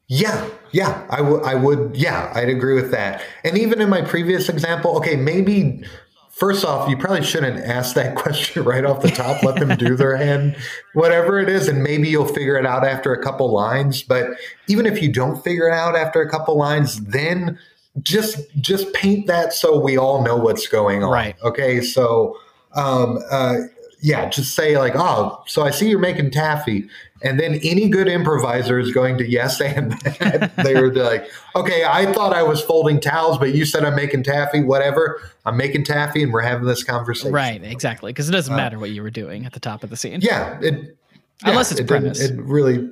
Yeah, 0.09 0.47
yeah, 0.73 1.07
I 1.09 1.23
would, 1.23 1.43
I 1.45 1.55
would, 1.55 1.97
yeah, 1.97 2.31
I'd 2.35 2.51
agree 2.51 2.75
with 2.75 2.91
that. 2.91 3.23
And 3.45 3.57
even 3.57 3.81
in 3.81 3.89
my 3.89 4.03
previous 4.03 4.49
example, 4.49 4.97
okay, 4.99 5.17
maybe 5.17 5.85
first 6.33 6.65
off, 6.65 6.91
you 6.91 6.97
probably 6.97 7.23
shouldn't 7.23 7.65
ask 7.65 7.95
that 7.95 8.17
question 8.23 8.65
right 8.65 8.85
off 8.85 9.01
the 9.01 9.11
top. 9.11 9.43
Let 9.43 9.61
them 9.61 9.77
do 9.79 9.97
their 9.97 10.17
hand, 10.17 10.57
whatever 10.95 11.39
it 11.39 11.49
is, 11.49 11.69
and 11.69 11.83
maybe 11.83 12.09
you'll 12.09 12.27
figure 12.27 12.57
it 12.57 12.67
out 12.67 12.85
after 12.85 13.15
a 13.15 13.23
couple 13.23 13.51
lines. 13.53 14.03
But 14.03 14.31
even 14.67 14.85
if 14.85 15.01
you 15.01 15.11
don't 15.11 15.43
figure 15.43 15.69
it 15.69 15.73
out 15.73 15.95
after 15.95 16.21
a 16.21 16.29
couple 16.29 16.59
lines, 16.59 17.01
then 17.05 17.59
just 18.01 18.39
just 18.61 18.93
paint 18.95 19.27
that 19.27 19.53
so 19.53 19.79
we 19.79 19.99
all 19.99 20.25
know 20.25 20.37
what's 20.37 20.67
going 20.67 21.03
on. 21.03 21.11
Right. 21.11 21.37
Okay. 21.43 21.81
So 21.81 22.39
um, 22.75 23.19
uh, 23.31 23.57
yeah, 24.01 24.29
just 24.29 24.57
say 24.57 24.77
like, 24.79 24.95
oh, 24.97 25.43
so 25.47 25.63
I 25.63 25.71
see 25.71 25.89
you're 25.89 25.99
making 25.99 26.31
taffy. 26.31 26.89
And 27.25 27.39
then 27.39 27.61
any 27.63 27.89
good 27.89 28.09
improviser 28.09 28.81
is 28.81 28.91
going 28.91 29.17
to 29.19 29.29
yes 29.29 29.61
and 29.61 29.93
They're 30.57 30.93
like, 30.93 31.31
okay, 31.55 31.85
I 31.85 32.13
thought 32.13 32.33
I 32.33 32.43
was 32.43 32.61
folding 32.61 32.99
towels, 32.99 33.39
but 33.39 33.55
you 33.55 33.65
said 33.65 33.85
I'm 33.85 33.95
making 33.95 34.25
taffy, 34.25 34.61
whatever. 34.61 35.21
I'm 35.45 35.57
making 35.57 35.85
taffy 35.85 36.25
and 36.25 36.33
we're 36.33 36.41
having 36.41 36.67
this 36.67 36.83
conversation. 36.83 37.33
Right, 37.33 37.63
exactly. 37.63 38.13
Because 38.13 38.29
it 38.29 38.33
doesn't 38.33 38.53
uh, 38.53 38.57
matter 38.57 38.79
what 38.79 38.91
you 38.91 39.03
were 39.03 39.11
doing 39.11 39.47
at 39.47 39.53
the 39.53 39.61
top 39.61 39.85
of 39.85 39.91
the 39.91 39.97
scene. 39.97 40.21
Yeah. 40.21 40.59
It, 40.61 40.75
yeah 40.75 41.51
unless 41.51 41.71
it's 41.71 41.81
it 41.81 41.87
premise. 41.87 42.21
It 42.21 42.41
really 42.41 42.91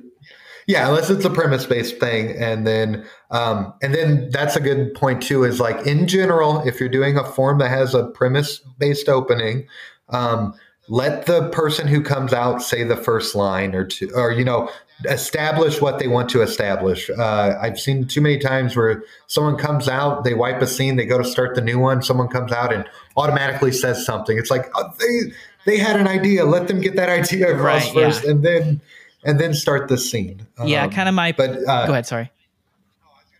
yeah, 0.71 0.87
unless 0.87 1.09
it's 1.09 1.25
a 1.25 1.29
premise 1.29 1.65
based 1.65 1.99
thing. 1.99 2.31
And 2.37 2.65
then 2.65 3.05
um, 3.29 3.73
and 3.81 3.93
then 3.93 4.29
that's 4.29 4.55
a 4.55 4.61
good 4.61 4.93
point 4.93 5.21
too, 5.21 5.43
is 5.43 5.59
like 5.59 5.85
in 5.85 6.07
general, 6.07 6.65
if 6.65 6.79
you're 6.79 6.89
doing 6.89 7.17
a 7.17 7.25
form 7.25 7.59
that 7.59 7.69
has 7.69 7.93
a 7.93 8.05
premise 8.05 8.59
based 8.79 9.09
opening, 9.09 9.67
um, 10.09 10.53
let 10.87 11.25
the 11.25 11.49
person 11.49 11.87
who 11.87 12.01
comes 12.01 12.33
out 12.33 12.61
say 12.61 12.83
the 12.83 12.95
first 12.95 13.35
line 13.35 13.75
or 13.75 13.85
two, 13.85 14.11
or, 14.15 14.31
you 14.31 14.45
know, 14.45 14.69
establish 15.05 15.81
what 15.81 15.99
they 15.99 16.07
want 16.07 16.29
to 16.29 16.41
establish. 16.41 17.09
Uh, 17.09 17.53
I've 17.61 17.79
seen 17.79 18.07
too 18.07 18.21
many 18.21 18.37
times 18.37 18.75
where 18.75 19.03
someone 19.27 19.57
comes 19.57 19.87
out, 19.87 20.23
they 20.23 20.33
wipe 20.33 20.61
a 20.61 20.67
scene, 20.67 20.95
they 20.95 21.05
go 21.05 21.17
to 21.17 21.23
start 21.23 21.55
the 21.55 21.61
new 21.61 21.79
one, 21.79 22.01
someone 22.01 22.29
comes 22.29 22.51
out 22.51 22.73
and 22.73 22.85
automatically 23.17 23.71
says 23.71 24.05
something. 24.05 24.37
It's 24.37 24.51
like 24.51 24.69
oh, 24.75 24.89
they 24.99 25.33
they 25.65 25.77
had 25.77 25.99
an 25.99 26.07
idea. 26.07 26.45
Let 26.45 26.67
them 26.67 26.81
get 26.81 26.95
that 26.95 27.09
idea 27.19 27.55
across 27.55 27.85
right, 27.85 27.93
first, 27.93 28.23
yeah. 28.23 28.31
and 28.31 28.43
then 28.43 28.81
and 29.23 29.39
then 29.39 29.53
start 29.53 29.87
the 29.87 29.97
scene. 29.97 30.47
Yeah, 30.63 30.83
um, 30.83 30.91
kind 30.91 31.09
of 31.09 31.15
my. 31.15 31.31
But 31.31 31.67
uh, 31.67 31.87
go 31.87 31.93
ahead. 31.93 32.05
Sorry. 32.05 32.31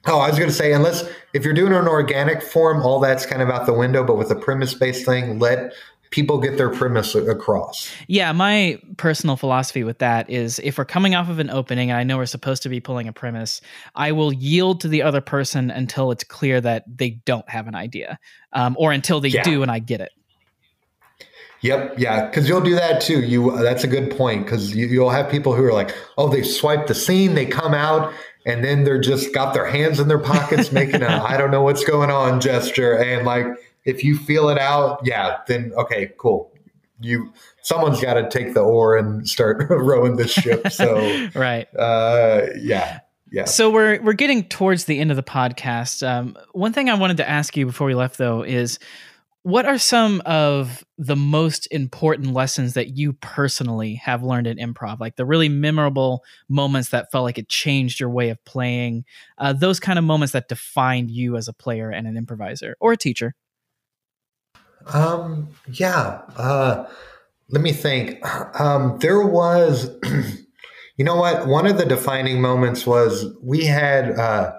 Oh, 0.07 0.19
I 0.19 0.29
was 0.29 0.37
going 0.37 0.49
to 0.49 0.55
say, 0.55 0.73
unless 0.73 1.07
if 1.33 1.45
you're 1.45 1.53
doing 1.53 1.73
an 1.73 1.87
organic 1.87 2.41
form, 2.41 2.81
all 2.81 2.99
that's 2.99 3.25
kind 3.25 3.41
of 3.41 3.49
out 3.49 3.67
the 3.67 3.73
window. 3.73 4.03
But 4.03 4.15
with 4.15 4.31
a 4.31 4.35
premise 4.35 4.73
based 4.73 5.05
thing, 5.05 5.37
let 5.37 5.73
people 6.11 6.39
get 6.39 6.57
their 6.57 6.69
premise 6.69 7.15
across. 7.15 7.89
Yeah, 8.07 8.31
my 8.33 8.79
personal 8.97 9.37
philosophy 9.37 9.83
with 9.83 9.99
that 9.99 10.29
is 10.29 10.59
if 10.59 10.77
we're 10.77 10.85
coming 10.85 11.15
off 11.15 11.29
of 11.29 11.39
an 11.39 11.49
opening 11.49 11.89
and 11.89 11.97
I 11.97 12.03
know 12.03 12.17
we're 12.17 12.25
supposed 12.25 12.63
to 12.63 12.69
be 12.69 12.79
pulling 12.79 13.07
a 13.07 13.13
premise, 13.13 13.61
I 13.95 14.11
will 14.11 14.33
yield 14.33 14.81
to 14.81 14.87
the 14.87 15.01
other 15.01 15.21
person 15.21 15.71
until 15.71 16.11
it's 16.11 16.23
clear 16.23 16.59
that 16.61 16.83
they 16.87 17.11
don't 17.25 17.49
have 17.49 17.67
an 17.67 17.75
idea 17.75 18.19
um, 18.53 18.75
or 18.77 18.91
until 18.91 19.21
they 19.21 19.29
yeah. 19.29 19.43
do 19.43 19.61
and 19.61 19.71
I 19.71 19.79
get 19.79 20.01
it. 20.01 20.11
Yep, 21.61 21.99
yeah, 21.99 22.25
because 22.25 22.49
you'll 22.49 22.61
do 22.61 22.73
that 22.73 23.01
too. 23.01 23.21
You 23.21 23.55
that's 23.61 23.83
a 23.83 23.87
good 23.87 24.15
point 24.17 24.45
because 24.45 24.75
you, 24.75 24.87
you'll 24.87 25.11
have 25.11 25.29
people 25.29 25.53
who 25.53 25.63
are 25.63 25.73
like, 25.73 25.95
oh, 26.17 26.27
they 26.27 26.41
swipe 26.41 26.87
the 26.87 26.95
scene, 26.95 27.35
they 27.35 27.45
come 27.45 27.75
out, 27.75 28.11
and 28.47 28.63
then 28.63 28.83
they're 28.83 28.99
just 28.99 29.31
got 29.33 29.53
their 29.53 29.67
hands 29.67 29.99
in 29.99 30.07
their 30.07 30.19
pockets 30.19 30.71
making 30.71 31.03
a 31.03 31.07
I 31.23 31.37
don't 31.37 31.51
know 31.51 31.61
what's 31.61 31.83
going 31.83 32.09
on 32.09 32.41
gesture, 32.41 32.97
and 32.97 33.25
like 33.27 33.45
if 33.85 34.03
you 34.03 34.17
feel 34.17 34.49
it 34.49 34.57
out, 34.57 35.01
yeah, 35.03 35.37
then 35.47 35.71
okay, 35.77 36.11
cool. 36.17 36.51
You 36.99 37.31
someone's 37.61 38.01
got 38.01 38.15
to 38.15 38.27
take 38.29 38.55
the 38.55 38.61
oar 38.61 38.97
and 38.97 39.27
start 39.27 39.67
rowing 39.69 40.15
the 40.15 40.27
ship. 40.27 40.71
So 40.71 41.29
right, 41.35 41.67
uh, 41.77 42.47
yeah. 42.59 42.99
Yeah. 43.31 43.45
So 43.45 43.69
we're 43.69 44.01
we're 44.01 44.11
getting 44.11 44.43
towards 44.43 44.85
the 44.85 44.99
end 44.99 45.09
of 45.09 45.15
the 45.15 45.23
podcast. 45.23 46.05
Um, 46.05 46.35
one 46.51 46.73
thing 46.73 46.89
I 46.89 46.95
wanted 46.95 47.17
to 47.17 47.29
ask 47.29 47.55
you 47.55 47.65
before 47.65 47.87
we 47.87 47.95
left, 47.95 48.17
though, 48.17 48.41
is 48.41 48.77
what 49.43 49.65
are 49.65 49.77
some 49.77 50.21
of 50.25 50.83
the 50.97 51.15
most 51.15 51.67
important 51.71 52.33
lessons 52.33 52.75
that 52.75 52.95
you 52.95 53.13
personally 53.13 53.95
have 53.95 54.23
learned 54.23 54.45
in 54.45 54.57
improv? 54.57 54.99
Like 54.99 55.15
the 55.15 55.25
really 55.25 55.49
memorable 55.49 56.23
moments 56.47 56.89
that 56.89 57.11
felt 57.11 57.23
like 57.23 57.39
it 57.39 57.49
changed 57.49 57.99
your 57.99 58.09
way 58.09 58.29
of 58.29 58.43
playing. 58.45 59.03
Uh, 59.39 59.53
those 59.53 59.79
kind 59.79 59.97
of 59.97 60.05
moments 60.05 60.33
that 60.33 60.47
defined 60.47 61.09
you 61.09 61.37
as 61.37 61.47
a 61.47 61.53
player 61.53 61.89
and 61.89 62.05
an 62.05 62.17
improviser 62.17 62.75
or 62.79 62.91
a 62.91 62.97
teacher. 62.97 63.33
Um, 64.93 65.49
yeah. 65.71 66.21
Uh, 66.37 66.87
let 67.49 67.61
me 67.61 67.73
think. 67.73 68.23
Um, 68.59 68.99
there 68.99 69.25
was, 69.25 69.89
you 70.97 71.05
know 71.05 71.15
what? 71.15 71.47
One 71.47 71.65
of 71.65 71.77
the 71.77 71.85
defining 71.85 72.41
moments 72.41 72.85
was 72.85 73.25
we 73.41 73.65
had, 73.65 74.11
uh, 74.11 74.53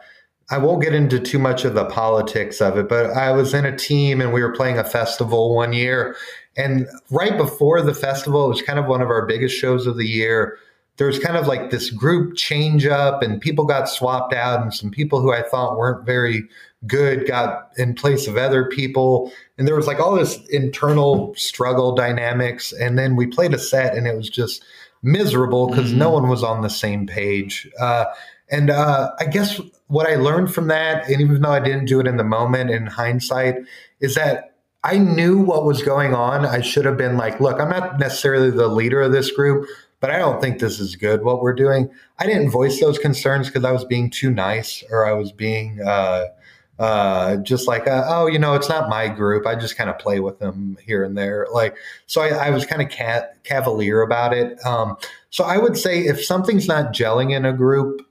I 0.52 0.58
won't 0.58 0.82
get 0.82 0.94
into 0.94 1.18
too 1.18 1.38
much 1.38 1.64
of 1.64 1.74
the 1.74 1.86
politics 1.86 2.60
of 2.60 2.76
it, 2.76 2.88
but 2.88 3.06
I 3.06 3.32
was 3.32 3.54
in 3.54 3.64
a 3.64 3.76
team 3.76 4.20
and 4.20 4.34
we 4.34 4.42
were 4.42 4.52
playing 4.52 4.78
a 4.78 4.84
festival 4.84 5.54
one 5.54 5.72
year. 5.72 6.14
And 6.58 6.86
right 7.10 7.38
before 7.38 7.80
the 7.80 7.94
festival, 7.94 8.44
it 8.44 8.48
was 8.50 8.62
kind 8.62 8.78
of 8.78 8.84
one 8.84 9.00
of 9.00 9.08
our 9.08 9.24
biggest 9.24 9.56
shows 9.56 9.86
of 9.86 9.96
the 9.96 10.06
year. 10.06 10.58
There 10.98 11.06
was 11.06 11.18
kind 11.18 11.38
of 11.38 11.46
like 11.46 11.70
this 11.70 11.88
group 11.88 12.36
change 12.36 12.84
up, 12.84 13.22
and 13.22 13.40
people 13.40 13.64
got 13.64 13.88
swapped 13.88 14.34
out, 14.34 14.60
and 14.60 14.74
some 14.74 14.90
people 14.90 15.22
who 15.22 15.32
I 15.32 15.40
thought 15.40 15.78
weren't 15.78 16.04
very 16.04 16.46
good 16.86 17.26
got 17.26 17.70
in 17.76 17.94
place 17.94 18.26
of 18.26 18.36
other 18.36 18.64
people 18.68 19.30
and 19.56 19.68
there 19.68 19.76
was 19.76 19.86
like 19.86 20.00
all 20.00 20.16
this 20.16 20.44
internal 20.48 21.32
struggle 21.36 21.94
dynamics 21.94 22.72
and 22.72 22.98
then 22.98 23.14
we 23.14 23.24
played 23.26 23.54
a 23.54 23.58
set 23.58 23.96
and 23.96 24.06
it 24.06 24.16
was 24.16 24.28
just 24.28 24.64
miserable 25.02 25.68
because 25.68 25.90
mm-hmm. 25.90 26.00
no 26.00 26.10
one 26.10 26.28
was 26.28 26.42
on 26.42 26.60
the 26.60 26.68
same 26.68 27.06
page 27.06 27.70
uh, 27.78 28.04
and 28.50 28.68
uh, 28.68 29.12
i 29.20 29.24
guess 29.24 29.60
what 29.92 30.08
i 30.08 30.14
learned 30.14 30.52
from 30.52 30.68
that 30.68 31.08
and 31.08 31.20
even 31.20 31.40
though 31.42 31.50
i 31.50 31.60
didn't 31.60 31.86
do 31.86 32.00
it 32.00 32.06
in 32.06 32.16
the 32.16 32.24
moment 32.24 32.70
in 32.70 32.86
hindsight 32.86 33.56
is 34.00 34.14
that 34.14 34.54
i 34.84 34.98
knew 34.98 35.38
what 35.38 35.64
was 35.64 35.82
going 35.82 36.14
on 36.14 36.44
i 36.44 36.60
should 36.60 36.84
have 36.84 36.96
been 36.96 37.16
like 37.16 37.40
look 37.40 37.60
i'm 37.60 37.70
not 37.70 37.98
necessarily 37.98 38.50
the 38.50 38.68
leader 38.68 39.00
of 39.00 39.12
this 39.12 39.30
group 39.30 39.66
but 40.02 40.10
I 40.10 40.18
don't 40.18 40.40
think 40.40 40.58
this 40.58 40.80
is 40.80 40.96
good 40.96 41.22
what 41.22 41.42
we're 41.42 41.54
doing. 41.54 41.88
I 42.18 42.26
didn't 42.26 42.50
voice 42.50 42.80
those 42.80 42.98
concerns 42.98 43.46
because 43.46 43.64
I 43.64 43.70
was 43.70 43.84
being 43.84 44.10
too 44.10 44.32
nice 44.32 44.82
or 44.90 45.06
I 45.06 45.12
was 45.12 45.30
being 45.30 45.80
uh, 45.80 46.24
uh, 46.80 47.36
just 47.36 47.68
like, 47.68 47.86
uh, 47.86 48.02
oh, 48.08 48.26
you 48.26 48.36
know, 48.36 48.54
it's 48.54 48.68
not 48.68 48.88
my 48.88 49.06
group. 49.06 49.46
I 49.46 49.54
just 49.54 49.76
kind 49.76 49.88
of 49.88 50.00
play 50.00 50.18
with 50.18 50.40
them 50.40 50.76
here 50.84 51.04
and 51.04 51.16
there. 51.16 51.46
Like, 51.52 51.76
so 52.06 52.20
I, 52.20 52.46
I 52.46 52.50
was 52.50 52.66
kind 52.66 52.82
of 52.82 52.88
cat, 52.88 53.36
cavalier 53.44 54.02
about 54.02 54.34
it. 54.34 54.58
Um, 54.66 54.96
so 55.30 55.44
I 55.44 55.56
would 55.56 55.76
say 55.78 56.00
if 56.00 56.24
something's 56.24 56.66
not 56.66 56.92
gelling 56.92 57.32
in 57.32 57.44
a 57.44 57.52
group, 57.52 58.02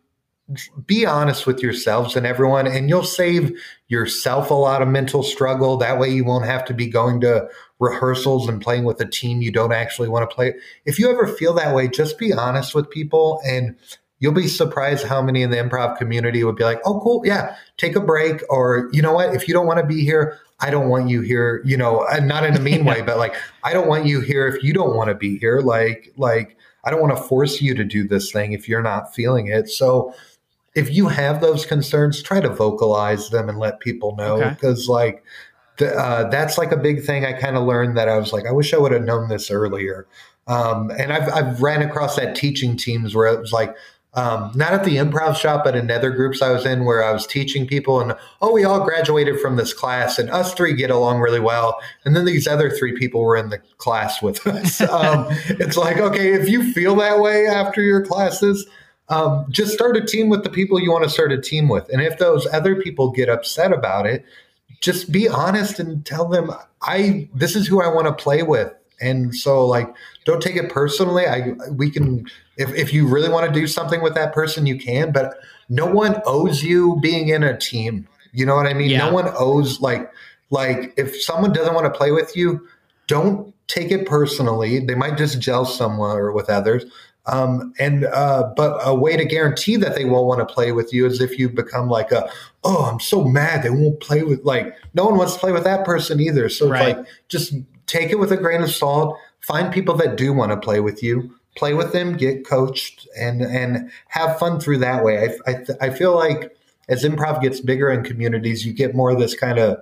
be 0.85 1.05
honest 1.05 1.45
with 1.45 1.61
yourselves 1.61 2.15
and 2.15 2.25
everyone, 2.25 2.67
and 2.67 2.89
you'll 2.89 3.03
save 3.03 3.51
yourself 3.87 4.49
a 4.49 4.55
lot 4.55 4.81
of 4.81 4.87
mental 4.87 5.23
struggle. 5.23 5.77
That 5.77 5.99
way, 5.99 6.09
you 6.09 6.23
won't 6.23 6.45
have 6.45 6.65
to 6.65 6.73
be 6.73 6.87
going 6.87 7.21
to 7.21 7.47
rehearsals 7.79 8.47
and 8.47 8.61
playing 8.61 8.83
with 8.83 9.01
a 9.01 9.05
team 9.05 9.41
you 9.41 9.51
don't 9.51 9.73
actually 9.73 10.07
want 10.07 10.29
to 10.29 10.33
play. 10.33 10.53
If 10.85 10.99
you 10.99 11.09
ever 11.09 11.27
feel 11.27 11.53
that 11.55 11.75
way, 11.75 11.87
just 11.87 12.17
be 12.17 12.31
honest 12.31 12.75
with 12.75 12.89
people 12.89 13.41
and 13.45 13.75
you'll 14.19 14.31
be 14.31 14.47
surprised 14.47 15.05
how 15.05 15.21
many 15.21 15.41
in 15.41 15.49
the 15.49 15.57
improv 15.57 15.97
community 15.97 16.43
would 16.43 16.55
be 16.55 16.63
like, 16.63 16.79
oh, 16.85 17.01
cool, 17.01 17.23
yeah, 17.25 17.55
take 17.77 17.95
a 17.95 17.99
break. 17.99 18.41
Or, 18.49 18.87
you 18.93 19.01
know 19.01 19.11
what, 19.11 19.33
if 19.33 19.47
you 19.47 19.53
don't 19.53 19.65
want 19.65 19.79
to 19.79 19.85
be 19.85 20.05
here, 20.05 20.39
I 20.59 20.69
don't 20.69 20.89
want 20.89 21.09
you 21.09 21.21
here, 21.21 21.61
you 21.65 21.75
know, 21.75 22.05
not 22.21 22.45
in 22.45 22.55
a 22.55 22.59
mean 22.59 22.85
way, 22.85 23.01
but 23.05 23.17
like, 23.17 23.35
I 23.63 23.73
don't 23.73 23.87
want 23.87 24.05
you 24.05 24.21
here 24.21 24.47
if 24.47 24.63
you 24.63 24.73
don't 24.73 24.95
want 24.95 25.09
to 25.09 25.15
be 25.15 25.39
here. 25.39 25.59
Like, 25.59 26.13
like, 26.17 26.55
I 26.83 26.91
don't 26.91 27.01
want 27.01 27.17
to 27.17 27.23
force 27.23 27.61
you 27.61 27.73
to 27.75 27.83
do 27.83 28.07
this 28.07 28.31
thing 28.31 28.53
if 28.53 28.69
you're 28.69 28.83
not 28.83 29.13
feeling 29.13 29.47
it. 29.47 29.69
So, 29.69 30.13
if 30.75 30.93
you 30.93 31.07
have 31.07 31.41
those 31.41 31.65
concerns, 31.65 32.21
try 32.21 32.39
to 32.39 32.49
vocalize 32.49 33.29
them 33.29 33.49
and 33.49 33.59
let 33.59 33.79
people 33.79 34.15
know 34.15 34.37
because, 34.49 34.89
okay. 34.89 34.93
like, 34.93 35.23
the, 35.77 35.93
uh, 35.93 36.29
that's 36.29 36.57
like 36.57 36.71
a 36.71 36.77
big 36.77 37.03
thing. 37.03 37.25
I 37.25 37.33
kind 37.33 37.57
of 37.57 37.63
learned 37.63 37.97
that 37.97 38.07
I 38.07 38.17
was 38.17 38.31
like, 38.31 38.45
I 38.45 38.51
wish 38.51 38.73
I 38.73 38.77
would 38.77 38.91
have 38.91 39.03
known 39.03 39.29
this 39.29 39.51
earlier. 39.51 40.07
Um, 40.47 40.91
and 40.91 41.11
I've, 41.13 41.29
I've 41.31 41.61
ran 41.61 41.81
across 41.81 42.15
that 42.15 42.35
teaching 42.35 42.77
teams 42.77 43.15
where 43.15 43.33
it 43.33 43.39
was 43.39 43.51
like, 43.51 43.75
um, 44.13 44.51
not 44.55 44.73
at 44.73 44.83
the 44.83 44.97
improv 44.97 45.37
shop, 45.37 45.63
but 45.63 45.75
in 45.75 45.89
other 45.89 46.11
groups 46.11 46.41
I 46.41 46.51
was 46.51 46.65
in 46.65 46.83
where 46.83 47.03
I 47.03 47.13
was 47.13 47.25
teaching 47.25 47.65
people, 47.65 48.01
and 48.01 48.13
oh, 48.41 48.51
we 48.51 48.65
all 48.65 48.83
graduated 48.83 49.39
from 49.39 49.55
this 49.55 49.73
class, 49.73 50.19
and 50.19 50.29
us 50.29 50.53
three 50.53 50.73
get 50.73 50.89
along 50.89 51.21
really 51.21 51.39
well, 51.39 51.79
and 52.03 52.13
then 52.13 52.25
these 52.25 52.45
other 52.45 52.69
three 52.69 52.93
people 52.97 53.21
were 53.21 53.37
in 53.37 53.49
the 53.49 53.59
class 53.77 54.21
with 54.21 54.45
us. 54.47 54.81
um, 54.89 55.27
it's 55.47 55.77
like, 55.77 55.97
okay, 55.97 56.33
if 56.33 56.49
you 56.49 56.73
feel 56.73 56.95
that 56.97 57.19
way 57.19 57.47
after 57.47 57.81
your 57.81 58.05
classes, 58.05 58.67
um, 59.11 59.45
just 59.49 59.73
start 59.73 59.97
a 59.97 60.05
team 60.05 60.29
with 60.29 60.43
the 60.43 60.49
people 60.49 60.79
you 60.79 60.91
want 60.91 61.03
to 61.03 61.09
start 61.09 61.31
a 61.31 61.41
team 61.41 61.67
with, 61.67 61.87
and 61.89 62.01
if 62.01 62.17
those 62.17 62.47
other 62.53 62.81
people 62.81 63.11
get 63.11 63.29
upset 63.29 63.73
about 63.73 64.05
it, 64.05 64.25
just 64.79 65.11
be 65.11 65.27
honest 65.27 65.79
and 65.79 66.05
tell 66.05 66.27
them, 66.27 66.51
I 66.81 67.29
this 67.33 67.55
is 67.55 67.67
who 67.67 67.81
I 67.81 67.87
want 67.87 68.07
to 68.07 68.13
play 68.13 68.43
with. 68.43 68.73
And 68.99 69.35
so 69.35 69.65
like 69.65 69.93
don't 70.25 70.41
take 70.41 70.55
it 70.55 70.69
personally. 70.69 71.25
I 71.25 71.53
we 71.71 71.89
can 71.89 72.25
if, 72.57 72.73
if 72.73 72.93
you 72.93 73.07
really 73.07 73.29
want 73.29 73.51
to 73.51 73.59
do 73.59 73.67
something 73.67 74.01
with 74.01 74.13
that 74.15 74.33
person 74.33 74.65
you 74.65 74.77
can 74.77 75.11
but 75.11 75.37
no 75.69 75.85
one 75.85 76.21
owes 76.25 76.63
you 76.63 76.99
being 77.01 77.29
in 77.29 77.43
a 77.43 77.57
team. 77.57 78.07
You 78.33 78.45
know 78.45 78.55
what 78.55 78.67
i 78.67 78.73
mean? 78.73 78.91
Yeah. 78.91 79.09
no 79.09 79.13
one 79.13 79.29
owes 79.37 79.81
like 79.81 80.11
like 80.51 80.93
if 80.97 81.21
someone 81.21 81.51
doesn't 81.51 81.73
want 81.73 81.91
to 81.91 81.97
play 81.97 82.11
with 82.11 82.35
you 82.35 82.65
don't 83.07 83.53
take 83.67 83.91
it 83.91 84.05
personally. 84.05 84.79
They 84.79 84.95
might 84.95 85.17
just 85.17 85.39
gel 85.39 85.65
somewhere 85.65 86.31
with 86.31 86.49
others 86.49 86.85
um, 87.27 87.73
and 87.77 88.05
uh, 88.05 88.51
but 88.55 88.79
a 88.83 88.95
way 88.95 89.15
to 89.15 89.25
guarantee 89.25 89.75
that 89.77 89.95
they 89.95 90.05
won't 90.05 90.25
want 90.25 90.39
to 90.47 90.53
play 90.53 90.71
with 90.71 90.93
you 90.93 91.05
is 91.05 91.21
if 91.21 91.37
you 91.37 91.49
become 91.49 91.87
like 91.87 92.11
a 92.11 92.29
oh 92.63 92.89
I'm 92.91 92.99
so 92.99 93.23
mad 93.23 93.63
they 93.63 93.69
won't 93.69 93.99
play 93.99 94.23
with 94.23 94.43
like 94.43 94.75
no 94.93 95.05
one 95.05 95.17
wants 95.17 95.33
to 95.33 95.39
play 95.39 95.51
with 95.51 95.63
that 95.63 95.85
person 95.85 96.19
either. 96.19 96.49
So 96.49 96.69
right. 96.69 96.89
it's 96.89 96.97
like 96.97 97.07
just 97.27 97.53
take 97.85 98.09
it 98.09 98.19
with 98.19 98.31
a 98.31 98.37
grain 98.37 98.61
of 98.61 98.71
salt. 98.71 99.17
Find 99.41 99.73
people 99.73 99.95
that 99.97 100.17
do 100.17 100.33
want 100.33 100.51
to 100.51 100.57
play 100.57 100.79
with 100.79 101.03
you. 101.03 101.35
Play 101.55 101.73
with 101.73 101.91
them, 101.91 102.17
get 102.17 102.47
coached, 102.47 103.07
and 103.17 103.41
and 103.41 103.91
have 104.07 104.39
fun 104.39 104.59
through 104.59 104.79
that 104.79 105.03
way. 105.03 105.35
I 105.45 105.51
I, 105.51 105.87
I 105.87 105.89
feel 105.91 106.15
like 106.15 106.55
as 106.89 107.03
improv 107.03 107.41
gets 107.41 107.59
bigger 107.59 107.91
in 107.91 108.03
communities, 108.03 108.65
you 108.65 108.73
get 108.73 108.95
more 108.95 109.11
of 109.11 109.19
this 109.19 109.35
kind 109.35 109.59
of 109.59 109.77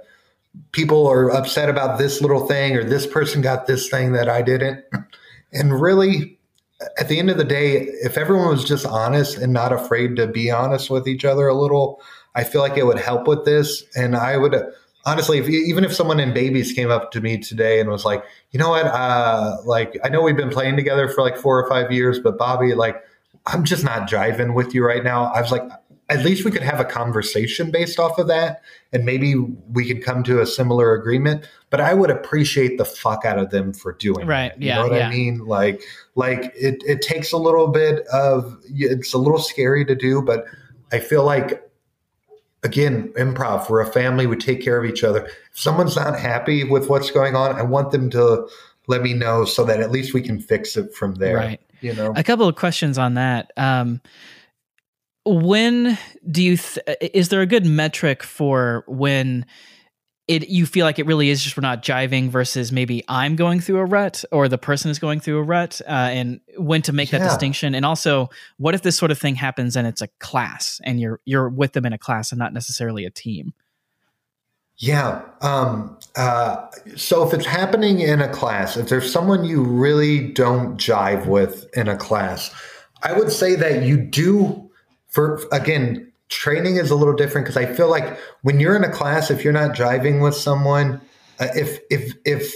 people 0.72 1.08
are 1.08 1.32
upset 1.32 1.70
about 1.70 1.98
this 2.00 2.22
little 2.22 2.48
thing 2.48 2.76
or 2.76 2.84
this 2.84 3.08
person 3.08 3.42
got 3.42 3.68
this 3.68 3.88
thing 3.88 4.12
that 4.14 4.28
I 4.28 4.42
didn't. 4.42 4.84
And 5.52 5.82
really, 5.82 6.38
at 6.98 7.08
the 7.08 7.20
end 7.20 7.30
of 7.30 7.38
the 7.38 7.44
day, 7.44 7.82
if 8.04 8.18
everyone 8.18 8.50
was 8.50 8.64
just 8.64 8.86
honest 8.86 9.38
and 9.38 9.52
not 9.52 9.74
afraid 9.74 10.16
to 10.16 10.28
be 10.28 10.50
honest 10.50 10.90
with 10.90 11.08
each 11.08 11.26
other 11.26 11.48
a 11.48 11.54
little, 11.54 12.02
I 12.36 12.44
feel 12.44 12.62
like 12.62 12.78
it 12.78 12.86
would 12.86 13.00
help 13.00 13.28
with 13.28 13.46
this. 13.46 13.84
And 13.96 14.16
I 14.16 14.38
would 14.38 14.56
honestly, 15.06 15.40
if 15.40 15.50
even 15.50 15.84
if 15.84 15.94
someone 15.94 16.20
in 16.20 16.34
babies 16.34 16.72
came 16.72 16.92
up 16.92 17.12
to 17.12 17.22
me 17.22 17.38
today 17.38 17.80
and 17.80 17.90
was 17.90 18.06
like, 18.06 18.24
you 18.52 18.60
know 18.60 18.70
what, 18.70 18.86
uh, 18.86 19.58
like 19.66 19.98
I 20.04 20.10
know 20.10 20.22
we've 20.22 20.38
been 20.38 20.50
playing 20.50 20.76
together 20.76 21.08
for 21.10 21.22
like 21.22 21.38
four 21.38 21.62
or 21.62 21.68
five 21.70 21.92
years, 21.92 22.20
but 22.20 22.38
Bobby, 22.38 22.74
like 22.74 23.02
I'm 23.46 23.64
just 23.64 23.84
not 23.84 24.10
jiving 24.10 24.54
with 24.54 24.74
you 24.74 24.86
right 24.86 25.04
now. 25.04 25.26
I 25.26 25.42
was 25.42 25.52
like, 25.52 25.64
at 26.10 26.26
least 26.26 26.44
we 26.44 26.52
could 26.52 26.64
have 26.64 26.80
a 26.80 26.86
conversation 26.86 27.70
based 27.70 28.00
off 28.00 28.18
of 28.18 28.28
that, 28.28 28.62
and 28.92 29.06
maybe 29.06 29.36
we 29.36 29.88
could 29.88 30.04
come 30.04 30.24
to 30.24 30.42
a 30.42 30.46
similar 30.46 30.94
agreement. 30.94 31.48
But 31.70 31.82
I 31.82 31.94
would 31.94 32.10
appreciate 32.10 32.78
the 32.78 32.86
fuck 32.86 33.26
out 33.26 33.38
of 33.38 33.52
them 33.52 33.74
for 33.74 33.94
doing 33.94 34.22
it. 34.22 34.26
right. 34.26 34.52
That, 34.54 34.62
you 34.62 34.68
yeah, 34.68 34.76
know 34.76 34.88
what 34.88 34.98
yeah. 34.98 35.08
I 35.08 35.12
mean? 35.12 35.46
Like, 35.46 35.84
like 36.16 36.52
it, 36.56 36.82
it 36.86 37.02
takes 37.02 37.32
a 37.32 37.38
little 37.38 37.68
bit 37.68 38.06
of. 38.08 38.58
It's 38.66 39.14
a 39.14 39.20
little 39.20 39.40
scary 39.40 39.86
to 39.86 39.96
do, 39.96 40.22
but 40.22 40.46
I 40.92 41.00
feel 41.00 41.24
like 41.24 41.64
again, 42.64 43.10
improv, 43.18 43.70
we're 43.70 43.82
a 43.82 43.92
family, 43.92 44.28
we 44.28 44.36
take 44.36 44.62
care 44.62 44.78
of 44.78 44.90
each 44.90 45.04
other. 45.04 45.26
If 45.26 45.60
someone's 45.60 45.96
not 45.96 46.20
happy 46.20 46.64
with 46.64 46.90
what's 46.90 47.12
going 47.12 47.36
on, 47.36 47.56
I 47.56 47.62
want 47.62 47.92
them 47.92 48.10
to 48.10 48.50
let 48.88 49.02
me 49.02 49.14
know 49.14 49.46
so 49.46 49.64
that 49.66 49.80
at 49.80 49.92
least 49.92 50.14
we 50.14 50.22
can 50.22 50.40
fix 50.40 50.76
it 50.76 50.94
from 50.94 51.16
there. 51.16 51.38
Right. 51.38 51.62
You 51.82 51.94
know, 51.94 52.12
a 52.16 52.24
couple 52.24 52.48
of 52.48 52.56
questions 52.56 52.98
on 52.98 53.14
that. 53.14 53.52
Um, 53.56 54.02
when 55.30 55.98
do 56.30 56.44
you, 56.44 56.58
th- 56.58 56.98
is 57.14 57.30
there 57.30 57.42
a 57.42 57.46
good 57.46 57.66
metric 57.66 58.24
for 58.24 58.84
when 58.88 59.46
it 60.30 60.48
you 60.48 60.68
feel 60.68 60.86
like 60.86 61.00
it 61.00 61.08
really 61.08 61.32
is 61.32 61.44
just 61.44 61.58
we're 61.58 61.62
not 61.62 61.82
jiving 61.82 62.30
versus 62.30 62.72
maybe 62.72 63.04
I'm 63.08 63.36
going 63.36 63.60
through 63.60 63.80
a 63.80 63.86
rut 63.86 64.24
or 64.32 64.48
the 64.48 64.60
person 64.60 64.92
is 64.92 65.00
going 65.00 65.20
through 65.20 65.40
a 65.40 65.44
rut, 65.44 65.82
uh, 65.88 65.90
and 65.90 66.40
when 66.56 66.84
to 66.84 66.94
make 66.94 67.12
yeah. 67.12 67.18
that 67.18 67.26
distinction, 67.26 67.74
and 67.74 67.84
also 67.84 68.30
what 68.58 68.76
if 68.76 68.84
this 68.84 68.96
sort 68.96 69.10
of 69.10 69.18
thing 69.18 69.34
happens 69.34 69.76
and 69.76 69.88
it's 69.88 70.04
a 70.04 70.08
class 70.20 70.80
and 70.84 71.02
you're 71.02 71.20
you're 71.26 71.50
with 71.50 71.74
them 71.74 71.84
in 71.84 71.94
a 71.94 71.98
class 71.98 72.32
and 72.32 72.38
not 72.38 72.54
necessarily 72.54 73.06
a 73.06 73.10
team. 73.10 73.54
Yeah. 74.78 75.24
Um, 75.42 75.98
uh, 76.16 76.68
so 76.96 77.28
if 77.28 77.34
it's 77.34 77.46
happening 77.46 78.00
in 78.00 78.22
a 78.22 78.30
class, 78.30 78.78
if 78.78 78.88
there's 78.88 79.12
someone 79.12 79.44
you 79.44 79.64
really 79.64 80.32
don't 80.32 80.78
jive 80.78 81.26
with 81.26 81.68
in 81.76 81.88
a 81.90 81.98
class, 81.98 82.54
I 83.02 83.14
would 83.14 83.32
say 83.32 83.56
that 83.56 83.82
you 83.82 83.98
do 83.98 84.69
for 85.10 85.42
again 85.52 86.12
training 86.30 86.78
is 86.78 86.92
a 86.92 86.96
little 86.96 87.16
different 87.16 87.46
because 87.46 87.58
I 87.58 87.66
feel 87.74 87.90
like 87.90 88.18
when 88.44 88.60
you're 88.60 88.76
in 88.76 88.84
a 88.84 88.92
class, 88.92 89.30
if 89.30 89.44
you're 89.44 89.54
not 89.54 89.76
driving 89.76 90.22
with 90.22 90.36
someone, 90.36 91.02
uh, 91.40 91.48
if 91.56 91.80
if 91.90 92.14
if 92.26 92.54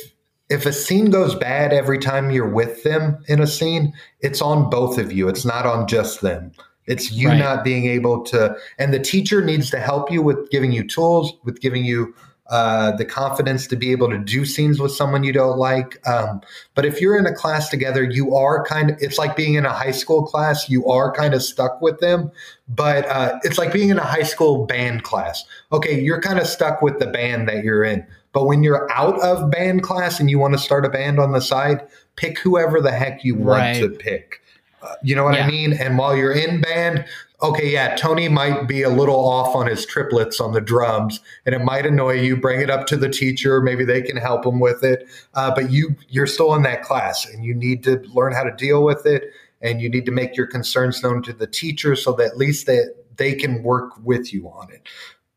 if 0.49 0.65
a 0.65 0.73
scene 0.73 1.09
goes 1.09 1.35
bad 1.35 1.73
every 1.73 1.97
time 1.97 2.29
you're 2.29 2.49
with 2.49 2.83
them 2.83 3.23
in 3.27 3.41
a 3.41 3.47
scene, 3.47 3.93
it's 4.19 4.41
on 4.41 4.69
both 4.69 4.97
of 4.97 5.11
you. 5.11 5.27
It's 5.27 5.45
not 5.45 5.65
on 5.65 5.87
just 5.87 6.21
them. 6.21 6.51
It's 6.85 7.11
you 7.11 7.29
right. 7.29 7.37
not 7.37 7.63
being 7.63 7.85
able 7.85 8.23
to, 8.25 8.55
and 8.77 8.93
the 8.93 8.99
teacher 8.99 9.43
needs 9.43 9.69
to 9.71 9.79
help 9.79 10.11
you 10.11 10.21
with 10.21 10.49
giving 10.49 10.73
you 10.73 10.85
tools, 10.85 11.31
with 11.43 11.61
giving 11.61 11.85
you 11.85 12.13
uh, 12.47 12.91
the 12.91 13.05
confidence 13.05 13.67
to 13.67 13.75
be 13.75 13.91
able 13.91 14.09
to 14.09 14.17
do 14.17 14.45
scenes 14.45 14.79
with 14.79 14.91
someone 14.91 15.23
you 15.23 15.31
don't 15.31 15.57
like. 15.57 16.05
Um, 16.07 16.41
but 16.75 16.85
if 16.85 16.99
you're 16.99 17.17
in 17.17 17.25
a 17.25 17.33
class 17.33 17.69
together, 17.69 18.03
you 18.03 18.35
are 18.35 18.65
kind 18.65 18.91
of, 18.91 18.97
it's 19.01 19.17
like 19.17 19.35
being 19.35 19.53
in 19.53 19.65
a 19.65 19.71
high 19.71 19.91
school 19.91 20.23
class, 20.23 20.69
you 20.69 20.85
are 20.87 21.11
kind 21.11 21.33
of 21.33 21.41
stuck 21.41 21.81
with 21.81 21.99
them. 21.99 22.31
But 22.67 23.07
uh, 23.07 23.39
it's 23.43 23.57
like 23.57 23.71
being 23.71 23.89
in 23.89 23.97
a 23.97 24.03
high 24.03 24.23
school 24.23 24.65
band 24.65 25.03
class. 25.03 25.43
Okay, 25.71 25.99
you're 25.99 26.21
kind 26.21 26.39
of 26.39 26.47
stuck 26.47 26.81
with 26.81 26.99
the 26.99 27.07
band 27.07 27.47
that 27.47 27.63
you're 27.63 27.83
in. 27.83 28.05
But 28.33 28.45
when 28.45 28.63
you're 28.63 28.91
out 28.91 29.21
of 29.21 29.49
band 29.51 29.83
class 29.83 30.19
and 30.19 30.29
you 30.29 30.39
want 30.39 30.53
to 30.53 30.59
start 30.59 30.85
a 30.85 30.89
band 30.89 31.19
on 31.19 31.31
the 31.31 31.41
side, 31.41 31.87
pick 32.15 32.39
whoever 32.39 32.81
the 32.81 32.91
heck 32.91 33.23
you 33.23 33.35
want 33.35 33.59
right. 33.59 33.79
to 33.79 33.89
pick. 33.89 34.41
Uh, 34.81 34.95
you 35.01 35.15
know 35.15 35.23
what 35.23 35.35
yeah. 35.35 35.45
I 35.45 35.49
mean? 35.49 35.73
And 35.73 35.97
while 35.97 36.15
you're 36.15 36.33
in 36.33 36.59
band, 36.59 37.05
okay, 37.43 37.69
yeah, 37.69 37.95
Tony 37.95 38.29
might 38.29 38.67
be 38.67 38.81
a 38.81 38.89
little 38.89 39.19
off 39.19 39.55
on 39.55 39.67
his 39.67 39.85
triplets 39.85 40.39
on 40.39 40.53
the 40.53 40.61
drums, 40.61 41.19
and 41.45 41.53
it 41.53 41.59
might 41.59 41.85
annoy 41.85 42.13
you. 42.13 42.37
Bring 42.37 42.61
it 42.61 42.69
up 42.69 42.87
to 42.87 42.97
the 42.97 43.09
teacher; 43.09 43.61
maybe 43.61 43.83
they 43.83 44.01
can 44.01 44.17
help 44.17 44.45
him 44.45 44.59
with 44.59 44.83
it. 44.83 45.07
Uh, 45.33 45.53
but 45.53 45.69
you 45.69 45.95
you're 46.07 46.27
still 46.27 46.55
in 46.55 46.63
that 46.63 46.81
class, 46.81 47.25
and 47.25 47.43
you 47.43 47.53
need 47.53 47.83
to 47.83 47.97
learn 48.13 48.33
how 48.33 48.43
to 48.43 48.55
deal 48.55 48.83
with 48.83 49.05
it, 49.05 49.25
and 49.61 49.81
you 49.81 49.89
need 49.89 50.05
to 50.05 50.11
make 50.11 50.35
your 50.35 50.47
concerns 50.47 51.03
known 51.03 51.21
to 51.23 51.33
the 51.33 51.47
teacher 51.47 51.95
so 51.95 52.13
that 52.13 52.31
at 52.31 52.37
least 52.37 52.65
that 52.65 52.95
they, 53.17 53.31
they 53.31 53.35
can 53.35 53.61
work 53.61 53.91
with 54.03 54.33
you 54.33 54.47
on 54.47 54.71
it. 54.71 54.87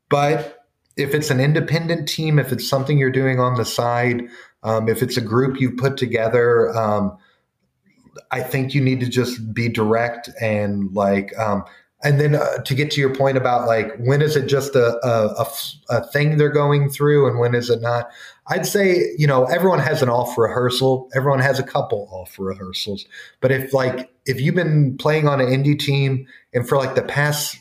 But 0.08 0.64
if 0.96 1.12
it's 1.12 1.30
an 1.30 1.40
independent 1.40 2.08
team, 2.08 2.38
if 2.38 2.52
it's 2.52 2.68
something 2.68 2.96
you're 2.96 3.10
doing 3.10 3.40
on 3.40 3.56
the 3.56 3.64
side, 3.64 4.22
um, 4.62 4.88
if 4.88 5.02
it's 5.02 5.16
a 5.16 5.20
group 5.20 5.60
you 5.60 5.72
put 5.72 5.96
together. 5.96 6.74
Um, 6.76 7.18
I 8.30 8.40
think 8.40 8.74
you 8.74 8.80
need 8.80 9.00
to 9.00 9.08
just 9.08 9.52
be 9.54 9.68
direct 9.68 10.30
and 10.40 10.92
like 10.94 11.36
um, 11.38 11.64
and 12.06 12.20
then 12.20 12.36
uh, 12.36 12.58
to 12.58 12.74
get 12.74 12.92
to 12.92 13.00
your 13.00 13.12
point 13.12 13.36
about 13.36 13.66
like 13.66 13.96
when 13.98 14.22
is 14.22 14.36
it 14.36 14.46
just 14.46 14.76
a, 14.76 14.96
a, 15.04 15.46
a, 15.90 16.06
thing 16.06 16.36
they're 16.36 16.48
going 16.48 16.88
through 16.88 17.26
and 17.26 17.40
when 17.40 17.52
is 17.52 17.68
it 17.68 17.82
not? 17.82 18.08
I'd 18.46 18.64
say 18.64 19.12
you 19.18 19.26
know 19.26 19.44
everyone 19.46 19.80
has 19.80 20.02
an 20.02 20.08
off 20.08 20.38
rehearsal. 20.38 21.08
Everyone 21.16 21.40
has 21.40 21.58
a 21.58 21.64
couple 21.64 22.08
off 22.12 22.38
rehearsals. 22.38 23.06
But 23.40 23.50
if 23.50 23.74
like 23.74 24.08
if 24.24 24.40
you've 24.40 24.54
been 24.54 24.96
playing 24.98 25.26
on 25.26 25.40
an 25.40 25.48
indie 25.48 25.78
team 25.78 26.28
and 26.54 26.68
for 26.68 26.78
like 26.78 26.94
the 26.94 27.02
past 27.02 27.58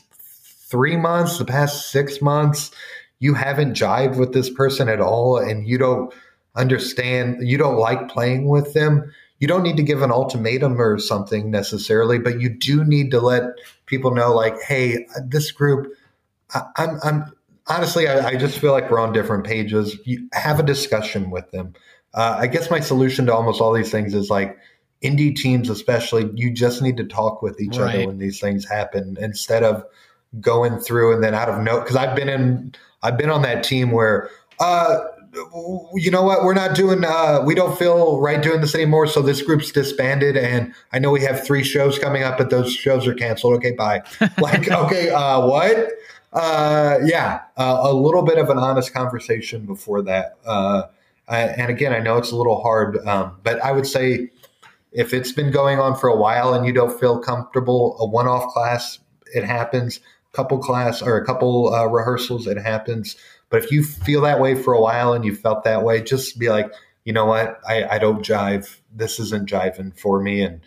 three 0.68 0.96
months 0.96 1.38
the 1.38 1.44
past 1.44 1.90
six 1.90 2.20
months 2.20 2.72
you 3.18 3.34
haven't 3.34 3.74
jived 3.74 4.16
with 4.16 4.32
this 4.32 4.50
person 4.50 4.88
at 4.88 5.00
all 5.00 5.38
and 5.38 5.66
you 5.66 5.78
don't 5.78 6.12
understand, 6.54 7.36
you 7.40 7.58
don't 7.58 7.76
like 7.76 8.08
playing 8.08 8.48
with 8.48 8.72
them, 8.74 9.12
you 9.38 9.46
don't 9.46 9.62
need 9.62 9.76
to 9.76 9.82
give 9.82 10.02
an 10.02 10.10
ultimatum 10.10 10.80
or 10.80 10.98
something 10.98 11.50
necessarily, 11.50 12.18
but 12.18 12.40
you 12.40 12.48
do 12.48 12.84
need 12.84 13.10
to 13.10 13.20
let 13.20 13.44
people 13.86 14.14
know, 14.14 14.34
like, 14.34 14.60
hey, 14.62 15.06
this 15.24 15.50
group, 15.52 15.92
I, 16.54 16.62
I'm, 16.76 16.98
I'm 17.02 17.32
honestly, 17.66 18.08
I, 18.08 18.28
I, 18.28 18.36
just 18.36 18.58
feel 18.58 18.72
like 18.72 18.90
we're 18.90 19.00
on 19.00 19.12
different 19.12 19.44
pages. 19.44 19.96
You 20.04 20.28
have 20.32 20.58
a 20.58 20.62
discussion 20.62 21.30
with 21.30 21.50
them. 21.50 21.74
Uh, 22.14 22.36
I 22.40 22.46
guess 22.46 22.70
my 22.70 22.80
solution 22.80 23.26
to 23.26 23.34
almost 23.34 23.60
all 23.60 23.72
these 23.72 23.90
things 23.90 24.14
is 24.14 24.30
like 24.30 24.56
indie 25.02 25.36
teams, 25.36 25.68
especially, 25.68 26.30
you 26.34 26.50
just 26.50 26.80
need 26.80 26.96
to 26.96 27.04
talk 27.04 27.42
with 27.42 27.60
each 27.60 27.76
right. 27.76 27.96
other 27.96 28.06
when 28.06 28.18
these 28.18 28.40
things 28.40 28.66
happen 28.66 29.18
instead 29.20 29.62
of 29.62 29.84
going 30.40 30.78
through 30.78 31.14
and 31.14 31.22
then 31.22 31.34
out 31.34 31.48
of 31.48 31.60
note. 31.62 31.80
Because 31.80 31.96
I've 31.96 32.16
been 32.16 32.28
in, 32.28 32.74
I've 33.02 33.18
been 33.18 33.30
on 33.30 33.42
that 33.42 33.62
team 33.62 33.90
where, 33.90 34.30
uh, 34.60 35.00
you 35.94 36.10
know 36.10 36.22
what? 36.22 36.44
We're 36.44 36.54
not 36.54 36.74
doing. 36.74 37.04
Uh, 37.04 37.42
we 37.44 37.54
don't 37.54 37.78
feel 37.78 38.20
right 38.20 38.42
doing 38.42 38.60
this 38.60 38.74
anymore. 38.74 39.06
So 39.06 39.22
this 39.22 39.42
group's 39.42 39.70
disbanded, 39.70 40.36
and 40.36 40.74
I 40.92 40.98
know 40.98 41.10
we 41.10 41.22
have 41.22 41.44
three 41.44 41.62
shows 41.62 41.98
coming 41.98 42.22
up, 42.22 42.38
but 42.38 42.50
those 42.50 42.72
shows 42.72 43.06
are 43.06 43.14
canceled. 43.14 43.54
Okay, 43.54 43.72
bye. 43.72 44.02
like, 44.38 44.70
okay, 44.70 45.10
uh, 45.10 45.46
what? 45.46 45.92
Uh, 46.32 46.98
yeah, 47.04 47.42
uh, 47.56 47.78
a 47.82 47.92
little 47.92 48.22
bit 48.22 48.38
of 48.38 48.50
an 48.50 48.58
honest 48.58 48.92
conversation 48.92 49.66
before 49.66 50.02
that. 50.02 50.36
Uh, 50.44 50.82
I, 51.28 51.40
and 51.40 51.70
again, 51.70 51.92
I 51.92 51.98
know 51.98 52.18
it's 52.18 52.30
a 52.30 52.36
little 52.36 52.62
hard, 52.62 52.98
um, 53.06 53.38
but 53.42 53.60
I 53.60 53.72
would 53.72 53.86
say 53.86 54.30
if 54.92 55.12
it's 55.12 55.32
been 55.32 55.50
going 55.50 55.78
on 55.78 55.96
for 55.96 56.08
a 56.08 56.16
while 56.16 56.54
and 56.54 56.66
you 56.66 56.72
don't 56.72 56.98
feel 56.98 57.18
comfortable, 57.18 57.96
a 57.98 58.06
one-off 58.06 58.52
class, 58.52 58.98
it 59.34 59.44
happens. 59.44 60.00
Couple 60.32 60.58
class 60.58 61.00
or 61.00 61.16
a 61.16 61.24
couple 61.24 61.72
uh, 61.72 61.86
rehearsals, 61.86 62.46
it 62.46 62.58
happens 62.58 63.16
but 63.48 63.62
if 63.62 63.70
you 63.70 63.84
feel 63.84 64.22
that 64.22 64.40
way 64.40 64.54
for 64.54 64.72
a 64.74 64.80
while 64.80 65.12
and 65.12 65.24
you 65.24 65.34
felt 65.34 65.64
that 65.64 65.82
way, 65.82 66.02
just 66.02 66.38
be 66.38 66.48
like, 66.48 66.72
you 67.04 67.12
know 67.12 67.26
what? 67.26 67.60
I, 67.66 67.84
I 67.84 67.98
don't 67.98 68.24
jive. 68.24 68.80
This 68.94 69.20
isn't 69.20 69.48
jiving 69.48 69.98
for 69.98 70.20
me. 70.20 70.42
And 70.42 70.60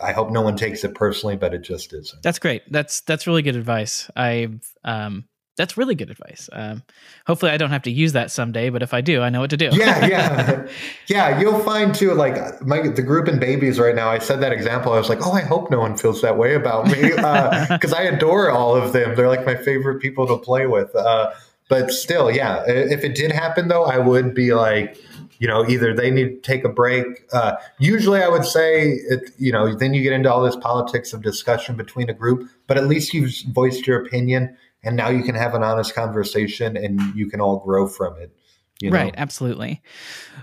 I 0.00 0.12
hope 0.12 0.30
no 0.30 0.42
one 0.42 0.56
takes 0.56 0.84
it 0.84 0.94
personally, 0.94 1.36
but 1.36 1.54
it 1.54 1.62
just 1.62 1.92
isn't. 1.92 2.22
That's 2.22 2.38
great. 2.38 2.70
That's 2.70 3.00
that's 3.00 3.26
really 3.26 3.42
good 3.42 3.56
advice. 3.56 4.10
I 4.14 4.48
um 4.84 5.24
that's 5.58 5.76
really 5.76 5.96
good 5.96 6.08
advice. 6.08 6.48
Um, 6.52 6.84
hopefully, 7.26 7.50
I 7.50 7.56
don't 7.56 7.70
have 7.70 7.82
to 7.82 7.90
use 7.90 8.12
that 8.12 8.30
someday, 8.30 8.70
but 8.70 8.82
if 8.82 8.94
I 8.94 9.00
do, 9.00 9.20
I 9.20 9.28
know 9.28 9.40
what 9.40 9.50
to 9.50 9.56
do. 9.56 9.70
yeah, 9.72 10.06
yeah, 10.06 10.68
yeah. 11.08 11.40
You'll 11.40 11.58
find 11.58 11.92
too. 11.94 12.14
Like 12.14 12.64
my 12.64 12.88
the 12.88 13.02
group 13.02 13.28
in 13.28 13.38
babies 13.38 13.78
right 13.78 13.94
now. 13.94 14.08
I 14.08 14.20
said 14.20 14.40
that 14.40 14.52
example. 14.52 14.92
I 14.92 14.98
was 14.98 15.08
like, 15.08 15.26
oh, 15.26 15.32
I 15.32 15.40
hope 15.42 15.70
no 15.70 15.80
one 15.80 15.96
feels 15.96 16.22
that 16.22 16.38
way 16.38 16.54
about 16.54 16.86
me 16.86 17.02
because 17.02 17.92
uh, 17.92 17.96
I 17.96 18.02
adore 18.02 18.50
all 18.50 18.76
of 18.76 18.92
them. 18.92 19.16
They're 19.16 19.28
like 19.28 19.44
my 19.44 19.56
favorite 19.56 20.00
people 20.00 20.26
to 20.28 20.38
play 20.38 20.66
with. 20.66 20.94
Uh, 20.94 21.32
but 21.68 21.90
still, 21.90 22.30
yeah, 22.30 22.64
if 22.66 23.04
it 23.04 23.14
did 23.14 23.30
happen 23.30 23.68
though, 23.68 23.84
I 23.84 23.98
would 23.98 24.34
be 24.34 24.54
like, 24.54 24.98
you 25.38 25.46
know, 25.46 25.66
either 25.68 25.94
they 25.94 26.10
need 26.10 26.28
to 26.28 26.40
take 26.40 26.64
a 26.64 26.68
break. 26.68 27.06
Uh, 27.32 27.56
usually, 27.78 28.22
I 28.22 28.28
would 28.28 28.44
say, 28.44 28.92
it, 29.08 29.30
you 29.38 29.52
know, 29.52 29.74
then 29.74 29.94
you 29.94 30.02
get 30.02 30.12
into 30.12 30.32
all 30.32 30.42
this 30.42 30.56
politics 30.56 31.12
of 31.12 31.22
discussion 31.22 31.76
between 31.76 32.10
a 32.10 32.14
group, 32.14 32.48
but 32.66 32.76
at 32.76 32.88
least 32.88 33.14
you've 33.14 33.32
voiced 33.52 33.86
your 33.86 34.02
opinion, 34.04 34.56
and 34.82 34.96
now 34.96 35.08
you 35.08 35.22
can 35.22 35.34
have 35.34 35.54
an 35.54 35.62
honest 35.62 35.94
conversation, 35.94 36.76
and 36.76 37.00
you 37.14 37.28
can 37.28 37.40
all 37.40 37.58
grow 37.58 37.86
from 37.86 38.18
it. 38.18 38.34
You 38.80 38.90
know? 38.90 38.96
Right, 38.96 39.14
absolutely. 39.16 39.82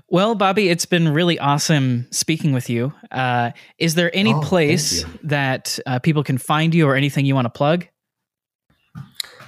Well, 0.09 0.35
Bobby, 0.35 0.69
it's 0.69 0.85
been 0.85 1.13
really 1.13 1.39
awesome 1.39 2.07
speaking 2.11 2.53
with 2.53 2.69
you. 2.69 2.93
Uh, 3.11 3.51
is 3.77 3.95
there 3.95 4.11
any 4.13 4.33
oh, 4.33 4.41
place 4.41 5.05
that 5.23 5.79
uh, 5.85 5.99
people 5.99 6.23
can 6.23 6.37
find 6.37 6.75
you 6.75 6.87
or 6.87 6.95
anything 6.95 7.25
you 7.25 7.33
want 7.33 7.45
to 7.45 7.49
plug? 7.49 7.87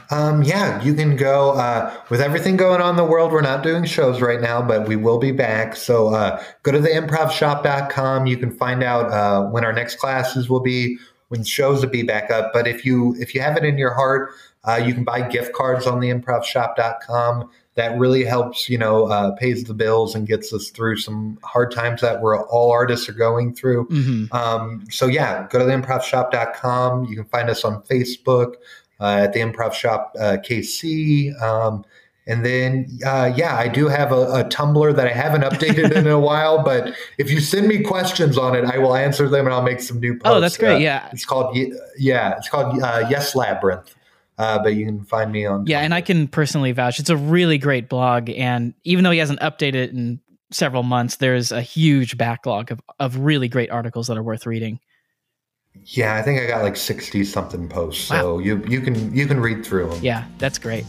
Um, 0.09 0.43
yeah, 0.43 0.81
you 0.81 0.93
can 0.93 1.15
go 1.15 1.51
uh, 1.51 1.93
with 2.09 2.21
everything 2.21 2.55
going 2.55 2.81
on 2.81 2.91
in 2.91 2.95
the 2.95 3.05
world. 3.05 3.31
We're 3.31 3.41
not 3.41 3.63
doing 3.63 3.85
shows 3.85 4.21
right 4.21 4.39
now, 4.39 4.61
but 4.61 4.87
we 4.87 4.95
will 4.95 5.17
be 5.17 5.31
back. 5.31 5.75
So 5.75 6.07
uh, 6.07 6.41
go 6.63 6.71
to 6.71 6.79
the 6.79 6.89
improvshop.com. 6.89 8.25
You 8.25 8.37
can 8.37 8.51
find 8.51 8.83
out 8.83 9.11
uh, 9.11 9.49
when 9.49 9.65
our 9.65 9.73
next 9.73 9.97
classes 9.97 10.49
will 10.49 10.61
be, 10.61 10.97
when 11.27 11.43
shows 11.43 11.83
will 11.83 11.91
be 11.91 12.03
back 12.03 12.31
up. 12.31 12.53
But 12.53 12.67
if 12.67 12.85
you 12.85 13.15
if 13.19 13.35
you 13.35 13.41
have 13.41 13.57
it 13.57 13.65
in 13.65 13.77
your 13.77 13.93
heart, 13.93 14.31
uh, 14.63 14.81
you 14.83 14.93
can 14.93 15.03
buy 15.03 15.27
gift 15.27 15.53
cards 15.53 15.85
on 15.85 15.99
the 15.99 16.09
improvshop.com. 16.09 17.49
That 17.75 17.97
really 17.99 18.23
helps, 18.23 18.69
you 18.69 18.77
know, 18.77 19.05
uh, 19.05 19.35
pays 19.35 19.65
the 19.65 19.75
bills 19.75 20.15
and 20.15 20.25
gets 20.25 20.51
us 20.51 20.71
through 20.71 20.97
some 20.97 21.37
hard 21.43 21.71
times 21.71 22.01
that 22.01 22.21
we're 22.21 22.43
all 22.47 22.71
artists 22.71 23.07
are 23.07 23.13
going 23.13 23.53
through. 23.53 23.87
Mm-hmm. 23.89 24.35
Um, 24.35 24.83
so 24.89 25.05
yeah, 25.05 25.45
go 25.51 25.59
to 25.59 25.65
the 25.65 25.71
improvshop.com. 25.71 27.05
You 27.05 27.15
can 27.15 27.25
find 27.25 27.51
us 27.51 27.63
on 27.63 27.83
Facebook 27.83 28.55
at 28.99 29.33
the 29.33 29.39
Improv 29.39 29.73
Shop 29.73 30.13
uh, 30.19 30.37
KC. 30.43 31.39
Um, 31.41 31.85
and 32.27 32.45
then, 32.45 32.99
uh, 33.05 33.31
yeah, 33.35 33.55
I 33.55 33.69
do 33.69 33.87
have 33.87 34.11
a, 34.11 34.15
a, 34.15 34.43
Tumblr 34.43 34.95
that 34.95 35.07
I 35.07 35.13
haven't 35.13 35.41
updated 35.49 35.95
in 35.95 36.07
a 36.07 36.19
while, 36.19 36.61
but 36.61 36.93
if 37.17 37.31
you 37.31 37.39
send 37.39 37.67
me 37.67 37.81
questions 37.81 38.37
on 38.37 38.53
it, 38.55 38.65
I 38.65 38.77
will 38.77 38.95
answer 38.95 39.29
them 39.29 39.45
and 39.45 39.53
I'll 39.53 39.63
make 39.63 39.79
some 39.79 39.99
new 39.99 40.13
posts. 40.13 40.25
Oh, 40.25 40.39
that's 40.41 40.57
great. 40.57 40.75
Uh, 40.75 40.79
yeah. 40.79 41.09
It's 41.13 41.25
called, 41.25 41.57
yeah, 41.97 42.35
it's 42.37 42.49
called 42.49 42.81
uh, 42.81 43.07
Yes 43.09 43.33
Labyrinth. 43.35 43.95
Uh, 44.37 44.59
but 44.61 44.75
you 44.75 44.85
can 44.85 45.03
find 45.03 45.31
me 45.31 45.45
on. 45.47 45.65
Yeah, 45.65 45.79
Tumblr. 45.79 45.85
and 45.85 45.93
I 45.95 46.01
can 46.01 46.27
personally 46.27 46.71
vouch. 46.71 46.99
It's 46.99 47.09
a 47.09 47.17
really 47.17 47.57
great 47.57 47.89
blog. 47.89 48.29
And 48.29 48.75
even 48.83 49.03
though 49.03 49.11
he 49.11 49.17
hasn't 49.17 49.39
updated 49.39 49.75
it 49.75 49.89
in 49.91 50.19
several 50.51 50.83
months, 50.83 51.15
there's 51.15 51.51
a 51.51 51.61
huge 51.61 52.17
backlog 52.17 52.71
of, 52.71 52.81
of 52.99 53.17
really 53.17 53.47
great 53.47 53.71
articles 53.71 54.07
that 54.07 54.17
are 54.17 54.23
worth 54.23 54.45
reading. 54.45 54.79
Yeah, 55.85 56.15
I 56.15 56.21
think 56.21 56.41
I 56.41 56.47
got 56.47 56.63
like 56.63 56.75
sixty 56.75 57.23
something 57.23 57.69
posts, 57.69 58.09
wow. 58.09 58.21
so 58.21 58.39
you 58.39 58.63
you 58.67 58.81
can 58.81 59.13
you 59.13 59.25
can 59.25 59.39
read 59.39 59.65
through 59.65 59.89
them. 59.89 59.99
Yeah, 60.03 60.25
that's 60.37 60.57
great. 60.57 60.85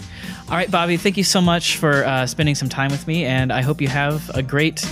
All 0.48 0.56
right, 0.56 0.70
Bobby, 0.70 0.97
thank 0.97 1.16
you 1.16 1.24
so 1.24 1.40
much 1.40 1.77
for 1.77 2.05
uh, 2.05 2.27
spending 2.27 2.55
some 2.55 2.69
time 2.69 2.90
with 2.90 3.06
me, 3.06 3.24
and 3.24 3.52
I 3.52 3.62
hope 3.62 3.81
you 3.81 3.89
have 3.89 4.28
a 4.31 4.43
great 4.43 4.85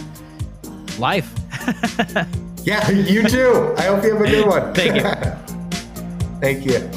life. 0.98 1.32
yeah, 2.64 2.88
you 2.90 3.28
too. 3.28 3.74
I 3.78 3.82
hope 3.82 4.04
you 4.04 4.14
have 4.14 4.22
a 4.22 4.30
good 4.30 4.46
one. 4.46 4.74
thank 4.74 4.96
you. 4.96 5.02
thank 6.40 6.66
you. 6.66 6.90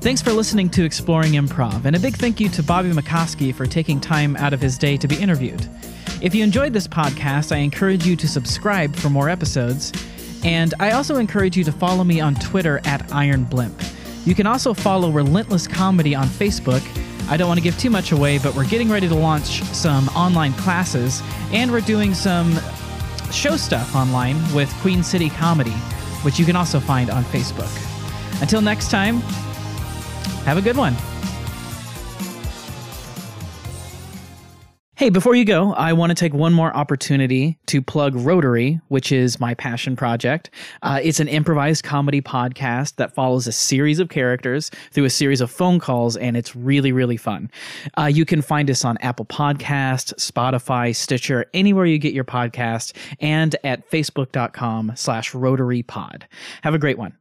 Thanks 0.00 0.22
for 0.22 0.32
listening 0.32 0.70
to 0.70 0.84
Exploring 0.84 1.32
Improv, 1.32 1.84
and 1.84 1.94
a 1.94 2.00
big 2.00 2.16
thank 2.16 2.40
you 2.40 2.48
to 2.48 2.62
Bobby 2.62 2.90
McCoskey 2.90 3.54
for 3.54 3.66
taking 3.66 4.00
time 4.00 4.34
out 4.36 4.54
of 4.54 4.60
his 4.60 4.78
day 4.78 4.96
to 4.96 5.06
be 5.06 5.16
interviewed. 5.16 5.68
If 6.22 6.34
you 6.34 6.42
enjoyed 6.42 6.72
this 6.72 6.88
podcast, 6.88 7.50
I 7.54 7.58
encourage 7.58 8.06
you 8.06 8.16
to 8.16 8.28
subscribe 8.28 8.94
for 8.96 9.08
more 9.08 9.28
episodes. 9.28 9.92
And 10.44 10.74
I 10.80 10.92
also 10.92 11.16
encourage 11.16 11.56
you 11.56 11.64
to 11.64 11.72
follow 11.72 12.04
me 12.04 12.20
on 12.20 12.34
Twitter 12.36 12.80
at 12.84 13.12
Iron 13.12 13.44
Blimp. 13.44 13.80
You 14.24 14.34
can 14.34 14.46
also 14.46 14.74
follow 14.74 15.10
Relentless 15.10 15.66
Comedy 15.66 16.14
on 16.14 16.26
Facebook. 16.26 16.82
I 17.30 17.36
don't 17.36 17.48
want 17.48 17.58
to 17.58 17.64
give 17.64 17.78
too 17.78 17.90
much 17.90 18.12
away, 18.12 18.38
but 18.38 18.54
we're 18.54 18.66
getting 18.66 18.90
ready 18.90 19.08
to 19.08 19.14
launch 19.14 19.62
some 19.62 20.08
online 20.08 20.52
classes, 20.54 21.22
and 21.52 21.70
we're 21.70 21.80
doing 21.80 22.14
some 22.14 22.58
show 23.30 23.56
stuff 23.56 23.94
online 23.94 24.36
with 24.54 24.72
Queen 24.80 25.02
City 25.02 25.30
Comedy, 25.30 25.70
which 26.22 26.38
you 26.38 26.44
can 26.44 26.56
also 26.56 26.80
find 26.80 27.10
on 27.10 27.22
Facebook. 27.24 27.70
Until 28.42 28.60
next 28.60 28.90
time, 28.90 29.20
have 30.44 30.58
a 30.58 30.62
good 30.62 30.76
one. 30.76 30.96
Hey, 35.00 35.08
before 35.08 35.34
you 35.34 35.46
go, 35.46 35.72
I 35.72 35.94
want 35.94 36.10
to 36.10 36.14
take 36.14 36.34
one 36.34 36.52
more 36.52 36.76
opportunity 36.76 37.56
to 37.68 37.80
plug 37.80 38.14
Rotary, 38.14 38.82
which 38.88 39.12
is 39.12 39.40
my 39.40 39.54
passion 39.54 39.96
project. 39.96 40.50
Uh, 40.82 41.00
it's 41.02 41.20
an 41.20 41.26
improvised 41.26 41.84
comedy 41.84 42.20
podcast 42.20 42.96
that 42.96 43.14
follows 43.14 43.46
a 43.46 43.52
series 43.52 43.98
of 43.98 44.10
characters 44.10 44.70
through 44.90 45.06
a 45.06 45.08
series 45.08 45.40
of 45.40 45.50
phone 45.50 45.78
calls, 45.78 46.18
and 46.18 46.36
it's 46.36 46.54
really, 46.54 46.92
really 46.92 47.16
fun. 47.16 47.50
Uh, 47.96 48.10
you 48.12 48.26
can 48.26 48.42
find 48.42 48.68
us 48.68 48.84
on 48.84 48.98
Apple 48.98 49.24
Podcast, 49.24 50.12
Spotify, 50.16 50.94
Stitcher, 50.94 51.46
anywhere 51.54 51.86
you 51.86 51.96
get 51.96 52.12
your 52.12 52.24
podcast, 52.24 52.94
and 53.20 53.56
at 53.64 53.90
facebook.com 53.90 54.92
slash 54.96 55.34
Rotary 55.34 55.82
Pod. 55.82 56.28
Have 56.60 56.74
a 56.74 56.78
great 56.78 56.98
one. 56.98 57.16